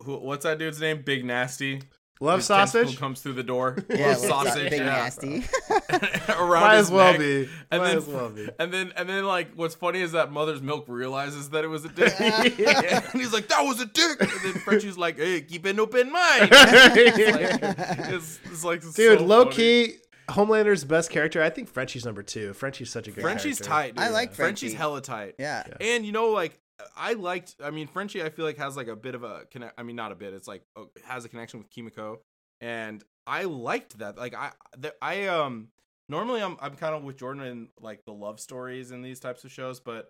who, 0.05 0.17
what's 0.19 0.45
that 0.45 0.59
dude's 0.59 0.81
name? 0.81 1.03
Big 1.05 1.25
Nasty. 1.25 1.83
Love 2.19 2.39
His 2.39 2.49
tentacle 2.49 2.81
sausage. 2.85 2.99
comes 2.99 3.21
through 3.21 3.35
the 3.35 3.43
door. 3.43 3.77
yeah, 3.91 4.07
Love 4.09 4.17
sausage. 4.19 4.71
big 4.71 4.81
yeah. 4.81 4.87
nasty. 4.87 5.45
Around 6.31 6.63
Might 6.63 6.77
as 6.77 6.91
well 6.91 7.13
neck. 7.13 7.21
be. 7.21 7.49
And 7.71 7.83
Might 7.83 7.89
then, 7.89 7.97
as 7.99 8.07
well 8.07 8.31
be. 8.31 8.49
and 8.59 8.73
then, 8.73 8.93
and 8.97 9.07
then, 9.07 9.27
like, 9.27 9.53
what's 9.55 9.75
funny 9.75 10.01
is 10.01 10.13
that 10.13 10.33
Mother's 10.33 10.63
Milk 10.63 10.87
realizes 10.89 11.51
that 11.51 11.63
it 11.63 11.67
was 11.67 11.85
a 11.85 11.91
dick, 11.91 12.19
and 12.19 13.05
he's 13.13 13.35
like, 13.35 13.49
"That 13.49 13.61
was 13.67 13.83
a 13.83 13.87
dick." 13.87 14.19
And 14.23 14.31
then 14.31 14.53
Frenchie's 14.63 14.97
like, 14.97 15.19
"Hey, 15.19 15.43
keep 15.43 15.67
an 15.67 15.79
open 15.79 16.11
mind." 16.11 16.49
It's 16.53 17.33
like, 17.37 18.09
it's, 18.09 18.41
it's 18.47 18.65
like 18.65 18.81
Dude, 18.81 19.19
so 19.19 19.25
low 19.25 19.45
funny. 19.45 19.57
key, 19.57 19.93
Homelander's 20.31 20.85
best 20.85 21.11
character. 21.11 21.43
I 21.43 21.51
think 21.51 21.69
Frenchie's 21.69 22.05
number 22.05 22.23
two. 22.23 22.53
Frenchie's 22.53 22.91
such 22.91 23.09
a 23.09 23.11
good 23.11 23.23
Frenchie's 23.23 23.59
character. 23.61 23.71
tight. 23.71 23.95
Dude. 23.97 24.05
I 24.05 24.11
like 24.11 24.33
Frenchie's 24.35 24.73
Frenchie. 24.73 24.77
hella 24.77 25.01
tight. 25.01 25.35
yeah. 25.39 25.65
Yeah. 25.69 25.95
And 25.95 26.07
you 26.07 26.13
know, 26.13 26.29
like 26.31 26.59
I 26.97 27.15
liked. 27.15 27.57
I 27.63 27.71
mean, 27.71 27.87
Frenchie. 27.87 28.23
I 28.23 28.31
feel 28.31 28.45
like 28.45 28.59
has 28.59 28.77
like 28.77 28.89
a 28.89 28.97
bit 28.97 29.15
of 29.15 29.23
a 29.23 29.43
connect. 29.51 29.79
I 29.79 29.83
mean, 29.83 29.97
not 29.97 30.13
a 30.13 30.15
bit. 30.15 30.35
It's 30.35 30.49
like 30.49 30.63
uh, 30.77 30.85
has 31.05 31.25
a 31.25 31.29
connection 31.29 31.59
with 31.61 31.71
Kimiko, 31.71 32.21
and 32.61 33.03
I 33.27 33.45
liked 33.45 33.99
that. 33.99 34.19
Like 34.19 34.35
I, 34.35 34.53
the, 34.77 34.95
I 35.01 35.27
um 35.27 35.69
normally 36.09 36.43
I'm 36.43 36.57
I'm 36.61 36.75
kind 36.77 36.95
of 36.95 37.03
with 37.03 37.17
Jordan 37.17 37.45
in 37.45 37.69
like 37.81 38.05
the 38.05 38.13
love 38.13 38.41
stories 38.41 38.91
in 38.91 39.03
these 39.03 39.21
types 39.21 39.45
of 39.45 39.53
shows, 39.53 39.81
but 39.81 40.09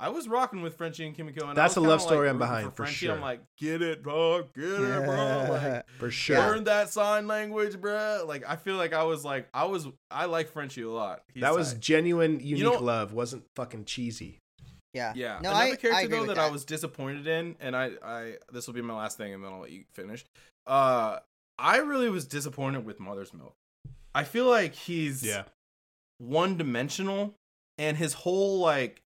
I 0.00 0.10
was 0.10 0.28
rocking 0.28 0.62
with 0.62 0.76
Frenchie 0.76 1.06
and 1.06 1.16
Kimiko, 1.16 1.48
and 1.48 1.56
That's 1.56 1.74
a 1.76 1.80
love 1.80 1.98
kinda, 1.98 2.04
like, 2.04 2.12
story 2.12 2.28
I'm 2.28 2.38
behind, 2.38 2.70
for 2.70 2.84
Frenchie, 2.84 3.10
I'm 3.10 3.20
like, 3.20 3.40
get 3.58 3.82
it, 3.82 4.02
bro, 4.02 4.44
get 4.54 4.64
it, 4.64 5.04
bro. 5.04 5.46
Like, 5.50 5.84
For 5.98 6.10
sure. 6.10 6.38
learn 6.38 6.64
that 6.64 6.90
sign 6.90 7.26
language, 7.26 7.80
bro. 7.80 8.24
Like 8.26 8.44
I 8.48 8.56
feel 8.56 8.76
like 8.76 8.92
I 8.92 9.02
was 9.04 9.24
like 9.24 9.48
I 9.52 9.64
was 9.64 9.88
I 10.10 10.26
like 10.26 10.50
Frenchie 10.52 10.82
a 10.82 10.90
lot. 10.90 11.22
He's 11.34 11.40
that 11.42 11.54
was 11.54 11.72
tight. 11.72 11.80
genuine, 11.80 12.38
unique 12.40 12.62
know- 12.62 12.78
love. 12.80 13.12
Wasn't 13.12 13.44
fucking 13.56 13.86
cheesy. 13.86 14.38
Yeah. 14.94 15.12
Yeah. 15.14 15.38
No, 15.42 15.50
Another 15.50 15.64
I, 15.64 15.76
character 15.76 15.92
I 15.94 16.00
agree 16.02 16.16
though 16.16 16.26
with 16.26 16.36
that, 16.36 16.38
I 16.38 16.50
was 16.50 16.64
disappointed 16.64 17.26
in, 17.26 17.56
and 17.60 17.76
I, 17.76 17.90
I 18.02 18.34
this 18.52 18.66
will 18.66 18.74
be 18.74 18.82
my 18.82 18.94
last 18.94 19.18
thing, 19.18 19.34
and 19.34 19.44
then 19.44 19.52
I'll 19.52 19.60
let 19.60 19.70
you 19.70 19.84
finish. 19.92 20.24
Uh, 20.66 21.18
I 21.58 21.78
really 21.78 22.08
was 22.08 22.24
disappointed 22.24 22.84
with 22.86 23.00
Mother's 23.00 23.34
Milk. 23.34 23.54
I 24.14 24.24
feel 24.24 24.46
like 24.46 24.74
he's 24.74 25.22
yeah 25.24 25.42
one 26.18 26.56
dimensional, 26.56 27.34
and 27.76 27.96
his 27.96 28.12
whole 28.12 28.60
like 28.60 29.02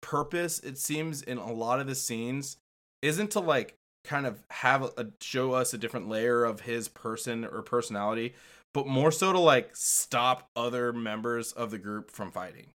purpose, 0.00 0.58
it 0.60 0.78
seems, 0.78 1.22
in 1.22 1.38
a 1.38 1.52
lot 1.52 1.80
of 1.80 1.86
the 1.86 1.94
scenes, 1.94 2.56
isn't 3.02 3.30
to 3.32 3.40
like 3.40 3.76
kind 4.04 4.26
of 4.26 4.42
have 4.50 4.82
a, 4.82 5.08
show 5.20 5.52
us 5.52 5.74
a 5.74 5.78
different 5.78 6.08
layer 6.08 6.44
of 6.44 6.60
his 6.60 6.88
person 6.88 7.44
or 7.44 7.62
personality, 7.62 8.34
but 8.72 8.86
more 8.86 9.12
so 9.12 9.32
to 9.32 9.38
like 9.38 9.74
stop 9.74 10.48
other 10.56 10.92
members 10.92 11.52
of 11.52 11.70
the 11.70 11.78
group 11.78 12.10
from 12.10 12.30
fighting. 12.30 12.68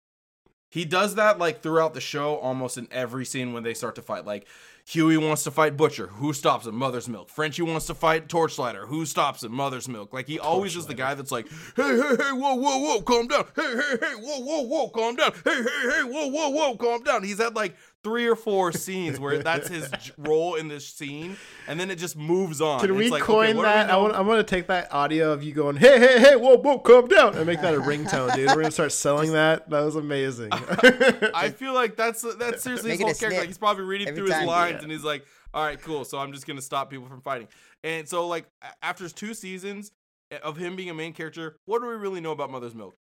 He 0.70 0.86
does 0.86 1.16
that 1.16 1.38
like 1.38 1.62
throughout 1.62 1.94
the 1.94 2.02
show, 2.02 2.38
almost 2.38 2.78
in 2.78 2.88
every 2.92 3.26
scene 3.26 3.54
when 3.54 3.64
they 3.64 3.76
start 3.76 3.96
to 3.96 4.02
fight. 4.02 4.26
Like 4.26 4.48
Hughie 4.86 5.18
wants 5.18 5.44
to 5.44 5.52
fight 5.52 5.78
Butcher, 5.78 6.08
who 6.08 6.34
stops 6.34 6.68
him? 6.68 6.76
Mother's 6.76 7.08
Milk. 7.08 7.30
Frenchie 7.30 7.62
wants 7.62 7.86
to 7.88 7.96
fight 7.96 8.28
Torchlighter, 8.28 8.86
who 8.88 9.06
stops 9.06 9.44
him? 9.44 9.54
Mother's 9.54 9.88
Milk. 9.88 10.14
Like 10.14 10.28
he 10.28 10.40
always 10.40 10.76
is 10.76 10.86
the 10.86 10.94
guy 10.94 11.14
that's 11.14 11.32
like, 11.32 11.48
hey, 11.76 11.96
hey, 11.96 12.16
hey, 12.18 12.32
whoa, 12.32 12.56
whoa, 12.56 12.78
whoa, 12.80 13.02
calm 13.02 13.28
down. 13.28 13.46
Hey, 13.56 13.74
hey, 13.76 13.98
hey, 14.00 14.14
whoa, 14.16 14.40
whoa, 14.40 14.62
whoa, 14.62 14.90
calm 14.90 15.16
down. 15.16 15.32
Hey, 15.46 15.56
hey, 15.64 15.90
hey, 15.90 16.04
whoa, 16.04 16.28
whoa, 16.28 16.50
whoa, 16.50 16.76
calm 16.76 17.02
down. 17.04 17.24
He's 17.24 17.40
had 17.40 17.56
like 17.56 17.78
three 18.04 18.28
or 18.28 18.36
four 18.36 18.72
scenes 18.72 19.20
where 19.20 19.40
that's 19.42 19.68
his 19.70 19.90
role 20.18 20.56
in 20.56 20.68
this 20.68 20.88
scene, 20.88 21.38
and 21.68 21.80
then 21.80 21.90
it 21.90 21.98
just 21.98 22.18
moves 22.18 22.62
on. 22.62 22.80
Can 22.82 22.90
It's 22.92 22.98
we 23.00 23.10
like, 23.10 23.24
coin 23.24 23.56
what 23.58 23.64
do 23.64 23.70
we 23.70 23.74
that? 23.74 23.90
I 23.90 23.94
know? 23.94 24.02
want. 24.04 24.16
I 24.16 24.22
want 24.22 24.46
to 24.48 24.56
take 24.56 24.68
that 24.68 24.92
audio 24.94 25.32
of 25.32 25.44
you 25.44 25.54
going, 25.54 25.78
"Hey, 25.78 26.00
hey, 26.00 26.20
hey, 26.20 26.36
whoa, 26.36 26.58
whoa, 26.58 26.80
calm 26.80 27.08
down," 27.08 27.36
and 27.36 27.46
make 27.46 27.62
that 27.62 27.74
a 27.74 27.80
ringtone, 27.80 28.36
dude. 28.36 28.48
We're 28.50 28.56
gonna 28.62 28.72
start 28.72 28.92
selling 28.94 29.32
that. 29.34 29.70
That 29.70 29.82
was 29.86 29.96
amazing. 29.96 30.50
I 30.52 31.50
feel 31.56 31.74
like 31.74 31.96
that's 31.96 32.22
that's 32.38 32.64
seriously 32.64 32.92
his 32.92 33.00
Make 33.00 33.02
it 33.02 33.04
whole 33.12 33.14
character. 33.16 33.40
Like 33.40 33.48
he's 33.48 33.58
probably 33.58 33.84
reading 33.86 34.08
every 34.10 34.18
through 34.20 34.36
his 34.36 34.46
lines 34.46 34.76
Yeah. 34.78 34.84
and 34.84 34.92
he's 34.92 35.04
like, 35.04 35.26
"All 35.54 35.64
right, 35.64 35.82
cool. 35.82 36.04
So 36.06 36.18
I'm 36.20 36.34
just 36.34 36.46
gonna 36.46 36.62
stop 36.62 36.90
people 36.90 37.08
from 37.08 37.22
fighting." 37.22 37.48
And 37.84 38.08
so 38.08 38.28
like 38.28 38.46
after 38.82 39.08
two 39.10 39.34
seasons 39.34 39.92
eh, 40.32 40.38
of 40.44 40.58
him 40.58 40.76
being 40.76 40.90
a 40.90 40.94
main 40.94 41.14
character, 41.14 41.58
what 41.66 41.82
do 41.82 41.88
we 41.88 41.94
really 41.96 42.22
know 42.22 42.32
about 42.32 42.50
Mother's 42.52 42.76
Milk? 42.76 42.96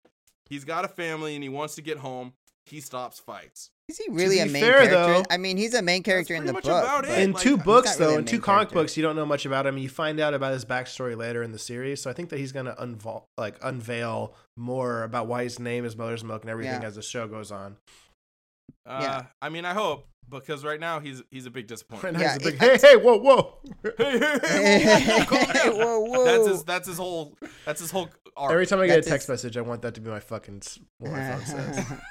He's 0.48 0.64
got 0.64 0.84
a 0.84 0.88
family 0.88 1.34
and 1.34 1.42
he 1.42 1.48
wants 1.48 1.74
to 1.74 1.82
get 1.82 1.98
home. 1.98 2.32
He 2.64 2.80
stops 2.80 3.18
fights. 3.18 3.70
Is 3.88 3.96
he 3.96 4.10
really 4.10 4.38
a 4.40 4.46
main 4.46 4.62
fair, 4.62 4.72
character? 4.86 4.90
though- 4.94 5.22
I 5.30 5.38
mean, 5.38 5.56
he's 5.56 5.72
a 5.72 5.80
main 5.80 6.02
character 6.02 6.34
in 6.34 6.44
the 6.44 6.52
book. 6.52 6.64
about 6.64 7.06
it. 7.06 7.18
in 7.20 7.32
like, 7.32 7.42
two 7.42 7.56
books, 7.56 7.98
not 7.98 8.00
really 8.00 8.12
though, 8.14 8.18
in 8.18 8.24
two 8.26 8.36
main 8.36 8.42
comic 8.42 8.58
character. 8.68 8.74
books, 8.74 8.96
you 8.98 9.02
don't 9.02 9.16
know 9.16 9.24
much 9.24 9.46
about 9.46 9.66
him. 9.66 9.78
You 9.78 9.88
find 9.88 10.20
out 10.20 10.34
about 10.34 10.52
his 10.52 10.64
backstory 10.66 11.16
later 11.16 11.42
in 11.42 11.52
the 11.52 11.58
series, 11.58 12.02
so 12.02 12.10
I 12.10 12.12
think 12.12 12.28
that 12.28 12.38
he's 12.38 12.52
gonna 12.52 12.74
unvol- 12.78 13.24
like 13.38 13.56
unveil 13.62 14.34
more 14.56 15.04
about 15.04 15.26
why 15.26 15.44
his 15.44 15.58
name 15.58 15.84
is 15.86 15.96
Mother's 15.96 16.22
Milk 16.22 16.42
and 16.42 16.50
everything 16.50 16.82
Yeah. 16.82 16.86
as 16.88 16.96
the 16.96 17.02
show 17.02 17.26
goes 17.26 17.50
on. 17.50 17.76
Uh, 18.86 18.98
Yeah. 19.02 19.22
I 19.40 19.48
mean, 19.48 19.64
I 19.64 19.72
hope 19.72 20.06
because 20.28 20.62
right 20.64 20.78
now 20.80 21.00
he's 21.00 21.22
he's 21.30 21.46
a 21.46 21.50
big 21.50 21.66
disappointment. 21.66 22.18
now 22.18 22.20
Yeah, 22.22 22.32
he's 22.34 22.42
a 22.46 22.50
big, 22.50 22.62
it- 22.62 22.80
hey, 22.82 22.88
hey, 22.90 22.96
whoa, 22.96 23.16
whoa. 23.18 23.58
hey, 23.96 24.18
hey, 24.18 24.78
hey, 24.80 25.00
whoa, 25.14 25.24
whoa, 25.24 25.24
whoa, 25.24 25.24
calm 25.24 25.52
down. 25.54 25.76
whoa, 25.78 26.00
whoa. 26.00 26.24
That's 26.26 26.46
his 26.46 26.64
that's 26.64 26.88
his 26.88 26.98
whole 26.98 27.34
that's 27.64 27.80
his 27.80 27.90
whole 27.90 28.10
arc. 28.36 28.52
Every 28.52 28.66
time 28.66 28.80
I 28.80 28.86
get 28.86 28.98
a 28.98 29.02
text 29.02 29.28
his- 29.28 29.44
message, 29.44 29.56
I 29.56 29.62
want 29.62 29.80
that 29.80 29.94
to 29.94 30.02
be 30.02 30.10
my 30.10 30.20
fucking 30.20 30.60
what 30.98 31.12
my 31.12 31.36
phone 31.36 31.46
says. 31.46 31.86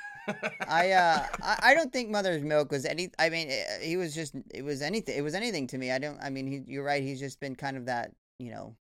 I 0.68 0.92
uh 0.92 1.26
I, 1.42 1.58
I 1.62 1.74
don't 1.74 1.92
think 1.92 2.10
Mother's 2.10 2.44
Milk 2.44 2.72
was 2.72 2.86
any 2.86 3.10
I 3.18 3.30
mean 3.30 3.50
eh, 3.50 3.80
he 3.82 3.98
was 3.98 4.14
just 4.14 4.36
it 4.54 4.64
was 4.64 4.82
anything 4.82 5.18
it 5.18 5.22
was 5.22 5.36
anything 5.36 5.68
to 5.68 5.78
me. 5.78 5.92
I 5.92 6.00
don't 6.00 6.20
I 6.22 6.30
mean 6.30 6.48
he, 6.48 6.64
you're 6.68 6.84
right 6.84 7.02
he's 7.04 7.20
just 7.20 7.40
been 7.40 7.56
kind 7.56 7.78
of 7.78 7.86
that, 7.86 8.12
you 8.40 8.52
know, 8.52 8.76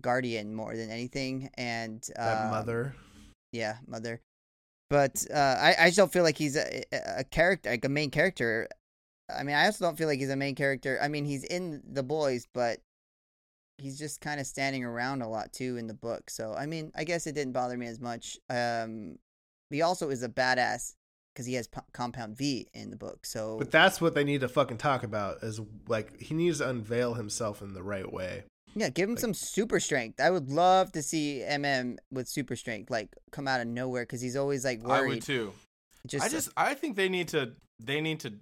guardian 0.00 0.54
more 0.54 0.76
than 0.76 0.90
anything 0.90 1.50
and 1.54 2.06
uh 2.18 2.24
that 2.24 2.50
mother. 2.50 2.94
yeah, 3.52 3.76
mother. 3.86 4.20
But 4.88 5.24
uh 5.32 5.56
I 5.60 5.74
I 5.78 5.86
just 5.86 5.98
don't 5.98 6.12
feel 6.12 6.24
like 6.24 6.38
he's 6.38 6.56
a, 6.56 6.82
a 6.92 7.24
character 7.24 7.70
like 7.70 7.84
a 7.84 7.88
main 7.88 8.10
character. 8.10 8.68
I 9.34 9.44
mean, 9.44 9.54
I 9.54 9.66
also 9.66 9.84
don't 9.84 9.96
feel 9.96 10.08
like 10.08 10.18
he's 10.18 10.30
a 10.30 10.36
main 10.36 10.56
character. 10.56 10.98
I 11.00 11.06
mean, 11.08 11.24
he's 11.24 11.44
in 11.44 11.82
the 11.88 12.02
boys, 12.02 12.48
but 12.52 12.80
he's 13.78 13.98
just 13.98 14.20
kind 14.20 14.40
of 14.40 14.46
standing 14.46 14.84
around 14.84 15.22
a 15.22 15.28
lot 15.28 15.52
too 15.52 15.76
in 15.76 15.86
the 15.86 15.94
book. 15.94 16.28
So, 16.28 16.52
I 16.52 16.66
mean, 16.66 16.90
I 16.96 17.04
guess 17.04 17.26
it 17.26 17.34
didn't 17.34 17.52
bother 17.52 17.76
me 17.78 17.86
as 17.86 18.00
much. 18.00 18.38
Um 18.48 19.18
he 19.70 19.82
also 19.82 20.10
is 20.10 20.22
a 20.22 20.28
badass 20.28 20.94
because 21.34 21.46
he 21.46 21.54
has 21.54 21.68
p- 21.68 21.80
compound 21.92 22.36
V 22.36 22.68
in 22.74 22.90
the 22.90 22.96
book. 22.96 23.24
So 23.24 23.56
But 23.58 23.70
that's 23.70 24.00
what 24.00 24.14
they 24.14 24.24
need 24.24 24.40
to 24.40 24.48
fucking 24.48 24.78
talk 24.78 25.02
about. 25.04 25.42
Is 25.42 25.60
like 25.88 26.20
he 26.20 26.34
needs 26.34 26.58
to 26.58 26.68
unveil 26.68 27.14
himself 27.14 27.62
in 27.62 27.72
the 27.74 27.82
right 27.82 28.10
way. 28.12 28.44
yeah, 28.74 28.88
give 28.88 29.08
him 29.08 29.14
like- 29.14 29.20
some 29.20 29.34
super 29.34 29.80
strength. 29.80 30.20
I 30.20 30.30
would 30.30 30.50
love 30.50 30.92
to 30.92 31.02
see 31.02 31.42
MM 31.46 31.96
with 32.12 32.28
super 32.28 32.56
strength 32.56 32.90
like 32.90 33.08
come 33.32 33.46
out 33.48 33.60
of 33.60 33.66
nowhere 33.68 34.02
because 34.02 34.20
he's 34.20 34.36
always 34.36 34.64
like 34.64 34.80
I 34.84 34.86
worried. 34.88 35.08
would 35.14 35.22
too. 35.22 35.52
Just, 36.06 36.24
I 36.24 36.28
just 36.28 36.48
I 36.56 36.74
think 36.74 36.96
they 36.96 37.08
need 37.08 37.28
to 37.28 37.52
they 37.78 38.00
need 38.00 38.20
to 38.20 38.34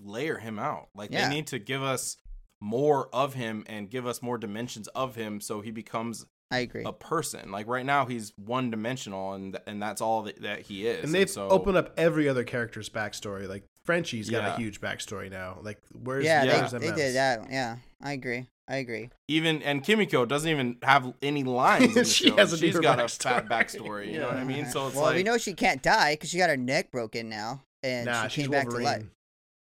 layer 0.00 0.38
him 0.38 0.58
out. 0.58 0.88
Like 0.94 1.10
Yeah. 1.10 1.28
they 1.28 1.34
need 1.34 1.46
to 1.48 1.58
give 1.58 1.82
us 1.82 2.16
more 2.60 3.08
of 3.14 3.34
him 3.34 3.64
and 3.68 3.88
give 3.90 4.06
us 4.06 4.20
more 4.22 4.36
dimensions 4.38 4.88
of 4.88 5.14
him 5.14 5.40
so 5.40 5.60
he 5.60 5.70
becomes 5.70 6.26
I 6.50 6.58
agree. 6.60 6.82
a 6.84 6.92
person. 6.92 7.50
Like 7.50 7.66
right 7.66 7.84
now 7.84 8.06
he's 8.06 8.32
one 8.36 8.70
dimensional 8.70 9.34
and 9.34 9.58
and 9.66 9.82
that's 9.82 10.00
all 10.00 10.22
that, 10.22 10.40
that 10.42 10.60
he 10.62 10.86
is. 10.86 11.04
And 11.04 11.14
they've 11.14 11.28
so, 11.28 11.48
opened 11.48 11.76
up 11.76 11.92
every 11.98 12.28
other 12.28 12.44
character's 12.44 12.88
backstory. 12.88 13.46
Like 13.48 13.64
Frenchie's 13.84 14.30
got 14.30 14.42
Yeah. 14.44 14.54
a 14.54 14.56
huge 14.56 14.80
backstory 14.80 15.30
now. 15.30 15.58
Like 15.62 15.78
where's 16.02 16.24
yeah, 16.24 16.44
where's 16.44 16.72
they, 16.72 16.78
they 16.78 16.92
did 16.92 17.14
that. 17.16 17.46
Yeah, 17.50 17.76
I 18.02 18.12
agree. 18.12 18.46
I 18.70 18.76
agree. 18.76 19.08
even 19.28 19.62
and 19.62 19.82
Kimiko 19.82 20.26
doesn't 20.26 20.50
even 20.50 20.76
have 20.82 21.14
any 21.22 21.42
lines 21.44 21.84
in 21.84 21.92
the 21.94 22.04
She 22.04 22.28
show. 22.28 22.36
has 22.36 22.52
a 22.52 22.56
She's 22.58 22.72
deeper 22.72 22.82
got 22.82 22.98
a 23.00 23.04
backstory. 23.04 23.22
fat 23.22 23.48
backstory, 23.48 24.12
you 24.12 24.18
know 24.18 24.26
what 24.28 24.36
I 24.36 24.44
mean? 24.44 24.66
So 24.66 24.86
it's 24.88 24.94
well, 24.96 25.04
like 25.06 25.16
we 25.16 25.22
know 25.22 25.38
she 25.38 25.54
can't 25.54 25.82
die 25.82 26.14
because 26.14 26.28
she 26.30 26.36
got 26.38 26.50
her 26.50 26.56
neck 26.56 26.90
broken 26.90 27.28
now, 27.30 27.62
and 27.82 28.06
Nah, 28.06 28.28
she 28.28 28.42
came 28.42 28.50
back 28.50 28.68
to 28.68 28.76
life. 28.78 29.04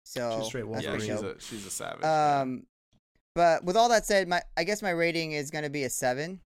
So 0.05 0.37
She's 0.39 0.47
straight 0.47 0.69
that's 0.71 0.83
yeah, 0.85 0.97
she's 0.97 1.09
a 1.21 1.35
she's 1.39 1.65
a 1.65 1.69
savage. 1.69 2.01
man. 2.01 2.41
Um, 2.41 2.63
but 3.33 3.63
with 3.63 3.77
all 3.77 3.87
that 3.89 4.05
said, 4.05 4.27
my 4.27 4.41
I 4.57 4.65
guess 4.65 4.81
my 4.81 4.89
rating 4.89 5.31
is 5.33 5.51
gonna 5.51 5.69
be 5.69 5.83
a 5.83 5.89
seven. 5.89 6.41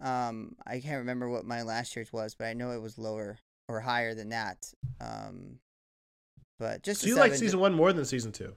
Um, 0.00 0.56
I 0.66 0.80
can't 0.80 0.98
remember 0.98 1.28
what 1.28 1.44
my 1.44 1.62
last 1.62 1.94
year's 1.96 2.12
was, 2.12 2.34
but 2.34 2.46
I 2.46 2.52
know 2.52 2.72
it 2.72 2.82
was 2.82 2.98
lower 2.98 3.38
or 3.68 3.80
higher 3.80 4.14
than 4.14 4.30
that. 4.30 4.72
Um, 5.00 5.58
but 6.58 6.82
just 6.82 7.02
So 7.02 7.06
you 7.06 7.16
like 7.16 7.34
season 7.34 7.60
one 7.60 7.74
more 7.74 7.92
than 7.92 8.04
season 8.04 8.32
two? 8.32 8.54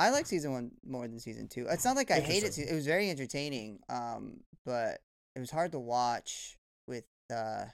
I 0.00 0.10
like 0.10 0.26
season 0.26 0.52
one 0.52 0.72
more 0.84 1.06
than 1.06 1.20
season 1.20 1.48
two. 1.48 1.66
It's 1.70 1.84
not 1.84 1.96
like 1.96 2.10
I 2.10 2.20
hated 2.20 2.36
Interesting. 2.36 2.64
it. 2.68 2.70
It 2.72 2.74
was 2.74 2.86
very 2.86 3.10
entertaining. 3.10 3.78
Um, 3.88 4.40
but 4.66 5.00
it 5.36 5.40
was 5.40 5.50
hard 5.50 5.72
to 5.72 5.78
watch 5.78 6.56
with 6.88 7.04
uh 7.32 7.64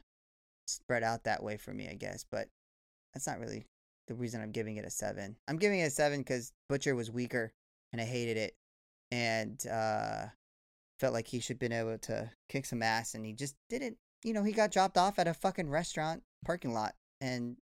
spread 0.66 1.02
out 1.02 1.24
that 1.24 1.42
way 1.42 1.56
for 1.56 1.72
me, 1.72 1.88
I 1.88 1.94
guess. 1.94 2.24
But 2.30 2.48
that's 3.14 3.26
not 3.26 3.40
really 3.40 3.66
the 4.08 4.14
reason 4.14 4.40
I'm 4.40 4.52
giving 4.52 4.76
it 4.76 4.84
a 4.84 4.90
seven. 4.90 5.36
I'm 5.48 5.56
giving 5.56 5.80
it 5.80 5.84
a 5.84 5.90
seven 5.90 6.20
because 6.20 6.52
Butcher 6.68 6.94
was 6.94 7.10
weaker 7.10 7.52
and 7.92 8.00
I 8.00 8.04
hated 8.04 8.36
it, 8.36 8.54
and 9.10 9.64
uh 9.66 10.26
felt 11.00 11.14
like 11.14 11.26
he 11.26 11.40
should 11.40 11.58
been 11.58 11.72
able 11.72 11.98
to 11.98 12.30
kick 12.48 12.66
some 12.66 12.82
ass, 12.82 13.14
and 13.14 13.24
he 13.26 13.32
just 13.32 13.54
didn't. 13.68 13.96
You 14.22 14.34
know, 14.34 14.44
he 14.44 14.52
got 14.52 14.70
dropped 14.70 14.98
off 14.98 15.18
at 15.18 15.26
a 15.26 15.34
fucking 15.34 15.70
restaurant 15.70 16.22
parking 16.44 16.72
lot, 16.74 16.94
and 17.20 17.56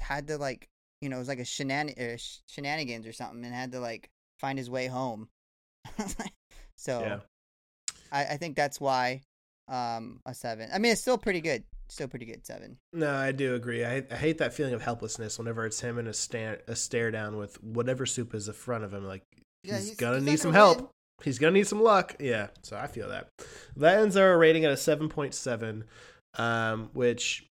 had 0.00 0.28
to 0.28 0.38
like 0.38 0.68
you 1.00 1.08
know 1.08 1.16
it 1.16 1.20
was 1.20 1.28
like 1.28 1.38
a 1.38 1.42
shenan- 1.42 1.98
uh, 1.98 2.16
sh- 2.16 2.38
shenanigans 2.46 3.06
or 3.06 3.12
something 3.12 3.44
and 3.44 3.54
had 3.54 3.72
to 3.72 3.80
like 3.80 4.08
find 4.38 4.58
his 4.58 4.70
way 4.70 4.86
home. 4.86 5.28
so 6.76 7.00
Yeah. 7.00 7.18
I, 8.12 8.24
I 8.34 8.36
think 8.36 8.56
that's 8.56 8.80
why 8.80 9.22
um 9.68 10.20
a 10.26 10.34
seven. 10.34 10.68
I 10.72 10.78
mean 10.78 10.92
it's 10.92 11.00
still 11.00 11.18
pretty 11.18 11.40
good. 11.40 11.64
Still 11.88 12.06
pretty 12.08 12.26
good 12.26 12.46
seven. 12.46 12.76
No, 12.92 13.12
I 13.12 13.32
do 13.32 13.54
agree. 13.56 13.84
I, 13.84 14.04
I 14.10 14.14
hate 14.16 14.38
that 14.38 14.54
feeling 14.54 14.74
of 14.74 14.82
helplessness 14.82 15.38
whenever 15.38 15.66
it's 15.66 15.80
him 15.80 15.98
in 15.98 16.06
a 16.06 16.12
stare 16.12 16.60
a 16.68 16.76
stare 16.76 17.10
down 17.10 17.36
with 17.36 17.62
whatever 17.62 18.06
soup 18.06 18.34
is 18.34 18.46
in 18.48 18.54
front 18.54 18.84
of 18.84 18.94
him. 18.94 19.04
Like 19.04 19.24
Yeah, 19.64 19.74
he's, 19.76 19.84
he's- 19.86 19.96
gonna 19.96 20.16
he's 20.18 20.24
need 20.24 20.38
some 20.40 20.52
gonna 20.52 20.64
help. 20.64 20.90
He's 21.22 21.38
gonna 21.38 21.52
need 21.52 21.66
some 21.66 21.82
luck. 21.82 22.16
Yeah, 22.18 22.48
so 22.62 22.76
I 22.76 22.86
feel 22.86 23.08
that. 23.08 23.28
That 23.76 23.98
ends 23.98 24.16
our 24.16 24.36
rating 24.38 24.64
at 24.64 24.72
a 24.72 24.76
seven 24.76 25.08
point 25.08 25.34
seven, 25.34 25.84
um, 26.38 26.90
which 26.92 27.46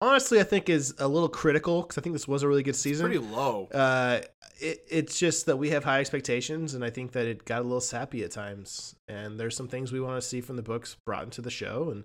honestly 0.00 0.40
I 0.40 0.44
think 0.44 0.68
is 0.68 0.94
a 0.98 1.08
little 1.08 1.28
critical 1.28 1.82
because 1.82 1.98
I 1.98 2.02
think 2.02 2.14
this 2.14 2.28
was 2.28 2.42
a 2.42 2.48
really 2.48 2.62
good 2.62 2.76
season. 2.76 3.06
Pretty 3.06 3.24
low. 3.24 3.68
uh, 3.72 4.20
it, 4.60 4.80
it's 4.88 5.18
just 5.18 5.46
that 5.46 5.56
we 5.56 5.70
have 5.70 5.84
high 5.84 6.00
expectations, 6.00 6.74
and 6.74 6.84
I 6.84 6.90
think 6.90 7.12
that 7.12 7.26
it 7.26 7.44
got 7.44 7.60
a 7.60 7.64
little 7.64 7.80
sappy 7.80 8.22
at 8.24 8.30
times. 8.30 8.94
And 9.08 9.38
there's 9.38 9.56
some 9.56 9.68
things 9.68 9.92
we 9.92 10.00
want 10.00 10.20
to 10.20 10.26
see 10.26 10.40
from 10.40 10.56
the 10.56 10.62
books 10.62 10.96
brought 11.04 11.24
into 11.24 11.42
the 11.42 11.50
show. 11.50 11.90
And 11.90 12.04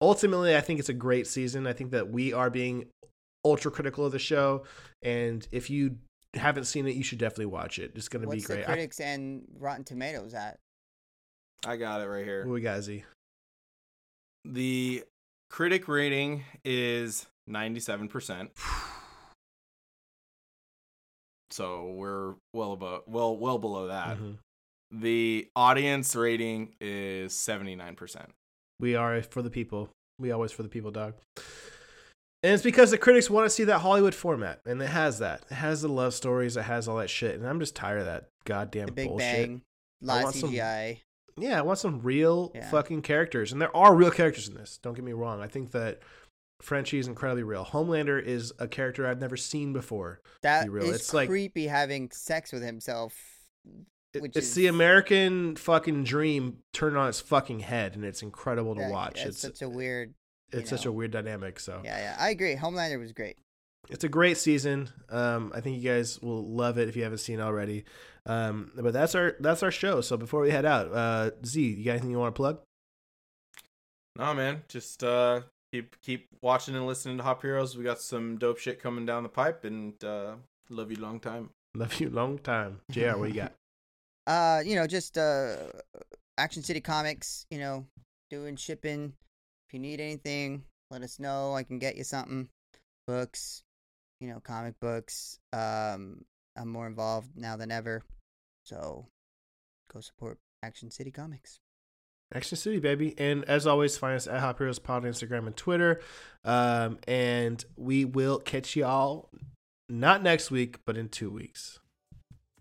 ultimately, 0.00 0.56
I 0.56 0.60
think 0.60 0.78
it's 0.78 0.88
a 0.88 0.94
great 0.94 1.26
season. 1.26 1.66
I 1.66 1.72
think 1.72 1.90
that 1.90 2.10
we 2.10 2.32
are 2.32 2.50
being 2.50 2.86
ultra 3.44 3.70
critical 3.70 4.06
of 4.06 4.12
the 4.12 4.18
show. 4.18 4.64
And 5.02 5.46
if 5.50 5.70
you 5.70 5.96
haven't 6.34 6.64
seen 6.64 6.86
it, 6.86 6.94
you 6.94 7.02
should 7.02 7.18
definitely 7.18 7.46
watch 7.46 7.78
it. 7.78 7.92
It's 7.94 8.08
going 8.08 8.22
to 8.22 8.28
be 8.28 8.36
What's 8.36 8.46
the 8.46 8.54
great. 8.54 8.64
I, 8.64 8.72
critics 8.72 9.00
and 9.00 9.42
Rotten 9.58 9.84
Tomatoes 9.84 10.34
at? 10.34 10.58
I 11.66 11.76
got 11.76 12.00
it 12.00 12.06
right 12.06 12.24
here. 12.24 12.44
what 12.46 12.52
we 12.54 12.60
got, 12.60 12.80
Z? 12.82 13.04
The 14.44 15.04
critic 15.50 15.88
rating 15.88 16.44
is 16.64 17.26
97%. 17.48 18.48
So 21.52 21.90
we're 21.96 22.34
well 22.54 22.70
above 22.72 23.02
well 23.08 23.36
well 23.36 23.58
below 23.58 23.88
that. 23.88 24.18
Mhm. 24.18 24.38
The 24.92 25.48
audience 25.56 26.14
rating 26.14 26.74
is 26.80 27.32
79%. 27.32 28.26
We 28.78 28.94
are 28.94 29.20
for 29.22 29.42
the 29.42 29.50
people. 29.50 29.90
We 30.18 30.30
always 30.30 30.52
for 30.52 30.62
the 30.62 30.68
people, 30.68 30.92
dog. 30.92 31.14
And 32.42 32.54
it's 32.54 32.62
because 32.62 32.90
the 32.90 32.98
critics 32.98 33.28
want 33.28 33.44
to 33.46 33.50
see 33.50 33.64
that 33.64 33.80
Hollywood 33.80 34.14
format, 34.14 34.60
and 34.64 34.80
it 34.80 34.88
has 34.88 35.18
that. 35.18 35.44
It 35.50 35.54
has 35.54 35.82
the 35.82 35.88
love 35.88 36.14
stories. 36.14 36.56
It 36.56 36.62
has 36.62 36.88
all 36.88 36.96
that 36.96 37.10
shit, 37.10 37.34
and 37.36 37.46
I'm 37.46 37.60
just 37.60 37.76
tired 37.76 38.00
of 38.00 38.06
that 38.06 38.30
goddamn 38.46 38.86
The 38.86 38.92
Big 38.92 39.08
bullshit. 39.08 39.46
Bang, 39.48 39.62
I 40.02 40.06
lot 40.06 40.16
of 40.18 40.22
want 40.24 40.36
some- 40.36 40.52
Yeah, 40.52 41.58
I 41.58 41.62
want 41.62 41.78
some 41.78 42.00
real 42.00 42.50
Yeah. 42.54 42.70
fucking 42.70 43.02
characters, 43.02 43.52
and 43.52 43.60
there 43.60 43.74
are 43.76 43.94
real 43.94 44.10
characters 44.10 44.48
in 44.48 44.54
this. 44.54 44.78
Don't 44.78 44.94
get 44.94 45.04
me 45.04 45.12
wrong. 45.12 45.40
I 45.40 45.48
think 45.48 45.72
that 45.72 46.00
Frenchie 46.62 46.98
is 46.98 47.08
incredibly 47.08 47.42
real. 47.42 47.64
Homelander 47.64 48.22
is 48.22 48.52
a 48.58 48.66
character 48.68 49.06
I've 49.06 49.20
never 49.20 49.36
seen 49.36 49.72
before. 49.72 50.20
That 50.42 50.70
real. 50.70 50.84
is 50.84 50.96
It's 50.96 51.14
like- 51.14 51.28
creepy 51.28 51.66
having 51.66 52.10
sex 52.10 52.52
with 52.52 52.62
himself. 52.62 53.14
It- 54.12 54.24
it's 54.24 54.36
is- 54.38 54.54
the 54.54 54.66
American 54.66 55.56
fucking 55.56 56.04
dream 56.04 56.62
turned 56.72 56.96
on 56.96 57.08
its 57.08 57.20
fucking 57.20 57.60
head, 57.60 57.94
and 57.96 58.04
it's 58.04 58.22
incredible 58.22 58.74
to 58.74 58.80
That- 58.80 58.90
watch. 58.90 59.24
It's 59.24 59.38
such 59.38 59.62
a 59.62 59.68
weird. 59.68 60.14
It's 60.52 60.70
you 60.70 60.76
such 60.76 60.86
a 60.86 60.92
weird 60.92 61.10
dynamic. 61.10 61.60
So 61.60 61.80
Yeah, 61.84 61.98
yeah, 61.98 62.16
I 62.18 62.30
agree. 62.30 62.54
Homelander 62.56 62.98
was 62.98 63.12
great. 63.12 63.36
it's 63.88 64.04
a 64.04 64.08
great 64.08 64.36
season. 64.38 64.90
Um, 65.08 65.52
I 65.54 65.60
think 65.60 65.82
you 65.82 65.88
guys 65.88 66.20
will 66.20 66.44
love 66.46 66.78
it 66.78 66.88
if 66.88 66.96
you 66.96 67.02
haven't 67.02 67.18
seen 67.18 67.40
it 67.40 67.42
already. 67.42 67.84
Um, 68.26 68.72
but 68.76 68.92
that's 68.92 69.14
our 69.14 69.36
that's 69.40 69.62
our 69.62 69.70
show. 69.70 70.00
So 70.00 70.16
before 70.16 70.40
we 70.40 70.50
head 70.50 70.64
out, 70.66 70.92
uh, 70.92 71.30
Z, 71.44 71.60
you 71.62 71.84
got 71.84 71.92
anything 71.92 72.10
you 72.10 72.18
want 72.18 72.34
to 72.34 72.38
plug? 72.38 72.60
Nah, 74.16 74.34
man, 74.34 74.62
just 74.68 75.02
uh 75.02 75.42
keep 75.72 76.00
keep 76.02 76.28
watching 76.42 76.74
and 76.74 76.86
listening 76.86 77.16
to 77.18 77.22
Hop 77.22 77.42
Heroes. 77.42 77.76
We 77.76 77.84
got 77.84 78.00
some 78.00 78.38
dope 78.38 78.58
shit 78.58 78.82
coming 78.82 79.06
down 79.06 79.22
the 79.22 79.28
pipe 79.28 79.64
and 79.64 80.02
uh 80.04 80.34
love 80.68 80.90
you 80.90 80.98
long 80.98 81.20
time. 81.20 81.50
Love 81.74 82.00
you 82.00 82.10
long 82.10 82.38
time, 82.38 82.80
Jr. 82.90 83.16
What 83.16 83.28
you 83.28 83.42
got? 83.42 83.52
Uh, 84.26 84.62
you 84.64 84.76
know, 84.76 84.86
just 84.86 85.18
uh, 85.18 85.56
Action 86.38 86.62
City 86.62 86.80
Comics. 86.80 87.46
You 87.50 87.58
know, 87.58 87.86
doing 88.28 88.54
shipping. 88.54 89.14
If 89.70 89.74
you 89.74 89.78
need 89.78 90.00
anything, 90.00 90.64
let 90.90 91.02
us 91.02 91.20
know. 91.20 91.54
I 91.54 91.62
can 91.62 91.78
get 91.78 91.94
you 91.94 92.02
something. 92.02 92.48
Books, 93.06 93.62
you 94.20 94.26
know, 94.26 94.40
comic 94.40 94.74
books. 94.80 95.38
Um, 95.52 96.24
I'm 96.56 96.66
more 96.66 96.88
involved 96.88 97.28
now 97.36 97.56
than 97.56 97.70
ever. 97.70 98.02
So, 98.64 99.06
go 99.94 100.00
support 100.00 100.38
Action 100.64 100.90
City 100.90 101.12
Comics. 101.12 101.60
Action 102.34 102.58
City, 102.58 102.80
baby. 102.80 103.14
And 103.16 103.44
as 103.44 103.64
always, 103.64 103.96
find 103.96 104.16
us 104.16 104.26
at 104.26 104.40
Hop 104.40 104.58
Heroes 104.58 104.80
Pod 104.80 105.04
on 105.04 105.12
Instagram 105.12 105.46
and 105.46 105.56
Twitter. 105.56 106.00
Um, 106.44 106.98
and 107.06 107.64
we 107.76 108.04
will 108.04 108.40
catch 108.40 108.74
y'all 108.74 109.30
not 109.88 110.20
next 110.20 110.50
week, 110.50 110.80
but 110.84 110.96
in 110.96 111.08
two 111.10 111.30
weeks. 111.30 111.78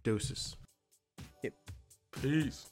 Deuces. 0.03 0.57
Peace. 2.21 2.69